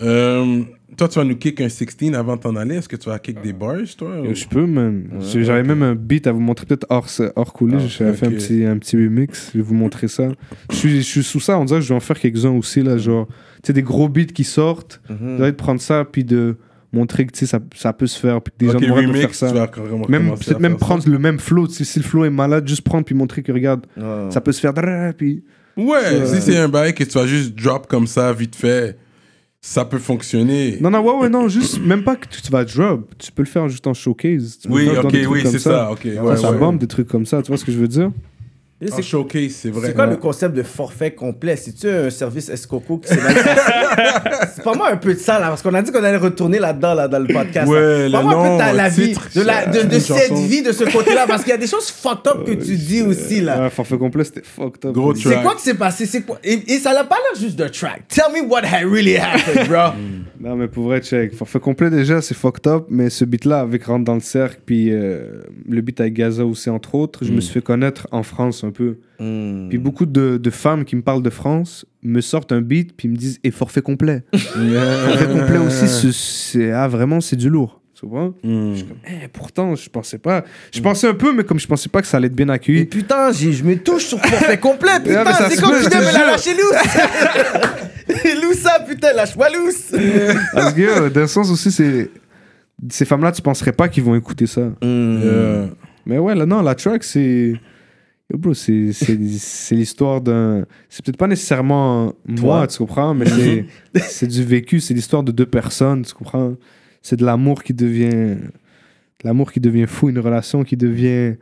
Euh, 0.03 0.63
toi, 0.97 1.09
tu 1.09 1.19
vas 1.19 1.25
nous 1.25 1.37
kick 1.37 1.61
un 1.61 1.69
16 1.69 2.15
avant 2.15 2.37
de 2.37 2.41
t'en 2.41 2.57
aller. 2.57 2.77
Est-ce 2.77 2.89
que 2.89 2.97
tu 2.97 3.09
vas 3.09 3.19
kick 3.19 3.41
des 3.43 3.53
bars, 3.53 3.77
toi 3.97 4.21
ou- 4.21 4.27
Euh, 4.27 4.35
Je 4.35 4.47
peux. 4.49 4.65
Ouais, 4.65 5.43
J'avais 5.43 5.63
même 5.63 5.83
un 5.83 5.95
beat 5.95 6.27
à 6.27 6.33
vous 6.33 6.41
montrer, 6.41 6.67
peut-être 6.67 6.87
hors, 6.89 7.09
hors 7.37 7.53
coulisses. 7.53 7.83
Ah, 7.85 7.89
J'avais 7.99 8.15
fait 8.15 8.27
un 8.27 8.31
petit, 8.31 8.65
un 8.65 8.79
petit 8.79 8.97
remix. 8.97 9.51
Je 9.53 9.59
vais 9.59 9.65
vous 9.65 9.75
montrer 9.75 10.09
ça. 10.09 10.29
Je 10.71 10.77
suis, 10.77 10.97
je 10.97 11.01
suis 11.03 11.23
sous 11.23 11.41
ça. 11.41 11.59
On 11.59 11.65
dirait 11.65 11.81
que 11.81 11.85
je 11.85 11.91
vais 11.91 11.95
en 11.97 12.01
faire 12.01 12.19
quelques-uns 12.19 12.51
aussi. 12.51 12.83
Là, 12.83 12.97
genre, 12.99 13.27
tu 13.27 13.35
sais, 13.69 13.73
des 13.73 13.83
gros 13.83 14.09
beats 14.09 14.25
qui 14.27 14.45
sortent. 14.45 15.01
Mhm. 15.09 15.37
J'aurais 15.39 15.53
de 15.53 15.57
prendre 15.57 15.81
ça, 15.81 16.05
puis 16.11 16.25
de 16.25 16.57
montrer 16.93 17.27
que 17.27 17.33
tu 17.33 17.41
sais, 17.41 17.47
ça, 17.47 17.61
ça 17.77 17.93
peut 17.93 18.07
se 18.07 18.19
faire. 18.19 18.41
Puis 18.41 18.53
que 18.59 18.65
des 18.65 18.73
gens 18.73 18.79
pourraient 18.89 19.07
me 19.07 19.13
faire 19.13 19.23
remix, 19.29 19.39
ça. 19.39 19.53
Même, 20.09 20.35
peut-être 20.35 20.59
même 20.61 20.73
ça. 20.73 20.79
prendre 20.79 21.09
le 21.09 21.19
même 21.19 21.39
flow. 21.39 21.67
Si 21.69 21.99
le 21.99 22.05
flow 22.05 22.25
est 22.25 22.31
malade, 22.31 22.67
juste 22.67 22.83
prendre, 22.83 23.05
puis 23.05 23.15
montrer 23.15 23.43
que 23.43 23.53
regarde, 23.53 23.87
Ouais. 23.97 24.31
ça 24.31 24.41
peut 24.41 24.53
se 24.53 24.61
faire. 24.61 24.73
Puis 25.17 25.45
Ouais, 25.77 26.27
si 26.27 26.41
c'est 26.41 26.57
un 26.57 26.69
bail 26.69 26.93
que 26.93 27.05
tu 27.05 27.13
vas 27.17 27.27
juste 27.27 27.55
drop 27.55 27.87
comme 27.87 28.07
ça, 28.09 28.33
vite 28.33 28.57
fait, 28.57 28.97
ça 29.61 29.85
peut 29.85 29.99
fonctionner. 29.99 30.79
Non, 30.81 30.91
non, 30.91 31.01
ouais, 31.01 31.23
ouais, 31.23 31.29
non, 31.29 31.49
juste, 31.49 31.81
même 31.81 32.05
pas 32.05 32.17
que 32.17 32.27
tu 32.29 32.51
vas 32.51 32.65
drop. 32.65 33.13
Tu 33.19 33.33
peux 33.33 33.43
le 33.43 33.49
faire 33.49 33.69
juste 33.69 33.87
en 33.87 33.95
showcase. 33.95 34.59
Tu 34.63 34.69
oui, 34.69 34.89
ok, 34.89 35.15
oui, 35.29 35.43
c'est 35.45 35.59
ça. 35.59 35.91
ok, 35.91 36.01
Ça, 36.15 36.25
ouais, 36.25 36.37
ça 36.37 36.53
ouais. 36.53 36.59
bombe 36.59 36.79
des 36.79 36.87
trucs 36.87 37.09
comme 37.09 37.27
ça. 37.27 37.43
Tu 37.43 37.49
vois 37.49 37.59
ce 37.59 37.65
que 37.65 37.73
je 37.73 37.79
veux 37.79 37.89
dire? 37.89 38.11
C'est 38.81 39.03
showcase, 39.03 39.53
c'est 39.53 39.71
vrai. 39.71 39.89
c'est 39.89 39.95
quoi 39.95 40.07
le 40.07 40.17
concept 40.17 40.55
de 40.55 40.63
forfait 40.63 41.11
complet? 41.11 41.57
C'est-tu 41.57 41.89
un 41.89 42.11
service 42.11 42.49
Escoco 42.49 42.99
qui 42.99 43.09
s'est 43.09 43.21
mal 43.21 43.35
passé? 43.35 43.61
C'est 44.55 44.63
pas 44.63 44.75
moi 44.75 44.91
un 44.93 44.97
peu 44.97 45.15
de 45.15 45.19
ça, 45.19 45.41
là, 45.41 45.49
parce 45.49 45.63
qu'on 45.63 45.75
a 45.75 45.83
dit 45.83 45.91
qu'on 45.91 46.03
allait 46.03 46.17
retourner 46.17 46.59
là-dedans, 46.61 46.95
là, 46.95 47.09
dans 47.09 47.19
le 47.19 47.27
podcast. 47.27 47.69
Ouais, 47.69 47.81
là. 47.81 48.07
le 48.07 48.13
Parle-moi 48.13 48.47
un 48.47 48.59
peu 48.59 48.73
de 48.73 48.77
la 48.77 48.89
vie, 48.89 49.09
titre, 49.09 49.29
de, 49.35 49.41
la, 49.43 49.67
de, 49.67 49.83
de 49.83 49.99
cette 49.99 50.29
chanson. 50.29 50.47
vie, 50.47 50.63
de 50.63 50.71
ce 50.73 50.85
côté-là, 50.85 51.27
parce 51.27 51.43
qu'il 51.43 51.51
y 51.51 51.55
a 51.55 51.59
des 51.59 51.67
choses 51.67 51.91
fucked 51.91 52.27
up 52.29 52.45
que 52.47 52.53
tu 52.53 52.77
dis 52.77 53.03
aussi, 53.03 53.41
là. 53.41 53.63
Ouais, 53.63 53.71
forfait 53.71 53.99
complet, 53.99 54.23
c'était 54.25 54.43
fucked 54.45 54.85
up. 54.87 54.93
Gros 54.93 55.15
C'est 55.15 55.43
quoi 55.43 55.55
qui 55.57 55.63
s'est 55.63 55.75
passé? 55.75 56.07
C'est 56.07 56.23
quoi? 56.23 56.39
Et, 56.45 56.61
et 56.73 56.79
ça 56.79 56.93
n'a 56.95 57.05
pas 57.05 57.17
l'air 57.17 57.41
juste 57.41 57.59
de 57.59 57.67
track. 57.67 58.03
Tell 58.09 58.27
me 58.33 58.49
what 58.49 58.63
had 58.65 58.85
really 58.85 59.17
happened, 59.17 59.69
bro. 59.69 59.91
Non, 60.41 60.55
mais 60.55 60.69
pour 60.69 60.85
vrai, 60.85 61.01
check. 61.01 61.35
Forfait 61.35 61.59
complet, 61.59 61.91
déjà, 61.91 62.23
c'est 62.23 62.37
fucked 62.37 62.67
up, 62.69 62.87
mais 62.89 63.11
ce 63.11 63.25
beat-là, 63.25 63.61
avec 63.61 63.85
Rentre 63.85 64.05
dans 64.05 64.15
le 64.15 64.21
cercle, 64.21 64.61
puis 64.65 64.91
euh, 64.93 65.43
le 65.69 65.81
beat 65.81 66.01
avec 66.01 66.15
Gaza 66.15 66.45
aussi, 66.45 66.71
entre 66.71 66.95
autres, 66.95 67.25
je 67.25 67.33
me 67.33 67.41
suis 67.41 67.55
fait 67.55 67.61
connaître 67.61 68.07
en 68.13 68.23
France 68.23 68.63
un 68.69 68.71
peu. 68.71 68.99
Puis 69.19 69.79
beaucoup 69.79 70.07
de, 70.07 70.37
de 70.39 70.51
femmes 70.51 70.85
qui 70.85 70.95
me 70.97 71.03
parlent 71.03 71.23
de 71.23 71.31
France 71.31 71.85
me 72.03 72.21
sortent 72.21 72.53
un 72.53 72.61
beat, 72.61 72.97
puis 72.97 73.09
me 73.09 73.17
disent, 73.17 73.41
et 73.43 73.51
forfait 73.51 73.83
complet. 73.83 74.23
forfait 74.33 75.27
complet 75.27 75.59
aussi, 75.59 76.13
c'est- 76.13 76.71
ah, 76.71 76.87
vraiment, 76.89 77.21
c'est 77.21 77.37
du 77.37 77.49
lourd. 77.51 77.81
Tu? 77.99 78.07
Hmm. 78.07 78.75
Je 78.77 78.85
eh, 79.09 79.27
pourtant, 79.33 79.75
je 79.75 79.91
pensais 79.91 80.19
pas. 80.19 80.45
Je 80.73 80.81
pensais 80.81 81.09
un 81.09 81.15
peu, 81.15 81.33
mais 81.33 81.43
comme 81.43 81.59
je 81.59 81.67
pensais 81.67 81.89
pas 81.89 82.01
que 82.01 82.07
ça 82.07 82.19
allait 82.19 82.29
être 82.29 82.35
bien 82.37 82.49
Et 82.49 82.53
accueilli. 82.53 82.85
putain, 82.85 83.33
j'ai- 83.33 83.53
je 83.53 83.65
me 83.65 83.77
touche 83.77 84.05
sur 84.05 84.21
forfait 84.25 84.57
complet, 84.59 85.01
putain. 85.05 85.25
c'est 85.51 85.61
comme 85.61 85.75
je 85.75 85.85
me 85.89 86.13
la 86.19 86.27
lâcher 86.31 86.53
loose. 86.55 88.39
Loussa, 88.43 88.81
putain, 88.89 89.13
lâche-moi 89.15 89.49
loose. 89.51 89.99
Parce 90.53 90.73
que, 90.75 90.83
euh, 90.83 91.11
d'un 91.11 91.27
sens 91.27 91.51
aussi, 91.51 91.73
c'est. 91.73 92.11
Ces 92.89 93.05
femmes-là, 93.05 93.33
tu 93.33 93.43
penserais 93.43 93.73
pas 93.73 93.89
qu'ils 93.89 94.05
vont 94.05 94.15
écouter 94.15 94.47
ça. 94.47 94.71
Euh, 94.85 95.67
Mais 96.07 96.19
ouais, 96.19 96.37
là, 96.37 96.47
non, 96.47 96.63
la 96.63 96.75
track, 96.77 97.03
c'est. 97.03 97.55
Bro, 98.31 98.53
c'est 98.55 98.93
c'est- 98.93 99.19
c'est 99.39 99.75
l'histoire 99.75 100.21
d'un. 100.21 100.65
C'est 100.91 101.03
peut-être 101.05 101.17
pas 101.17 101.27
nécessairement 101.29 102.13
moi, 102.27 102.67
tu 102.67 102.77
comprends, 102.79 103.15
mais 103.15 103.25
c'est 103.27 103.65
c'est 104.03 104.27
du 104.27 104.45
vécu, 104.45 104.81
c'est 104.81 104.93
l'histoire 104.95 105.23
de 105.23 105.33
deux 105.33 105.47
personnes, 105.47 106.03
tu 106.05 106.13
comprends. 106.13 106.55
C'est 107.01 107.17
de 107.17 107.25
l'amour 107.25 107.63
qui 107.63 107.73
devient. 107.73 108.37
De 109.21 109.25
l'amour 109.25 109.51
qui 109.51 109.61
devient 109.61 109.87
fou, 109.87 110.11
une 110.11 110.19
relation 110.19 110.63
qui 110.63 110.77
devient. 110.77 111.37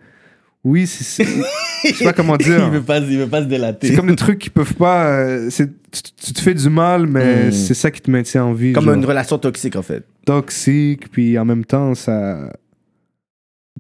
Oui, 0.62 0.87
c'est. 0.87 1.03
c'est- 1.24 1.43
Je 1.84 1.93
sais 1.95 2.05
pas 2.05 2.12
comment 2.12 2.37
dire. 2.37 2.64
il, 2.66 2.70
veut 2.72 2.82
pas, 2.82 2.99
il 2.99 3.18
veut 3.18 3.26
pas 3.28 3.43
se 3.43 3.49
délater. 3.49 3.89
C'est 3.89 3.95
comme 3.97 4.09
des 4.09 4.16
trucs 4.16 4.39
qui 4.39 4.51
peuvent 4.51 4.74
pas. 4.74 5.07
euh, 5.09 5.51
c'est- 5.51 5.70
tu, 5.91 6.03
tu 6.24 6.32
te 6.32 6.41
fais 6.41 6.55
du 6.55 6.68
mal, 6.70 7.07
mais 7.07 7.49
Mm. 7.49 7.53
c'est 7.53 7.74
ça 7.74 7.91
qui 7.91 8.01
te 8.01 8.11
maintient 8.11 8.45
en 8.45 8.53
vie. 8.53 8.72
Comme 8.72 8.84
genre. 8.87 8.95
une 8.95 9.05
relation 9.05 9.39
toxique, 9.39 9.74
en 9.76 9.82
fait. 9.82 10.05
toxique, 10.24 11.11
puis 11.11 11.37
en 11.39 11.45
même 11.45 11.64
temps, 11.64 11.95
ça. 11.97 12.53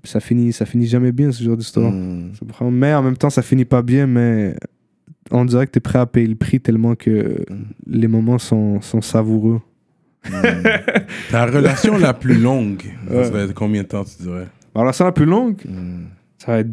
Ça 0.04 0.20
finit, 0.20 0.52
ça 0.52 0.66
finit 0.66 0.86
jamais 0.86 1.12
bien, 1.12 1.32
ce 1.32 1.42
genre 1.42 1.56
d'histoire. 1.56 1.90
Mm. 1.90 2.32
Comprends? 2.38 2.70
Mais 2.70 2.94
en 2.94 3.02
même 3.02 3.16
temps, 3.16 3.30
ça 3.30 3.42
finit 3.42 3.64
pas 3.64 3.82
bien, 3.82 4.06
mais 4.06 4.54
on 5.30 5.44
dirait 5.44 5.66
que 5.66 5.72
t'es 5.72 5.80
prêt 5.80 5.98
à 5.98 6.06
payer 6.06 6.26
le 6.28 6.36
prix 6.36 6.60
tellement 6.60 6.94
que 6.94 7.44
les 7.86 8.06
moments 8.08 8.38
sont, 8.38 8.80
sont 8.80 9.00
savoureux. 9.00 9.60
Ta 11.30 11.46
relation 11.46 11.98
la 11.98 12.12
plus 12.14 12.38
longue, 12.38 12.82
Ouais. 13.10 13.24
ça 13.24 13.30
va 13.30 13.42
être 13.42 13.54
combien 13.54 13.82
de 13.82 13.88
temps, 13.88 14.04
tu 14.04 14.22
dirais? 14.22 14.46
Alors, 14.74 14.94
ça, 14.94 15.04
la 15.04 15.12
plus 15.12 15.24
longue, 15.24 15.56
ça 16.38 16.52
va 16.52 16.58
être 16.60 16.70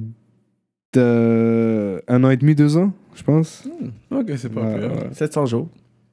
de 0.93 2.01
un 2.07 2.23
an 2.23 2.29
et 2.29 2.37
demi, 2.37 2.55
deux 2.55 2.77
ans, 2.77 2.91
je 3.15 3.23
pense. 3.23 3.67
Ok, 4.11 4.31
c'est 4.37 4.49
pas 4.49 4.61
pire. 4.75 4.91
ouais. 4.91 5.09
700 5.13 5.45
jours. 5.47 5.69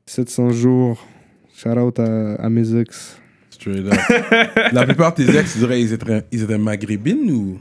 700 0.07 0.51
jours. 0.51 1.07
Shout 1.55 1.69
out 1.71 1.99
à, 1.99 2.35
à 2.37 2.49
mes 2.49 2.75
ex. 2.77 3.21
Straight 3.61 3.87
up. 3.87 3.93
la 4.73 4.87
plupart 4.87 5.15
de 5.15 5.23
tes 5.25 5.39
ex, 5.39 5.53
tu 5.53 5.59
dirais, 5.59 5.81
ils 5.83 5.93
étaient, 5.93 6.23
ils 6.33 6.43
étaient 6.43 6.57
maghrébines 6.59 7.31
ou? 7.31 7.59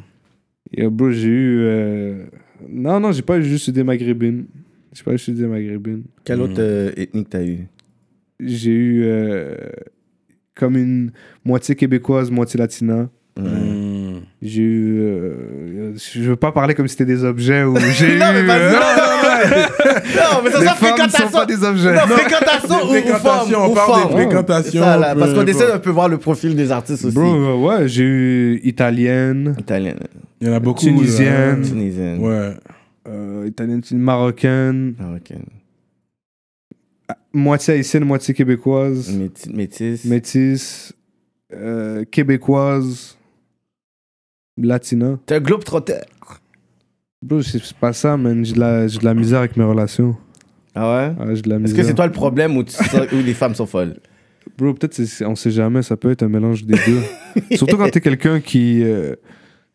Et 0.72 0.88
bro, 0.88 1.12
j'ai 1.12 1.28
eu. 1.28 1.60
euh, 1.64 2.26
Non, 2.70 3.00
non, 3.02 3.12
j'ai 3.12 3.22
pas 3.22 3.38
eu 3.38 3.44
juste 3.44 3.70
des 3.72 3.84
maghrébines. 3.84 4.46
J'ai 4.94 5.04
pas 5.04 5.12
eu 5.14 5.18
juste 5.18 5.32
des 5.32 5.46
maghrébines. 5.48 6.04
Quelle 6.24 6.42
autre 6.42 6.56
euh, 6.60 6.92
ethnique 6.96 7.30
t'as 7.30 7.44
eu? 7.44 7.68
J'ai 8.40 8.72
eu 8.72 9.02
euh, 9.04 9.56
comme 10.56 10.78
une 10.78 11.12
moitié 11.44 11.76
québécoise, 11.76 12.32
moitié 12.32 12.58
latina. 12.60 13.10
Hmm. 13.38 13.44
J'ai 14.42 14.62
eu. 14.62 15.00
euh, 15.02 15.94
je 15.98 16.22
veux 16.22 16.36
pas 16.38 16.54
parler 16.54 16.74
comme 16.74 16.88
si 16.88 16.94
c'était 16.94 17.06
des 17.06 17.26
objets 17.26 17.64
ou 17.64 17.76
j'ai 17.98 18.16
eu. 18.16 18.20
Non, 18.20 18.26
mais 18.32 18.50
euh, 18.50 18.72
non, 18.72 18.80
non, 18.80 20.42
mais 20.44 20.52
ça, 20.52 20.62
ça 20.64 20.70
sont 20.70 20.76
fréquentation. 20.76 21.30
pas 21.32 21.46
des 21.46 21.62
objets. 21.64 21.94
Non, 21.94 22.00
fréquentation 22.08 22.90
ou, 22.90 23.16
forme, 23.20 23.54
on 23.56 23.72
ou 23.72 23.74
parle 23.74 24.08
des 24.08 24.14
fréquentations, 24.14 24.82
Ça, 24.82 24.98
là, 24.98 25.16
parce 25.16 25.34
qu'on 25.34 25.46
essaie 25.46 25.68
d'un 25.68 25.80
peu 25.80 25.90
voir 25.90 26.08
le 26.08 26.18
profil 26.18 26.56
des 26.56 26.72
artistes 26.72 27.04
aussi. 27.04 27.16
Bro, 27.16 27.26
euh, 27.36 27.56
ouais, 27.56 27.88
j'ai 27.90 28.04
eu 28.04 28.62
italienne, 28.64 29.56
Italienne, 29.60 30.00
Il 30.40 30.48
y 30.48 30.52
en 30.52 30.54
a 30.54 30.60
beaucoup. 30.62 30.80
Tunisienne. 30.86 31.62
tunisienne, 31.62 32.22
là. 32.22 32.28
Ouais. 32.28 32.54
euh, 33.10 33.44
italienne, 33.46 33.82
marocaine, 33.92 34.94
marocaine, 34.98 35.46
moitié 37.34 37.74
haïtienne, 37.74 38.06
moitié 38.06 38.34
québécoise, 38.34 39.12
métis. 39.14 39.48
métis. 39.54 40.06
métisse, 40.06 40.94
euh, 41.54 42.06
québécoise, 42.10 43.18
latina. 44.68 45.18
T'es 45.26 45.36
un 45.36 45.40
globe 45.40 45.64
trotteur. 45.64 46.04
Bro, 47.22 47.42
c'est 47.42 47.62
pas 47.74 47.94
ça, 47.94 48.16
man. 48.18 48.46
J'ai 48.46 48.54
de, 48.54 48.60
la- 48.60 48.88
j'ai 48.88 49.00
de 49.00 49.06
la 49.06 49.14
misère 49.14 49.40
avec 49.40 49.58
mes 49.58 49.64
relations. 49.66 50.16
Ah 50.76 50.90
ouais? 51.18 51.26
Ouais, 51.26 51.36
j'ai 51.36 51.42
de 51.42 51.50
la 51.50 51.56
Est-ce 51.56 51.64
misère. 51.64 51.78
que 51.78 51.84
c'est 51.84 51.94
toi 51.96 52.06
le 52.06 52.12
problème 52.14 52.56
ou, 52.58 52.64
tu 52.64 52.72
sens- 52.72 53.08
ou 53.12 53.18
les 53.18 53.34
femmes 53.34 53.56
sont 53.56 53.66
folles? 53.66 53.98
Bro, 54.58 54.74
peut-être, 54.76 54.94
c'est- 54.94 55.06
c'est- 55.06 55.26
on 55.26 55.36
sait 55.36 55.52
jamais, 55.52 55.82
ça 55.82 55.98
peut 55.98 56.12
être 56.12 56.24
un 56.24 56.30
mélange 56.30 56.64
des 56.64 56.76
deux. 56.86 57.02
Surtout 57.58 57.78
quand 57.78 57.90
t'es 57.90 58.02
quelqu'un 58.02 58.40
qui. 58.40 58.82
euh, 58.84 59.16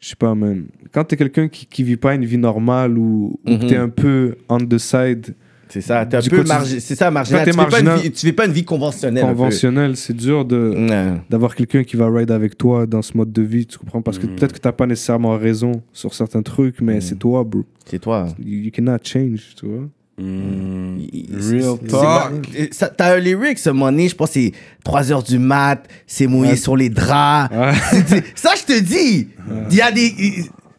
je 0.01 0.09
sais 0.09 0.17
pas, 0.17 0.35
man. 0.35 0.65
Quand 0.93 1.05
t'es 1.05 1.17
quelqu'un 1.17 1.49
qui, 1.49 1.67
qui 1.67 1.83
vit 1.83 1.97
pas 1.97 2.15
une 2.15 2.25
vie 2.25 2.39
normale 2.39 2.97
ou, 2.99 3.39
ou 3.47 3.59
que 3.59 3.63
Mhm. 3.63 3.67
t'es 3.69 3.77
un 3.77 3.89
peu 3.89 4.37
on 4.49 4.59
the 4.59 4.79
side 4.79 5.35
C'est 5.75 5.81
ça, 5.81 6.07
t'es 6.07 6.17
un 6.17 6.21
Du 6.21 6.31
peu 6.31 6.43
margi- 6.45 6.79
c'est 6.79 6.95
ça, 6.95 7.11
marginal. 7.11 7.41
Tu 7.45 7.45
t'es 7.47 7.51
vis, 7.51 7.57
pas 7.57 7.65
une 7.81 7.85
marginal- 7.87 7.99
vie, 8.01 8.11
tu 8.13 8.27
vis 8.27 8.33
pas 8.33 8.47
une 8.47 8.53
vie 8.53 8.65
conventionnelle. 8.65 9.25
un 9.25 9.29
peu. 9.31 9.35
conventionnel, 9.35 9.97
c'est 9.97 10.17
dur 10.17 10.45
de 10.45 10.73
d'avoir 11.29 11.55
quelqu'un 11.57 11.83
qui 11.83 11.97
va 11.97 12.09
ride 12.09 12.31
avec 12.31 12.57
toi 12.57 12.87
dans 12.87 13.03
ce 13.03 13.17
mode 13.17 13.33
de 13.33 13.43
vie, 13.43 13.67
tu 13.67 13.77
comprends? 13.79 14.01
Parce 14.01 14.19
que 14.19 14.27
peut-être 14.27 14.53
que 14.53 14.59
t'as 14.59 14.71
pas 14.73 14.87
nécessairement 14.87 15.37
raison 15.37 15.83
sur 15.93 16.15
certains 16.15 16.43
trucs, 16.43 16.81
mais 16.81 17.01
c'est 17.01 17.17
toi, 17.17 17.43
bro. 17.43 17.65
C'est 17.87 17.99
toi. 17.99 18.29
You, 18.39 18.71
cannot 18.73 18.99
change, 19.03 19.55
tu 19.59 19.67
vois? 19.67 19.89
Hmm. 20.17 20.97
Real 21.33 21.41
c'est- 21.81 21.87
talk. 21.89 22.33
c'est- 22.53 22.73
ça- 22.75 22.89
T'as 22.89 23.17
un 23.17 23.19
lyric, 23.19 23.59
ce 23.59 23.71
money, 23.71 24.09
je 24.09 24.15
pense 24.15 24.29
que 24.29 24.35
c'est 24.35 24.53
3 24.85 25.11
heures 25.11 25.25
du 25.25 25.41
mat, 25.41 25.83
c'est 26.07 26.29
mouillé 26.29 26.51
Ouais. 26.53 26.57
sur 26.57 26.77
les 26.77 26.89
draps. 26.89 27.53
Ouais. 27.53 27.73
Ça, 28.37 28.51
je 28.57 28.63
te 28.75 28.81
dis, 28.81 29.27
il 29.71 29.77
y 29.77 29.81
a 29.81 29.91
des. 29.91 30.13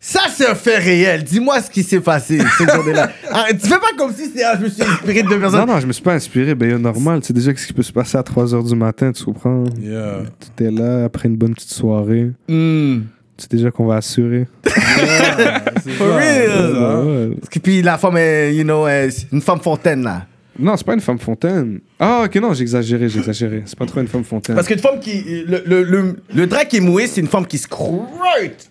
Ça, 0.07 0.19
c'est 0.31 0.47
un 0.47 0.53
fait 0.53 0.77
réel. 0.77 1.23
Dis-moi 1.23 1.59
ce 1.61 1.69
qui 1.71 1.81
s'est 1.81 1.99
passé 1.99 2.37
cette 2.59 2.71
journée-là. 2.71 3.09
Ah, 3.31 3.45
tu 3.49 3.67
fais 3.67 3.79
pas 3.79 3.87
comme 3.97 4.13
si 4.13 4.29
c'est. 4.35 4.43
ah, 4.43 4.55
je 4.55 4.65
me 4.65 4.69
suis 4.69 4.83
inspiré 4.83 5.23
de 5.23 5.27
deux 5.29 5.39
personnes. 5.39 5.61
Non, 5.65 5.73
non, 5.73 5.79
je 5.79 5.87
me 5.87 5.93
suis 5.93 6.03
pas 6.03 6.13
inspiré. 6.13 6.53
Ben, 6.53 6.77
normal. 6.77 7.21
C'est 7.23 7.33
déjà 7.33 7.51
ce 7.55 7.65
qui 7.65 7.73
peut 7.73 7.81
se 7.81 7.91
passer 7.91 8.15
à 8.15 8.21
3h 8.21 8.69
du 8.69 8.75
matin, 8.75 9.11
tu 9.11 9.23
comprends? 9.23 9.63
Yeah. 9.81 10.19
Tu 10.55 10.63
es 10.63 10.69
là 10.69 11.05
après 11.05 11.27
une 11.27 11.35
bonne 11.37 11.55
petite 11.55 11.71
soirée. 11.71 12.29
Hmm. 12.47 12.99
Tu 13.35 13.41
sais 13.43 13.47
déjà 13.49 13.71
qu'on 13.71 13.87
va 13.87 13.95
assurer. 13.95 14.45
For 14.65 16.15
real. 16.15 16.73
Ouais, 16.75 17.11
ouais. 17.29 17.35
Parce 17.39 17.49
que 17.49 17.57
puis 17.57 17.81
la 17.81 17.97
femme 17.97 18.17
est, 18.17 18.53
you 18.55 18.63
know, 18.63 18.87
est 18.87 19.25
une 19.31 19.41
femme 19.41 19.59
fontaine, 19.59 20.03
là. 20.03 20.27
Non, 20.59 20.77
c'est 20.77 20.85
pas 20.85 20.93
une 20.93 21.01
femme 21.01 21.17
fontaine. 21.19 21.79
Ah, 21.99 22.21
ok, 22.25 22.35
non, 22.35 22.53
j'ai 22.53 22.61
exagéré, 22.61 23.09
j'ai 23.09 23.19
exagéré. 23.19 23.63
C'est 23.65 23.77
pas 23.77 23.87
trop 23.87 24.01
une 24.01 24.07
femme 24.07 24.23
fontaine. 24.23 24.55
Parce 24.55 24.67
qu'une 24.67 24.77
femme 24.77 24.99
qui. 24.99 25.43
Le, 25.47 25.63
le, 25.65 25.81
le, 25.81 26.15
le 26.33 26.45
drap 26.47 26.65
qui 26.65 26.77
est 26.77 26.81
mouillé, 26.81 27.07
c'est 27.07 27.21
une 27.21 27.27
femme 27.27 27.47
qui 27.47 27.57
se 27.57 27.67
croite. 27.67 28.69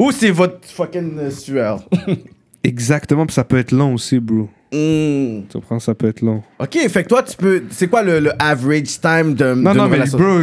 Ou 0.00 0.12
c'est 0.12 0.30
votre 0.30 0.66
fucking 0.66 1.18
euh, 1.18 1.30
sueur. 1.30 1.84
Exactement, 2.64 3.26
puis 3.26 3.34
ça 3.34 3.44
peut 3.44 3.58
être 3.58 3.70
long 3.70 3.94
aussi, 3.94 4.18
bro. 4.18 4.48
Hmm. 4.72 5.42
Tu 5.48 5.52
comprends, 5.52 5.78
ça 5.78 5.94
peut 5.94 6.08
être 6.08 6.22
long. 6.22 6.42
Ok, 6.58 6.78
fait 6.88 7.02
que 7.02 7.08
toi, 7.08 7.22
tu 7.22 7.36
peux. 7.36 7.64
C'est 7.70 7.88
quoi 7.88 8.02
le, 8.02 8.18
le 8.18 8.32
average 8.38 8.98
time 9.00 9.34
de. 9.34 9.54
Non, 9.54 9.72
d'une 9.72 9.80
non, 9.82 9.88
mais 9.88 9.96
relation? 9.96 10.18
bro, 10.18 10.40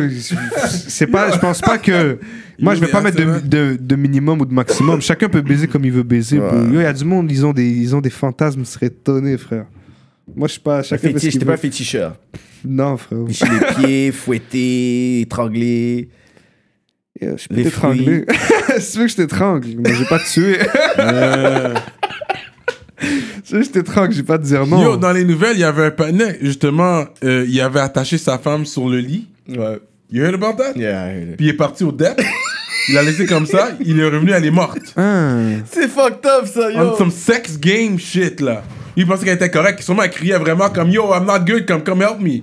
c'est 0.68 1.08
pas. 1.08 1.32
Je 1.32 1.40
pense 1.40 1.62
pas 1.62 1.80
que. 1.80 2.20
Moi, 2.60 2.76
je 2.76 2.82
vais 2.82 2.88
pas 2.88 3.02
mettre 3.02 3.18
de, 3.18 3.40
de, 3.40 3.78
de 3.80 3.96
minimum 3.96 4.42
ou 4.42 4.46
de 4.46 4.54
maximum. 4.54 5.02
Chacun 5.02 5.30
peut 5.30 5.42
baiser 5.42 5.68
comme 5.68 5.86
il 5.86 5.92
veut 5.92 6.04
baiser. 6.04 6.40
Ouais. 6.40 6.50
Il 6.70 6.76
y 6.76 6.86
a 6.86 6.94
du 6.94 7.06
monde, 7.06 7.32
ils 7.32 7.46
ont 7.46 7.54
des, 7.54 7.68
ils 7.68 7.96
ont 7.96 8.02
des 8.02 8.10
fantasmes, 8.10 8.62
ils 8.62 8.66
seraient 8.66 8.88
étonnés, 8.88 9.38
frère. 9.38 9.66
Moi, 10.36 10.48
je 10.48 10.54
suis 10.54 10.62
pas. 10.62 10.84
Chacun 10.84 11.08
Fétiche, 11.10 11.40
t'es 11.40 11.46
pas 11.46 11.54
un 11.54 11.58
féticheur. 11.58 12.16
Non, 12.66 12.98
frère. 12.98 13.20
Licher 13.20 13.46
les 13.46 13.76
pieds, 13.76 14.12
fouetter, 14.12 15.22
étrangler. 15.22 16.10
Yeah, 17.22 17.38
je 17.38 17.48
peux 17.48 17.56
t'étrangler. 17.56 18.26
si 18.80 18.92
tu 18.92 18.98
veux 19.00 19.06
que 19.06 19.12
je 19.12 19.16
t'étrangle, 19.16 19.68
mais 19.78 19.94
j'ai 19.96 20.06
pas 20.06 20.20
te 20.20 20.32
tuer. 20.32 20.60
Si 23.00 23.42
tu 23.44 23.54
veux 23.54 23.60
que 23.60 23.66
je 23.66 23.72
t'étrangle, 23.72 24.12
j'ai 24.12 24.24
pas 24.24 24.38
te 24.38 24.44
dire 24.44 24.66
non. 24.66 24.84
Yo, 24.84 24.98
dans 24.98 25.12
les 25.12 25.24
nouvelles, 25.24 25.56
il 25.56 25.62
y 25.62 25.64
avait 25.64 25.86
un 25.86 25.92
panais, 25.92 26.38
justement, 26.42 27.06
euh, 27.24 27.46
il 27.48 27.62
avait 27.62 27.80
attaché 27.80 28.18
sa 28.18 28.38
femme 28.38 28.66
sur 28.66 28.90
le 28.90 28.98
lit. 29.00 29.28
Ouais. 29.48 29.80
You 30.12 30.24
heard 30.24 30.36
about 30.36 30.58
that? 30.62 30.74
Yeah, 30.76 31.08
I 31.08 31.16
heard 31.16 31.30
it. 31.30 31.38
Puis 31.38 31.46
il 31.46 31.50
est 31.50 31.54
parti 31.54 31.84
au 31.84 31.92
dep. 31.92 32.20
il 32.90 32.96
l'a 32.96 33.04
laissé 33.04 33.26
comme 33.26 33.46
ça. 33.46 33.70
Il 33.80 34.00
est 34.00 34.06
revenu, 34.06 34.32
elle 34.32 34.46
est 34.46 34.52
morte. 34.52 34.80
Ah. 34.96 35.36
C'est 35.72 35.88
fucked 35.88 36.26
up, 36.26 36.46
ça, 36.46 36.72
yo. 36.72 36.80
On 36.80 36.98
some 36.98 37.12
sex 37.12 37.60
game 37.60 38.00
shit, 38.00 38.42
là. 38.42 38.64
Il 38.98 39.06
pensait 39.08 39.24
qu'elle 39.26 39.36
était 39.36 39.50
correcte. 39.52 39.82
Sûrement, 39.82 40.04
elle 40.04 40.10
criait 40.10 40.38
vraiment 40.38 40.70
comme 40.70 40.90
Yo, 40.90 41.04
I'm 41.14 41.26
not 41.26 41.40
good, 41.46 41.66
comme 41.66 41.84
come 41.84 42.02
help 42.02 42.20
me. 42.20 42.42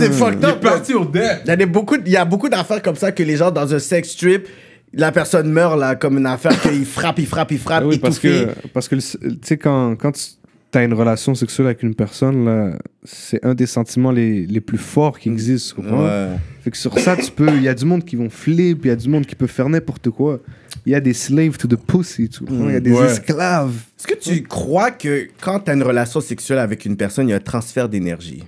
C'est 0.00 0.10
fucked 0.12 0.38
Il 0.40 0.44
est 0.44 0.52
up. 0.52 0.60
parti 0.60 0.94
au 0.94 1.04
dep. 1.04 1.22
Il 1.44 1.48
y 1.48 1.50
a, 1.50 1.56
des, 1.56 1.66
beaucoup, 1.66 1.96
il 2.04 2.10
y 2.10 2.16
a 2.16 2.24
beaucoup 2.24 2.48
d'affaires 2.48 2.82
comme 2.82 2.96
ça 2.96 3.12
que 3.12 3.22
les 3.22 3.36
gens 3.36 3.50
dans 3.50 3.72
un 3.74 3.78
sex 3.78 4.08
strip, 4.10 4.48
la 4.94 5.12
personne 5.12 5.50
meurt 5.52 5.78
là 5.78 5.94
comme 5.94 6.18
une 6.18 6.26
affaire 6.26 6.58
qu'il 6.62 6.84
frappe, 6.86 7.18
il 7.18 7.26
frappe, 7.26 7.52
il 7.52 7.58
frappe, 7.58 7.82
Ah 7.84 7.88
oui, 7.88 7.98
parce 7.98 8.16
étouffé. 8.24 8.46
que, 8.62 8.68
parce 8.68 8.88
que 8.88 8.94
le- 8.96 9.00
tu 9.02 9.38
sais, 9.42 9.56
quand, 9.58 9.94
quand 9.96 10.12
tu 10.12 10.78
as 10.78 10.82
une 10.84 10.94
relation 10.94 11.34
sexuelle 11.34 11.66
avec 11.66 11.82
une 11.82 11.94
personne, 11.94 12.44
là, 12.46 12.78
c'est 13.04 13.44
un 13.44 13.52
des 13.54 13.66
sentiments 13.66 14.10
les, 14.12 14.46
les 14.46 14.60
plus 14.62 14.78
forts 14.78 15.18
qui 15.18 15.28
existent. 15.28 15.76
tu 15.76 15.82
comprends? 15.82 16.04
Ouais. 16.06 16.28
Fait 16.62 16.70
que 16.70 16.76
sur 16.78 16.98
ça, 16.98 17.16
tu 17.16 17.30
peux. 17.30 17.48
Il 17.56 17.62
y 17.62 17.68
a 17.68 17.74
du 17.74 17.84
monde 17.84 18.04
qui 18.04 18.16
vont 18.16 18.30
flip, 18.30 18.80
il 18.84 18.88
y 18.88 18.90
a 18.90 18.96
du 18.96 19.08
monde 19.10 19.26
qui 19.26 19.34
peut 19.34 19.46
faire 19.46 19.68
n'importe 19.68 20.08
quoi. 20.08 20.40
Il 20.84 20.92
y 20.92 20.94
a 20.96 21.00
des 21.00 21.12
slaves 21.14 21.56
to 21.58 21.68
the 21.68 21.76
pussy, 21.76 22.28
tu 22.28 22.40
comprends? 22.40 22.68
Il 22.68 22.72
y 22.72 22.76
a 22.76 22.80
des 22.80 22.92
Ouais. 22.92 23.06
esclaves. 23.06 23.74
Est-ce 23.98 24.06
que 24.06 24.14
tu 24.18 24.42
crois 24.42 24.90
que 24.90 25.28
quand 25.40 25.60
tu 25.60 25.70
as 25.70 25.74
une 25.74 25.82
relation 25.84 26.20
sexuelle 26.20 26.58
avec 26.58 26.84
une 26.84 26.96
personne, 26.96 27.28
il 27.28 27.30
y 27.30 27.34
a 27.34 27.36
un 27.36 27.40
transfert 27.40 27.88
d'énergie? 27.88 28.42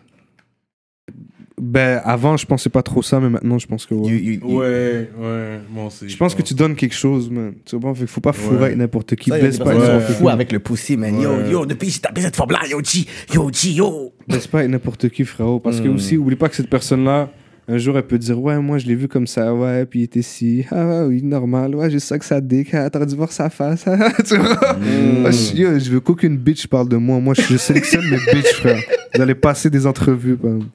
Ben, 1.61 2.01
avant, 2.05 2.37
je 2.37 2.45
pensais 2.47 2.69
pas 2.69 2.83
trop 2.83 3.01
ça, 3.01 3.21
mais 3.21 3.31
maintenant, 3.31 3.59
je 3.61 3.67
pense 3.69 3.87
que 3.87 3.95
ouais. 3.95 4.09
You- 4.11 4.17
you- 4.19 4.41
you- 4.43 4.59
Ouais, 4.59 5.09
ouais, 5.17 5.61
moi 5.71 5.87
aussi. 5.87 6.09
Je 6.09 6.17
pense 6.17 6.35
que 6.35 6.43
tu 6.43 6.53
donnes 6.53 6.75
quelque 6.75 6.95
chose, 6.97 7.31
man. 7.31 7.55
Tu 7.65 7.77
comprends? 7.77 7.95
Fait 7.95 8.09
faut 8.09 8.21
pas 8.21 8.33
fourrer 8.33 8.57
Ouais. 8.57 8.65
avec 8.65 8.79
n'importe 8.79 9.15
qui. 9.15 9.31
Ça, 9.31 9.39
Baisse 9.39 9.59
pas, 9.59 9.73
ouais. 9.77 10.01
fous 10.01 10.29
avec 10.29 10.51
le 10.51 10.59
pussy, 10.59 10.97
man. 10.97 11.19
Yo, 11.21 11.31
Ouais. 11.31 11.51
yo, 11.51 11.65
depuis 11.65 11.87
que 11.87 11.95
j'ai 11.95 12.01
tapé 12.01 12.23
cette 12.23 12.35
forme-là, 12.35 12.59
yo, 12.69 12.81
G, 12.83 13.07
yo, 13.33 13.49
G, 13.53 13.71
yo. 13.71 14.13
baisse 14.27 14.49
pas 14.49 14.59
avec 14.59 14.71
n'importe 14.73 15.09
qui, 15.11 15.25
frérot. 15.25 15.61
Parce 15.61 15.81
que 15.81 15.87
Mm. 15.87 15.95
aussi, 15.95 16.17
oublie 16.17 16.35
pas 16.37 16.49
que 16.49 16.57
cette 16.57 16.69
personne-là, 16.69 17.31
un 17.67 17.79
jour, 17.79 17.97
elle 17.97 18.07
peut 18.07 18.19
dire 18.19 18.41
Ouais, 18.41 18.59
moi, 18.61 18.79
je 18.79 18.87
l'ai 18.87 18.95
vu 18.95 19.09
comme 19.09 19.27
ça, 19.27 19.55
ouais, 19.55 19.87
puis 19.87 20.01
il 20.01 20.03
était 20.05 20.23
si. 20.23 20.65
Ah, 20.71 20.87
ouais, 20.87 21.07
oui, 21.09 21.23
normal. 21.23 21.75
Ouais, 21.75 21.91
j'ai 21.91 21.99
ça 21.99 22.19
que 22.19 22.25
ça 22.25 22.41
dick. 22.41 22.75
Ah, 22.75 22.91
t'aurais 22.91 23.07
dû 23.07 23.15
voir 23.17 23.33
sa 23.33 23.49
face. 23.51 23.85
tu 24.27 24.37
vois? 24.37 24.77
Moi, 25.21 25.31
je, 25.31 25.57
yo, 25.57 25.79
je 25.79 25.91
veux 25.91 26.01
qu'aucune 26.01 26.37
bitch 26.37 26.67
parle 26.67 26.89
de 26.89 26.97
moi. 26.97 27.19
Moi, 27.21 27.35
je 27.35 27.57
sélectionne 27.57 28.05
mes 28.11 28.19
bitches, 28.33 28.55
frère. 28.55 28.81
Vous 29.15 29.21
allez 29.23 29.35
passer 29.35 29.71
des 29.71 29.87
entrevues, 29.87 30.37
quand 30.37 30.49
même. 30.49 30.69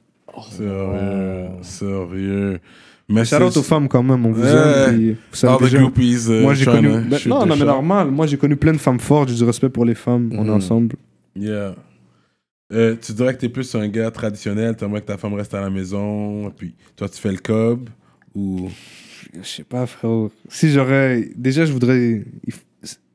Sérieux, 0.51 1.47
sérieux. 1.61 2.59
Mais 3.11 3.25
Shout 3.25 3.35
out 3.37 3.57
aux 3.57 3.63
femmes, 3.63 3.87
quand 3.87 4.03
même. 4.03 4.25
On 4.25 4.31
vous 4.31 4.41
Ouais. 4.43 4.49
aime. 4.49 4.93
puis 4.95 5.11
vous 5.13 5.17
savez 5.35 5.57
déjà. 5.65 5.79
groupies. 5.79 6.17
euh, 6.29 6.41
Moi, 6.43 6.53
j'ai 6.53 6.65
connu. 6.65 6.89
Ben, 7.09 7.17
shoot 7.17 7.29
non, 7.31 7.45
non, 7.45 7.55
mais 7.55 7.65
normal. 7.65 8.11
Moi, 8.11 8.27
j'ai 8.27 8.37
connu 8.37 8.55
plein 8.55 8.71
de 8.71 8.77
femmes 8.77 8.99
fortes. 8.99 9.29
J'ai 9.29 9.35
du 9.35 9.43
respect 9.43 9.69
pour 9.69 9.83
les 9.85 9.95
femmes. 9.95 10.29
On 10.33 10.43
est 10.43 10.47
Mhm. 10.47 10.53
ensemble. 10.53 10.95
Yeah. 11.35 11.73
Euh, 12.71 12.95
tu 13.01 13.13
dirais 13.13 13.33
que 13.33 13.39
t'es 13.39 13.49
plus 13.49 13.73
un 13.75 13.87
gars 13.87 14.11
traditionnel, 14.11 14.75
t'aimerais 14.75 15.01
que 15.01 15.07
ta 15.07 15.17
femme 15.17 15.33
reste 15.33 15.53
à 15.55 15.61
la 15.61 15.69
maison, 15.71 16.51
puis 16.55 16.75
toi 16.95 17.09
tu 17.09 17.19
fais 17.19 17.31
le 17.31 17.39
cob, 17.39 17.89
ou... 18.35 18.69
Je 19.41 19.47
sais 19.47 19.63
pas, 19.63 19.85
frérot. 19.85 20.31
Si 20.47 20.71
j'aurais. 20.71 21.29
Déjà, 21.35 21.65
je 21.65 21.71
voudrais. 21.71 22.23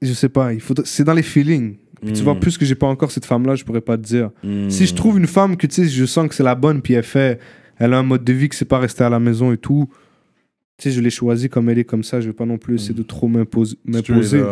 Je 0.02 0.12
sais 0.12 0.28
pas. 0.28 0.52
Il 0.52 0.60
faudrait... 0.60 0.84
C'est 0.86 1.02
dans 1.02 1.14
les 1.14 1.22
feelings. 1.22 1.76
Puis 2.02 2.12
Tu 2.12 2.22
vois, 2.22 2.38
plus 2.38 2.58
que 2.58 2.64
j'ai 2.64 2.74
pas 2.74 2.86
encore 2.86 3.10
cette 3.10 3.24
femme-là, 3.24 3.54
je 3.56 3.64
pourrais 3.64 3.80
pas 3.80 3.96
te 3.96 4.02
dire. 4.02 4.30
Hmm. 4.44 4.68
Si 4.68 4.86
je 4.86 4.94
trouve 4.94 5.18
une 5.18 5.26
femme 5.26 5.56
que 5.56 5.66
tu 5.66 5.74
sais, 5.74 5.88
je 5.88 6.04
sens 6.04 6.28
que 6.28 6.34
c'est 6.34 6.42
la 6.44 6.54
bonne, 6.54 6.82
puis 6.82 6.94
elle 6.94 7.02
fait. 7.02 7.40
Elle 7.78 7.94
a 7.94 7.98
un 7.98 8.02
mode 8.04 8.22
de 8.22 8.32
vie 8.32 8.48
que 8.48 8.54
c'est 8.54 8.66
pas 8.66 8.78
rester 8.78 9.02
à 9.02 9.08
la 9.08 9.18
maison 9.18 9.50
et 9.50 9.56
tout. 9.56 9.88
Tu 10.76 10.84
sais, 10.84 10.90
je 10.94 11.00
l'ai 11.00 11.10
choisie 11.10 11.48
comme 11.48 11.68
elle 11.70 11.78
est 11.78 11.84
comme 11.84 12.04
ça. 12.04 12.20
Je 12.20 12.26
vais 12.28 12.32
pas 12.34 12.46
non 12.46 12.58
plus 12.58 12.74
essayer 12.76 12.94
de 12.94 13.02
trop 13.02 13.26
m'impose- 13.26 13.76
Straight 13.88 14.08
m'imposer. 14.10 14.42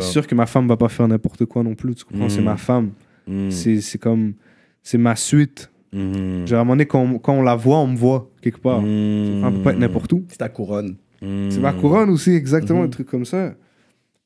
C'est 0.00 0.10
sûr 0.10 0.26
que 0.26 0.34
ma 0.34 0.46
femme 0.46 0.66
va 0.68 0.76
pas 0.76 0.88
faire 0.88 1.06
n'importe 1.08 1.46
quoi 1.46 1.62
non 1.62 1.74
plus. 1.74 1.94
Tu 1.94 2.04
comprends? 2.04 2.28
C'est 2.28 2.42
ma 2.42 2.56
femme. 2.56 2.90
Hmm. 3.30 3.50
C'est 3.50 3.80
c'est 3.80 3.98
comme. 3.98 4.34
C'est 4.82 4.98
ma 4.98 5.14
suite. 5.16 5.70
Mhm. 5.92 6.46
Genre, 6.46 6.58
à 6.58 6.60
un 6.62 6.64
moment 6.64 6.74
donné, 6.74 6.86
quand 6.86 7.00
on, 7.00 7.18
quand 7.18 7.34
on 7.34 7.42
la 7.42 7.56
voit, 7.56 7.78
on 7.78 7.86
me 7.88 7.96
voit 7.96 8.30
quelque 8.42 8.58
part. 8.60 8.80
Hmm. 8.80 9.44
On 9.44 9.52
peut 9.52 9.62
pas 9.62 9.72
être 9.72 9.78
n'importe 9.78 10.12
où. 10.12 10.24
C'est 10.28 10.38
ta 10.38 10.48
couronne. 10.48 10.96
Hmm. 11.22 11.50
C'est 11.50 11.60
ma 11.60 11.72
couronne 11.72 12.10
aussi, 12.10 12.30
exactement, 12.32 12.80
Mhm. 12.80 12.86
des 12.86 12.90
trucs 12.90 13.08
comme 13.08 13.24
ça. 13.24 13.54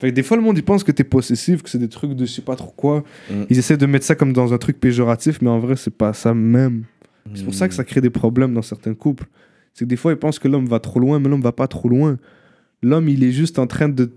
Fait 0.00 0.10
que 0.10 0.14
des 0.14 0.22
fois, 0.22 0.36
le 0.36 0.42
monde, 0.42 0.58
il 0.58 0.64
pense 0.64 0.84
que 0.84 0.92
t'es 0.92 1.04
possessif, 1.04 1.62
que 1.62 1.70
c'est 1.70 1.78
des 1.78 1.88
trucs 1.88 2.12
de 2.14 2.24
je 2.26 2.30
sais 2.32 2.42
pas 2.42 2.56
trop 2.56 2.72
quoi. 2.76 3.04
Mhm. 3.30 3.46
Ils 3.50 3.58
essaient 3.58 3.76
de 3.76 3.86
mettre 3.86 4.04
ça 4.04 4.14
comme 4.14 4.32
dans 4.32 4.52
un 4.52 4.58
truc 4.58 4.78
péjoratif, 4.80 5.40
mais 5.42 5.48
en 5.50 5.58
vrai, 5.60 5.76
c'est 5.76 5.96
pas 5.96 6.12
ça 6.12 6.34
même. 6.34 6.84
C'est 7.34 7.44
pour 7.44 7.54
ça 7.54 7.68
que 7.68 7.74
ça 7.74 7.84
crée 7.84 8.02
des 8.02 8.10
problèmes 8.10 8.52
dans 8.52 8.60
certains 8.62 8.92
couples. 8.94 9.24
C'est 9.72 9.86
que 9.86 9.88
des 9.88 9.96
fois, 9.96 10.12
ils 10.12 10.18
pensent 10.18 10.38
que 10.38 10.46
l'homme 10.46 10.66
va 10.66 10.78
trop 10.78 11.00
loin, 11.00 11.18
mais 11.18 11.28
l'homme 11.30 11.40
va 11.40 11.52
pas 11.52 11.66
trop 11.66 11.88
loin. 11.88 12.18
L'homme, 12.82 13.08
il 13.08 13.24
est 13.24 13.32
juste 13.32 13.58
en 13.58 13.66
train 13.66 13.88
de, 13.88 14.12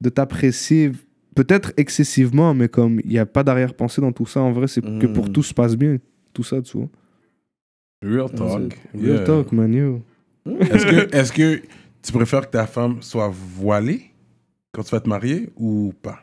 de 0.00 0.08
t'apprécier, 0.08 0.90
peut-être 1.34 1.72
excessivement, 1.76 2.54
mais 2.54 2.68
comme 2.68 3.00
il 3.04 3.10
n'y 3.10 3.18
a 3.18 3.26
pas 3.26 3.42
d'arrière-pensée 3.42 4.00
dans 4.00 4.12
tout 4.12 4.26
ça, 4.26 4.40
en 4.40 4.52
vrai, 4.52 4.66
c'est 4.68 4.80
que 4.82 5.06
pour 5.06 5.26
Mhm. 5.26 5.32
tout 5.32 5.42
se 5.42 5.54
passe 5.54 5.76
bien. 5.76 5.96
Tout 6.32 6.42
ça, 6.44 6.60
tu 6.62 6.76
vois. 6.78 6.88
Real 8.04 8.30
talk. 8.30 8.78
Real 8.94 9.04
Yeah. 9.16 9.24
talk, 9.24 9.52
man, 9.52 9.72
yo. 9.74 10.02
Est-ce 10.46 10.86
que, 10.86 11.16
est 11.16 11.32
que 11.32 11.62
tu 12.02 12.12
préfères 12.12 12.46
que 12.46 12.50
ta 12.52 12.66
femme 12.66 12.96
soit 13.00 13.28
voilée 13.32 14.10
quand 14.72 14.82
tu 14.82 14.90
vas 14.90 15.00
te 15.00 15.08
marier 15.08 15.50
ou 15.56 15.92
pas? 16.02 16.20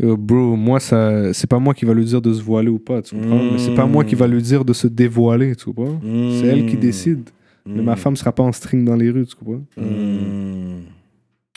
Yo, 0.00 0.16
bro, 0.16 0.54
moi, 0.56 0.78
ça, 0.80 1.32
c'est 1.34 1.48
pas 1.48 1.58
moi 1.58 1.74
qui 1.74 1.84
va 1.84 1.92
lui 1.92 2.04
dire 2.04 2.22
de 2.22 2.32
se 2.32 2.40
voiler 2.40 2.68
ou 2.70 2.78
pas, 2.78 3.02
tu 3.02 3.16
comprends? 3.16 3.42
Mm. 3.42 3.50
Mais 3.52 3.58
c'est 3.58 3.74
pas 3.74 3.86
moi 3.86 4.04
qui 4.04 4.14
va 4.14 4.26
lui 4.28 4.40
dire 4.40 4.64
de 4.64 4.72
se 4.72 4.86
dévoiler, 4.86 5.56
tu 5.56 5.64
comprends? 5.66 6.00
C'est 6.30 6.46
elle 6.46 6.64
qui 6.64 6.76
Hmm. 6.76 6.80
décide. 6.80 7.30
Mais 7.66 7.82
ma 7.82 7.96
femme 7.96 8.16
sera 8.16 8.32
pas 8.32 8.44
en 8.44 8.52
string 8.52 8.84
dans 8.84 8.94
les 8.96 9.10
rues, 9.10 9.26
tu 9.26 9.34
comprends? 9.36 9.62
Hmm. 9.76 10.84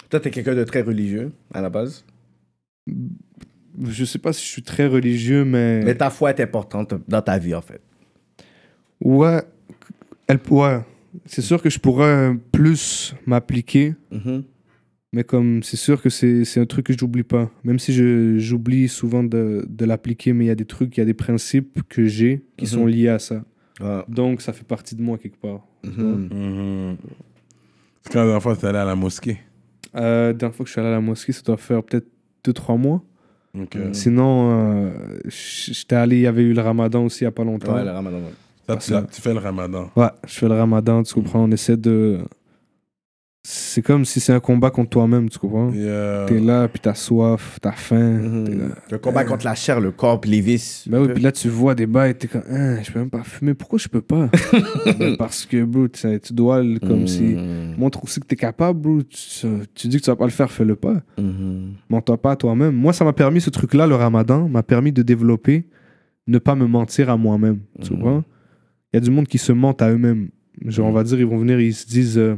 Toi, 0.09 0.19
t'es 0.19 0.31
quelqu'un 0.31 0.55
de 0.55 0.63
très 0.65 0.81
religieux, 0.81 1.31
à 1.53 1.61
la 1.61 1.69
base? 1.69 2.03
Je 2.87 4.05
sais 4.05 4.19
pas 4.19 4.33
si 4.33 4.43
je 4.45 4.49
suis 4.51 4.63
très 4.63 4.87
religieux, 4.87 5.45
mais. 5.45 5.81
Mais 5.83 5.95
ta 5.95 6.09
foi 6.09 6.31
est 6.31 6.39
importante 6.41 6.93
dans 7.07 7.21
ta 7.21 7.37
vie, 7.37 7.55
en 7.55 7.61
fait. 7.61 7.81
Ouais. 8.99 9.41
Elle, 10.27 10.39
ouais. 10.49 10.79
C'est 11.25 11.41
sûr 11.41 11.61
que 11.61 11.69
je 11.69 11.79
pourrais 11.79 12.35
plus 12.51 13.13
m'appliquer, 13.25 13.95
Mhm. 14.11 14.43
mais 15.11 15.23
comme 15.23 15.61
c'est 15.63 15.75
sûr 15.77 16.01
que 16.01 16.09
c'est 16.09 16.45
c'est 16.45 16.59
un 16.61 16.65
truc 16.65 16.85
que 16.85 16.93
j'oublie 16.97 17.23
pas. 17.23 17.49
Même 17.63 17.79
si 17.79 17.91
je- 17.93 18.37
j'oublie 18.37 18.87
souvent 18.87 19.23
de, 19.23 19.65
de 19.67 19.85
l'appliquer, 19.85 20.31
mais 20.33 20.45
il 20.45 20.47
y 20.47 20.51
a 20.51 20.55
des 20.55 20.65
trucs, 20.65 20.95
il 20.95 20.99
y 21.01 21.03
a 21.03 21.05
des 21.05 21.13
principes 21.13 21.81
que 21.89 22.05
j'ai 22.05 22.43
qui 22.57 22.65
Mhm. 22.65 22.71
sont 22.71 22.85
liés 22.85 23.09
à 23.09 23.19
ça. 23.19 23.43
Ah. 23.81 24.05
Donc 24.07 24.41
ça 24.41 24.53
fait 24.53 24.63
partie 24.65 24.95
de 24.95 25.01
moi 25.01 25.17
quelque 25.17 25.37
part. 25.37 25.65
Mhm. 25.83 26.97
C'est 28.03 28.13
quand 28.13 28.19
la 28.19 28.25
dernière 28.25 28.41
fois 28.43 28.55
que 28.55 28.59
tu 28.61 28.65
allé 28.67 28.77
à 28.77 28.85
la 28.85 28.95
mosquée 28.95 29.39
Euh, 29.95 30.27
la 30.27 30.33
dernière 30.33 30.55
fois 30.55 30.63
que 30.63 30.69
je 30.69 30.73
suis 30.73 30.79
allé 30.79 30.89
à 30.89 30.93
la 30.93 31.01
mosquée, 31.01 31.33
ça 31.33 31.41
doit 31.41 31.57
faire 31.57 31.83
peut-être 31.83 32.07
2-3 32.45 32.77
mois. 32.77 33.01
Mhm. 33.53 33.93
Sinon, 33.93 34.51
euh, 34.51 34.89
j'étais 35.27 35.95
allé, 35.95 36.17
il 36.17 36.21
y 36.21 36.27
avait 36.27 36.43
eu 36.43 36.53
le 36.53 36.61
ramadan 36.61 37.03
aussi 37.05 37.21
il 37.21 37.23
y 37.25 37.27
a 37.27 37.31
pas 37.31 37.43
longtemps. 37.43 37.73
Ouais, 37.75 37.83
le 37.83 37.91
ramadan. 37.91 38.17
ouais. 38.17 38.79
Ça, 38.79 39.01
tu, 39.01 39.15
tu 39.15 39.21
fais 39.21 39.33
le 39.33 39.39
ramadan. 39.39 39.89
Ouais, 39.95 40.07
je 40.25 40.33
fais 40.39 40.47
le 40.47 40.55
ramadan, 40.55 41.03
tu 41.03 41.13
comprends? 41.13 41.43
On 41.43 41.51
essaie 41.51 41.75
de. 41.75 42.19
C'est 43.43 43.81
comme 43.81 44.05
si 44.05 44.19
c'est 44.19 44.33
un 44.33 44.39
combat 44.39 44.69
contre 44.69 44.91
toi-même, 44.91 45.27
tu 45.27 45.39
comprends? 45.39 45.71
Yeah. 45.73 46.25
T'es 46.27 46.39
là, 46.39 46.67
puis 46.67 46.79
t'as 46.79 46.93
soif, 46.93 47.57
t'as 47.59 47.71
faim. 47.71 48.43
T'es 48.45 48.53
là. 48.53 48.65
Le 48.91 48.99
combat 48.99 49.23
contre 49.23 49.45
la 49.45 49.55
chair, 49.55 49.79
le 49.81 49.89
corps, 49.91 50.21
puis 50.21 50.29
les 50.29 50.41
vices. 50.41 50.85
Ben 50.87 51.01
oui, 51.01 51.07
puis 51.11 51.23
là, 51.23 51.31
tu 51.31 51.49
vois 51.49 51.73
des 51.73 51.87
bails, 51.87 52.13
t'es 52.15 52.27
comme, 52.27 52.43
Hein, 52.47 52.83
je 52.83 52.91
peux 52.91 52.99
même 52.99 53.09
pas 53.09 53.23
fumer. 53.23 53.55
Pourquoi 53.55 53.79
je 53.79 53.87
peux 53.87 54.01
pas? 54.01 54.29
Ben, 54.99 55.17
parce 55.17 55.47
que, 55.47 55.63
bro, 55.63 55.87
tu 55.87 56.33
dois, 56.33 56.61
comme 56.81 57.07
si. 57.07 57.23
Mhm. 57.23 57.75
Montre 57.79 58.03
aussi 58.03 58.19
que 58.19 58.27
t'es 58.27 58.35
capable, 58.35 58.79
bro. 58.79 59.01
Tu, 59.01 59.47
tu 59.73 59.87
dis 59.87 59.97
que 59.97 60.03
tu 60.03 60.11
vas 60.11 60.15
pas 60.15 60.25
le 60.25 60.31
faire, 60.31 60.51
fais-le 60.51 60.75
pas. 60.75 61.01
Mhm. 61.17 61.73
Mens-toi 61.89 62.21
pas 62.21 62.31
à 62.33 62.35
toi-même. 62.35 62.75
Moi, 62.75 62.93
ça 62.93 63.03
m'a 63.05 63.13
permis, 63.13 63.41
ce 63.41 63.49
truc-là, 63.49 63.87
le 63.87 63.95
ramadan, 63.95 64.47
m'a 64.49 64.61
permis 64.61 64.91
de 64.91 65.01
développer, 65.01 65.65
ne 66.27 66.37
pas 66.37 66.53
me 66.53 66.67
mentir 66.67 67.09
à 67.09 67.17
moi-même. 67.17 67.57
Tu 67.81 67.91
Mhm. 67.93 67.99
comprends? 67.99 68.23
Il 68.93 68.97
y 68.97 68.99
a 68.99 68.99
du 68.99 69.09
monde 69.09 69.25
qui 69.27 69.39
se 69.39 69.51
mentent 69.51 69.81
à 69.81 69.89
eux-mêmes. 69.89 70.29
Genre, 70.67 70.85
on 70.87 70.91
va 70.91 71.03
dire, 71.03 71.19
ils 71.19 71.25
vont 71.25 71.39
venir, 71.39 71.59
ils 71.59 71.73
se 71.73 71.87
disent, 71.87 72.19
euh, 72.19 72.35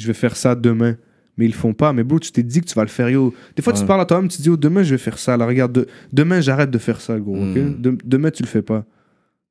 je 0.00 0.06
vais 0.06 0.14
faire 0.14 0.36
ça 0.36 0.54
demain. 0.54 0.96
Mais 1.36 1.44
ils 1.46 1.52
le 1.52 1.56
font 1.56 1.72
pas. 1.72 1.92
Mais 1.92 2.02
bro, 2.04 2.18
tu 2.18 2.32
t'es 2.32 2.42
dit 2.42 2.60
que 2.60 2.66
tu 2.66 2.74
vas 2.74 2.82
le 2.82 2.88
faire, 2.88 3.08
yo. 3.08 3.32
Des 3.56 3.62
fois, 3.62 3.72
tu 3.72 3.78
te 3.82 3.86
parles 3.88 4.00
à 4.00 4.04
toi-même, 4.04 4.28
tu 4.28 4.36
te 4.38 4.42
dis, 4.42 4.50
oh, 4.50 4.56
demain, 4.56 4.82
je 4.82 4.90
vais 4.94 4.98
faire 4.98 5.18
ça. 5.18 5.36
Là, 5.36 5.46
regarde, 5.46 5.72
de- 5.72 5.86
demain, 6.12 6.40
j'arrête 6.40 6.70
de 6.70 6.78
faire 6.78 7.00
ça, 7.00 7.18
gros. 7.18 7.36
De- 7.78 7.96
demain, 8.04 8.30
tu 8.30 8.42
le 8.42 8.48
fais 8.48 8.62
pas. 8.62 8.84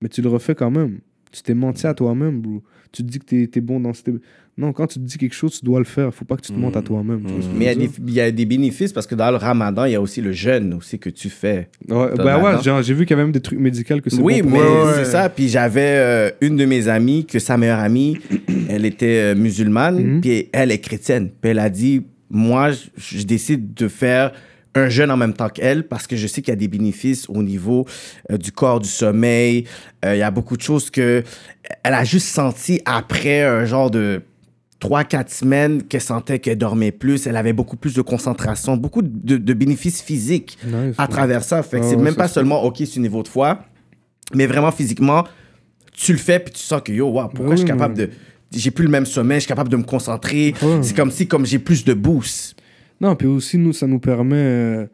Mais 0.02 0.10
tu 0.10 0.22
le 0.22 0.30
refais 0.30 0.54
quand 0.56 0.70
même. 0.72 1.00
Tu 1.32 1.42
t'es 1.42 1.54
menti 1.54 1.88
à 1.88 1.94
toi-même, 1.94 2.42
bro. 2.42 2.62
Tu 2.92 3.04
te 3.04 3.08
dis 3.10 3.20
que 3.20 3.26
t'es 3.26 3.50
es 3.56 3.62
bon 3.62 3.80
dans 3.80 3.94
ce. 3.94 4.02
Non, 4.60 4.74
quand 4.74 4.88
tu 4.88 5.00
te 5.00 5.06
dis 5.06 5.18
quelque 5.18 5.34
chose, 5.34 5.58
tu 5.58 5.64
dois 5.66 5.80
le 5.80 5.86
faire. 5.86 6.14
Faut 6.14 6.26
pas 6.26 6.36
que 6.36 6.42
tu 6.42 6.52
te 6.52 6.58
mentes 6.58 6.76
à 6.76 6.82
toi-même. 6.82 7.22
tu 7.24 7.32
vois 7.32 7.42
ce 7.42 7.48
que 7.48 7.54
je 7.54 7.58
Mais 7.58 7.66
il 7.66 7.68
y, 7.68 7.72
a 7.72 7.76
dire? 7.76 7.90
des, 7.90 7.96
il 8.10 8.14
y 8.14 8.20
a 8.22 8.30
des 8.32 8.46
bénéfices 8.46 8.92
parce 8.92 9.08
que 9.08 9.16
dans 9.16 9.32
le 9.32 9.38
ramadan, 9.38 9.86
il 9.86 9.94
y 9.94 9.96
a 9.96 10.02
aussi 10.02 10.20
le 10.22 10.34
jeûne 10.34 10.74
aussi 10.74 11.00
que 11.00 11.10
tu 11.10 11.30
fais. 11.30 11.70
Ouais, 11.88 12.08
T'as 12.16 12.24
bah 12.24 12.38
ouais, 12.40 12.62
genre, 12.62 12.82
j'ai 12.84 12.94
vu 12.94 13.06
qu'il 13.06 13.12
y 13.12 13.14
avait 13.14 13.24
même 13.24 13.32
des 13.32 13.40
trucs 13.40 13.58
médicaux 13.60 13.96
que 14.04 14.10
c'est 14.10 14.20
Oui, 14.22 14.42
bon 14.42 14.50
pour 14.50 14.60
mais 14.60 14.64
Ouais, 14.66 14.84
ouais. 14.84 14.92
c'est 14.98 15.06
ça. 15.12 15.30
Puis 15.30 15.48
j'avais 15.48 15.82
euh, 15.96 16.30
une 16.42 16.58
de 16.58 16.66
mes 16.66 16.90
amies, 16.90 17.26
que 17.26 17.40
sa 17.40 17.56
meilleure 17.58 17.80
amie, 17.80 18.18
elle 18.70 18.84
était 18.86 19.34
euh, 19.34 19.36
musulmane, 19.36 19.96
Mhm. 20.16 20.22
puis 20.22 20.50
elle 20.52 20.72
est 20.72 20.80
chrétienne. 20.80 21.30
Puis 21.42 21.52
elle 21.52 21.60
a 21.60 21.70
dit, 21.70 22.04
moi, 22.30 22.72
je, 22.72 22.80
je 22.98 23.24
décide 23.24 23.74
de 23.74 23.88
faire 23.88 24.34
un 24.76 24.88
jeûne 24.88 25.10
en 25.10 25.18
même 25.18 25.34
temps 25.34 25.50
qu'elle 25.50 25.88
parce 25.88 26.06
que 26.06 26.16
je 26.16 26.28
sais 26.28 26.42
qu'il 26.42 26.52
y 26.52 26.54
a 26.54 26.56
des 26.56 26.68
bénéfices 26.68 27.28
au 27.30 27.42
niveau 27.42 27.86
euh, 28.32 28.38
du 28.38 28.52
corps, 28.52 28.80
du 28.80 28.88
sommeil. 28.90 29.64
Euh, 30.06 30.16
il 30.16 30.20
y 30.20 30.22
a 30.22 30.30
beaucoup 30.32 30.58
de 30.58 30.62
choses 30.62 30.90
que 30.92 31.24
elle 31.84 31.94
a 31.94 32.04
juste 32.04 32.28
senti 32.28 32.80
après 32.86 33.42
un 33.42 33.66
genre 33.66 33.90
de 33.90 34.22
3-4 34.82 35.30
semaines 35.30 35.84
qu'elle 35.84 36.02
sentait 36.02 36.40
qu'elle 36.40 36.58
dormait 36.58 36.92
plus, 36.92 37.28
elle 37.28 37.36
avait 37.36 37.54
beaucoup 37.54 37.76
plus 37.76 37.94
de 37.94 38.02
concentration, 38.02 38.78
beaucoup 38.78 39.02
de, 39.02 39.38
de 39.38 39.54
bénéfices 39.54 40.02
physiques 40.02 40.58
Nice, 40.66 40.96
à 40.98 41.04
ouais. 41.04 41.08
travers 41.10 41.44
ça. 41.44 41.62
Fait 41.64 41.80
que 41.80 41.86
Ah 41.86 41.90
c'est 41.90 41.96
ouais, 41.96 42.02
même 42.04 42.16
pas 42.16 42.28
se 42.28 42.36
seulement, 42.36 42.64
OK, 42.64 42.78
c'est 42.78 42.98
au 42.98 43.02
niveau 43.02 43.22
de 43.24 43.28
foi, 43.28 43.66
mais 44.34 44.48
vraiment 44.48 44.72
physiquement, 44.72 45.26
tu 45.92 46.14
le 46.14 46.18
fais 46.18 46.40
puis 46.40 46.54
tu 46.54 46.62
sens 46.62 46.82
que, 46.82 46.92
yo, 46.94 47.08
wow, 47.10 47.28
pourquoi 47.28 47.56
je 47.56 47.62
suis 47.62 47.68
capable 47.68 47.96
de... 47.96 48.10
J'ai 48.52 48.72
plus 48.72 48.86
le 48.86 48.92
même 48.92 49.06
sommeil, 49.06 49.38
je 49.38 49.42
suis 49.42 49.48
capable 49.50 49.70
de 49.70 49.78
me 49.78 49.84
concentrer. 49.84 50.56
Ouais. 50.62 50.80
C'est 50.82 50.96
comme 50.96 51.12
si 51.12 51.28
comme 51.28 51.46
j'ai 51.46 51.60
plus 51.60 51.84
de 51.86 51.94
boost. 51.94 52.56
Non, 53.00 53.16
puis 53.16 53.28
aussi, 53.28 53.58
nous, 53.58 53.74
ça 53.74 53.86
nous 53.86 54.00
permet, 54.00 54.36
euh, 54.36 54.86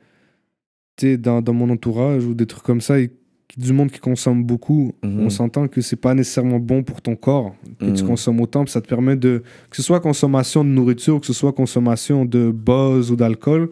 tu 0.97 1.07
sais, 1.07 1.17
dans, 1.17 1.41
dans 1.41 1.53
mon 1.53 1.69
entourage 1.69 2.25
ou 2.25 2.33
des 2.33 2.45
trucs 2.47 2.63
comme 2.63 2.81
ça, 2.81 2.99
et 2.99 3.11
du 3.57 3.71
monde 3.73 3.89
qui 3.89 3.99
consomme 3.99 4.43
beaucoup, 4.43 4.93
Mhm. 5.03 5.19
on 5.21 5.29
s'entend 5.29 5.67
que 5.67 5.79
c'est 5.79 5.95
pas 5.95 6.13
nécessairement 6.13 6.59
bon 6.59 6.83
pour 6.83 7.01
ton 7.01 7.15
corps 7.15 7.55
que 7.79 7.85
tu 7.85 8.01
Mhm. 8.03 8.07
consommes 8.09 8.41
autant, 8.41 8.63
puis 8.65 8.71
ça 8.73 8.81
te 8.81 8.87
permet 8.87 9.15
de 9.15 9.43
que 9.69 9.75
ce 9.77 9.83
soit 9.83 9.99
consommation 10.01 10.63
de 10.65 10.69
nourriture, 10.69 11.19
que 11.21 11.25
ce 11.27 11.33
soit 11.33 11.53
consommation 11.53 12.25
de 12.25 12.51
buzz 12.51 13.11
ou 13.11 13.15
d'alcool, 13.15 13.69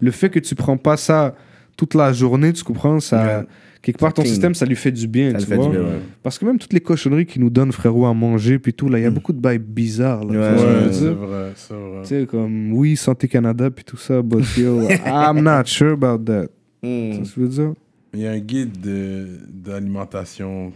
le 0.00 0.10
fait 0.10 0.30
que 0.30 0.38
tu 0.38 0.54
prends 0.54 0.78
pas 0.78 0.96
ça 0.96 1.34
toute 1.76 1.94
la 1.94 2.12
journée, 2.14 2.52
tu 2.54 2.64
comprends, 2.64 2.98
ça 3.00 3.40
Ouais. 3.40 3.46
quelque 3.82 3.98
part 3.98 4.08
Ça 4.10 4.14
ton 4.14 4.24
système 4.24 4.54
ça 4.54 4.64
lui 4.64 4.74
fait 4.76 4.90
du 4.92 5.06
bien, 5.06 5.32
Ça 5.32 5.38
tu 5.38 5.42
le 5.44 5.48
fait 5.50 5.56
vois. 5.56 5.66
du 5.66 5.70
bien, 5.72 5.80
ouais. 5.82 6.00
Parce 6.22 6.38
que 6.38 6.46
même 6.46 6.58
toutes 6.58 6.72
les 6.72 6.80
cochonneries 6.80 7.26
qu'ils 7.26 7.42
nous 7.42 7.50
donnent 7.50 7.72
frérot 7.72 8.06
à 8.06 8.14
manger 8.14 8.58
puis 8.58 8.72
tout 8.72 8.88
là, 8.88 8.98
il 8.98 9.02
y 9.02 9.04
a 9.04 9.10
Mm. 9.10 9.14
beaucoup 9.14 9.34
de 9.34 9.40
bails 9.40 9.58
bizarres 9.58 10.24
là. 10.24 10.40
Ouais, 10.54 10.86
tu 10.88 10.94
c'est 10.94 11.10
vrai, 11.10 11.52
c'est 11.56 11.74
vrai. 11.74 12.04
Sais, 12.04 12.26
comme, 12.26 12.72
oui, 12.72 12.96
Santé 12.96 13.28
Canada, 13.28 13.70
puis 13.70 13.84
tout 13.84 13.98
ça, 13.98 14.22
but 14.22 14.44
yo, 14.56 14.80
I'm 15.04 15.42
not 15.42 15.64
sure 15.66 15.92
about 15.92 16.24
that. 16.24 16.46
Que 16.82 17.24
je 17.24 17.40
veux 17.40 17.48
dire? 17.48 17.74
Il 18.16 18.22
y 18.22 18.26
a 18.26 18.30
un 18.30 18.38
guide 18.38 18.80
de- 18.80 19.40
d'alimentation 19.52 20.72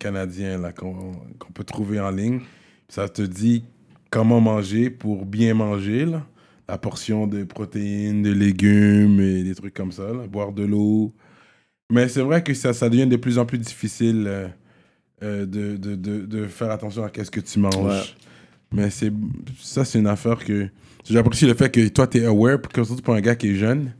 canadien 0.00 0.58
là, 0.58 0.72
qu'on 0.72 1.12
peut 1.54 1.62
trouver 1.62 2.00
en 2.00 2.10
ligne. 2.10 2.40
Ça 2.88 3.08
te 3.08 3.22
dit 3.22 3.62
comment 4.10 4.40
manger 4.40 4.90
pour 4.90 5.24
bien 5.24 5.54
manger. 5.54 6.04
Là. 6.04 6.26
La 6.68 6.76
portion 6.78 7.28
de 7.28 7.44
protéines, 7.44 8.22
de 8.22 8.32
légumes 8.32 9.20
et 9.20 9.44
des 9.44 9.54
trucs 9.54 9.72
comme 9.74 9.92
ça. 9.92 10.12
là. 10.12 10.26
Boire 10.26 10.52
de 10.52 10.64
l'eau. 10.64 11.14
Mais 11.92 12.08
c'est 12.08 12.22
vrai 12.22 12.42
que 12.42 12.52
ça, 12.54 12.72
ça 12.72 12.88
devient 12.88 13.06
de 13.06 13.16
plus 13.16 13.38
en 13.38 13.46
plus 13.46 13.58
difficile 13.58 14.24
euh, 14.26 14.48
euh, 15.22 15.46
de, 15.46 15.76
de, 15.76 15.94
de, 15.94 16.26
de 16.26 16.46
faire 16.46 16.70
attention 16.72 17.04
à 17.04 17.10
ce 17.24 17.30
que 17.30 17.40
tu 17.40 17.60
manges. 17.60 17.76
Ouais. 17.76 18.02
Mais 18.72 18.90
c'est 18.90 19.12
ça, 19.60 19.84
c'est 19.84 19.98
une 20.00 20.08
affaire 20.08 20.44
que... 20.44 20.68
J'apprécie 21.08 21.46
le 21.46 21.54
fait 21.54 21.70
que 21.70 21.88
toi, 21.88 22.06
tu 22.06 22.18
es 22.18 22.26
aware, 22.26 22.58
surtout 22.74 22.96
pour 23.02 23.14
un 23.14 23.20
gars 23.20 23.34
qui 23.36 23.48
est 23.50 23.54
jeune. 23.54 23.92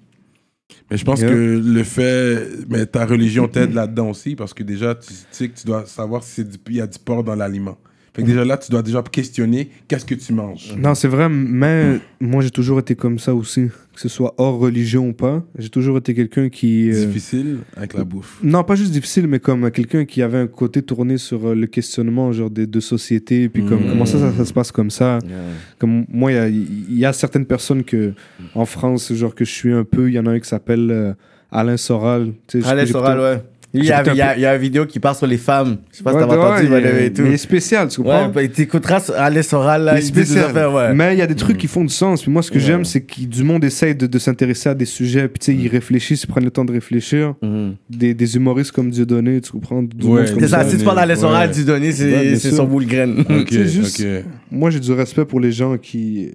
Mais 0.91 0.97
je 0.97 1.05
pense 1.05 1.21
Yeah. 1.21 1.31
que 1.31 1.63
le 1.65 1.83
fait, 1.85 2.49
mais 2.69 2.87
ta 2.87 3.05
religion 3.05 3.47
t'aide 3.49 3.75
là-dedans 3.75 4.11
aussi 4.11 4.35
parce 4.37 4.55
que 4.55 4.63
déjà 4.63 4.95
tu, 4.95 5.09
tu 5.09 5.15
sais 5.31 5.49
que 5.49 5.59
tu 5.59 5.67
dois 5.67 5.85
savoir 5.87 6.23
si 6.23 6.31
c'est 6.37 6.49
du- 6.49 6.57
il 6.69 6.77
y 6.77 6.81
a 6.81 6.87
du 6.87 6.99
porc 6.99 7.25
dans 7.25 7.35
l'aliment. 7.35 7.77
Fait 8.19 8.23
que 8.25 8.29
déjà 8.29 8.45
là, 8.45 8.57
tu 8.59 8.71
dois 8.71 8.83
déjà 8.83 9.03
questionner 9.03 9.71
qu'est-ce 9.87 10.05
que 10.05 10.15
tu 10.15 10.33
manges. 10.33 10.75
Non, 10.77 10.95
c'est 10.95 11.09
vrai, 11.09 11.29
mais 11.29 12.01
moi 12.21 12.43
j'ai 12.43 12.51
toujours 12.51 12.79
été 12.81 12.95
comme 12.97 13.19
ça 13.19 13.35
aussi. 13.35 13.69
Que 13.95 14.03
ce 14.03 14.09
soit 14.09 14.33
hors 14.39 14.59
religion 14.61 15.09
ou 15.09 15.13
pas. 15.13 15.43
J'ai 15.59 15.71
toujours 15.71 15.99
été 15.99 16.15
quelqu'un 16.15 16.49
qui. 16.49 16.89
euh, 16.91 17.07
Difficile 17.07 17.59
avec 17.77 17.95
la 17.95 18.05
bouffe. 18.05 18.39
Non, 18.45 18.63
pas 18.63 18.77
juste 18.77 18.93
difficile, 18.93 19.27
mais 19.27 19.41
comme 19.41 19.71
quelqu'un 19.73 20.05
qui 20.05 20.23
avait 20.23 20.39
un 20.39 20.47
côté 20.47 20.83
tourné 20.83 21.19
sur 21.19 21.49
euh, 21.49 21.55
le 21.57 21.67
questionnement 21.67 22.31
genre 22.33 22.49
des 22.51 22.67
deux 22.69 22.81
sociétés, 22.81 23.49
puis 23.49 23.65
comme 23.65 23.85
Mm. 23.85 23.89
comment 23.91 24.07
ça, 24.07 24.19
ça, 24.21 24.33
ça 24.33 24.45
se 24.45 24.53
passe 24.53 24.71
comme 24.71 24.91
ça? 24.91 25.19
Yeah. 25.27 25.37
Comme 25.79 26.05
moi, 26.09 26.31
il 26.31 26.35
y 26.37 26.39
a, 26.39 26.49
il 26.49 26.99
y 26.99 27.05
a 27.05 27.13
certaines 27.13 27.47
personnes 27.47 27.83
que 27.83 28.13
en 28.55 28.67
France, 28.67 29.13
genre 29.15 29.35
que 29.35 29.45
je 29.45 29.51
suis 29.53 29.73
un 29.73 29.83
peu. 29.85 30.09
Il 30.09 30.15
y 30.15 30.19
en 30.21 30.27
a 30.27 30.31
un 30.31 30.39
qui 30.39 30.49
s'appelle 30.49 30.91
euh, 30.93 31.13
Alain 31.51 31.77
Soral. 31.77 32.35
Tu 32.47 32.63
sais, 32.63 32.69
Alain 32.69 32.87
Soral, 32.87 33.15
plutôt- 33.19 33.25
ouais. 33.25 33.43
Il 33.75 33.85
y, 33.85 33.93
a, 33.93 34.03
il, 34.03 34.17
y 34.17 34.23
a, 34.23 34.29
peu- 34.33 34.39
il 34.39 34.41
y 34.43 34.47
a 34.47 34.55
une 34.55 34.61
vidéo 34.63 34.87
qui 34.87 34.99
part 34.99 35.15
sur 35.15 35.27
les 35.27 35.37
femmes. 35.37 35.77
Je 35.93 35.99
sais 35.99 36.03
pas 36.03 36.15
Ouais, 36.15 36.23
si 36.23 36.27
t'as 36.29 36.35
ouais, 36.37 36.43
entendu, 36.43 36.69
il, 36.71 37.03
et 37.05 37.13
tout. 37.13 37.23
il 37.27 37.33
est 37.35 37.37
spécial, 37.37 37.87
tu 37.89 37.99
comprends? 37.99 38.29
Ouais, 38.29 38.33
bah, 38.33 38.49
t'écouteras 38.49 39.01
Soral, 39.43 39.85
là, 39.85 39.95
Il 39.95 39.99
est 39.99 40.03
spécial. 40.03 40.47
affaires, 40.47 40.73
ouais. 40.73 40.95
Mais 40.95 41.13
il 41.15 41.19
y 41.19 41.23
a 41.23 41.27
des 41.27 41.35
trucs 41.35 41.59
qui 41.59 41.67
font 41.67 41.83
du 41.85 41.93
sens. 41.93 42.23
Puis 42.23 42.31
moi, 42.33 42.43
ce 42.43 42.51
que 42.51 42.55
Ouais. 42.57 42.65
j'aime, 42.65 42.87
c'est 42.87 43.03
que 43.03 43.21
du 43.27 43.45
monde 43.45 43.63
essaye 43.65 43.95
de, 43.95 44.07
de 44.07 44.19
s'intéresser 44.19 44.71
à 44.71 44.75
des 44.75 44.87
sujets. 44.87 45.29
Puis 45.29 45.39
tu 45.41 45.45
sais, 45.53 45.55
ils 45.55 45.69
réfléchissent, 45.69 46.23
ils 46.25 46.27
prennent 46.27 46.45
le 46.45 46.51
temps 46.51 46.65
de 46.65 46.73
réfléchir. 46.73 47.35
Mhm. 47.43 47.75
Des, 47.91 48.15
des 48.15 48.37
humoristes 48.37 48.73
comme 48.73 48.89
Dieudonné, 48.91 49.41
tu 49.43 49.53
comprends? 49.53 49.83
Du 49.83 50.07
Ouais, 50.07 50.25
C'est 50.27 50.49
ça, 50.49 50.65
si 50.65 50.79
tu 50.79 50.85
parles 50.85 50.97
d'Alain 50.97 51.17
Soral, 51.17 51.49
ouais. 51.51 51.55
du 51.55 51.65
donné, 51.65 51.89
Ouais, 51.89 52.37
c'est 52.37 52.51
son 52.53 52.65
boule 52.65 52.87
graine. 52.87 53.23
Ok, 53.31 53.53
juste-. 53.53 54.03
Moi, 54.51 54.71
j'ai 54.71 54.81
du 54.81 54.93
respect 54.93 55.27
pour 55.27 55.41
les 55.41 55.53
gens 55.53 55.77
qui. 55.77 56.31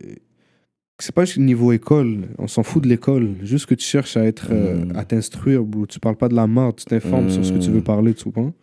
C'est 1.06 1.14
pas 1.14 1.26
juste 1.26 1.38
niveau 1.40 1.74
école. 1.74 2.30
On 2.38 2.48
s'en 2.48 2.64
fout 2.64 2.82
de 2.82 2.88
l'école. 2.88 3.32
Juste 3.44 3.66
que 3.66 3.76
tu 3.76 3.86
cherches 3.86 4.16
à 4.16 4.24
être, 4.24 4.48
euh, 4.52 4.86
Mm. 4.86 4.96
à 4.96 5.04
t'instruire, 5.04 5.62
bro. 5.64 5.86
Tu 5.86 6.00
parles 6.00 6.16
pas 6.16 6.30
de 6.30 6.34
la 6.36 6.48
mort, 6.48 6.74
tu 6.74 6.86
t'informes 6.86 7.30
sur 7.30 7.44
ce 7.44 7.52
que 7.52 7.58
tu 7.58 7.72
veux 7.72 7.80
Mm. 7.82 7.84
parler, 7.84 8.14
tu 8.14 8.24
comprends? 8.24 8.54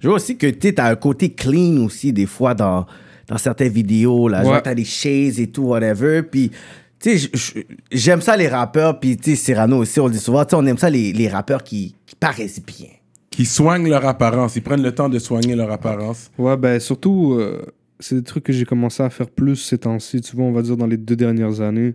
Je 0.00 0.06
vois 0.08 0.16
aussi 0.16 0.36
que 0.36 0.46
tu 0.48 0.74
as 0.76 0.86
un 0.86 0.96
côté 0.96 1.30
clean 1.30 1.82
aussi, 1.82 2.12
des 2.12 2.26
fois, 2.26 2.52
dans, 2.52 2.84
dans 3.26 3.38
certaines 3.38 3.72
vidéos. 3.72 4.28
Là. 4.28 4.42
Genre, 4.42 4.52
Ouais. 4.52 4.60
t'as 4.62 4.74
des 4.74 4.84
shades 4.84 5.38
et 5.38 5.46
tout, 5.46 5.62
whatever. 5.62 6.22
Puis, 6.24 6.50
tu 7.00 7.18
sais, 7.18 7.30
j'aime 7.90 8.20
ça, 8.20 8.36
les 8.36 8.48
rappeurs. 8.48 9.00
Puis, 9.00 9.16
tu 9.16 9.30
sais, 9.30 9.36
Cyrano 9.36 9.78
aussi, 9.78 9.98
on 10.00 10.08
le 10.08 10.12
dit 10.12 10.18
souvent, 10.18 10.44
tu 10.44 10.50
sais, 10.50 10.56
on 10.56 10.66
aime 10.66 10.76
ça, 10.76 10.90
les, 10.90 11.14
les 11.14 11.28
rappeurs 11.28 11.62
qui, 11.64 11.94
qui 12.04 12.16
paraissent 12.16 12.60
bien. 12.62 12.88
Qui 13.30 13.46
soignent 13.46 13.88
leur 13.88 14.04
apparence. 14.04 14.56
Ils 14.56 14.62
prennent 14.62 14.82
le 14.82 14.92
temps 14.94 15.08
de 15.08 15.18
soigner 15.18 15.56
leur 15.56 15.70
apparence. 15.72 16.30
Ouais, 16.38 16.56
ben 16.58 16.78
surtout, 16.78 17.32
euh, 17.40 17.62
c'est 18.00 18.16
des 18.16 18.22
trucs 18.22 18.44
que 18.44 18.52
j'ai 18.52 18.64
commencé 18.64 19.02
à 19.02 19.10
faire 19.10 19.28
plus 19.28 19.56
ces 19.56 19.78
temps-ci, 19.78 20.20
tu 20.20 20.36
vois, 20.36 20.44
on 20.44 20.52
va 20.52 20.62
dire 20.62 20.76
dans 20.76 20.86
les 20.86 20.96
deux 20.96 21.16
dernières 21.16 21.60
années. 21.60 21.94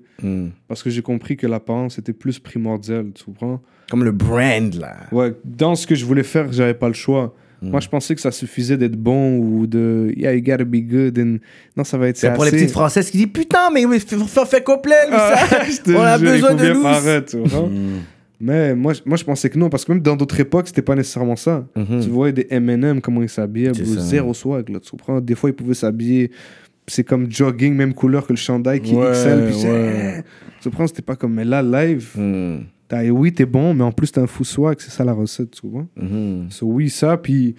Parce 0.68 0.84
que 0.84 0.89
j'ai 0.89 1.02
compris 1.02 1.38
que 1.38 1.47
l'apparence 1.47 1.97
était 1.97 2.14
plus 2.14 2.39
primordiale, 2.39 3.08
tu 3.14 3.24
comprends? 3.24 3.62
Comme 3.89 4.04
le 4.04 4.12
brand, 4.12 4.74
là. 4.76 4.95
Ouais, 5.12 5.34
dans 5.43 5.76
ce 5.76 5.88
que 5.88 5.95
je 5.95 6.06
voulais 6.06 6.24
faire, 6.24 6.52
j'avais 6.52 6.74
pas 6.74 6.88
le 6.88 6.93
choix. 6.93 7.36
Mm. 7.62 7.72
Moi, 7.72 7.80
je 7.80 7.89
pensais 7.89 8.16
que 8.16 8.22
ça 8.22 8.32
suffisait 8.32 8.78
d'être 8.78 8.95
bon 8.95 9.38
ou 9.38 9.68
de 9.68 10.14
yeah, 10.16 10.34
you 10.34 10.41
gotta 10.41 10.64
be 10.64 10.78
good. 10.78 11.18
And... 11.20 11.38
Non, 11.76 11.84
ça 11.84 11.97
va 11.97 12.08
être 12.08 12.18
C'est 12.18 12.34
pour 12.34 12.45
les 12.45 12.52
petites 12.52 12.72
françaises 12.72 13.10
qui 13.10 13.18
disent 13.18 13.34
Putain, 13.34 13.70
mais 13.74 13.86
oui, 13.86 14.00
fait, 14.00 14.45
fait 14.45 14.64
complet, 14.64 15.08
lui, 15.08 15.16
Ah, 15.18 15.36
ça. 15.70 15.82
On 15.88 16.02
a 16.02 16.18
il 16.18 16.24
besoin 16.24 16.50
faut 16.52 16.56
de 16.56 16.72
bien 16.72 18.02
vois. 18.42 18.54
Mm. 18.54 18.58
Mais 18.58 18.76
moi, 18.76 18.94
je- 18.94 19.02
moi, 19.06 19.18
je 19.18 19.24
pensais 19.24 19.50
que 19.50 19.58
non, 19.60 19.70
parce 19.70 19.86
que 19.86 19.92
même 19.92 20.02
dans 20.02 20.16
d'autres 20.16 20.40
époques, 20.40 20.68
c'était 20.68 20.82
pas 20.82 20.96
nécessairement 20.96 21.36
ça. 21.36 21.68
Mhm. 21.76 22.00
Tu 22.02 22.10
vois 22.10 22.32
des 22.32 22.48
M&M, 22.50 23.02
comment 23.02 23.22
ils 23.22 23.30
s'habillaient, 23.30 23.74
zéro 23.74 24.34
swag, 24.34 24.70
là, 24.70 24.80
tu 24.80 24.90
comprends? 24.92 25.20
Des 25.22 25.36
fois, 25.36 25.50
ils 25.50 25.54
pouvaient 25.56 25.74
s'habiller, 25.74 26.32
c'est 26.88 27.04
comme 27.04 27.32
jogging, 27.32 27.74
même 27.76 27.94
couleur 27.94 28.26
que 28.26 28.34
le 28.34 28.38
chandail 28.38 28.82
qui 28.82 28.94
Ouais, 28.96 29.10
excelle. 29.10 29.46
Puis 29.52 29.64
ouais. 29.68 30.24
Tu 30.62 30.70
comprends? 30.70 30.88
C'était 30.88 31.02
pas 31.02 31.16
comme, 31.16 31.34
mais 31.34 31.46
là, 31.46 31.62
live, 31.62 32.10
t'as- 32.88 33.04
oui, 33.10 33.32
t'es 33.34 33.46
bon, 33.46 33.74
mais 33.74 33.84
en 33.84 33.92
plus, 33.92 34.12
t'as 34.12 34.22
un 34.24 34.28
fou 34.28 34.44
swag, 34.44 34.78
c'est 34.80 34.90
ça 34.92 35.04
la 35.04 35.14
recette, 35.14 35.52
tu? 35.52 35.68
Mhm. 35.68 36.48
So, 36.50 36.66
oui, 36.68 36.90
ça, 36.90 37.18
puis 37.18 37.56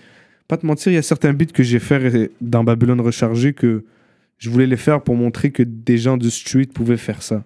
pas 0.48 0.56
te 0.56 0.66
mentir, 0.66 0.90
il 0.90 0.96
y 0.96 0.98
a 0.98 1.02
certains 1.02 1.32
beats 1.32 1.46
que 1.54 1.62
j'ai 1.62 1.78
fait 1.78 2.30
dans 2.40 2.64
Babylone 2.64 3.00
Rechargé 3.00 3.52
que 3.52 3.84
je 4.38 4.50
voulais 4.50 4.66
les 4.66 4.76
faire 4.76 5.00
pour 5.02 5.14
montrer 5.14 5.50
que 5.50 5.62
des 5.62 5.96
gens 5.98 6.16
du 6.16 6.30
street 6.30 6.68
pouvaient 6.74 6.96
faire 6.96 7.22
ça. 7.22 7.44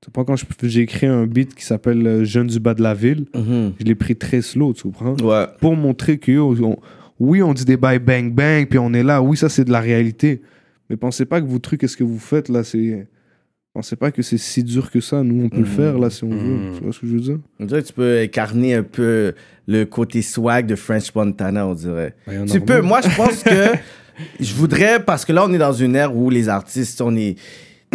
Tu 0.00 0.10
comprends? 0.12 0.36
Quand 0.36 0.44
j'ai 0.62 0.82
écrit 0.82 1.06
un 1.06 1.26
beat 1.26 1.54
qui 1.54 1.64
s'appelle 1.64 2.06
euh, 2.06 2.24
Jeune 2.24 2.46
du 2.46 2.60
bas 2.60 2.74
de 2.74 2.82
la 2.82 2.94
ville, 2.94 3.26
Mhm. 3.34 3.72
je 3.80 3.84
l'ai 3.84 3.94
pris 3.96 4.14
très 4.16 4.42
slow, 4.42 4.72
tu 4.72 4.82
comprends? 4.84 5.16
Ouais. 5.20 5.46
Pour 5.60 5.74
montrer 5.76 6.18
que, 6.18 6.30
yo, 6.30 6.54
on- 6.62 6.78
oui, 7.18 7.42
on 7.42 7.52
dit 7.52 7.64
des 7.64 7.76
bails 7.76 7.98
bang 7.98 8.32
bang, 8.32 8.66
puis 8.68 8.78
on 8.78 8.92
est 8.94 9.02
là, 9.02 9.20
oui, 9.22 9.36
ça 9.36 9.48
c'est 9.48 9.64
de 9.64 9.72
la 9.72 9.80
réalité. 9.80 10.40
Mais 10.88 10.96
pensez 10.96 11.24
pas 11.24 11.40
que 11.40 11.46
vos 11.46 11.58
trucs, 11.58 11.80
qu'est-ce 11.80 11.96
que 11.96 12.04
vous 12.04 12.18
faites 12.18 12.48
là, 12.48 12.62
c'est. 12.64 13.08
Pensez 13.74 13.96
pas 13.96 14.10
que 14.10 14.22
c'est 14.22 14.38
si 14.38 14.64
dur 14.64 14.90
que 14.90 15.00
ça, 15.00 15.22
nous 15.22 15.44
on 15.44 15.48
peut 15.48 15.58
le 15.58 15.62
Mhm. 15.62 15.66
faire 15.68 15.98
là 15.98 16.10
si 16.10 16.24
on 16.24 16.28
Mhm. 16.28 16.38
veut. 16.38 16.76
Tu 16.78 16.82
vois 16.84 16.92
ce 16.92 17.00
que 17.00 17.06
je 17.06 17.12
veux 17.14 17.20
dire? 17.20 17.38
On 17.60 17.64
dirait 17.66 17.82
que 17.82 17.86
tu 17.88 17.92
peux 17.92 18.20
incarner 18.20 18.74
un 18.74 18.82
peu 18.82 19.34
le 19.66 19.84
côté 19.84 20.22
swag 20.22 20.66
de 20.66 20.74
French 20.76 21.14
Montana, 21.14 21.66
on 21.66 21.74
dirait. 21.74 22.14
Ben, 22.26 22.46
Tu 22.46 22.60
peux. 22.60 22.80
Moi, 22.80 23.00
je 23.02 23.14
pense 23.16 23.42
que 23.42 23.50
je 24.40 24.54
voudrais, 24.54 25.04
parce 25.04 25.24
que 25.24 25.32
là, 25.32 25.44
on 25.44 25.52
est 25.52 25.58
dans 25.58 25.72
une 25.72 25.94
ère 25.96 26.16
où 26.16 26.30
les 26.30 26.48
artistes, 26.48 27.00
on 27.00 27.14
est. 27.16 27.36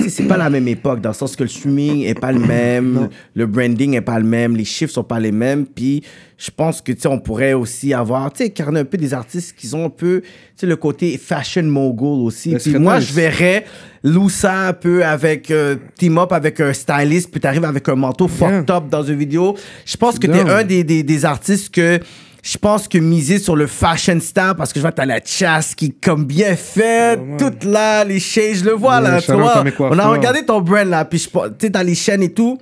C'est 0.08 0.28
pas 0.28 0.38
la 0.38 0.50
même 0.50 0.68
époque, 0.68 1.02
dans 1.02 1.10
le 1.10 1.16
sens 1.16 1.36
que 1.36 1.44
le 1.44 1.50
streaming 1.50 2.02
est 2.02 2.20
pas 2.20 2.32
le 2.32 2.40
même, 2.40 3.10
le 3.36 3.46
branding 3.46 3.94
est 3.94 4.02
pas 4.02 4.18
le 4.20 4.26
même, 4.26 4.56
les 4.56 4.66
chiffres 4.66 4.92
sont 4.92 5.04
pas 5.04 5.20
les 5.20 5.32
mêmes. 5.32 5.66
Puis 5.66 6.04
je 6.38 6.50
pense 6.52 6.82
que, 6.82 6.92
tu 6.92 7.02
sais, 7.02 7.08
on 7.08 7.20
pourrait 7.20 7.54
aussi 7.54 7.94
avoir, 7.94 8.32
tu 8.34 8.40
sais, 8.40 8.46
incarner 8.50 8.82
un 8.82 8.86
peu 8.86 8.98
des 8.98 9.14
artistes 9.14 9.56
qui 9.56 9.74
ont 9.76 9.86
un 9.86 9.90
peu, 9.90 10.22
tu 10.22 10.30
sais, 10.56 10.66
le 10.66 10.76
côté 10.76 11.18
fashion 11.18 11.64
mogul 11.64 12.26
aussi. 12.26 12.56
Puis 12.56 12.78
moi, 12.80 13.00
je 13.00 13.14
verrais 13.14 13.66
Loussa 14.04 14.68
un 14.68 14.74
peu 14.74 15.06
avec, 15.06 15.52
euh, 15.52 15.76
team 15.98 16.18
up 16.18 16.32
avec 16.32 16.60
un 16.60 16.74
styliste, 16.74 17.30
puis 17.32 17.40
t'arrives 17.40 17.64
avec 17.64 17.88
un 17.88 17.96
manteau 17.96 18.28
fucked 18.28 18.70
up 18.72 18.90
dans 18.90 19.04
une 19.04 19.18
vidéo. 19.18 19.56
Je 19.86 19.96
pense 19.96 20.18
que 20.18 20.28
t'es 20.28 20.42
un 20.42 20.64
des, 20.64 20.84
des, 20.84 21.04
des 21.04 21.26
artistes 21.26 21.74
que 21.74 22.00
je 22.44 22.58
pense 22.58 22.88
que 22.90 22.98
miser 22.98 23.40
sur 23.40 23.56
le 23.56 23.68
fashion 23.68 24.20
style 24.20 24.54
parce 24.58 24.74
que 24.74 24.80
je 24.80 24.82
vois 24.82 24.92
t'as 24.92 25.06
la 25.06 25.20
chasse 25.26 25.74
qui 25.74 25.92
comme 25.94 26.26
bien 26.26 26.56
faite, 26.58 27.20
ouais. 27.22 27.38
toute 27.38 27.64
là, 27.64 28.04
les 28.04 28.20
chaînes, 28.20 28.54
je 28.56 28.66
le 28.66 28.74
vois 28.74 29.00
là, 29.00 29.22
tu 29.22 29.32
vois. 29.32 29.64
On 29.96 29.98
a 29.98 30.08
regardé 30.10 30.46
ton 30.46 30.60
brand 30.60 30.88
là, 30.88 31.06
puis 31.06 31.20
je 31.20 31.30
pense- 31.30 31.48
tu 31.58 31.66
sais, 31.68 31.72
t'as 31.72 31.84
les 31.84 31.96
chaînes 31.96 32.22
et 32.22 32.34
tout. 32.34 32.58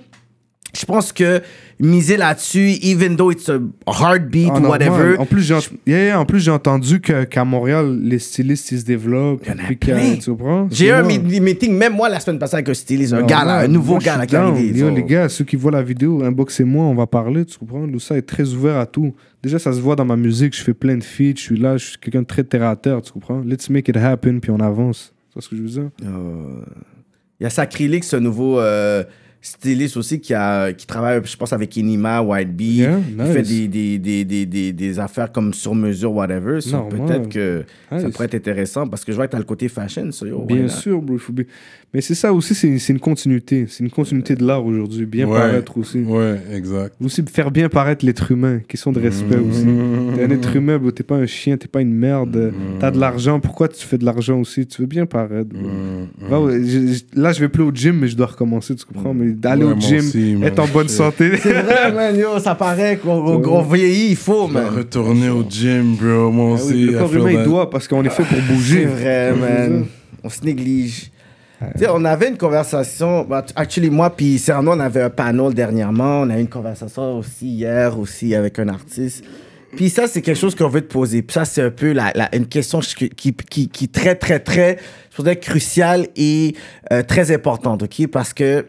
Je 0.74 0.86
pense 0.86 1.12
que 1.12 1.42
miser 1.78 2.16
là-dessus, 2.16 2.70
even 2.82 3.16
though 3.16 3.30
it's 3.30 3.48
a 3.50 3.60
hard 3.86 4.30
beat 4.30 4.50
Ah, 4.54 4.58
ou 4.58 4.66
whatever. 4.68 5.18
En 5.18 5.26
plus, 5.26 5.42
j'ai 5.42 5.54
yeah, 5.86 6.18
en 6.18 6.24
plus, 6.24 6.48
entendu 6.48 7.00
qu'à 7.00 7.44
Montréal, 7.44 7.98
les 8.02 8.18
stylistes, 8.18 8.72
ils 8.72 8.80
se 8.80 8.84
développent. 8.84 9.42
J'ai 9.44 9.56
C'est 10.70 10.86
eu 10.86 10.90
un 10.90 11.02
meeting, 11.02 11.76
même 11.76 11.94
moi, 11.94 12.08
la 12.08 12.20
semaine 12.20 12.38
passée, 12.38 12.54
avec 12.56 12.68
un 12.70 12.74
styliste, 12.74 13.12
un 13.12 13.20
Normal. 13.20 13.30
gars 13.38 13.44
là, 13.44 13.58
un 13.60 13.68
nouveau 13.68 13.94
Moi, 13.94 14.02
gars 14.02 14.16
là 14.16 14.26
qui 14.26 14.34
est 14.34 14.38
arrivé. 14.38 14.78
Yo, 14.78 14.88
les 14.94 15.02
gars, 15.04 15.28
ceux 15.28 15.44
qui 15.44 15.56
voient 15.56 15.72
la 15.72 15.82
vidéo, 15.82 16.22
inboxez-moi, 16.22 16.84
on 16.86 16.94
va 16.94 17.06
parler, 17.06 17.44
tu 17.44 17.58
comprends? 17.58 17.84
Loussa 17.86 18.16
est 18.16 18.22
très 18.22 18.48
ouvert 18.54 18.78
à 18.78 18.86
tout. 18.86 19.14
Déjà, 19.42 19.58
ça 19.58 19.72
se 19.72 19.80
voit 19.80 19.96
dans 19.96 20.04
ma 20.06 20.16
musique, 20.16 20.56
je 20.56 20.62
fais 20.62 20.74
plein 20.74 20.96
de 20.96 21.04
feats, 21.04 21.34
je 21.36 21.42
suis 21.42 21.58
là, 21.58 21.76
je 21.76 21.84
suis 21.90 21.98
quelqu'un 21.98 22.22
de 22.22 22.26
très 22.26 22.44
terre 22.44 22.64
à 22.64 22.76
terre, 22.76 23.02
tu 23.02 23.12
comprends? 23.12 23.42
Let's 23.44 23.68
make 23.68 23.88
it 23.88 23.96
happen, 23.96 24.38
puis 24.40 24.50
on 24.50 24.60
avance. 24.60 25.12
Vois 25.34 25.42
ce 25.42 25.48
que 25.48 25.56
je 25.56 25.62
veux 25.62 25.68
dire? 25.68 25.90
Euh, 26.04 26.62
Il 27.40 27.44
y 27.44 27.46
a 27.46 27.50
Sacrilix, 27.50 28.08
ce 28.08 28.16
nouveau 28.16 28.60
euh, 28.60 29.02
styliste 29.44 29.96
aussi 29.96 30.20
qui, 30.20 30.32
a, 30.34 30.72
qui 30.72 30.86
travaille, 30.86 31.20
je 31.24 31.36
pense, 31.36 31.52
avec 31.52 31.76
Enima, 31.76 32.22
White 32.22 32.56
Bee. 32.56 32.76
Yeah, 32.76 32.98
Il 33.10 33.24
fait 33.32 33.42
nice. 33.42 33.48
des, 33.48 33.68
des, 33.68 33.98
des, 33.98 34.24
des, 34.24 34.46
des, 34.46 34.72
des 34.72 34.98
affaires 35.00 35.32
comme 35.32 35.52
sur 35.52 35.74
mesure, 35.74 36.12
whatever. 36.12 36.60
So. 36.60 36.82
Peut-être 36.84 37.28
que 37.28 37.64
ça 37.90 37.96
Nice. 37.98 38.12
pourrait 38.12 38.26
être 38.26 38.36
intéressant 38.36 38.86
parce 38.86 39.04
que 39.04 39.10
je 39.12 39.16
vois 39.16 39.26
que 39.26 39.32
tu 39.32 39.36
as 39.36 39.40
le 39.40 39.44
côté 39.44 39.68
fashion. 39.68 40.12
So 40.12 40.26
yo, 40.26 40.44
Bien 40.44 40.62
not? 40.62 40.68
sûr, 40.68 41.02
bro. 41.02 41.16
il 41.16 41.18
faut 41.18 41.32
bien- 41.32 41.44
Mais 41.92 42.00
c'est 42.00 42.14
ça 42.14 42.32
aussi, 42.32 42.54
c'est 42.54 42.78
c'est 42.78 42.92
une 42.92 43.00
continuité. 43.00 43.66
C'est 43.68 43.82
une 43.84 43.90
continuité 43.90 44.34
de 44.36 44.46
l'art 44.46 44.64
aujourd'hui. 44.64 45.06
Bien 45.06 45.26
Ouais. 45.28 45.36
paraître 45.38 45.76
aussi. 45.76 45.98
Ouais, 46.02 46.40
exact. 46.52 46.94
Aussi 47.04 47.22
faire 47.30 47.50
bien 47.50 47.68
paraître 47.68 48.06
l'être 48.06 48.30
humain. 48.30 48.60
Question 48.68 48.92
de 48.92 49.00
respect 49.00 49.36
aussi. 49.36 49.66
T'es 50.14 50.24
un 50.24 50.30
être 50.30 50.54
humain, 50.56 50.78
bro. 50.78 50.90
T'es 50.92 51.02
pas 51.02 51.16
un 51.16 51.26
chien, 51.26 51.56
t'es 51.56 51.68
pas 51.68 51.80
une 51.82 51.92
merde. 51.92 52.52
T'as 52.78 52.92
de 52.92 52.98
l'argent. 53.00 53.40
Pourquoi 53.40 53.66
tu 53.68 53.84
fais 53.84 53.98
de 53.98 54.04
l'argent 54.04 54.38
aussi? 54.38 54.66
Tu 54.66 54.80
veux 54.82 54.86
bien 54.86 55.04
paraître, 55.04 55.50
je- 56.30 57.02
là, 57.20 57.32
je 57.32 57.40
vais 57.40 57.48
plus 57.48 57.62
au 57.62 57.72
gym, 57.72 57.98
mais 57.98 58.08
je 58.08 58.16
dois 58.16 58.26
recommencer, 58.26 58.74
tu 58.74 58.84
comprends? 58.84 59.12
Mais 59.14 59.31
d'aller 59.32 59.64
Ouais, 59.64 59.72
au 59.72 59.80
gym, 59.80 59.98
aussi, 59.98 60.34
man. 60.34 60.44
être 60.48 60.58
en 60.60 60.66
bonne 60.68 60.88
santé. 60.88 61.36
C'est 61.36 61.52
vrai, 61.62 61.92
man, 61.92 62.16
yo, 62.16 62.38
ça 62.38 62.54
paraît 62.54 62.96
qu'on 62.98 63.62
vieillit, 63.62 64.10
il 64.10 64.16
faut, 64.16 64.48
man. 64.48 64.66
retourner 64.76 65.28
au 65.30 65.44
gym, 65.48 65.94
bro. 65.96 66.30
Moi 66.30 66.56
Ah 66.58 66.62
aussi. 66.62 66.72
oui, 66.74 66.80
le 66.84 66.96
à 66.96 67.00
corps 67.00 67.10
faire 67.10 67.20
humain, 67.20 67.32
il 67.32 67.44
doit 67.44 67.70
parce 67.70 67.88
qu'on 67.88 68.04
est 68.04 68.10
fait 68.10 68.24
pour 68.24 68.36
C'est 68.36 68.52
bouger. 68.54 68.84
vrai, 68.86 69.32
man. 69.34 69.86
On 70.24 70.28
se 70.28 70.44
néglige. 70.44 71.10
Tu 71.76 71.84
sais, 71.84 71.86
on 71.92 72.04
avait 72.04 72.28
une 72.28 72.36
conversation, 72.36 73.24
bah, 73.24 73.44
actually, 73.54 73.88
moi 73.88 74.10
puis 74.10 74.36
Cerno, 74.38 74.72
on 74.72 74.80
avait 74.80 75.02
un 75.02 75.10
panel 75.10 75.54
dernièrement, 75.54 76.22
on 76.22 76.30
a 76.30 76.36
eu 76.36 76.40
une 76.40 76.48
conversation 76.48 77.18
aussi 77.18 77.46
hier, 77.46 77.96
aussi 77.98 78.34
avec 78.34 78.58
un 78.58 78.68
artiste. 78.68 79.22
Puis 79.76 79.88
ça, 79.88 80.06
c'est 80.08 80.20
quelque 80.22 80.38
chose 80.38 80.54
qu'on 80.56 80.68
veut 80.68 80.80
te 80.82 80.92
poser. 80.92 81.22
Puis 81.22 81.32
ça, 81.34 81.44
c'est 81.44 81.62
un 81.62 81.70
peu 81.70 81.92
la, 81.92 82.10
la- 82.16 82.34
une 82.36 82.46
question 82.46 82.80
qui, 82.80 83.08
qui, 83.32 83.68
qui, 83.68 83.88
très, 83.88 84.16
très, 84.16 84.38
très, 84.40 84.76
je 85.16 85.22
dirais, 85.22 85.36
cruciale 85.36 86.08
et 86.16 86.54
euh, 86.92 87.02
très 87.04 87.30
importante, 87.32 87.84
OK? 87.84 88.06
Parce 88.08 88.34
que 88.34 88.66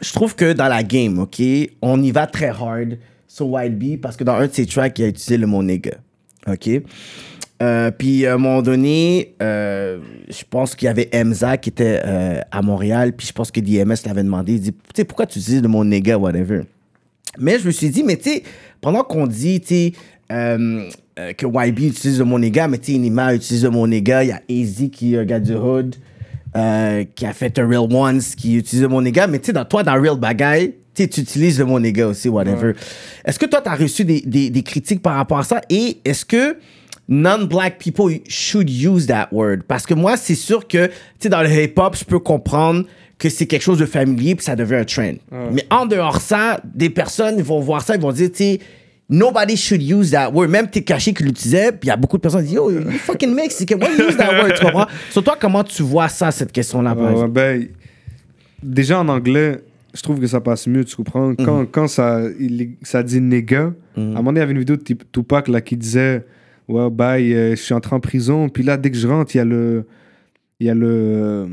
je 0.00 0.12
trouve 0.12 0.34
que 0.34 0.52
dans 0.52 0.68
la 0.68 0.82
game, 0.82 1.18
OK, 1.18 1.42
on 1.82 2.02
y 2.02 2.10
va 2.10 2.26
très 2.26 2.48
hard 2.48 2.98
sur 3.26 3.48
Bee 3.70 3.96
parce 3.96 4.16
que 4.16 4.24
dans 4.24 4.34
un 4.34 4.46
de 4.46 4.52
ses 4.52 4.66
tracks, 4.66 4.98
il 4.98 5.04
a 5.04 5.08
utilisé 5.08 5.36
le 5.36 5.46
mot 5.46 5.62
nigga. 5.62 5.92
OK? 6.46 6.70
Euh, 7.60 7.90
puis 7.90 8.24
à 8.24 8.34
un 8.34 8.38
moment 8.38 8.62
donné, 8.62 9.34
euh, 9.42 9.98
je 10.28 10.42
pense 10.48 10.76
qu'il 10.76 10.86
y 10.86 10.88
avait 10.88 11.08
Emza 11.12 11.56
qui 11.56 11.70
était 11.70 12.00
euh, 12.04 12.40
à 12.50 12.62
Montréal, 12.62 13.12
puis 13.14 13.26
je 13.26 13.32
pense 13.32 13.50
que 13.50 13.60
DMS 13.60 13.96
l'avait 14.06 14.22
demandé, 14.22 14.54
il 14.54 14.60
dit, 14.60 14.72
tu 14.72 14.78
sais, 14.94 15.04
pourquoi 15.04 15.26
tu 15.26 15.40
utilises 15.40 15.62
le 15.62 15.68
mot 15.68 15.84
nigga, 15.84 16.16
whatever. 16.18 16.62
Mais 17.38 17.58
je 17.58 17.66
me 17.66 17.72
suis 17.72 17.90
dit, 17.90 18.04
mais 18.04 18.16
tu 18.16 18.30
sais, 18.30 18.42
pendant 18.80 19.02
qu'on 19.02 19.26
dit, 19.26 19.60
que 19.60 21.46
YB 21.46 21.78
utilise 21.80 22.18
le 22.20 22.24
mot 22.24 22.38
nigga, 22.38 22.68
mais 22.68 22.78
tu 22.78 22.92
sais, 22.92 22.92
Inima 22.92 23.34
utilise 23.34 23.64
le 23.64 23.70
mot 23.70 23.86
il 23.86 24.06
y 24.06 24.12
a 24.12 24.40
Easy 24.48 24.90
qui 24.90 25.14
est 25.14 25.32
un 25.32 25.40
du 25.40 25.54
hood, 25.54 25.96
euh, 26.58 27.04
qui 27.14 27.26
a 27.26 27.32
fait 27.32 27.58
un 27.58 27.68
Real 27.68 27.86
Ones, 27.90 28.20
qui 28.36 28.62
mot 28.88 29.00
nigga, 29.00 29.26
mais 29.26 29.38
tu 29.38 29.46
sais, 29.46 29.52
dans, 29.52 29.64
toi, 29.64 29.82
dans 29.82 30.00
Real 30.00 30.18
Bagay, 30.18 30.74
tu 30.94 31.04
utilises 31.04 31.58
le 31.58 31.64
mot 31.64 31.78
nigga 31.78 32.08
aussi, 32.08 32.28
whatever. 32.28 32.72
Est-ce 33.24 33.38
que 33.38 33.46
toi, 33.46 33.60
tu 33.60 33.68
as 33.68 33.74
reçu 33.74 34.04
des, 34.04 34.20
des, 34.20 34.50
des 34.50 34.62
critiques 34.62 35.00
par 35.00 35.14
rapport 35.14 35.38
à 35.38 35.44
ça? 35.44 35.60
Et 35.70 35.98
est-ce 36.04 36.24
que 36.24 36.56
non-black 37.08 37.78
people 37.78 38.12
should 38.28 38.68
use 38.68 39.06
that 39.06 39.28
word? 39.30 39.58
Parce 39.68 39.86
que 39.86 39.94
moi, 39.94 40.16
c'est 40.16 40.34
sûr 40.34 40.66
que, 40.66 40.86
tu 40.86 40.92
sais, 41.20 41.28
dans 41.28 41.42
le 41.42 41.50
hip-hop, 41.50 41.96
je 41.96 42.04
peux 42.04 42.18
comprendre 42.18 42.84
que 43.18 43.28
c'est 43.28 43.46
quelque 43.46 43.62
chose 43.62 43.78
de 43.78 43.86
familier 43.86 44.34
puis 44.34 44.44
ça 44.44 44.56
devient 44.56 44.76
un 44.76 44.84
trend. 44.84 45.14
Mais 45.52 45.66
en 45.70 45.86
dehors 45.86 46.20
ça, 46.20 46.60
des 46.64 46.90
personnes 46.90 47.40
vont 47.42 47.60
voir 47.60 47.82
ça, 47.82 47.96
ils 47.96 48.00
vont 48.00 48.12
dire, 48.12 48.30
tu 48.30 48.36
sais, 48.36 48.60
nobody 49.08 49.56
should 49.56 49.82
use 49.82 50.10
that 50.10 50.30
word. 50.32 50.48
Même 50.48 50.68
Tekashi 50.68 51.14
qui 51.14 51.24
l'utilisait, 51.24 51.72
puis 51.72 51.80
il 51.84 51.88
y 51.88 51.90
a 51.90 51.96
beaucoup 51.96 52.16
de 52.16 52.22
personnes 52.22 52.42
qui 52.42 52.48
disent, 52.48 52.56
yo, 52.56 52.70
you 52.70 52.82
fucking 52.98 53.34
mix, 53.34 53.60
why 53.60 53.96
you 53.98 54.08
use 54.08 54.16
that 54.16 54.32
word, 54.42 54.52
tu 54.54 54.64
comprends? 54.64 54.86
Sur 55.10 55.24
toi, 55.24 55.36
comment 55.40 55.64
tu 55.64 55.82
vois 55.82 56.08
ça, 56.08 56.30
cette 56.30 56.52
question-là, 56.52 56.94
exemple? 57.12 57.30
ben, 57.32 57.68
déjà 58.62 59.00
en 59.00 59.08
anglais, 59.08 59.60
je 59.94 60.02
trouve 60.02 60.20
que 60.20 60.26
ça 60.26 60.40
passe 60.40 60.66
mieux, 60.66 60.84
tu 60.84 60.94
comprends? 60.96 61.34
Quand, 61.34 61.64
quand 61.66 61.88
ça, 61.88 62.20
il- 62.38 62.72
ça 62.82 63.02
dit 63.02 63.20
nigga, 63.20 63.72
à 63.96 64.00
un 64.00 64.02
moment 64.04 64.24
donné, 64.24 64.38
il 64.38 64.40
y 64.40 64.42
avait 64.44 64.52
une 64.52 64.58
vidéo 64.58 64.76
de 64.76 64.82
Tupac 65.12 65.48
là, 65.48 65.60
qui 65.60 65.76
disait 65.76 66.24
Ouais, 66.68 66.90
bye, 66.90 67.32
euh, 67.34 67.50
je 67.56 67.62
suis 67.62 67.72
entré 67.72 67.96
en 67.96 68.00
prison. 68.00 68.48
Puis 68.50 68.62
là, 68.62 68.76
dès 68.76 68.90
que 68.90 68.96
je 68.98 69.08
rentre, 69.08 69.34
il 69.34 69.38
y 69.38 69.40
a 69.40 69.44
le. 69.46 69.86
Il 70.60 70.66
y 70.66 70.70
a 70.70 70.74
le. 70.74 70.86
euh, 70.86 71.46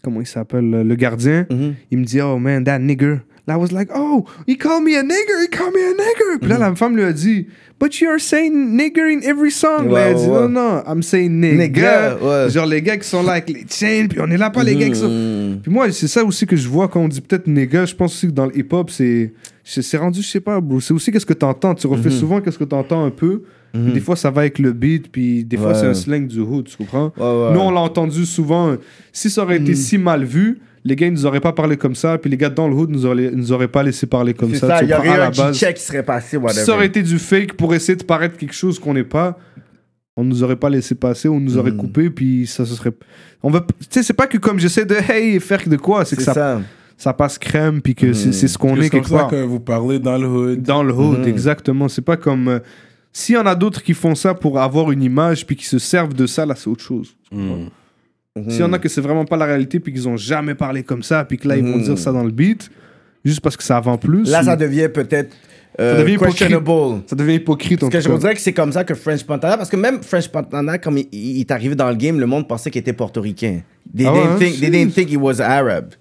Comment 0.00 0.20
il 0.20 0.26
s'appelle? 0.28 0.70
Le 0.70 0.94
gardien. 0.94 1.44
Il 1.90 1.98
me 1.98 2.04
dit 2.04 2.20
Oh 2.20 2.38
man, 2.38 2.62
that 2.62 2.78
nigger. 2.78 3.16
I 3.46 3.56
was 3.56 3.72
like, 3.72 3.90
oh, 3.94 4.24
he 4.46 4.56
called 4.56 4.84
me 4.84 4.96
a 4.96 5.02
nigger, 5.02 5.42
he 5.42 5.48
called 5.48 5.74
me 5.74 5.80
a 5.82 5.92
nigger. 5.92 6.38
Puis 6.40 6.48
là, 6.48 6.58
la 6.58 6.74
femme 6.74 6.96
lui 6.96 7.04
a 7.04 7.12
dit, 7.12 7.46
but 7.78 8.00
you're 8.00 8.18
saying 8.18 8.74
nigger 8.74 9.10
in 9.12 9.20
every 9.22 9.50
song. 9.50 9.88
Ouais, 9.88 9.92
là, 9.92 10.08
elle 10.10 10.16
ouais, 10.16 10.22
dit, 10.22 10.28
non, 10.28 10.48
non, 10.48 10.82
I'm 10.86 11.02
saying 11.02 11.40
ouais. 11.42 12.48
Genre 12.50 12.66
les 12.66 12.80
gars 12.80 12.96
qui 12.96 13.06
sont 13.08 13.22
là 13.22 13.32
avec 13.32 13.50
les 13.50 13.66
chains, 13.68 14.06
puis 14.08 14.18
on 14.22 14.30
est 14.30 14.38
là 14.38 14.48
pas 14.48 14.64
les 14.64 14.76
gars 14.76 14.88
qui 14.88 14.94
sont. 14.96 15.58
Puis 15.62 15.70
moi, 15.70 15.92
c'est 15.92 16.08
ça 16.08 16.24
aussi 16.24 16.46
que 16.46 16.56
je 16.56 16.68
vois 16.68 16.88
quand 16.88 17.00
on 17.00 17.08
dit 17.08 17.20
peut-être 17.20 17.46
nigga. 17.46 17.84
Je 17.84 17.94
pense 17.94 18.14
aussi 18.14 18.28
que 18.28 18.32
dans 18.32 18.46
le 18.46 18.56
hip-hop, 18.56 18.90
c'est 18.90 19.32
c'est 19.62 19.96
rendu, 19.96 20.22
je 20.22 20.28
sais 20.28 20.40
pas, 20.40 20.60
bro. 20.60 20.80
C'est 20.80 20.94
aussi 20.94 21.12
qu'est-ce 21.12 21.26
que 21.26 21.32
t'entends. 21.34 21.74
Tu 21.74 21.86
refais 21.86 22.10
souvent 22.10 22.40
qu'est-ce 22.40 22.58
que 22.58 22.64
t'entends 22.64 23.04
un 23.04 23.10
peu. 23.10 23.42
Puis 23.72 23.92
Des 23.92 24.00
fois, 24.00 24.14
ça 24.14 24.30
va 24.30 24.42
avec 24.42 24.60
le 24.60 24.72
beat, 24.72 25.10
puis 25.10 25.44
des 25.44 25.56
fois, 25.56 25.68
Ouais. 25.70 25.74
c'est 25.74 25.86
un 25.86 25.94
slang 25.94 26.28
du 26.28 26.38
hood, 26.38 26.66
tu 26.68 26.76
comprends? 26.76 27.12
Ouais, 27.16 27.22
ouais. 27.24 27.52
Nous, 27.54 27.60
on 27.60 27.72
l'a 27.72 27.80
entendu 27.80 28.24
souvent. 28.24 28.76
Si 29.12 29.28
ça 29.30 29.42
aurait 29.42 29.56
été 29.56 29.74
si 29.74 29.98
mal 29.98 30.22
vu, 30.24 30.60
les 30.84 30.96
gars, 30.96 31.06
ils 31.06 31.12
nous 31.12 31.24
auraient 31.26 31.40
pas 31.40 31.52
parlé 31.52 31.76
comme 31.76 31.94
ça, 31.94 32.18
puis 32.18 32.30
les 32.30 32.36
gars 32.36 32.50
dans 32.50 32.68
le 32.68 32.74
hood 32.74 32.90
nous 32.90 33.06
auraient, 33.06 33.30
nous 33.32 33.52
auraient 33.52 33.68
pas 33.68 33.82
laissé 33.82 34.06
parler 34.06 34.34
comme 34.34 34.54
ça. 34.54 34.80
il 34.82 34.88
y 34.88 34.94
aurait 34.94 35.08
un 35.08 35.16
la 35.16 35.30
base. 35.30 35.58
check 35.58 35.76
qui 35.76 35.82
serait 35.82 36.02
passé, 36.02 36.36
whatever. 36.36 36.60
Si 36.60 36.66
ça 36.66 36.74
aurait 36.74 36.86
été 36.86 37.02
du 37.02 37.18
fake 37.18 37.54
pour 37.54 37.74
essayer 37.74 37.96
de 37.96 38.04
paraître 38.04 38.36
quelque 38.36 38.54
chose 38.54 38.78
qu'on 38.78 38.92
n'est 38.94 39.04
pas, 39.04 39.38
on 40.16 40.24
nous 40.24 40.42
aurait 40.42 40.56
pas 40.56 40.68
laissé 40.70 40.94
passer, 40.94 41.28
on 41.28 41.40
nous 41.40 41.56
aurait 41.58 41.70
Mhm. 41.72 41.76
coupé, 41.78 42.10
puis 42.10 42.46
ça 42.46 42.64
se 42.66 42.74
serait. 42.74 42.92
On 43.42 43.50
va, 43.50 43.60
tu 43.60 43.74
sais, 43.90 44.02
c'est 44.02 44.12
pas 44.12 44.26
que 44.26 44.38
comme 44.38 44.58
j'essaie 44.58 44.84
de 44.84 44.94
hey 45.10 45.40
faire 45.40 45.62
de 45.66 45.76
quoi, 45.76 46.04
c'est 46.04 46.16
que 46.16 46.22
ça, 46.22 46.34
ça. 46.34 46.60
ça. 46.96 47.12
passe 47.12 47.38
crème, 47.38 47.80
puis 47.82 47.94
que 47.94 48.12
c'est 48.12 48.32
c'est 48.32 48.46
ce 48.48 48.56
qu'on 48.58 48.76
est 48.76 48.82
C'est 48.84 48.90
comme 48.90 49.00
quelque 49.00 49.10
ça 49.10 49.16
part. 49.20 49.28
que 49.30 49.42
vous 49.42 49.60
parlez 49.60 49.98
dans 49.98 50.16
le 50.18 50.26
hood. 50.28 50.62
Dans 50.62 50.82
le 50.82 50.92
hood, 50.92 51.20
Mhm. 51.20 51.28
exactement. 51.28 51.88
C'est 51.88 52.02
pas 52.02 52.16
comme. 52.16 52.48
euh, 52.48 52.58
S'il 53.16 53.36
y 53.36 53.38
en 53.38 53.46
a 53.46 53.54
d'autres 53.54 53.80
qui 53.82 53.94
font 53.94 54.16
ça 54.16 54.34
pour 54.34 54.58
avoir 54.60 54.90
une 54.90 55.02
image, 55.02 55.46
puis 55.46 55.54
qui 55.56 55.66
se 55.66 55.78
servent 55.78 56.14
de 56.14 56.26
ça, 56.26 56.44
là, 56.44 56.54
c'est 56.56 56.68
autre 56.68 56.82
chose. 56.82 57.14
Mm. 58.36 58.50
S'il 58.50 58.60
y 58.60 58.64
en 58.64 58.72
a 58.72 58.78
que 58.78 58.88
c'est 58.88 59.00
vraiment 59.00 59.24
pas 59.24 59.36
la 59.36 59.44
réalité, 59.46 59.78
puis 59.80 59.92
qu'ils 59.92 60.08
ont 60.08 60.16
jamais 60.16 60.54
parlé 60.54 60.82
comme 60.82 61.02
ça, 61.02 61.24
puis 61.24 61.38
que 61.38 61.46
là, 61.46 61.56
ils 61.56 61.64
vont 61.64 61.78
dire 61.78 61.96
ça 61.98 62.10
dans 62.10 62.24
le 62.24 62.32
beat, 62.32 62.68
juste 63.24 63.40
parce 63.40 63.56
que 63.56 63.62
ça 63.62 63.78
vend 63.80 63.96
plus. 63.96 64.28
Là, 64.30 64.40
ou- 64.42 64.44
ça 64.44 64.56
devient 64.56 64.88
peut-être 64.92 65.32
euh, 65.80 65.96
Ça 65.96 66.02
devient 66.02 66.14
hypocrite. 66.14 66.38
questionable. 66.38 67.02
ça 67.06 67.16
devient 67.16 67.34
hypocrite. 67.34 67.80
Parce 67.80 67.92
que 67.92 68.00
je 68.00 68.08
voudrais 68.08 68.34
que 68.34 68.40
c'est 68.40 68.52
comme 68.52 68.72
ça 68.72 68.82
que 68.84 68.94
French 68.94 69.26
Montana, 69.28 69.56
parce 69.56 69.70
que 69.70 69.76
même 69.76 70.02
French 70.02 70.26
Montana, 70.32 70.78
comme 70.78 70.98
il, 70.98 71.08
il 71.12 71.40
est 71.40 71.50
arrivé 71.50 71.74
dans 71.74 71.88
le 71.88 71.96
game, 71.96 72.18
le 72.20 72.26
monde 72.26 72.46
pensait 72.48 72.70
qu'il 72.70 72.80
était 72.80 72.92
portoricain. 72.92 73.60
They, 73.96 74.06
Ah 74.06 74.12
ouais, 74.12 74.20
didn't, 74.20 74.30
hein? 74.32 74.36
think, 74.38 74.60
they 74.60 74.70
didn't 74.70 74.92
think 74.94 75.10
he 75.10 75.16
was 75.16 75.40
Arab. 75.40 75.94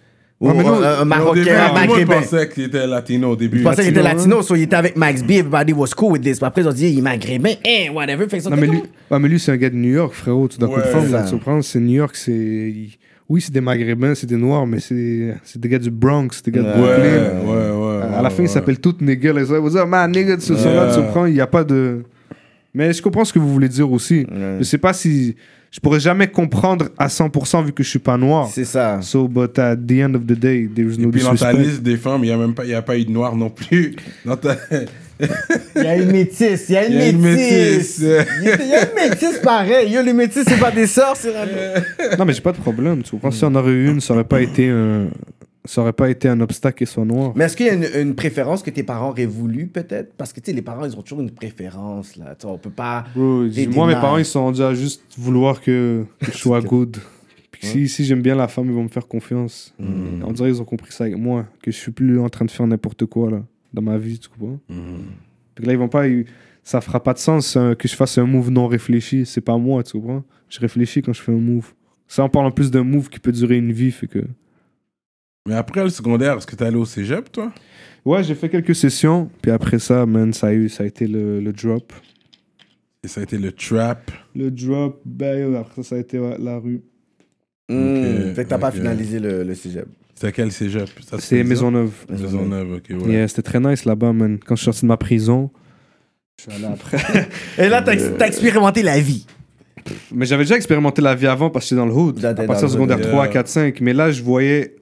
Ou 0.44 0.48
Ouais, 0.50 0.54
mais 0.58 0.64
nous, 0.64 0.74
un, 0.74 0.98
début, 0.98 1.10
Marocain, 1.10 1.56
un 1.70 1.74
Maghrébin. 1.74 2.14
pensait 2.16 2.50
qu'il 2.50 2.64
était 2.66 2.86
latino 2.86 3.30
au 3.32 3.36
début. 3.38 3.60
Je 3.60 3.64
pensais 3.64 3.82
qu'il 3.84 3.92
était 3.92 4.02
Latino, 4.04 4.20
latino, 4.38 4.42
so 4.42 4.56
il 4.56 4.64
était 4.64 4.76
avec 4.76 4.98
Max 4.98 5.24
B, 5.24 5.32
everybody 5.32 5.72
was 5.72 5.88
cool 5.96 6.12
with 6.12 6.22
this. 6.22 6.44
Après, 6.44 6.62
ils 6.64 6.68
ont 6.68 6.74
dit, 6.74 6.90
il 6.90 7.00
est 7.00 7.02
maghrébin, 7.02 7.52
eh, 7.64 7.90
whatever. 7.90 8.28
Fait 8.28 8.40
que 8.40 8.50
Non, 8.50 8.58
mais 8.58 8.68
lui, 8.68 8.84
ouais, 9.10 9.20
mais 9.20 9.30
lui 9.30 9.40
c'est 9.40 9.54
un 9.54 9.58
gars 9.58 9.70
de 9.70 9.76
New 9.76 9.94
York, 9.94 10.14
frérot. 10.14 10.50
Tu 10.50 10.58
dois 10.60 10.68
Ouais, 10.70 10.82
comprendre. 10.84 11.24
tu 11.26 11.32
comprends, 11.32 11.62
C'est 11.62 11.80
New 11.80 11.94
York, 11.96 12.16
c'est. 12.16 12.74
Oui, 13.30 13.40
c'est 13.40 13.54
des 13.54 13.62
Maghrébins, 13.62 14.16
c'est 14.16 14.28
des 14.28 14.36
Noirs, 14.36 14.68
mais 14.68 14.80
c'est 14.82 15.34
c'est 15.46 15.60
des 15.62 15.70
gars 15.70 15.80
du 15.80 15.90
Bronx, 15.90 16.28
c'est 16.34 16.46
des 16.46 16.52
gars 16.52 16.62
de 16.62 16.68
Ouais, 16.68 16.88
Ouais, 16.90 16.98
Brooklyn. 16.98 17.52
ouais, 17.54 18.00
ouais. 18.10 18.16
à 18.18 18.22
la 18.22 18.30
fin, 18.30 18.44
ils 18.44 18.50
s'appellent 18.50 18.80
tous 18.82 18.96
niggas. 19.00 19.32
What's 19.34 19.76
up, 19.78 19.88
man, 19.88 20.12
nigga, 20.12 20.36
tu 20.36 20.44
sais, 20.56 20.76
là, 20.76 20.94
tu 20.94 21.00
comprends, 21.00 21.26
il 21.26 21.34
n'y 21.34 21.42
a 21.42 21.48
pas 21.48 21.64
de. 21.64 22.04
Mais 22.74 22.92
je 22.92 23.02
comprends 23.02 23.24
ce 23.24 23.32
que 23.32 23.40
vous 23.40 23.48
voulez 23.52 23.70
dire 23.70 23.90
aussi. 23.90 24.26
Ouais. 24.30 24.58
Je 24.60 24.64
sais 24.64 24.78
pas 24.78 24.92
si. 24.92 25.36
Je 25.76 25.80
pourrais 25.80 26.00
jamais 26.00 26.28
comprendre 26.28 26.90
à 27.00 27.08
100% 27.08 27.66
vu 27.66 27.74
que 27.74 27.82
je 27.82 27.90
suis 27.90 27.98
pas 27.98 28.16
noir. 28.16 28.48
C'est 28.54 28.64
ça. 28.64 29.00
So, 29.02 29.28
but 29.28 29.58
at 29.58 29.76
the 29.78 30.04
end 30.04 30.14
of 30.14 30.22
the 30.28 30.34
day, 30.38 30.70
there's 30.74 31.00
Et 31.00 31.02
no 31.02 31.10
puis 31.10 31.24
dans 31.24 31.34
ta 31.34 31.52
liste 31.52 31.82
des 31.82 31.98
femmes, 31.98 32.24
il 32.24 32.28
n'y 32.28 32.32
a 32.32 32.38
même 32.38 32.54
pas, 32.54 32.64
il 32.64 32.70
y 32.70 32.76
a 32.76 32.84
pas 32.84 32.96
eu 32.96 33.06
de 33.06 33.10
noir 33.10 33.36
non 33.36 33.50
plus. 33.50 33.96
Dans 34.26 34.38
ta- 34.38 34.56
Il 35.20 35.82
y 35.84 35.88
a 35.88 35.96
une 35.96 36.12
métisse, 36.12 36.66
il 36.70 36.74
y 36.74 36.78
a 36.78 36.86
une 36.86 36.94
Il 36.94 37.00
y 37.00 37.02
a 37.02 37.10
une 37.10 37.20
métisse. 37.22 38.00
métisse. 38.02 38.04
Il 38.42 38.46
y 38.70 38.74
a 38.76 38.82
une 38.88 39.10
métisse 39.10 39.40
pareil. 39.44 39.92
Yo, 39.92 40.04
les 40.04 40.14
métisses, 40.14 40.46
c'est 40.48 40.60
pas 40.60 40.70
des 40.72 40.86
sœurs, 40.86 41.16
c'est 41.16 41.34
Non, 42.20 42.26
mais 42.26 42.34
j'ai 42.34 42.42
pas 42.42 42.52
de 42.52 42.58
problème. 42.58 43.02
Tu 43.02 43.10
comprends, 43.12 43.32
si 43.32 43.44
on 43.44 43.56
aurait 43.56 43.72
eu 43.72 43.90
une, 43.90 44.00
ça 44.00 44.14
aurait 44.14 44.24
pas 44.26 44.42
été 44.42 44.70
un. 44.70 45.08
Ça 45.66 45.82
aurait 45.82 45.94
pas 45.94 46.10
été 46.10 46.28
un 46.28 46.42
obstacle 46.42 46.80
qu'elle 46.80 46.88
soit 46.90 47.06
noire. 47.06 47.32
Mais 47.36 47.46
est-ce 47.46 47.56
qu'il 47.56 47.68
y 47.68 47.70
a 47.70 47.74
une, 47.74 47.88
une 48.10 48.16
préférence 48.16 48.62
que 48.64 48.70
tes 48.70 48.84
parents 48.84 49.10
auraient 49.10 49.26
voulu, 49.26 49.68
peut-être? 49.68 50.14
Parce 50.16 50.34
que, 50.34 50.42
tu 50.42 50.52
sais, 50.52 50.56
les 50.56 50.62
parents, 50.62 50.86
ils 50.86 50.96
ont 50.98 51.02
toujours 51.02 51.22
une 51.22 51.32
préférence, 51.32 52.18
là. 52.18 52.36
Tu 52.36 52.42
sais, 52.42 52.48
on 52.48 52.58
peut 52.58 52.70
pas. 52.70 53.06
Bro, 53.16 53.46
moi, 53.74 53.88
mes 53.88 53.94
parents, 54.02 54.18
ils 54.18 54.26
sont 54.26 54.42
rendus 54.44 54.62
à 54.62 54.74
juste 54.74 55.04
vouloir 55.18 55.62
que, 55.62 56.04
que 56.20 56.32
je 56.32 56.38
sois 56.38 56.60
good. 56.70 56.98
Puis 57.52 57.68
si, 57.68 57.88
si 57.88 58.04
j'aime 58.04 58.22
bien 58.22 58.36
la 58.36 58.48
femme, 58.50 58.66
ils 58.66 58.74
vont 58.74 58.84
me 58.84 58.90
faire 58.90 59.08
confiance. 59.08 59.74
On 59.80 60.32
dirait 60.34 60.50
qu'ils 60.52 60.62
ont 60.62 60.66
compris 60.66 60.92
ça 60.92 61.06
avec 61.06 61.18
moi, 61.18 61.46
que 61.62 61.72
je 61.72 61.78
suis 61.78 61.92
plus 61.92 62.20
en 62.20 62.28
train 62.28 62.44
de 62.46 62.52
faire 62.52 62.68
n'importe 62.68 63.06
quoi, 63.06 63.32
là, 63.32 63.42
dans 63.74 63.82
ma 63.82 63.98
vie, 63.98 64.20
tu 64.20 64.28
comprends? 64.28 64.60
Puis 64.68 65.64
que 65.64 65.68
là, 65.68 65.74
ils 65.74 65.80
vont 65.80 65.88
pas... 65.88 66.08
ils- 66.08 66.26
Ça 66.66 66.82
fera 66.82 67.02
pas 67.04 67.14
de 67.14 67.20
sens 67.20 67.56
hein, 67.56 67.76
que 67.78 67.88
je 67.88 67.96
fasse 67.96 68.18
un 68.18 68.26
move 68.26 68.50
non 68.50 68.68
réfléchi. 68.68 69.26
C'est 69.26 69.42
pas 69.42 69.58
moi, 69.58 69.84
tu 69.84 69.94
comprends? 69.94 70.24
Je 70.50 70.60
réfléchis 70.60 71.02
quand 71.02 71.14
je 71.14 71.22
fais 71.22 71.32
un 71.32 71.38
move. 71.38 71.74
Ça, 72.08 72.24
on 72.24 72.30
parle 72.30 72.48
en 72.48 72.52
plus 72.52 72.70
d'un 72.72 72.84
move 72.84 73.08
qui 73.10 73.20
peut 73.20 73.32
durer 73.32 73.58
une 73.58 73.72
vie, 73.72 73.92
fait 73.92 74.08
que... 74.08 74.20
Mais 75.48 75.56
après 75.56 75.84
le 75.84 75.90
secondaire, 75.90 76.38
est-ce 76.38 76.48
que 76.48 76.56
t'es 76.56 76.64
allé 76.66 76.78
au 76.78 76.86
cégep, 76.86 77.32
toi? 77.32 77.52
Ouais, 78.06 78.24
j'ai 78.24 78.36
fait 78.36 78.50
quelques 78.50 78.76
sessions, 78.76 79.30
puis 79.42 79.52
après 79.52 79.80
ça, 79.80 80.06
man, 80.06 80.32
ça 80.32 80.48
a, 80.48 80.54
eu, 80.54 80.70
ça 80.70 80.84
a 80.84 80.86
été 80.86 81.06
le, 81.08 81.42
le 81.42 81.54
drop. 81.54 81.92
Et 83.04 83.10
ça 83.10 83.20
a 83.20 83.24
été 83.24 83.38
le 83.38 83.52
trap? 83.52 84.12
Le 84.36 84.50
drop, 84.52 85.02
ben, 85.06 85.56
après 85.56 85.84
ça, 85.84 85.90
ça 85.90 85.96
a 85.96 86.00
été 86.00 86.18
ouais, 86.18 86.38
la 86.40 86.58
rue. 86.60 86.82
Ok, 87.70 88.36
fait 88.36 88.44
que 88.44 88.50
t'as 88.50 88.58
pas 88.58 88.72
finalisé 88.72 89.20
le, 89.20 89.44
le 89.44 89.56
cégep. 89.56 89.88
C'était 90.16 90.32
quel 90.32 90.52
cégep? 90.52 90.90
C'est? 91.20 91.44
Maisonneuve. 91.44 91.92
Maisonneuve, 92.10 92.74
ok, 92.74 93.06
ouais. 93.06 93.12
Yeah, 93.12 93.28
c'était 93.28 93.42
très 93.42 93.60
nice 93.60 93.84
là-bas, 93.84 94.14
man. 94.14 94.40
Quand 94.46 94.56
je 94.56 94.62
suis 94.62 94.66
sorti 94.66 94.82
de 94.82 94.88
ma 94.88 94.98
prison, 94.98 95.50
je 96.38 96.44
suis 96.44 96.52
allé 96.54 96.74
après. 96.74 96.98
Et 97.58 97.68
là, 97.68 97.82
t'as 97.82 97.96
t'as 98.12 98.28
expérimenté 98.28 98.84
la 98.84 99.00
vie. 99.00 99.26
Mais 100.14 100.26
j'avais 100.26 100.44
déjà 100.44 100.56
expérimenté 100.56 101.02
la 101.02 101.16
vie 101.16 101.28
avant 101.28 101.50
parce 101.50 101.66
que 101.66 101.70
j'étais 101.70 101.80
dans 101.80 101.86
le 101.86 101.94
hood. 101.94 102.24
À 102.24 102.34
partir 102.34 102.68
de 102.68 102.72
secondaire 102.72 102.98
hood, 102.98 103.08
3, 103.08 103.26
yeah. 103.26 103.34
4, 103.34 103.48
5. 103.48 103.82
Mais 103.82 103.94
là, 103.94 104.12
je 104.12 104.22
voyais 104.24 104.76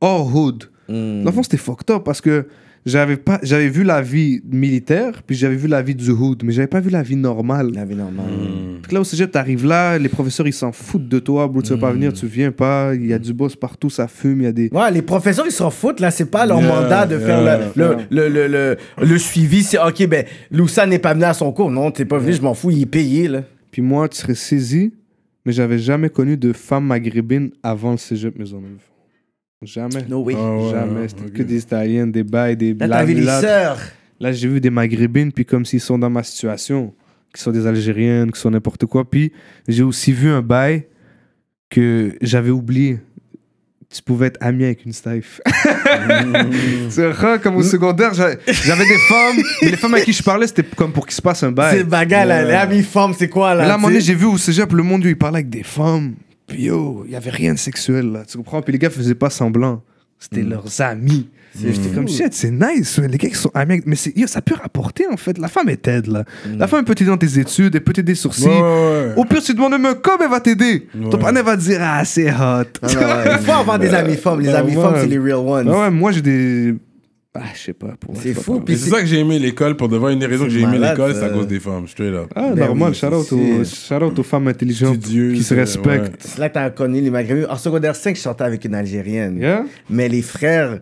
hors 0.00 0.34
hood. 0.34 0.64
Hmm. 0.88 1.22
Dans 1.22 1.30
le 1.30 1.32
fond, 1.32 1.42
c'était 1.42 1.56
fucked 1.56 1.90
up 1.90 2.02
parce 2.04 2.20
que 2.20 2.46
j'avais 2.86 3.18
pas 3.18 3.38
j'avais 3.42 3.68
vu 3.68 3.84
la 3.84 4.00
vie 4.00 4.40
militaire, 4.50 5.22
puis 5.26 5.36
j'avais 5.36 5.56
vu 5.56 5.68
la 5.68 5.82
vie 5.82 5.94
du 5.94 6.10
hood, 6.10 6.42
mais 6.44 6.52
j'avais 6.52 6.68
pas 6.68 6.80
vu 6.80 6.88
la 6.88 7.02
vie 7.02 7.16
normale. 7.16 7.70
La 7.74 7.84
vie 7.84 7.96
normale. 7.96 8.24
Hmm. 8.26 8.82
Fait 8.82 8.88
que 8.88 8.94
là, 8.94 9.00
au 9.00 9.04
cégep, 9.04 9.30
t'arrives 9.30 9.66
là, 9.66 9.98
les 9.98 10.08
professeurs, 10.08 10.46
ils 10.46 10.52
s'en 10.52 10.72
foutent 10.72 11.08
de 11.08 11.18
toi, 11.18 11.46
bro. 11.48 11.60
Tu 11.60 11.70
veux 11.70 11.78
pas 11.78 11.92
venir, 11.92 12.12
tu 12.12 12.26
viens 12.26 12.52
pas. 12.52 12.94
Il 12.94 13.06
y 13.06 13.12
a 13.12 13.18
du 13.18 13.34
boss 13.34 13.56
partout, 13.56 13.90
ça 13.90 14.08
fume, 14.08 14.40
il 14.40 14.44
y 14.44 14.46
a 14.46 14.52
des. 14.52 14.70
Ouais, 14.72 14.90
les 14.90 15.02
professeurs, 15.02 15.44
ils 15.46 15.52
s'en 15.52 15.70
foutent, 15.70 16.00
là. 16.00 16.10
C'est 16.10 16.30
pas 16.30 16.46
leur 16.46 16.60
Yeah, 16.60 16.68
mandat 16.68 17.06
de 17.06 17.18
faire 17.18 17.42
yeah, 17.42 17.58
le, 17.74 17.96
le, 18.10 18.28
le, 18.28 18.28
le, 18.28 18.46
le, 18.48 18.76
le 19.06 19.18
suivi. 19.18 19.62
C'est, 19.62 19.78
OK, 19.78 20.06
ben, 20.06 20.24
Loussa 20.50 20.86
n'est 20.86 20.98
pas 20.98 21.12
venu 21.12 21.24
à 21.24 21.34
son 21.34 21.52
cours. 21.52 21.70
Non, 21.70 21.90
t'es 21.90 22.04
pas 22.04 22.18
venu, 22.18 22.32
je 22.32 22.40
m'en 22.40 22.54
fous, 22.54 22.70
il 22.70 22.82
est 22.82 22.86
payé, 22.86 23.28
là. 23.28 23.42
Puis 23.70 23.82
moi, 23.82 24.08
tu 24.08 24.16
serais 24.16 24.34
saisi, 24.34 24.94
mais 25.44 25.52
j'avais 25.52 25.78
jamais 25.78 26.08
connu 26.08 26.36
de 26.36 26.52
femme 26.52 26.86
maghrébine 26.86 27.50
avant 27.62 27.90
le 27.90 27.96
cégep 27.98 28.38
Maisonneuve. 28.38 28.80
Jamais. 29.62 30.04
No 30.08 30.22
way. 30.22 30.34
Ah 30.38 30.56
ouais, 30.56 30.70
Jamais. 30.70 31.08
C'était 31.08 31.24
ok. 31.24 31.32
que 31.32 31.42
des 31.42 31.58
Italiennes, 31.58 32.12
des 32.12 32.22
bails, 32.22 32.56
des 32.56 32.74
Là, 32.74 33.40
sœurs. 33.40 33.80
Là, 34.20 34.32
j'ai 34.32 34.48
vu 34.48 34.60
des 34.60 34.70
maghrébines, 34.70 35.32
puis 35.32 35.44
comme 35.44 35.64
s'ils 35.64 35.80
sont 35.80 35.98
dans 35.98 36.10
ma 36.10 36.22
situation, 36.22 36.94
qui 37.34 37.42
sont 37.42 37.50
des 37.50 37.66
Algériennes, 37.66 38.30
qui 38.32 38.40
sont 38.40 38.50
n'importe 38.50 38.86
quoi. 38.86 39.08
Puis 39.08 39.32
j'ai 39.66 39.82
aussi 39.82 40.12
vu 40.12 40.28
un 40.30 40.42
bail 40.42 40.84
que 41.70 42.16
j'avais 42.22 42.50
oublié. 42.50 42.98
Tu 43.90 44.02
pouvais 44.02 44.26
être 44.26 44.36
ami 44.42 44.64
avec 44.64 44.84
une 44.84 44.92
staff. 44.92 45.40
C'est 46.90 47.10
rare, 47.10 47.40
comme 47.40 47.56
au 47.56 47.62
secondaire, 47.62 48.12
j'avais 48.12 48.36
des 48.36 48.98
femmes, 49.08 49.36
mais 49.62 49.70
les 49.70 49.76
femmes 49.76 49.94
avec 49.94 50.04
qui 50.04 50.12
je 50.12 50.22
parlais, 50.22 50.46
c'était 50.46 50.62
comme 50.76 50.92
pour 50.92 51.06
qu'il 51.06 51.14
se 51.14 51.22
passe 51.22 51.42
un 51.42 51.52
bail. 51.52 51.78
C'est 51.78 51.84
bagarre, 51.84 52.26
là. 52.26 52.44
Les 52.44 52.52
amis 52.52 52.82
femmes, 52.82 53.14
c'est 53.18 53.28
quoi, 53.30 53.54
là? 53.54 53.62
Mais 53.62 53.66
là, 53.68 53.72
à 53.72 53.76
un 53.76 53.78
moment 53.78 53.88
donné, 53.88 54.00
j'ai 54.02 54.14
vu 54.14 54.26
au 54.26 54.36
cégep, 54.36 54.70
le 54.72 54.82
monde, 54.82 55.04
il 55.04 55.16
parlait 55.16 55.38
avec 55.38 55.48
des 55.48 55.62
femmes. 55.62 56.14
Puis 56.48 56.62
yo, 56.64 57.04
il 57.06 57.12
y 57.12 57.16
avait 57.16 57.30
rien 57.30 57.52
de 57.54 57.58
sexuel, 57.58 58.10
là. 58.12 58.22
Tu 58.26 58.36
comprends? 58.38 58.62
Puis 58.62 58.72
les 58.72 58.78
gars 58.78 58.90
faisaient 58.90 59.14
pas 59.14 59.30
semblant. 59.30 59.82
C'était 60.18 60.42
leurs 60.42 60.80
amis. 60.80 61.28
J'étais 61.60 61.90
comme 61.94 62.08
shit, 62.08 62.32
c'est 62.34 62.50
nice. 62.50 62.98
Les 62.98 63.18
gars 63.18 63.28
qui 63.28 63.34
sont 63.36 63.50
amis, 63.54 63.80
mais 63.86 63.96
yo, 64.16 64.26
ça 64.26 64.42
peut 64.42 64.54
rapporter 64.60 65.06
en 65.10 65.16
fait. 65.16 65.38
La 65.38 65.46
femme 65.48 65.68
est 65.68 65.76
t'aide 65.82 66.08
là. 66.08 66.24
La 66.56 66.66
femme 66.66 66.80
elle 66.80 66.84
peut 66.84 66.94
t'aider 66.96 67.10
dans 67.10 67.16
tes 67.16 67.38
études, 67.38 67.74
elle 67.76 67.84
peut 67.84 67.92
t'aider 67.92 68.14
sur 68.16 68.34
ci. 68.34 68.48
Ouais, 68.48 68.60
ouais. 68.60 69.12
Au 69.16 69.24
pire, 69.24 69.40
tu 69.42 69.54
demandes 69.54 69.74
un 69.74 69.94
com, 69.94 70.16
elle 70.20 70.28
va 70.28 70.40
t'aider? 70.40 70.88
Ton 70.92 71.04
Ouais. 71.04 71.18
partenaire 71.18 71.44
va 71.44 71.56
te 71.56 71.62
dire 71.62 71.78
ah 71.80 72.04
c'est 72.04 72.30
hot. 72.30 72.34
Ah. 72.82 72.88
Il 73.38 73.38
faut 73.44 73.52
avoir 73.52 73.78
des 73.78 73.94
amis 73.94 74.16
femmes. 74.16 74.40
Les 74.40 74.48
amis 74.48 74.74
femmes, 74.74 74.94
c'est 75.00 75.06
les 75.06 75.18
real 75.18 75.36
ones. 75.36 75.68
Ouais, 75.68 75.90
moi 75.90 76.10
j'ai 76.12 76.22
des 76.22 76.74
ah 77.34 77.42
je 77.54 77.58
sais 77.60 77.72
pas. 77.72 77.94
pour 78.00 78.14
moi, 78.14 78.22
C'est 78.22 78.34
fou, 78.34 78.62
c'est 78.66 78.76
ça 78.76 79.00
que 79.00 79.06
j'ai 79.06 79.18
aimé 79.20 79.38
l'école 79.38 79.76
pour 79.76 79.88
de 79.88 79.96
vrai. 79.96 80.12
Une 80.14 80.18
des 80.18 80.26
raisons 80.26 80.44
que 80.44 80.50
C'est 80.50 80.58
j'ai 80.58 80.64
aimé 80.64 80.78
l'école, 80.78 81.14
c'est 81.14 81.24
à 81.24 81.28
cause 81.30 81.46
des 81.46 81.60
femmes. 81.60 81.86
Straight 81.86 82.14
up. 82.14 82.30
Ah, 82.34 82.50
Ben 82.54 82.66
normal, 82.66 82.90
oui, 82.90 82.94
shout 82.96 83.06
out, 83.06 83.26
c'est- 83.28 83.34
aux, 83.34 83.64
shout 83.64 84.04
out 84.04 84.18
aux 84.18 84.22
femmes 84.22 84.48
intelligentes 84.48 84.98
qui 85.00 85.42
se 85.42 85.54
respectent. 85.54 86.16
C'est 86.22 86.38
là 86.38 86.48
que 86.48 86.54
t'as 86.54 86.70
connu 86.70 87.00
les 87.00 87.10
Maghrébins. 87.10 87.46
En 87.48 87.56
secondaire 87.56 87.94
5, 87.96 88.16
je 88.16 88.20
sortais 88.22 88.44
avec 88.44 88.64
une 88.64 88.74
Algérienne. 88.74 89.38
Yeah? 89.38 89.64
Mais 89.90 90.08
les 90.08 90.22
frères 90.22 90.80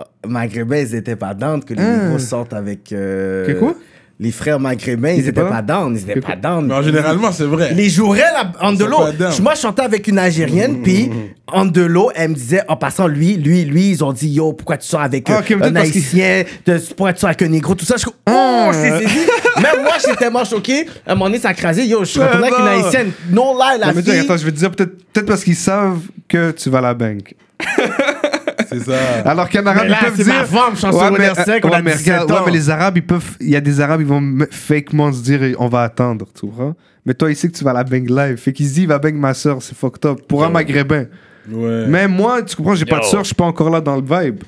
euh, 0.00 0.04
maghrébins, 0.26 0.78
ils 0.78 0.94
étaient 0.94 1.16
pas 1.16 1.34
down 1.34 1.62
que 1.62 1.74
les 1.74 1.82
Ah. 1.82 2.18
sortent 2.18 2.54
avec. 2.54 2.92
euh, 2.92 3.46
Que 3.46 3.52
quoi? 3.58 3.74
Les 4.22 4.32
frères 4.32 4.60
maghrébins, 4.60 5.12
ils 5.12 5.20
étaient 5.20 5.30
étaient 5.30 5.48
pas 5.48 5.62
down. 5.62 5.96
Ils 5.96 6.02
étaient 6.10 6.20
pas 6.20 6.36
down. 6.36 6.66
Mais 6.66 6.74
en 6.74 6.82
généralement, 6.82 7.32
c'est 7.32 7.44
vrai. 7.44 7.72
Les 7.72 7.88
joueraient 7.88 8.20
là, 8.20 8.52
en 8.60 8.74
de 8.74 8.84
l'eau. 8.84 8.98
pas 8.98 9.12
down. 9.12 9.32
Moi, 9.40 9.54
je 9.54 9.60
chantais 9.62 9.80
avec 9.80 10.06
une 10.08 10.18
Algérienne, 10.18 10.82
puis 10.84 11.10
en 11.46 11.64
de 11.64 11.80
l'eau, 11.80 12.10
elle 12.14 12.28
me 12.30 12.34
disait, 12.34 12.60
en 12.68 12.76
passant, 12.76 13.06
lui, 13.06 13.36
lui, 13.38 13.64
lui, 13.64 13.88
ils 13.92 14.04
ont 14.04 14.12
dit, 14.12 14.28
yo, 14.28 14.52
pourquoi 14.52 14.76
tu 14.76 14.86
sors 14.86 15.00
avec 15.00 15.28
Ah, 15.30 15.36
euh, 15.38 15.38
un 15.38 15.42
qu'il- 15.42 15.76
haïtien, 15.76 16.42
de- 16.66 16.78
pourquoi 16.94 17.14
tu 17.14 17.20
sors 17.20 17.28
avec 17.30 17.40
un 17.40 17.48
négro, 17.48 17.74
tout 17.74 17.86
ça. 17.86 17.94
Je 17.94 18.00
suis 18.02 18.10
comme, 18.10 18.34
oh, 18.36 18.68
c'est. 18.72 18.90
Même 19.62 19.82
moi, 19.82 19.94
j'étais 19.98 20.16
tellement 20.16 20.44
choqué. 20.44 20.86
À 21.06 21.12
un 21.12 21.14
moment 21.14 21.24
donné, 21.26 21.38
ça 21.38 21.48
a 21.48 21.54
crasé. 21.54 21.86
Yo, 21.86 22.00
je 22.00 22.10
suis 22.10 22.20
retourné 22.20 22.48
avec 22.48 22.58
une 22.58 22.64
non. 22.66 22.70
haïtienne. 22.84 23.10
Non, 23.30 23.56
là, 23.56 23.78
la 23.78 23.86
Non, 23.86 23.92
mais 23.96 24.02
fille. 24.02 24.18
attends, 24.18 24.36
je 24.36 24.44
vais 24.44 24.52
te 24.52 24.58
dire 24.58 24.70
peut-être 24.70 24.92
peut 25.14 25.24
parce 25.24 25.42
qu'ils 25.44 25.56
savent 25.56 26.00
que 26.28 26.50
tu 26.50 26.68
vas 26.68 26.78
à 26.78 26.82
la 26.82 26.94
banque. 26.94 27.34
C'est 28.70 28.80
ça. 28.80 28.92
Alors 29.24 29.48
qu'un 29.48 29.66
arabe, 29.66 29.86
Mais 29.88 29.94
ils 30.00 30.04
peuvent 30.04 30.14
c'est 30.16 30.24
dire. 30.24 30.34
en 30.34 30.38
Ouais, 30.92 31.10
mais, 31.18 31.30
on 31.62 31.68
ouais, 31.68 31.74
a 31.76 31.82
mais 31.82 31.92
17 31.92 32.04
regarde, 32.04 32.30
ans. 32.30 32.34
ouais, 32.36 32.40
mais 32.46 32.52
les 32.52 32.70
arabes, 32.70 32.96
ils 32.96 33.06
peuvent. 33.06 33.36
Il 33.40 33.50
y 33.50 33.56
a 33.56 33.60
des 33.60 33.80
arabes, 33.80 34.00
ils 34.00 34.06
vont 34.06 34.20
me- 34.20 34.46
fakement 34.50 35.12
se 35.12 35.22
dire 35.22 35.40
on 35.58 35.68
va 35.68 35.82
attendre, 35.82 36.26
tu 36.38 36.46
vois. 36.46 36.74
Mais 37.06 37.14
toi, 37.14 37.30
ici, 37.30 37.50
que 37.50 37.56
tu 37.56 37.64
vas 37.64 37.70
à 37.70 37.74
la 37.74 37.84
bang 37.84 38.08
live. 38.08 38.36
Fait 38.36 38.52
qu'ils 38.52 38.66
se 38.66 38.74
disent, 38.74 38.82
il 38.84 38.88
va 38.88 38.98
bang 38.98 39.14
ma 39.14 39.34
soeur, 39.34 39.62
c'est 39.62 39.76
fucked 39.76 40.04
up. 40.06 40.20
Pour 40.28 40.44
un 40.44 40.50
maghrébin. 40.50 41.06
Ouais. 41.50 41.86
Mais 41.88 42.06
moi, 42.06 42.42
tu 42.42 42.54
comprends, 42.56 42.74
j'ai 42.74 42.84
pas 42.84 42.98
de 43.00 43.04
soeur, 43.04 43.20
je 43.20 43.28
suis 43.28 43.34
pas 43.34 43.44
encore 43.46 43.70
là 43.70 43.80
dans 43.80 43.96
le 43.96 44.02
vibe. 44.02 44.42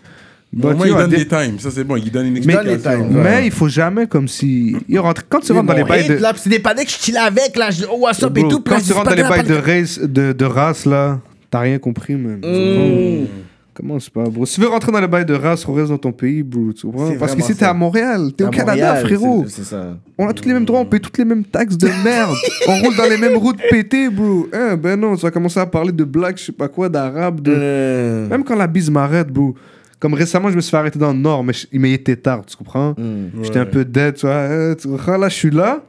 Moins, 0.54 0.74
il 0.86 0.92
donne 0.92 1.08
des- 1.08 1.16
des 1.24 1.26
times. 1.26 1.58
Ça, 1.58 1.70
c'est 1.70 1.82
bon. 1.82 1.96
Il 1.96 2.10
donne 2.12 2.26
une 2.26 2.36
explication. 2.36 2.78
times, 2.78 3.16
ouais. 3.16 3.22
Mais 3.24 3.46
il 3.46 3.50
faut 3.50 3.68
jamais 3.68 4.06
comme 4.06 4.28
si. 4.28 4.76
Yo, 4.86 5.00
rentre- 5.00 5.22
Quand 5.26 5.40
tu 5.40 5.50
rentres 5.52 5.64
dans 5.66 5.72
les 5.72 5.82
bails 5.84 6.06
de. 6.08 6.18
C'est 6.36 6.50
des 6.50 6.58
panneaux 6.58 6.82
que 6.82 6.90
je 6.90 6.96
chill 6.98 7.16
avec, 7.16 7.56
là. 7.56 7.70
Je 7.70 7.84
oh, 7.90 7.96
what's 8.00 8.22
up 8.22 8.36
et 8.36 8.42
tout. 8.46 8.60
quand 8.60 8.78
tu 8.78 8.92
rentres 8.92 9.08
dans 9.08 9.16
les 9.16 9.22
bails 9.22 9.44
de 9.44 9.54
race, 9.54 9.98
de, 9.98 10.32
de 10.32 10.44
race, 10.44 10.84
là, 10.84 11.20
t'as 11.50 11.60
rien 11.60 11.78
compris, 11.78 12.16
man. 12.16 12.38
Tu 12.42 13.26
Mm. 13.72 13.74
Comment 13.74 13.98
c'est 14.00 14.12
pas, 14.12 14.24
bro? 14.28 14.44
Si 14.46 14.56
tu 14.56 14.60
veux 14.60 14.68
rentrer 14.68 14.92
dans 14.92 15.00
les 15.00 15.08
bails 15.08 15.24
de 15.24 15.34
race, 15.34 15.66
on 15.66 15.72
reste 15.72 15.88
dans 15.88 15.98
ton 15.98 16.12
pays, 16.12 16.42
bro. 16.42 16.72
Tu 16.72 16.86
comprends? 16.86 17.12
Parce 17.18 17.34
que 17.34 17.42
si 17.42 17.54
t'es 17.56 17.64
à 17.64 17.72
Montréal, 17.74 18.30
t'es 18.36 18.44
au 18.44 18.50
Canada, 18.50 18.72
Montréal, 18.86 19.06
frérot. 19.06 19.44
c'est- 19.48 19.64
ça. 19.64 19.96
On 20.18 20.28
a 20.28 20.32
tous 20.32 20.46
les 20.46 20.54
mêmes 20.54 20.64
droits, 20.64 20.80
on 20.80 20.84
paye 20.84 21.00
toutes 21.00 21.16
les 21.18 21.24
mêmes 21.24 21.44
taxes 21.44 21.76
de 21.78 21.88
merde. 22.04 22.34
on 22.68 22.76
roule 22.82 22.94
dans 22.96 23.08
les 23.08 23.16
mêmes 23.16 23.36
routes 23.36 23.60
pétées, 23.70 24.10
bro. 24.10 24.46
Hein, 24.52 24.76
ben 24.76 24.98
non, 25.00 25.16
tu 25.16 25.22
vas 25.22 25.30
commencer 25.30 25.58
à 25.60 25.66
parler 25.66 25.92
de 25.92 26.04
black, 26.04 26.38
je 26.38 26.44
sais 26.44 26.52
pas 26.52 26.68
quoi, 26.68 26.88
d'arabe, 26.88 27.40
de. 27.40 27.52
Euh, 27.54 28.28
Même 28.28 28.44
quand 28.44 28.56
la 28.56 28.66
bise 28.66 28.90
m'arrête, 28.90 29.28
bro. 29.28 29.54
Comme 29.98 30.14
récemment, 30.14 30.50
je 30.50 30.56
me 30.56 30.60
suis 30.60 30.70
fait 30.70 30.76
arrêter 30.76 30.98
dans 30.98 31.12
le 31.12 31.18
nord, 31.18 31.44
mais 31.44 31.52
il 31.72 31.78
m'est 31.80 31.92
été 31.92 32.16
tard, 32.16 32.44
tu 32.44 32.56
comprends? 32.56 32.90
mm. 32.98 33.42
J'étais 33.44 33.60
un 33.60 33.66
peu 33.66 33.84
dead, 33.84 34.16
tu 34.16 34.26
vois. 34.26 34.34
euh, 34.34 34.74
tu 34.74 34.88
comprends? 34.88 35.16
Là, 35.16 35.28
je 35.28 35.34
suis 35.34 35.50
là. 35.50 35.82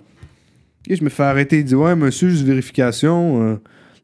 Et 0.87 0.95
je 0.95 1.03
me 1.03 1.09
fais 1.09 1.23
arrêter. 1.23 1.59
Il 1.59 1.65
dit 1.65 1.75
Ouais, 1.75 1.95
monsieur, 1.95 2.29
juste 2.29 2.43
vérification. 2.45 3.41
Euh, 3.43 3.55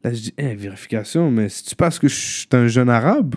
Là, 0.02 0.14
je 0.14 0.20
dis 0.20 0.34
Hein, 0.38 0.54
vérification, 0.56 1.30
mais 1.30 1.48
si 1.50 1.62
tu 1.62 1.76
penses 1.76 1.98
que 1.98 2.08
je 2.08 2.14
suis 2.14 2.46
un 2.52 2.66
jeune 2.68 2.88
arabe 2.88 3.34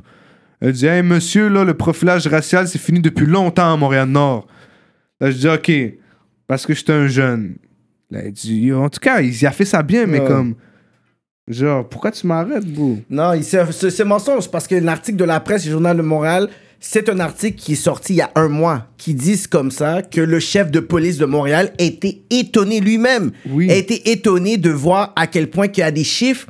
Elle 0.64 0.72
dit 0.72 0.85
Hey, 0.88 1.03
monsieur, 1.03 1.49
là, 1.49 1.64
le 1.65 1.73
profilage 1.73 2.26
racial, 2.27 2.68
c'est 2.69 2.80
fini 2.80 3.02
depuis 3.02 3.26
longtemps 3.26 3.73
à 3.73 3.76
Montréal-Nord. 3.76 4.48
Là, 5.19 5.30
je 5.30 5.38
dis 5.38 5.48
Ok, 5.49 5.72
parce 6.48 6.65
que 6.65 6.73
j'étais 6.73 6.94
un 6.94 7.07
jeune. 7.07 7.57
Là, 8.10 8.22
il 8.26 8.31
dit 8.31 8.61
Yo, 8.61 8.81
En 8.81 8.90
tout 8.90 9.02
cas, 9.02 9.19
il 9.22 9.45
a 9.45 9.52
fait 9.52 9.65
ça 9.65 9.84
bien, 9.84 10.06
mais 10.07 10.22
Ouais. 10.22 10.27
comme. 10.27 10.56
Genre, 11.49 11.88
pourquoi 11.90 12.10
tu 12.11 12.26
m'arrêtes, 12.26 12.65
bro? 12.65 12.99
Non, 13.10 13.34
c'est 13.41 14.06
mensonge 14.06 14.49
parce 14.49 14.65
que 14.65 14.76
l'article 14.76 15.18
de 15.18 15.26
la 15.26 15.41
presse 15.41 15.64
du 15.64 15.72
Journal 15.72 15.98
de 15.98 16.02
Montréal, 16.02 16.48
c'est 16.85 17.07
un 17.07 17.19
article 17.22 17.57
qui 17.57 17.73
est 17.73 17.76
sorti 17.76 18.14
il 18.14 18.18
y 18.18 18.22
a 18.22 18.30
un 18.35 18.49
mois 18.49 18.88
qui 18.97 19.14
dit 19.14 19.41
comme 19.49 19.72
ça 19.72 20.01
que 20.01 20.19
le 20.19 20.39
chef 20.41 20.69
de 20.69 20.81
police 20.81 21.18
de 21.18 21.26
Montréal 21.26 21.72
a 21.80 21.84
été 21.84 22.23
étonné 22.30 22.81
lui-même. 22.81 23.31
Oui. 23.49 23.72
A 23.72 23.76
été 23.76 24.11
étonné 24.11 24.57
de 24.57 24.69
voir 24.69 25.14
à 25.15 25.27
quel 25.27 25.49
point 25.49 25.69
qu'il 25.69 25.81
y 25.81 25.85
a 25.85 25.91
des 25.91 26.03
chiffres 26.03 26.45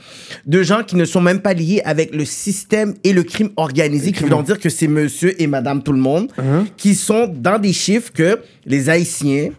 de 0.48 0.64
gens 0.64 0.84
qui 0.84 0.96
ne 0.96 1.06
sont 1.06 1.22
même 1.22 1.40
pas 1.40 1.54
liés 1.54 1.82
avec 1.86 2.16
le 2.16 2.26
système 2.26 2.96
et 3.04 3.14
le 3.14 3.22
crime 3.24 3.52
organisé, 3.58 4.12
qui 4.12 4.24
vont 4.24 4.42
dire 4.42 4.60
que 4.60 4.70
c'est 4.70 4.88
monsieur 4.88 5.40
et 5.42 5.46
madame 5.46 5.84
tout 5.84 5.94
le 5.94 6.00
monde, 6.00 6.32
Hein? 6.38 6.66
qui 6.78 6.96
sont 6.96 7.28
dans 7.28 7.60
des 7.60 7.74
chiffres 7.74 8.12
que 8.12 8.40
les 8.66 8.90
Haïtiens 8.90 9.52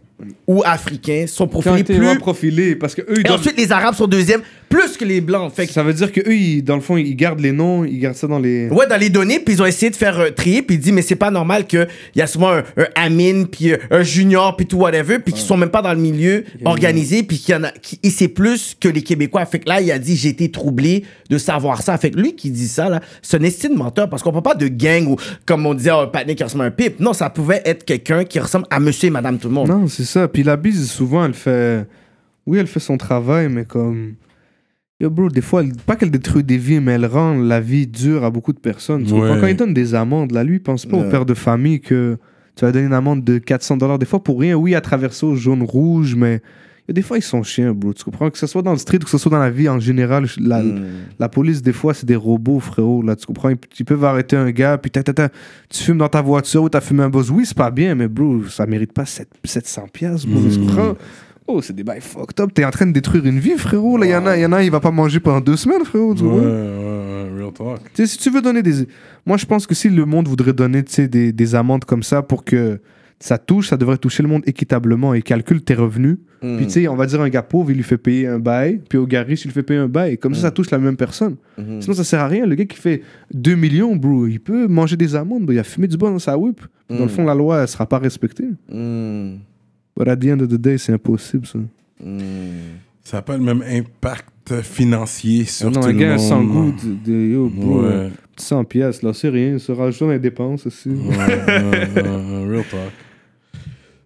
ou 0.46 0.62
Africains 0.64 1.26
sont 1.26 1.46
profilés 1.48 1.84
plus. 1.84 2.18
profilé, 2.18 2.76
parce 2.76 2.94
que 2.94 3.02
eux, 3.02 3.14
ils 3.16 3.20
Et 3.20 3.22
doivent- 3.24 3.40
ensuite, 3.40 3.59
les 3.59 3.72
Arabes 3.72 3.94
sont 3.94 4.06
deuxième, 4.06 4.40
plus 4.68 4.96
que 4.96 5.05
les 5.05 5.20
Blancs. 5.20 5.52
Fait 5.55 5.66
que 5.66 5.72
Ça 5.72 5.82
veut 5.82 5.92
dire 5.92 6.10
que 6.10 6.20
eux, 6.20 6.34
ils- 6.34 6.62
dans 6.62 6.74
le 6.74 6.80
fond, 6.80 6.96
ils 6.96 7.14
gardent 7.14 7.40
les 7.40 7.52
noms, 7.52 7.84
ils 7.84 7.98
gardent 8.01 8.16
ça 8.16 8.26
dans 8.26 8.38
les. 8.38 8.68
Ouais, 8.70 8.86
dans 8.86 8.96
les 8.98 9.09
données, 9.10 9.38
puis 9.40 9.55
ils 9.55 9.62
ont 9.62 9.66
essayé 9.66 9.90
de 9.90 9.96
faire 9.96 10.18
euh, 10.18 10.30
trier, 10.30 10.62
puis 10.62 10.76
ils 10.76 10.80
disent, 10.80 10.92
mais 10.92 11.02
c'est 11.02 11.14
pas 11.16 11.30
normal 11.30 11.66
qu'il 11.66 11.86
y 12.16 12.20
a 12.22 12.26
souvent 12.26 12.51
un, 12.52 12.64
un 12.76 12.86
Amin, 12.96 13.44
puis 13.44 13.72
euh, 13.72 13.76
un 13.90 14.02
Junior, 14.02 14.56
puis 14.56 14.66
tout, 14.66 14.78
whatever, 14.78 15.18
puis 15.18 15.32
qui 15.34 15.40
sont 15.40 15.56
même 15.56 15.68
pas 15.70 15.82
dans 15.82 15.92
le 15.92 16.01
milieu 16.01 16.44
organisé, 16.64 17.22
puis 17.22 17.38
qu'il 17.38 17.55
y 17.55 17.59
en 17.59 17.64
a, 17.64 17.70
qui, 17.70 17.98
et 18.02 18.10
c'est 18.10 18.28
plus 18.28 18.76
que 18.78 18.88
les 18.88 19.02
Québécois. 19.02 19.44
Fait 19.46 19.59
que 19.60 19.68
là, 19.68 19.80
il 19.80 19.90
a 19.92 19.98
dit, 19.98 20.16
j'ai 20.16 20.30
été 20.30 20.51
troublé 20.51 21.05
de 21.30 21.38
savoir 21.38 21.82
ça. 21.82 21.96
Fait 21.98 22.10
que 22.10 22.18
lui 22.18 22.34
qui 22.34 22.51
dit 22.51 22.68
ça, 22.68 22.88
là, 22.88 23.01
c'est 23.22 23.36
un 23.40 23.42
estime 23.44 23.74
menteur, 23.76 24.09
parce 24.09 24.22
qu'on 24.22 24.32
parle 24.32 24.42
pas 24.42 24.55
de 24.55 24.68
gang 24.68 25.06
ou, 25.06 25.16
comme 25.46 25.66
on 25.66 25.74
disait, 25.74 25.90
un 25.90 26.06
panier 26.06 26.34
qui 26.34 26.42
ressemble 26.44 26.64
à 26.64 26.66
un 26.66 26.70
pipe. 26.70 27.01
Non, 27.01 27.12
ça 27.12 27.30
pouvait 27.30 27.62
être 27.64 27.84
quelqu'un 27.84 28.24
qui 28.24 28.38
ressemble 28.38 28.66
à 28.70 28.80
monsieur 28.80 29.09
et 29.09 29.10
madame 29.10 29.38
tout 29.38 29.48
le 29.48 29.55
monde. 29.55 29.68
Non, 29.68 29.86
c'est 29.88 30.05
ça. 30.15 30.28
Puis 30.28 30.43
la 30.43 30.57
bise, 30.57 30.91
souvent, 30.91 31.24
elle 31.24 31.35
fait. 31.35 31.86
Oui, 32.47 32.59
elle 32.59 32.66
fait 32.66 32.81
son 32.81 32.97
travail, 32.97 33.49
mais 33.49 33.65
comme. 33.65 34.15
Yo, 35.01 35.11
bro, 35.11 35.28
des 35.28 35.41
fois, 35.41 35.62
elle- 35.62 35.74
pas 35.86 35.97
qu'elle 35.97 36.11
détruit 36.11 36.45
des 36.45 36.57
vies, 36.57 36.81
mais 36.81 36.93
elle 36.93 37.07
rend 37.07 37.35
la 37.35 37.61
vie 37.61 37.86
dure 37.86 38.24
à 38.24 38.31
beaucoup 38.31 38.53
de 38.53 38.59
personnes. 38.61 39.03
Ouais. 39.11 39.41
Quand 39.41 39.47
il 39.49 39.57
donne 39.57 39.74
des 39.74 39.95
amendes, 39.95 40.31
là, 40.32 40.45
lui, 40.45 40.57
il 40.57 40.62
pense 40.62 40.86
pas 40.86 40.97
au 40.97 41.11
père 41.11 41.27
de 41.27 41.35
famille 41.35 41.81
que 41.81 42.16
tu 42.57 42.65
vas 42.65 42.70
donner 42.73 42.86
une 42.86 42.93
amende 42.93 43.24
de 43.24 43.39
400 43.39 43.77
dollars. 43.77 43.99
Des 43.99 44.07
fois, 44.07 44.23
pour 44.23 44.39
rien, 44.39 44.55
oui, 44.55 44.74
à 44.77 44.81
traverser 44.81 45.27
au 45.27 45.35
jaune-rouge, 45.35 46.15
mais. 46.15 46.41
Des 46.93 47.01
fois, 47.02 47.16
ils 47.16 47.23
sont 47.23 47.43
chiens, 47.43 47.73
bro. 47.73 47.94
Tu 47.94 48.05
comprends? 48.05 48.28
Que 48.31 48.36
ce 48.39 48.47
soit 48.47 48.61
dans 48.62 48.73
le 48.73 48.78
street 48.78 48.98
ou 49.01 49.05
que 49.05 49.11
ce 49.11 49.16
soit 49.19 49.31
dans 49.31 49.39
la 49.39 49.51
vie 49.51 49.69
en 49.69 49.78
général, 49.81 50.27
la, 50.39 50.62
Mm. 50.62 50.82
la 51.19 51.28
police, 51.31 51.62
des 51.62 51.73
fois, 51.73 51.94
c'est 51.94 52.05
des 52.06 52.16
robots, 52.16 52.61
frérot. 52.61 53.01
Là, 53.02 53.16
tu 53.16 53.24
comprends? 53.27 53.48
Ils, 53.48 53.56
ils 53.78 53.85
peuvent 53.85 54.05
arrêter 54.05 54.36
un 54.36 54.51
gars, 54.51 54.77
puis 54.78 54.90
tu 54.90 55.82
fumes 55.82 55.98
dans 55.98 56.09
ta 56.09 56.20
voiture 56.23 56.62
ou 56.62 56.69
t'as 56.69 56.81
fumé 56.82 57.02
un 57.02 57.09
buzz. 57.11 57.31
Oui, 57.31 57.44
c'est 57.47 57.56
pas 57.56 57.70
bien, 57.70 57.94
mais 57.94 58.09
bro, 58.09 58.44
ça 58.51 58.66
mérite 58.66 58.93
pas 58.93 59.06
sept- 59.06 59.28
700 59.44 59.86
piastres, 59.93 60.28
bro. 60.28 60.40
Tu 60.51 60.59
Mm. 60.59 60.66
comprends? 60.66 60.94
Oh, 61.47 61.61
c'est 61.61 61.74
des 61.77 61.85
bails 61.85 62.01
fucked 62.01 62.40
up. 62.40 62.51
T'es 62.55 62.65
en 62.65 62.70
train 62.70 62.86
de 62.86 62.93
détruire 62.93 63.27
une 63.27 63.39
vie, 63.39 63.52
frérot. 63.59 63.98
Là, 63.98 64.06
il 64.06 64.12
y 64.12 64.16
en 64.16 64.24
a, 64.27 64.36
y 64.36 64.47
en 64.47 64.52
a, 64.52 64.62
il 64.62 64.70
va 64.70 64.81
pas 64.81 64.90
manger 64.90 65.20
pendant 65.20 65.40
deux 65.43 65.56
semaines, 65.56 65.85
frérot. 65.85 66.15
tu 66.15 66.23
Ouais, 66.23 66.28
vois? 66.31 66.40
ouais, 66.40 66.47
ouais, 66.47 67.43
real 67.43 67.52
talk. 67.52 67.81
Tu 67.93 68.06
sais, 68.06 68.06
si 68.06 68.19
tu 68.19 68.31
veux 68.31 68.40
donner 68.40 68.62
des. 68.62 68.86
Moi, 69.27 69.36
je 69.36 69.44
pense 69.44 69.66
que 69.66 69.74
si 69.74 69.90
le 69.90 70.05
monde 70.06 70.27
voudrait 70.27 70.55
donner 70.55 70.82
des, 70.82 71.32
des 71.32 71.55
amendes 71.55 71.85
comme 71.85 72.02
ça 72.02 72.23
pour 72.23 72.44
que 72.44 72.81
ça 73.20 73.39
touche, 73.39 73.69
ça 73.69 73.77
devrait 73.77 73.97
toucher 73.99 74.23
le 74.23 74.28
monde 74.28 74.43
équitablement 74.47 75.15
et 75.15 75.23
calcule 75.23 75.62
tes 75.62 75.74
revenus. 75.74 76.19
Mm. 76.43 76.57
Puis, 76.57 76.66
tu 76.66 76.73
sais, 76.73 76.89
on 76.89 76.97
va 76.97 77.07
dire 77.07 77.20
un 77.23 77.28
gars 77.31 77.43
pauvre, 77.43 77.70
il 77.70 77.77
lui 77.78 77.82
fait 77.82 77.97
payer 77.97 78.27
un 78.27 78.39
bail. 78.39 78.81
Puis 78.89 78.99
au 78.99 79.07
gars 79.07 79.23
riche, 79.23 79.45
il 79.45 79.49
lui 79.49 79.55
fait 79.55 79.62
payer 79.62 79.81
un 79.81 79.89
bail. 79.89 80.19
Comme 80.19 80.35
ça, 80.35 80.43
ça 80.43 80.51
touche 80.51 80.70
la 80.70 80.78
même 80.78 80.97
personne. 80.97 81.36
Mhm. 81.57 81.81
Sinon, 81.81 81.95
ça 81.95 82.05
sert 82.05 82.20
à 82.20 82.28
rien. 82.28 82.45
Le 82.47 82.55
gars 82.55 82.66
qui 82.66 82.77
fait 82.77 83.03
2 83.32 83.55
millions, 83.55 83.97
bro, 83.97 84.27
il 84.27 84.41
peut 84.41 84.66
manger 84.66 84.97
des 84.97 85.15
amendes. 85.15 85.45
bro. 85.45 85.53
Il 85.53 85.59
a 85.59 85.65
fumé 85.65 85.86
du 85.89 85.97
bon 85.97 86.11
dans 86.11 86.19
sa 86.19 86.36
whip. 86.36 86.61
Dans 86.91 86.99
le 87.03 87.09
fond, 87.09 87.24
la 87.24 87.35
loi, 87.35 87.62
elle 87.62 87.69
sera 87.69 87.86
pas 87.89 87.99
respectée. 87.99 88.49
But 88.69 90.09
at 90.09 90.16
the 90.16 90.27
end 90.27 90.41
of 90.41 90.49
the 90.49 90.57
day, 90.61 90.77
c'est 90.78 90.93
impossible, 90.93 91.47
ça. 91.47 91.59
Ça 93.03 93.19
n'a 93.19 93.23
pas 93.23 93.36
le 93.36 93.43
même 93.45 93.62
impact 93.62 94.61
financier 94.62 95.45
sur 95.45 95.69
Ah 95.69 95.70
non, 95.70 95.81
tout 95.81 95.86
un 95.89 95.93
le 95.93 95.99
gars 95.99 96.11
monde. 96.16 96.20
sans 96.20 96.43
goût 96.45 96.73
de, 96.73 97.11
de- 97.12 97.32
yo, 97.32 97.49
bro, 97.55 97.82
Ouais. 97.82 98.11
100 98.40 98.65
pièces, 98.65 99.02
là, 99.02 99.12
c'est 99.15 99.28
rien. 99.28 99.59
Ça 99.59 99.74
rajoute 99.74 100.01
dans 100.01 100.11
les 100.11 100.19
dépenses 100.19 100.66
aussi. 100.66 100.89
Ouais, 100.89 101.16
ouais, 101.16 102.02
ouais, 102.02 102.47
real 102.48 102.65
talk. 102.70 102.93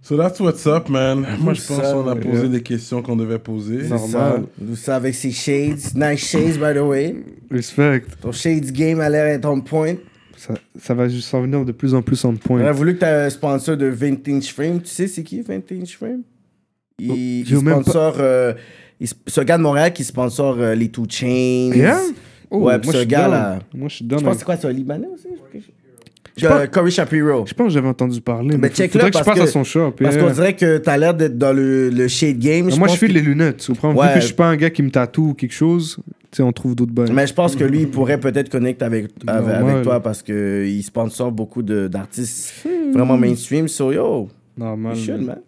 So 0.02 0.16
that's 0.16 0.40
what's 0.40 0.66
up, 0.66 0.88
man. 0.88 1.26
Moi, 1.40 1.52
je 1.52 1.60
pense 1.66 1.80
qu'on 1.92 2.08
a 2.08 2.16
posé 2.16 2.48
les 2.48 2.62
questions 2.62 3.02
qu'on 3.02 3.16
devait 3.16 3.38
poser. 3.38 3.82
C'est 3.82 3.88
Normal. 3.90 4.10
ça. 4.10 4.42
Nous 4.58 4.76
ça 4.76 4.96
avec 4.96 5.14
ses 5.14 5.30
shades. 5.30 5.78
Nice 5.94 6.20
shades, 6.26 6.54
by 6.58 6.72
the 6.74 6.82
way. 6.82 7.16
Respect. 7.50 8.02
Ton 8.22 8.32
shades 8.32 8.72
game 8.72 9.00
a 9.00 9.10
l'air 9.10 9.26
être 9.26 9.44
on 9.44 9.60
point. 9.60 9.96
Ça, 10.36 10.54
ça 10.80 10.94
va 10.94 11.08
juste 11.08 11.28
s'en 11.28 11.42
venir 11.42 11.64
de 11.64 11.72
plus 11.72 11.94
en 11.94 12.00
plus 12.00 12.24
en 12.24 12.30
On 12.30 12.36
point. 12.36 12.64
a 12.64 12.72
voulu 12.72 12.94
que 12.94 13.00
tu 13.00 13.04
un 13.04 13.28
sponsor 13.28 13.76
de 13.76 13.86
Vintage 13.86 14.52
Frame. 14.52 14.80
Tu 14.80 14.88
sais, 14.88 15.08
c'est 15.08 15.22
qui 15.24 15.42
Vintage 15.42 15.96
Frame? 15.96 16.22
Il, 17.00 17.10
Oh, 17.10 17.14
il 17.16 17.64
même 17.64 17.74
pas- 17.76 17.82
sponsor. 17.82 18.14
euh, 18.20 18.54
il- 19.00 19.08
un 19.36 19.44
gars 19.44 19.58
de 19.58 19.62
Montréal 19.62 19.92
qui 19.92 20.04
sponsor 20.04 20.56
euh, 20.58 20.74
les 20.74 20.88
Two 20.88 21.04
Chains. 21.08 21.72
Yeah? 21.74 22.00
Oh, 22.50 22.58
ouais, 22.60 22.78
puis 22.78 22.88
je 22.88 22.92
ce 22.92 22.98
suis 23.00 23.06
gars 23.06 23.22
down. 23.22 23.30
là. 23.32 23.58
Moi, 23.74 23.88
je 23.88 23.94
suis 23.96 24.04
Je 24.04 24.08
down. 24.08 24.22
pense 24.22 24.32
que 24.34 24.38
c'est 24.38 24.44
quoi, 24.44 24.56
c'est 24.56 24.66
un 24.68 24.72
Libanais 24.72 25.06
aussi 25.12 25.28
Je 26.36 26.46
Euh, 26.46 26.48
pense- 26.48 26.68
Corey 26.68 26.90
Shapiro. 26.90 27.46
Je 27.46 27.52
pense 27.54 27.66
que 27.66 27.72
j'avais 27.72 27.88
entendu 27.88 28.20
parler. 28.20 28.50
Mais 28.52 28.58
Mais 28.58 28.68
check-le 28.70 28.92
faudrait 29.00 29.10
que 29.10 29.18
je 29.18 29.24
parce 29.24 29.36
passe 29.38 29.44
que- 29.44 29.48
à 29.50 29.52
son 29.52 29.64
shop. 29.64 29.90
Parce 30.00 30.16
qu'on 30.16 30.30
dirait 30.30 30.54
que 30.54 30.78
t'as 30.78 30.96
l'air 30.96 31.12
d'être 31.14 31.36
dans 31.36 31.52
le, 31.52 31.90
le 31.90 32.06
shade 32.08 32.38
game. 32.38 32.66
Mais 32.66 32.76
moi, 32.76 32.86
je 32.88 32.96
file 32.96 33.08
que- 33.08 33.14
les 33.14 33.20
lunettes. 33.22 33.56
Tu 33.58 33.72
comprends? 33.72 33.92
Ouais. 33.94 34.08
Vu 34.08 34.14
que 34.14 34.20
je 34.20 34.26
suis 34.26 34.34
pas 34.34 34.46
un 34.46 34.56
gars 34.56 34.70
qui 34.70 34.82
me 34.82 34.90
tatoue 34.90 35.30
ou 35.30 35.34
quelque 35.34 35.52
chose, 35.54 35.96
tu 36.30 36.36
sais, 36.36 36.42
on 36.44 36.52
trouve 36.52 36.76
d'autres 36.76 36.92
bails. 36.92 37.10
Mais 37.12 37.26
je 37.26 37.34
pense 37.34 37.56
que 37.56 37.64
lui, 37.64 37.80
il 37.80 37.88
pourrait 37.90 38.20
peut-être 38.20 38.50
connecter 38.50 38.84
avec, 38.84 39.06
avec, 39.26 39.46
Normal. 39.48 39.70
avec 39.70 39.82
toi 39.82 40.00
parce 40.00 40.22
qu'il 40.22 40.82
sponsor 40.84 41.32
beaucoup 41.32 41.62
d'artistes 41.62 42.64
vraiment 42.94 43.16
mainstream. 43.18 43.66
So, 43.66 43.90
yo, 43.92 44.28
Normal. 44.56 44.96
man. 45.20 45.38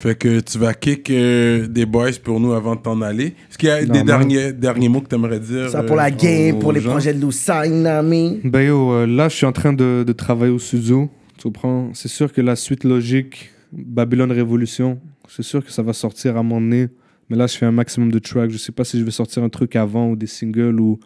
Fait 0.00 0.14
que 0.14 0.40
tu 0.40 0.56
vas 0.58 0.72
kick 0.72 1.10
euh, 1.10 1.66
des 1.66 1.84
boys 1.84 2.12
pour 2.24 2.40
nous 2.40 2.52
avant 2.52 2.74
de 2.74 2.80
t'en 2.80 3.02
aller. 3.02 3.26
Est-ce 3.50 3.58
qu'il 3.58 3.68
y 3.68 3.72
a 3.72 3.84
des 3.84 4.02
derniers, 4.02 4.52
derniers 4.54 4.88
mots 4.88 5.02
que 5.02 5.08
tu 5.08 5.14
aimerais 5.14 5.40
dire 5.40 5.68
Ça 5.68 5.82
pour 5.82 5.96
euh, 5.96 6.02
la 6.02 6.10
game, 6.10 6.56
aux 6.56 6.58
pour 6.58 6.72
les 6.72 6.80
gens? 6.80 6.90
projets 6.90 7.12
de 7.12 7.20
Loussa, 7.20 7.66
you 7.66 7.72
know 7.74 7.82
what 7.84 8.02
I 8.02 8.06
mean? 8.06 8.36
Ben 8.44 8.62
yo, 8.62 8.92
euh, 8.92 9.06
là, 9.06 9.28
je 9.28 9.36
suis 9.36 9.44
en 9.46 9.52
train 9.52 9.74
de, 9.74 10.02
de 10.06 10.12
travailler 10.14 10.52
au 10.52 10.58
studio. 10.58 11.10
Tu 11.36 11.42
comprends? 11.44 11.90
C'est 11.92 12.08
sûr 12.08 12.32
que 12.32 12.40
la 12.40 12.56
suite 12.56 12.84
logique, 12.84 13.50
Babylone 13.72 14.32
Révolution, 14.32 14.98
c'est 15.28 15.42
sûr 15.42 15.62
que 15.64 15.70
ça 15.70 15.82
va 15.82 15.92
sortir 15.92 16.36
à 16.36 16.40
un 16.40 16.42
moment 16.44 16.60
donné. 16.62 16.88
Mais 17.28 17.36
là, 17.36 17.46
je 17.46 17.56
fais 17.58 17.66
un 17.66 17.70
maximum 17.72 18.10
de 18.10 18.18
tracks. 18.18 18.50
Je 18.50 18.56
sais 18.56 18.72
pas 18.72 18.84
si 18.84 18.98
je 18.98 19.04
vais 19.04 19.10
sortir 19.10 19.42
un 19.44 19.48
truc 19.50 19.76
avant 19.76 20.10
ou 20.10 20.16
des 20.16 20.26
singles 20.26 20.80
ou. 20.80 20.98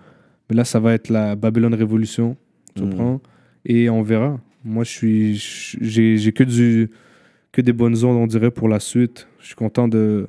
Mais 0.49 0.55
là, 0.57 0.65
ça 0.65 0.79
va 0.79 0.95
être 0.95 1.09
la 1.11 1.35
Babylone 1.35 1.75
Révolution. 1.75 2.37
Tu 2.77 2.83
Mm. 2.83 2.91
comprends? 2.91 3.21
Et 3.67 3.91
on 3.91 4.03
verra. 4.03 4.39
Moi, 4.65 4.85
je 4.85 4.91
suis. 4.91 5.37
j'ai 5.81 6.33
que 6.33 6.45
du. 6.45 6.91
Que 7.55 7.61
des 7.61 7.73
bonnes 7.73 7.95
ondes, 8.05 8.17
on 8.17 8.27
dirait, 8.27 8.51
pour 8.51 8.69
la 8.69 8.81
suite. 8.81 9.29
Je 9.39 9.47
suis 9.47 9.55
content 9.55 9.87
de, 9.87 10.27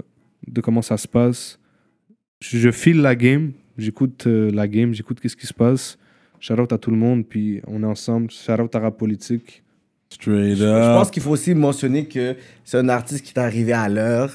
de 0.48 0.62
comment 0.62 0.84
ça 0.84 0.96
se 0.96 1.08
passe. 1.08 1.58
Je, 2.40 2.60
je 2.60 2.70
file 2.70 3.02
la 3.02 3.16
game. 3.16 3.54
J'écoute 3.80 4.28
euh, 4.28 4.52
la 4.52 4.68
game. 4.68 4.94
J'écoute 4.94 5.20
qu'est-ce 5.20 5.36
qui 5.36 5.48
se 5.48 5.54
passe. 5.54 5.98
Shout 6.40 6.54
out 6.62 6.72
à 6.72 6.78
tout 6.78 6.92
le 6.92 6.98
monde, 6.98 7.26
puis 7.28 7.62
on 7.66 7.82
est 7.82 7.88
ensemble. 7.88 8.30
Shout 8.30 8.62
out 8.62 8.76
à 8.76 8.80
Rap 8.80 9.00
Politique. 9.00 9.64
Straight 10.10 10.56
Je 10.58 10.64
up. 10.66 11.00
pense 11.00 11.10
qu'il 11.10 11.24
faut 11.24 11.32
aussi 11.32 11.56
mentionner 11.56 12.06
que 12.08 12.36
c'est 12.64 12.78
un 12.78 12.90
artiste 12.90 13.26
qui 13.26 13.34
est 13.34 13.40
arrivé 13.40 13.74
à 13.74 13.90
l'heure. 13.90 14.32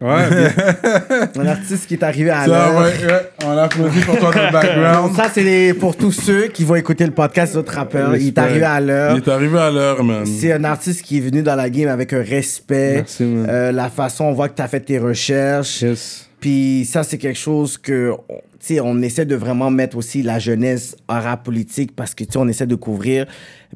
Ouais, 0.00 0.08
Un 1.38 1.46
artiste 1.46 1.86
qui 1.86 1.92
est 1.94 2.02
arrivé 2.02 2.30
à 2.30 2.46
Ça, 2.46 2.46
l'heure. 2.46 2.74
ouais, 2.80 3.06
ouais, 3.06 3.30
on 3.44 3.50
applaudit 3.50 4.00
pour 4.00 4.18
toi 4.18 4.30
dans 4.32 4.42
le 4.46 4.52
background. 4.52 5.14
Ça, 5.14 5.26
c'est 5.32 5.74
pour 5.78 5.94
tous 5.94 6.12
ceux 6.12 6.46
qui 6.48 6.64
vont 6.64 6.76
écouter 6.76 7.04
le 7.04 7.12
podcast 7.12 7.52
d'autres 7.54 7.74
rappeurs. 7.74 8.16
Il 8.16 8.28
est 8.28 8.38
arrivé 8.38 8.64
à 8.64 8.80
Il 8.80 8.86
l'heure. 8.86 9.16
est 9.16 9.28
arrivé 9.28 9.58
à 9.58 9.70
l'heure, 9.70 10.02
man. 10.02 10.24
C'est 10.24 10.52
un 10.52 10.64
artiste 10.64 11.02
qui 11.02 11.18
est 11.18 11.20
venu 11.20 11.42
dans 11.42 11.54
la 11.54 11.68
game 11.68 11.88
avec 11.88 12.14
un 12.14 12.22
respect. 12.22 12.94
Merci, 12.94 13.24
man. 13.24 13.46
Euh, 13.50 13.72
la 13.72 13.90
façon, 13.90 14.24
on 14.24 14.32
voit 14.32 14.48
que 14.48 14.56
tu 14.56 14.62
as 14.62 14.68
fait 14.68 14.80
tes 14.80 14.98
recherches. 14.98 15.82
yes. 15.82 16.26
Puis 16.40 16.88
ça, 16.90 17.02
c'est 17.02 17.18
quelque 17.18 17.38
chose 17.38 17.76
que, 17.76 18.14
tu 18.30 18.34
sais, 18.60 18.80
on 18.80 19.02
essaie 19.02 19.26
de 19.26 19.34
vraiment 19.36 19.70
mettre 19.70 19.98
aussi 19.98 20.22
la 20.22 20.38
jeunesse 20.38 20.96
en 21.06 21.20
rap 21.20 21.44
politique 21.44 21.94
parce 21.94 22.14
que, 22.14 22.24
tu 22.24 22.32
sais, 22.32 22.38
on 22.38 22.48
essaie 22.48 22.66
de 22.66 22.74
couvrir. 22.76 23.26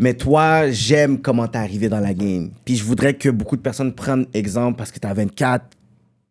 Mais 0.00 0.14
toi, 0.14 0.70
j'aime 0.70 1.18
comment 1.20 1.46
t'es 1.46 1.58
arrivé 1.58 1.90
dans 1.90 2.00
la 2.00 2.14
game. 2.14 2.48
Puis 2.64 2.76
je 2.76 2.84
voudrais 2.84 3.12
que 3.12 3.28
beaucoup 3.28 3.58
de 3.58 3.60
personnes 3.60 3.92
prennent 3.92 4.24
exemple 4.32 4.78
parce 4.78 4.90
que 4.90 4.98
t'as 4.98 5.12
24. 5.12 5.62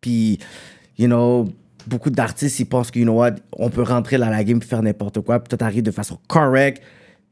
Puis, 0.04 0.38
you 0.98 1.06
know, 1.06 1.48
beaucoup 1.86 2.10
d'artistes, 2.10 2.60
ils 2.60 2.66
pensent 2.66 2.90
que, 2.90 2.98
you 2.98 3.06
know 3.06 3.14
what, 3.14 3.36
on 3.56 3.70
peut 3.70 3.82
rentrer 3.82 4.18
dans 4.18 4.28
la 4.28 4.44
game 4.44 4.58
et 4.62 4.64
faire 4.64 4.82
n'importe 4.82 5.20
quoi. 5.22 5.38
Puis 5.40 5.48
toi, 5.48 5.56
t'arrives 5.56 5.82
de 5.82 5.90
façon 5.90 6.18
correcte. 6.28 6.82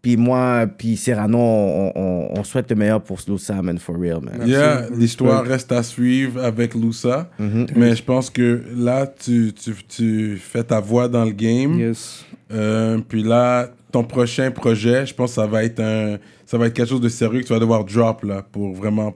Puis 0.00 0.16
moi, 0.16 0.66
puis 0.66 0.96
Cyrano, 0.96 1.38
on, 1.38 1.92
on- 1.94 2.28
on 2.40 2.44
souhaite 2.44 2.70
le 2.70 2.76
meilleur 2.76 3.02
pour 3.02 3.20
Slow 3.20 3.36
Salmon, 3.38 3.76
for 3.78 3.94
real, 3.96 4.20
man. 4.22 4.48
Yeah, 4.48 4.86
l'histoire 4.96 5.44
reste 5.44 5.70
à 5.70 5.82
suivre 5.82 6.42
avec 6.42 6.74
Loussa. 6.74 7.28
Mhm. 7.38 7.66
Mais 7.76 7.94
je 7.94 8.02
pense 8.02 8.30
que 8.30 8.62
là, 8.74 9.06
tu, 9.06 9.52
tu, 9.52 9.74
tu 9.86 10.36
fais 10.38 10.64
ta 10.64 10.80
voix 10.80 11.06
dans 11.08 11.24
le 11.26 11.30
game. 11.32 11.78
Yes. 11.78 12.24
Euh, 12.52 12.98
puis 13.06 13.22
là, 13.22 13.68
ton 13.92 14.02
prochain 14.02 14.50
projet, 14.50 15.04
je 15.06 15.14
pense 15.14 15.30
que 15.30 15.34
ça 15.36 15.46
va 15.46 15.62
être 15.62 15.80
un, 15.80 16.16
ça 16.46 16.56
va 16.58 16.66
être 16.66 16.74
quelque 16.74 16.88
chose 16.88 17.00
de 17.00 17.08
sérieux 17.10 17.40
que 17.42 17.46
tu 17.46 17.52
vas 17.52 17.60
devoir 17.60 17.84
drop 17.84 18.24
là 18.24 18.42
pour 18.50 18.72
vraiment 18.74 19.14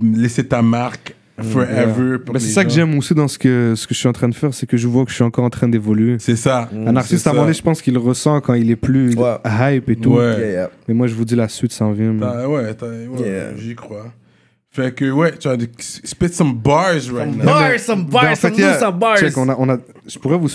laisser 0.00 0.46
ta 0.46 0.62
marque 0.62 1.14
forever. 1.42 2.18
pour 2.18 2.34
Ben, 2.34 2.38
c'est 2.40 2.48
ça 2.52 2.64
que 2.64 2.70
j'aime 2.70 2.96
aussi 2.96 3.14
dans 3.14 3.28
ce 3.28 3.38
que, 3.38 3.74
ce 3.76 3.86
que 3.86 3.94
je 3.94 3.98
suis 3.98 4.08
en 4.08 4.12
train 4.12 4.28
de 4.28 4.34
faire, 4.34 4.54
c'est 4.54 4.66
que 4.66 4.76
je 4.76 4.86
vois 4.86 5.04
que 5.04 5.10
je 5.10 5.16
suis 5.16 5.24
encore 5.24 5.44
en 5.44 5.50
train 5.50 5.68
d'évoluer. 5.68 6.16
C'est 6.18 6.36
ça. 6.36 6.68
Un 6.74 6.96
artiste, 6.96 7.26
à 7.26 7.30
un 7.30 7.32
moment 7.32 7.44
donné, 7.46 7.54
je 7.54 7.62
pense 7.62 7.82
qu'il 7.82 7.94
le 7.94 8.00
ressent 8.00 8.40
quand 8.40 8.54
il 8.54 8.70
est 8.70 8.76
plus 8.76 9.14
Ouais. 9.16 9.36
hype 9.44 9.88
et 9.90 9.96
tout. 9.96 10.14
Ouais. 10.14 10.24
Yeah, 10.38 10.50
yeah. 10.50 10.70
Mais 10.88 10.94
moi, 10.94 11.06
je 11.06 11.14
vous 11.14 11.24
dis, 11.24 11.34
la 11.36 11.48
suite 11.48 11.72
s'en 11.72 11.92
vient. 11.92 12.12
man. 12.12 12.20
T'as- 12.32 12.48
ouais, 12.48 12.74
t'as- 12.74 12.86
ouais, 12.86 13.08
Yeah. 13.20 13.56
j'y 13.56 13.74
crois. 13.74 14.06
Fait 14.74 14.92
que, 14.92 15.08
ouais, 15.08 15.30
tu 15.38 15.46
as 15.46 15.56
spit 16.02 16.32
some 16.32 16.52
bars 16.52 17.08
right 17.12 17.32
now. 17.32 17.44
Bars, 17.44 17.78
some 17.78 18.06
bars, 18.06 18.36
some 18.40 18.54
yeah, 18.54 18.72
loose 18.72 18.98
bars. 18.98 19.20
check, 19.20 19.38
on 19.38 19.48
a, 19.48 19.54
on 19.56 19.68
a, 19.68 19.78
je 20.04 20.18
pourrais 20.18 20.36
vous. 20.36 20.48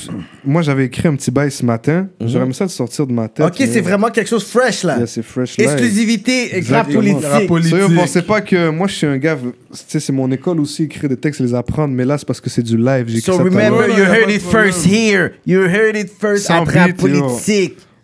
Moi, 0.43 0.61
j'avais 0.61 0.87
écrit 0.87 1.07
un 1.07 1.15
petit 1.15 1.31
bail 1.31 1.49
ce 1.49 1.63
matin. 1.63 2.09
J'aurais 2.19 2.43
aimé 2.43 2.51
ça 2.51 2.65
de 2.65 2.69
sortir 2.69 3.07
de 3.07 3.13
ma 3.13 3.29
tête. 3.29 3.45
Ok, 3.45 3.55
c'est 3.55 3.79
vraiment 3.79 4.09
quelque 4.09 4.27
chose 4.27 4.43
fresh 4.43 4.83
là. 4.83 4.97
Yeah, 4.97 5.07
c'est 5.07 5.21
fresh. 5.21 5.55
live. 5.55 5.69
Exclusivité, 5.69 6.61
rap 6.69 6.91
politique. 6.91 7.47
Politique. 7.47 7.77
Ça, 7.77 7.87
vous 7.87 7.95
pensez 7.95 8.21
pas 8.23 8.41
que 8.41 8.69
moi, 8.69 8.87
je 8.87 8.95
suis 8.95 9.07
un 9.07 9.17
gars. 9.17 9.37
Tu 9.37 9.77
sais, 9.87 10.01
c'est 10.01 10.11
mon 10.11 10.29
école 10.31 10.59
aussi, 10.59 10.83
écrire 10.83 11.07
des 11.07 11.15
textes, 11.15 11.39
les 11.39 11.53
apprendre. 11.53 11.93
Mais 11.93 12.03
là, 12.03 12.17
c'est 12.17 12.27
parce 12.27 12.41
que 12.41 12.49
c'est 12.49 12.61
du 12.61 12.75
live. 12.75 13.07
So 13.21 13.37
remember, 13.37 13.87
you 13.87 14.03
heard 14.03 14.29
it 14.29 14.41
first 14.41 14.85
here. 14.85 15.35
You 15.45 15.61
heard 15.61 15.95
it 15.95 16.11
first 16.11 16.47
Sans 16.47 16.55
à 16.55 16.63
rap 16.65 17.01
beat, 17.01 17.07
yo. 17.07 17.39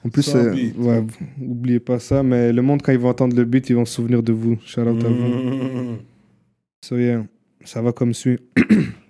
En 0.06 0.10
plus, 0.10 0.36
euh, 0.36 0.52
beat. 0.52 0.78
ouais, 0.78 1.04
oubliez 1.42 1.80
pas 1.80 1.98
ça. 1.98 2.22
Mais 2.22 2.54
le 2.54 2.62
monde, 2.62 2.82
quand 2.84 2.92
ils 2.92 3.00
vont 3.00 3.10
entendre 3.10 3.36
le 3.36 3.44
beat, 3.44 3.70
ils 3.70 3.76
vont 3.76 3.86
se 3.86 3.96
souvenir 3.96 4.22
de 4.22 4.34
vous. 4.34 4.58
Shout 4.66 4.82
out 4.82 5.04
à 5.04 5.08
vous. 5.08 5.98
So, 6.86 6.98
yeah, 6.98 7.26
ça 7.64 7.82
va 7.82 7.92
comme 7.92 8.14
suit. 8.14 8.38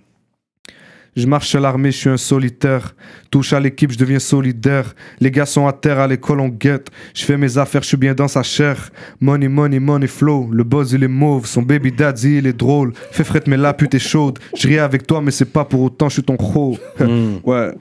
Je 1.15 1.27
marche 1.27 1.55
à 1.55 1.61
l'armée, 1.61 1.91
je 1.91 1.97
suis 1.97 2.09
un 2.09 2.17
solitaire. 2.17 2.93
Touche 3.31 3.53
à 3.53 3.59
l'équipe, 3.61 3.89
je 3.89 3.97
deviens 3.97 4.19
solidaire. 4.19 4.93
Les 5.21 5.31
gars 5.31 5.45
sont 5.45 5.65
à 5.65 5.71
terre, 5.71 5.99
à 5.99 6.07
l'école 6.07 6.41
on 6.41 6.49
guette. 6.49 6.89
Je 7.13 7.23
fais 7.23 7.37
mes 7.37 7.57
affaires, 7.57 7.83
je 7.83 7.87
suis 7.87 7.97
bien 7.97 8.13
dans 8.13 8.27
sa 8.27 8.43
chair. 8.43 8.91
Money, 9.21 9.47
money, 9.47 9.79
money 9.79 10.07
flow. 10.07 10.49
Le 10.51 10.65
buzz 10.65 10.91
il 10.91 11.03
est 11.05 11.07
mauve, 11.07 11.45
son 11.45 11.61
baby 11.61 11.93
daddy 11.93 12.39
il 12.39 12.47
est 12.47 12.57
drôle. 12.57 12.91
Fais 13.11 13.23
fret, 13.23 13.43
mais 13.47 13.55
la 13.55 13.73
pute 13.73 13.93
est 13.93 13.99
chaude. 13.99 14.39
Je 14.57 14.67
ris 14.67 14.77
avec 14.77 15.07
toi, 15.07 15.21
mais 15.21 15.31
c'est 15.31 15.45
pas 15.45 15.63
pour 15.63 15.83
autant, 15.83 16.09
je 16.09 16.15
suis 16.15 16.23
ton 16.23 16.35
gros. 16.35 16.77
ouais. 17.45 17.71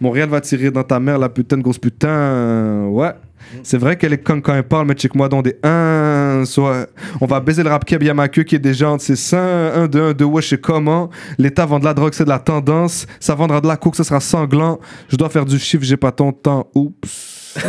Montréal 0.00 0.28
va 0.28 0.40
tirer 0.40 0.70
dans 0.70 0.84
ta 0.84 1.00
mère, 1.00 1.18
la 1.18 1.28
putain 1.28 1.56
de 1.56 1.62
grosse 1.62 1.78
putain. 1.78 2.86
Ouais. 2.86 3.10
C'est 3.62 3.78
vrai 3.78 3.96
qu'elle 3.96 4.12
est 4.12 4.22
con 4.22 4.40
quand 4.40 4.54
elle 4.54 4.62
parle, 4.64 4.86
mais 4.86 4.94
check-moi 4.94 5.28
dans 5.28 5.42
des 5.42 5.56
1. 5.62 6.42
Soit 6.46 6.86
on 7.20 7.26
va 7.26 7.40
baiser 7.40 7.62
le 7.62 7.70
rap 7.70 7.84
keb, 7.84 8.02
y'a 8.02 8.14
ma 8.14 8.28
queue 8.28 8.42
qui 8.42 8.54
est 8.56 8.58
déjà 8.58 8.90
entre 8.90 9.04
ses 9.04 9.16
seins. 9.16 9.72
1, 9.74 9.86
2, 9.86 10.02
1, 10.10 10.12
2, 10.14 10.24
wesh, 10.24 10.50
c'est 10.50 10.60
comment? 10.60 11.10
L'État 11.38 11.64
vend 11.66 11.78
de 11.78 11.84
la 11.84 11.94
drogue, 11.94 12.12
c'est 12.14 12.24
de 12.24 12.28
la 12.30 12.38
tendance. 12.38 13.06
Ça 13.20 13.34
vendra 13.34 13.60
de 13.60 13.66
la 13.68 13.76
coke, 13.76 13.96
ce 13.96 14.02
sera 14.04 14.20
sanglant. 14.20 14.78
Je 15.08 15.16
dois 15.16 15.28
faire 15.28 15.44
du 15.44 15.58
chiffre, 15.58 15.84
j'ai 15.84 15.96
pas 15.96 16.12
ton 16.12 16.32
temps. 16.32 16.68
Oups. 16.74 17.54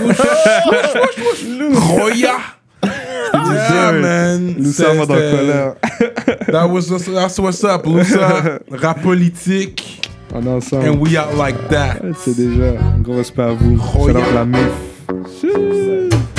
Roya! 1.73 2.37
Yeah, 2.83 3.91
man. 3.93 4.55
Nous 4.57 4.71
C'est- 4.71 4.83
sommes 4.83 4.99
dans 4.99 5.05
colère. 5.15 5.75
That 6.51 6.67
was 6.69 6.87
that's 6.89 7.37
what's 7.39 7.63
up, 7.63 7.85
Loussa. 7.85 8.59
Rap 8.71 9.01
politique. 9.01 10.01
On 10.33 10.45
est 10.45 10.49
ensemble. 10.49 10.89
And 10.89 10.99
we 10.99 11.17
out 11.17 11.35
like 11.37 11.67
that. 11.69 11.97
C'est 12.23 12.35
déjà 12.35 12.79
un 12.95 12.99
gros 13.01 13.17
respect 13.17 13.41
à 13.43 13.51
vous. 13.53 13.77
Shout 13.77 14.13
la 14.33 14.45
mif. 14.45 14.59
Tschüss. 15.07 16.34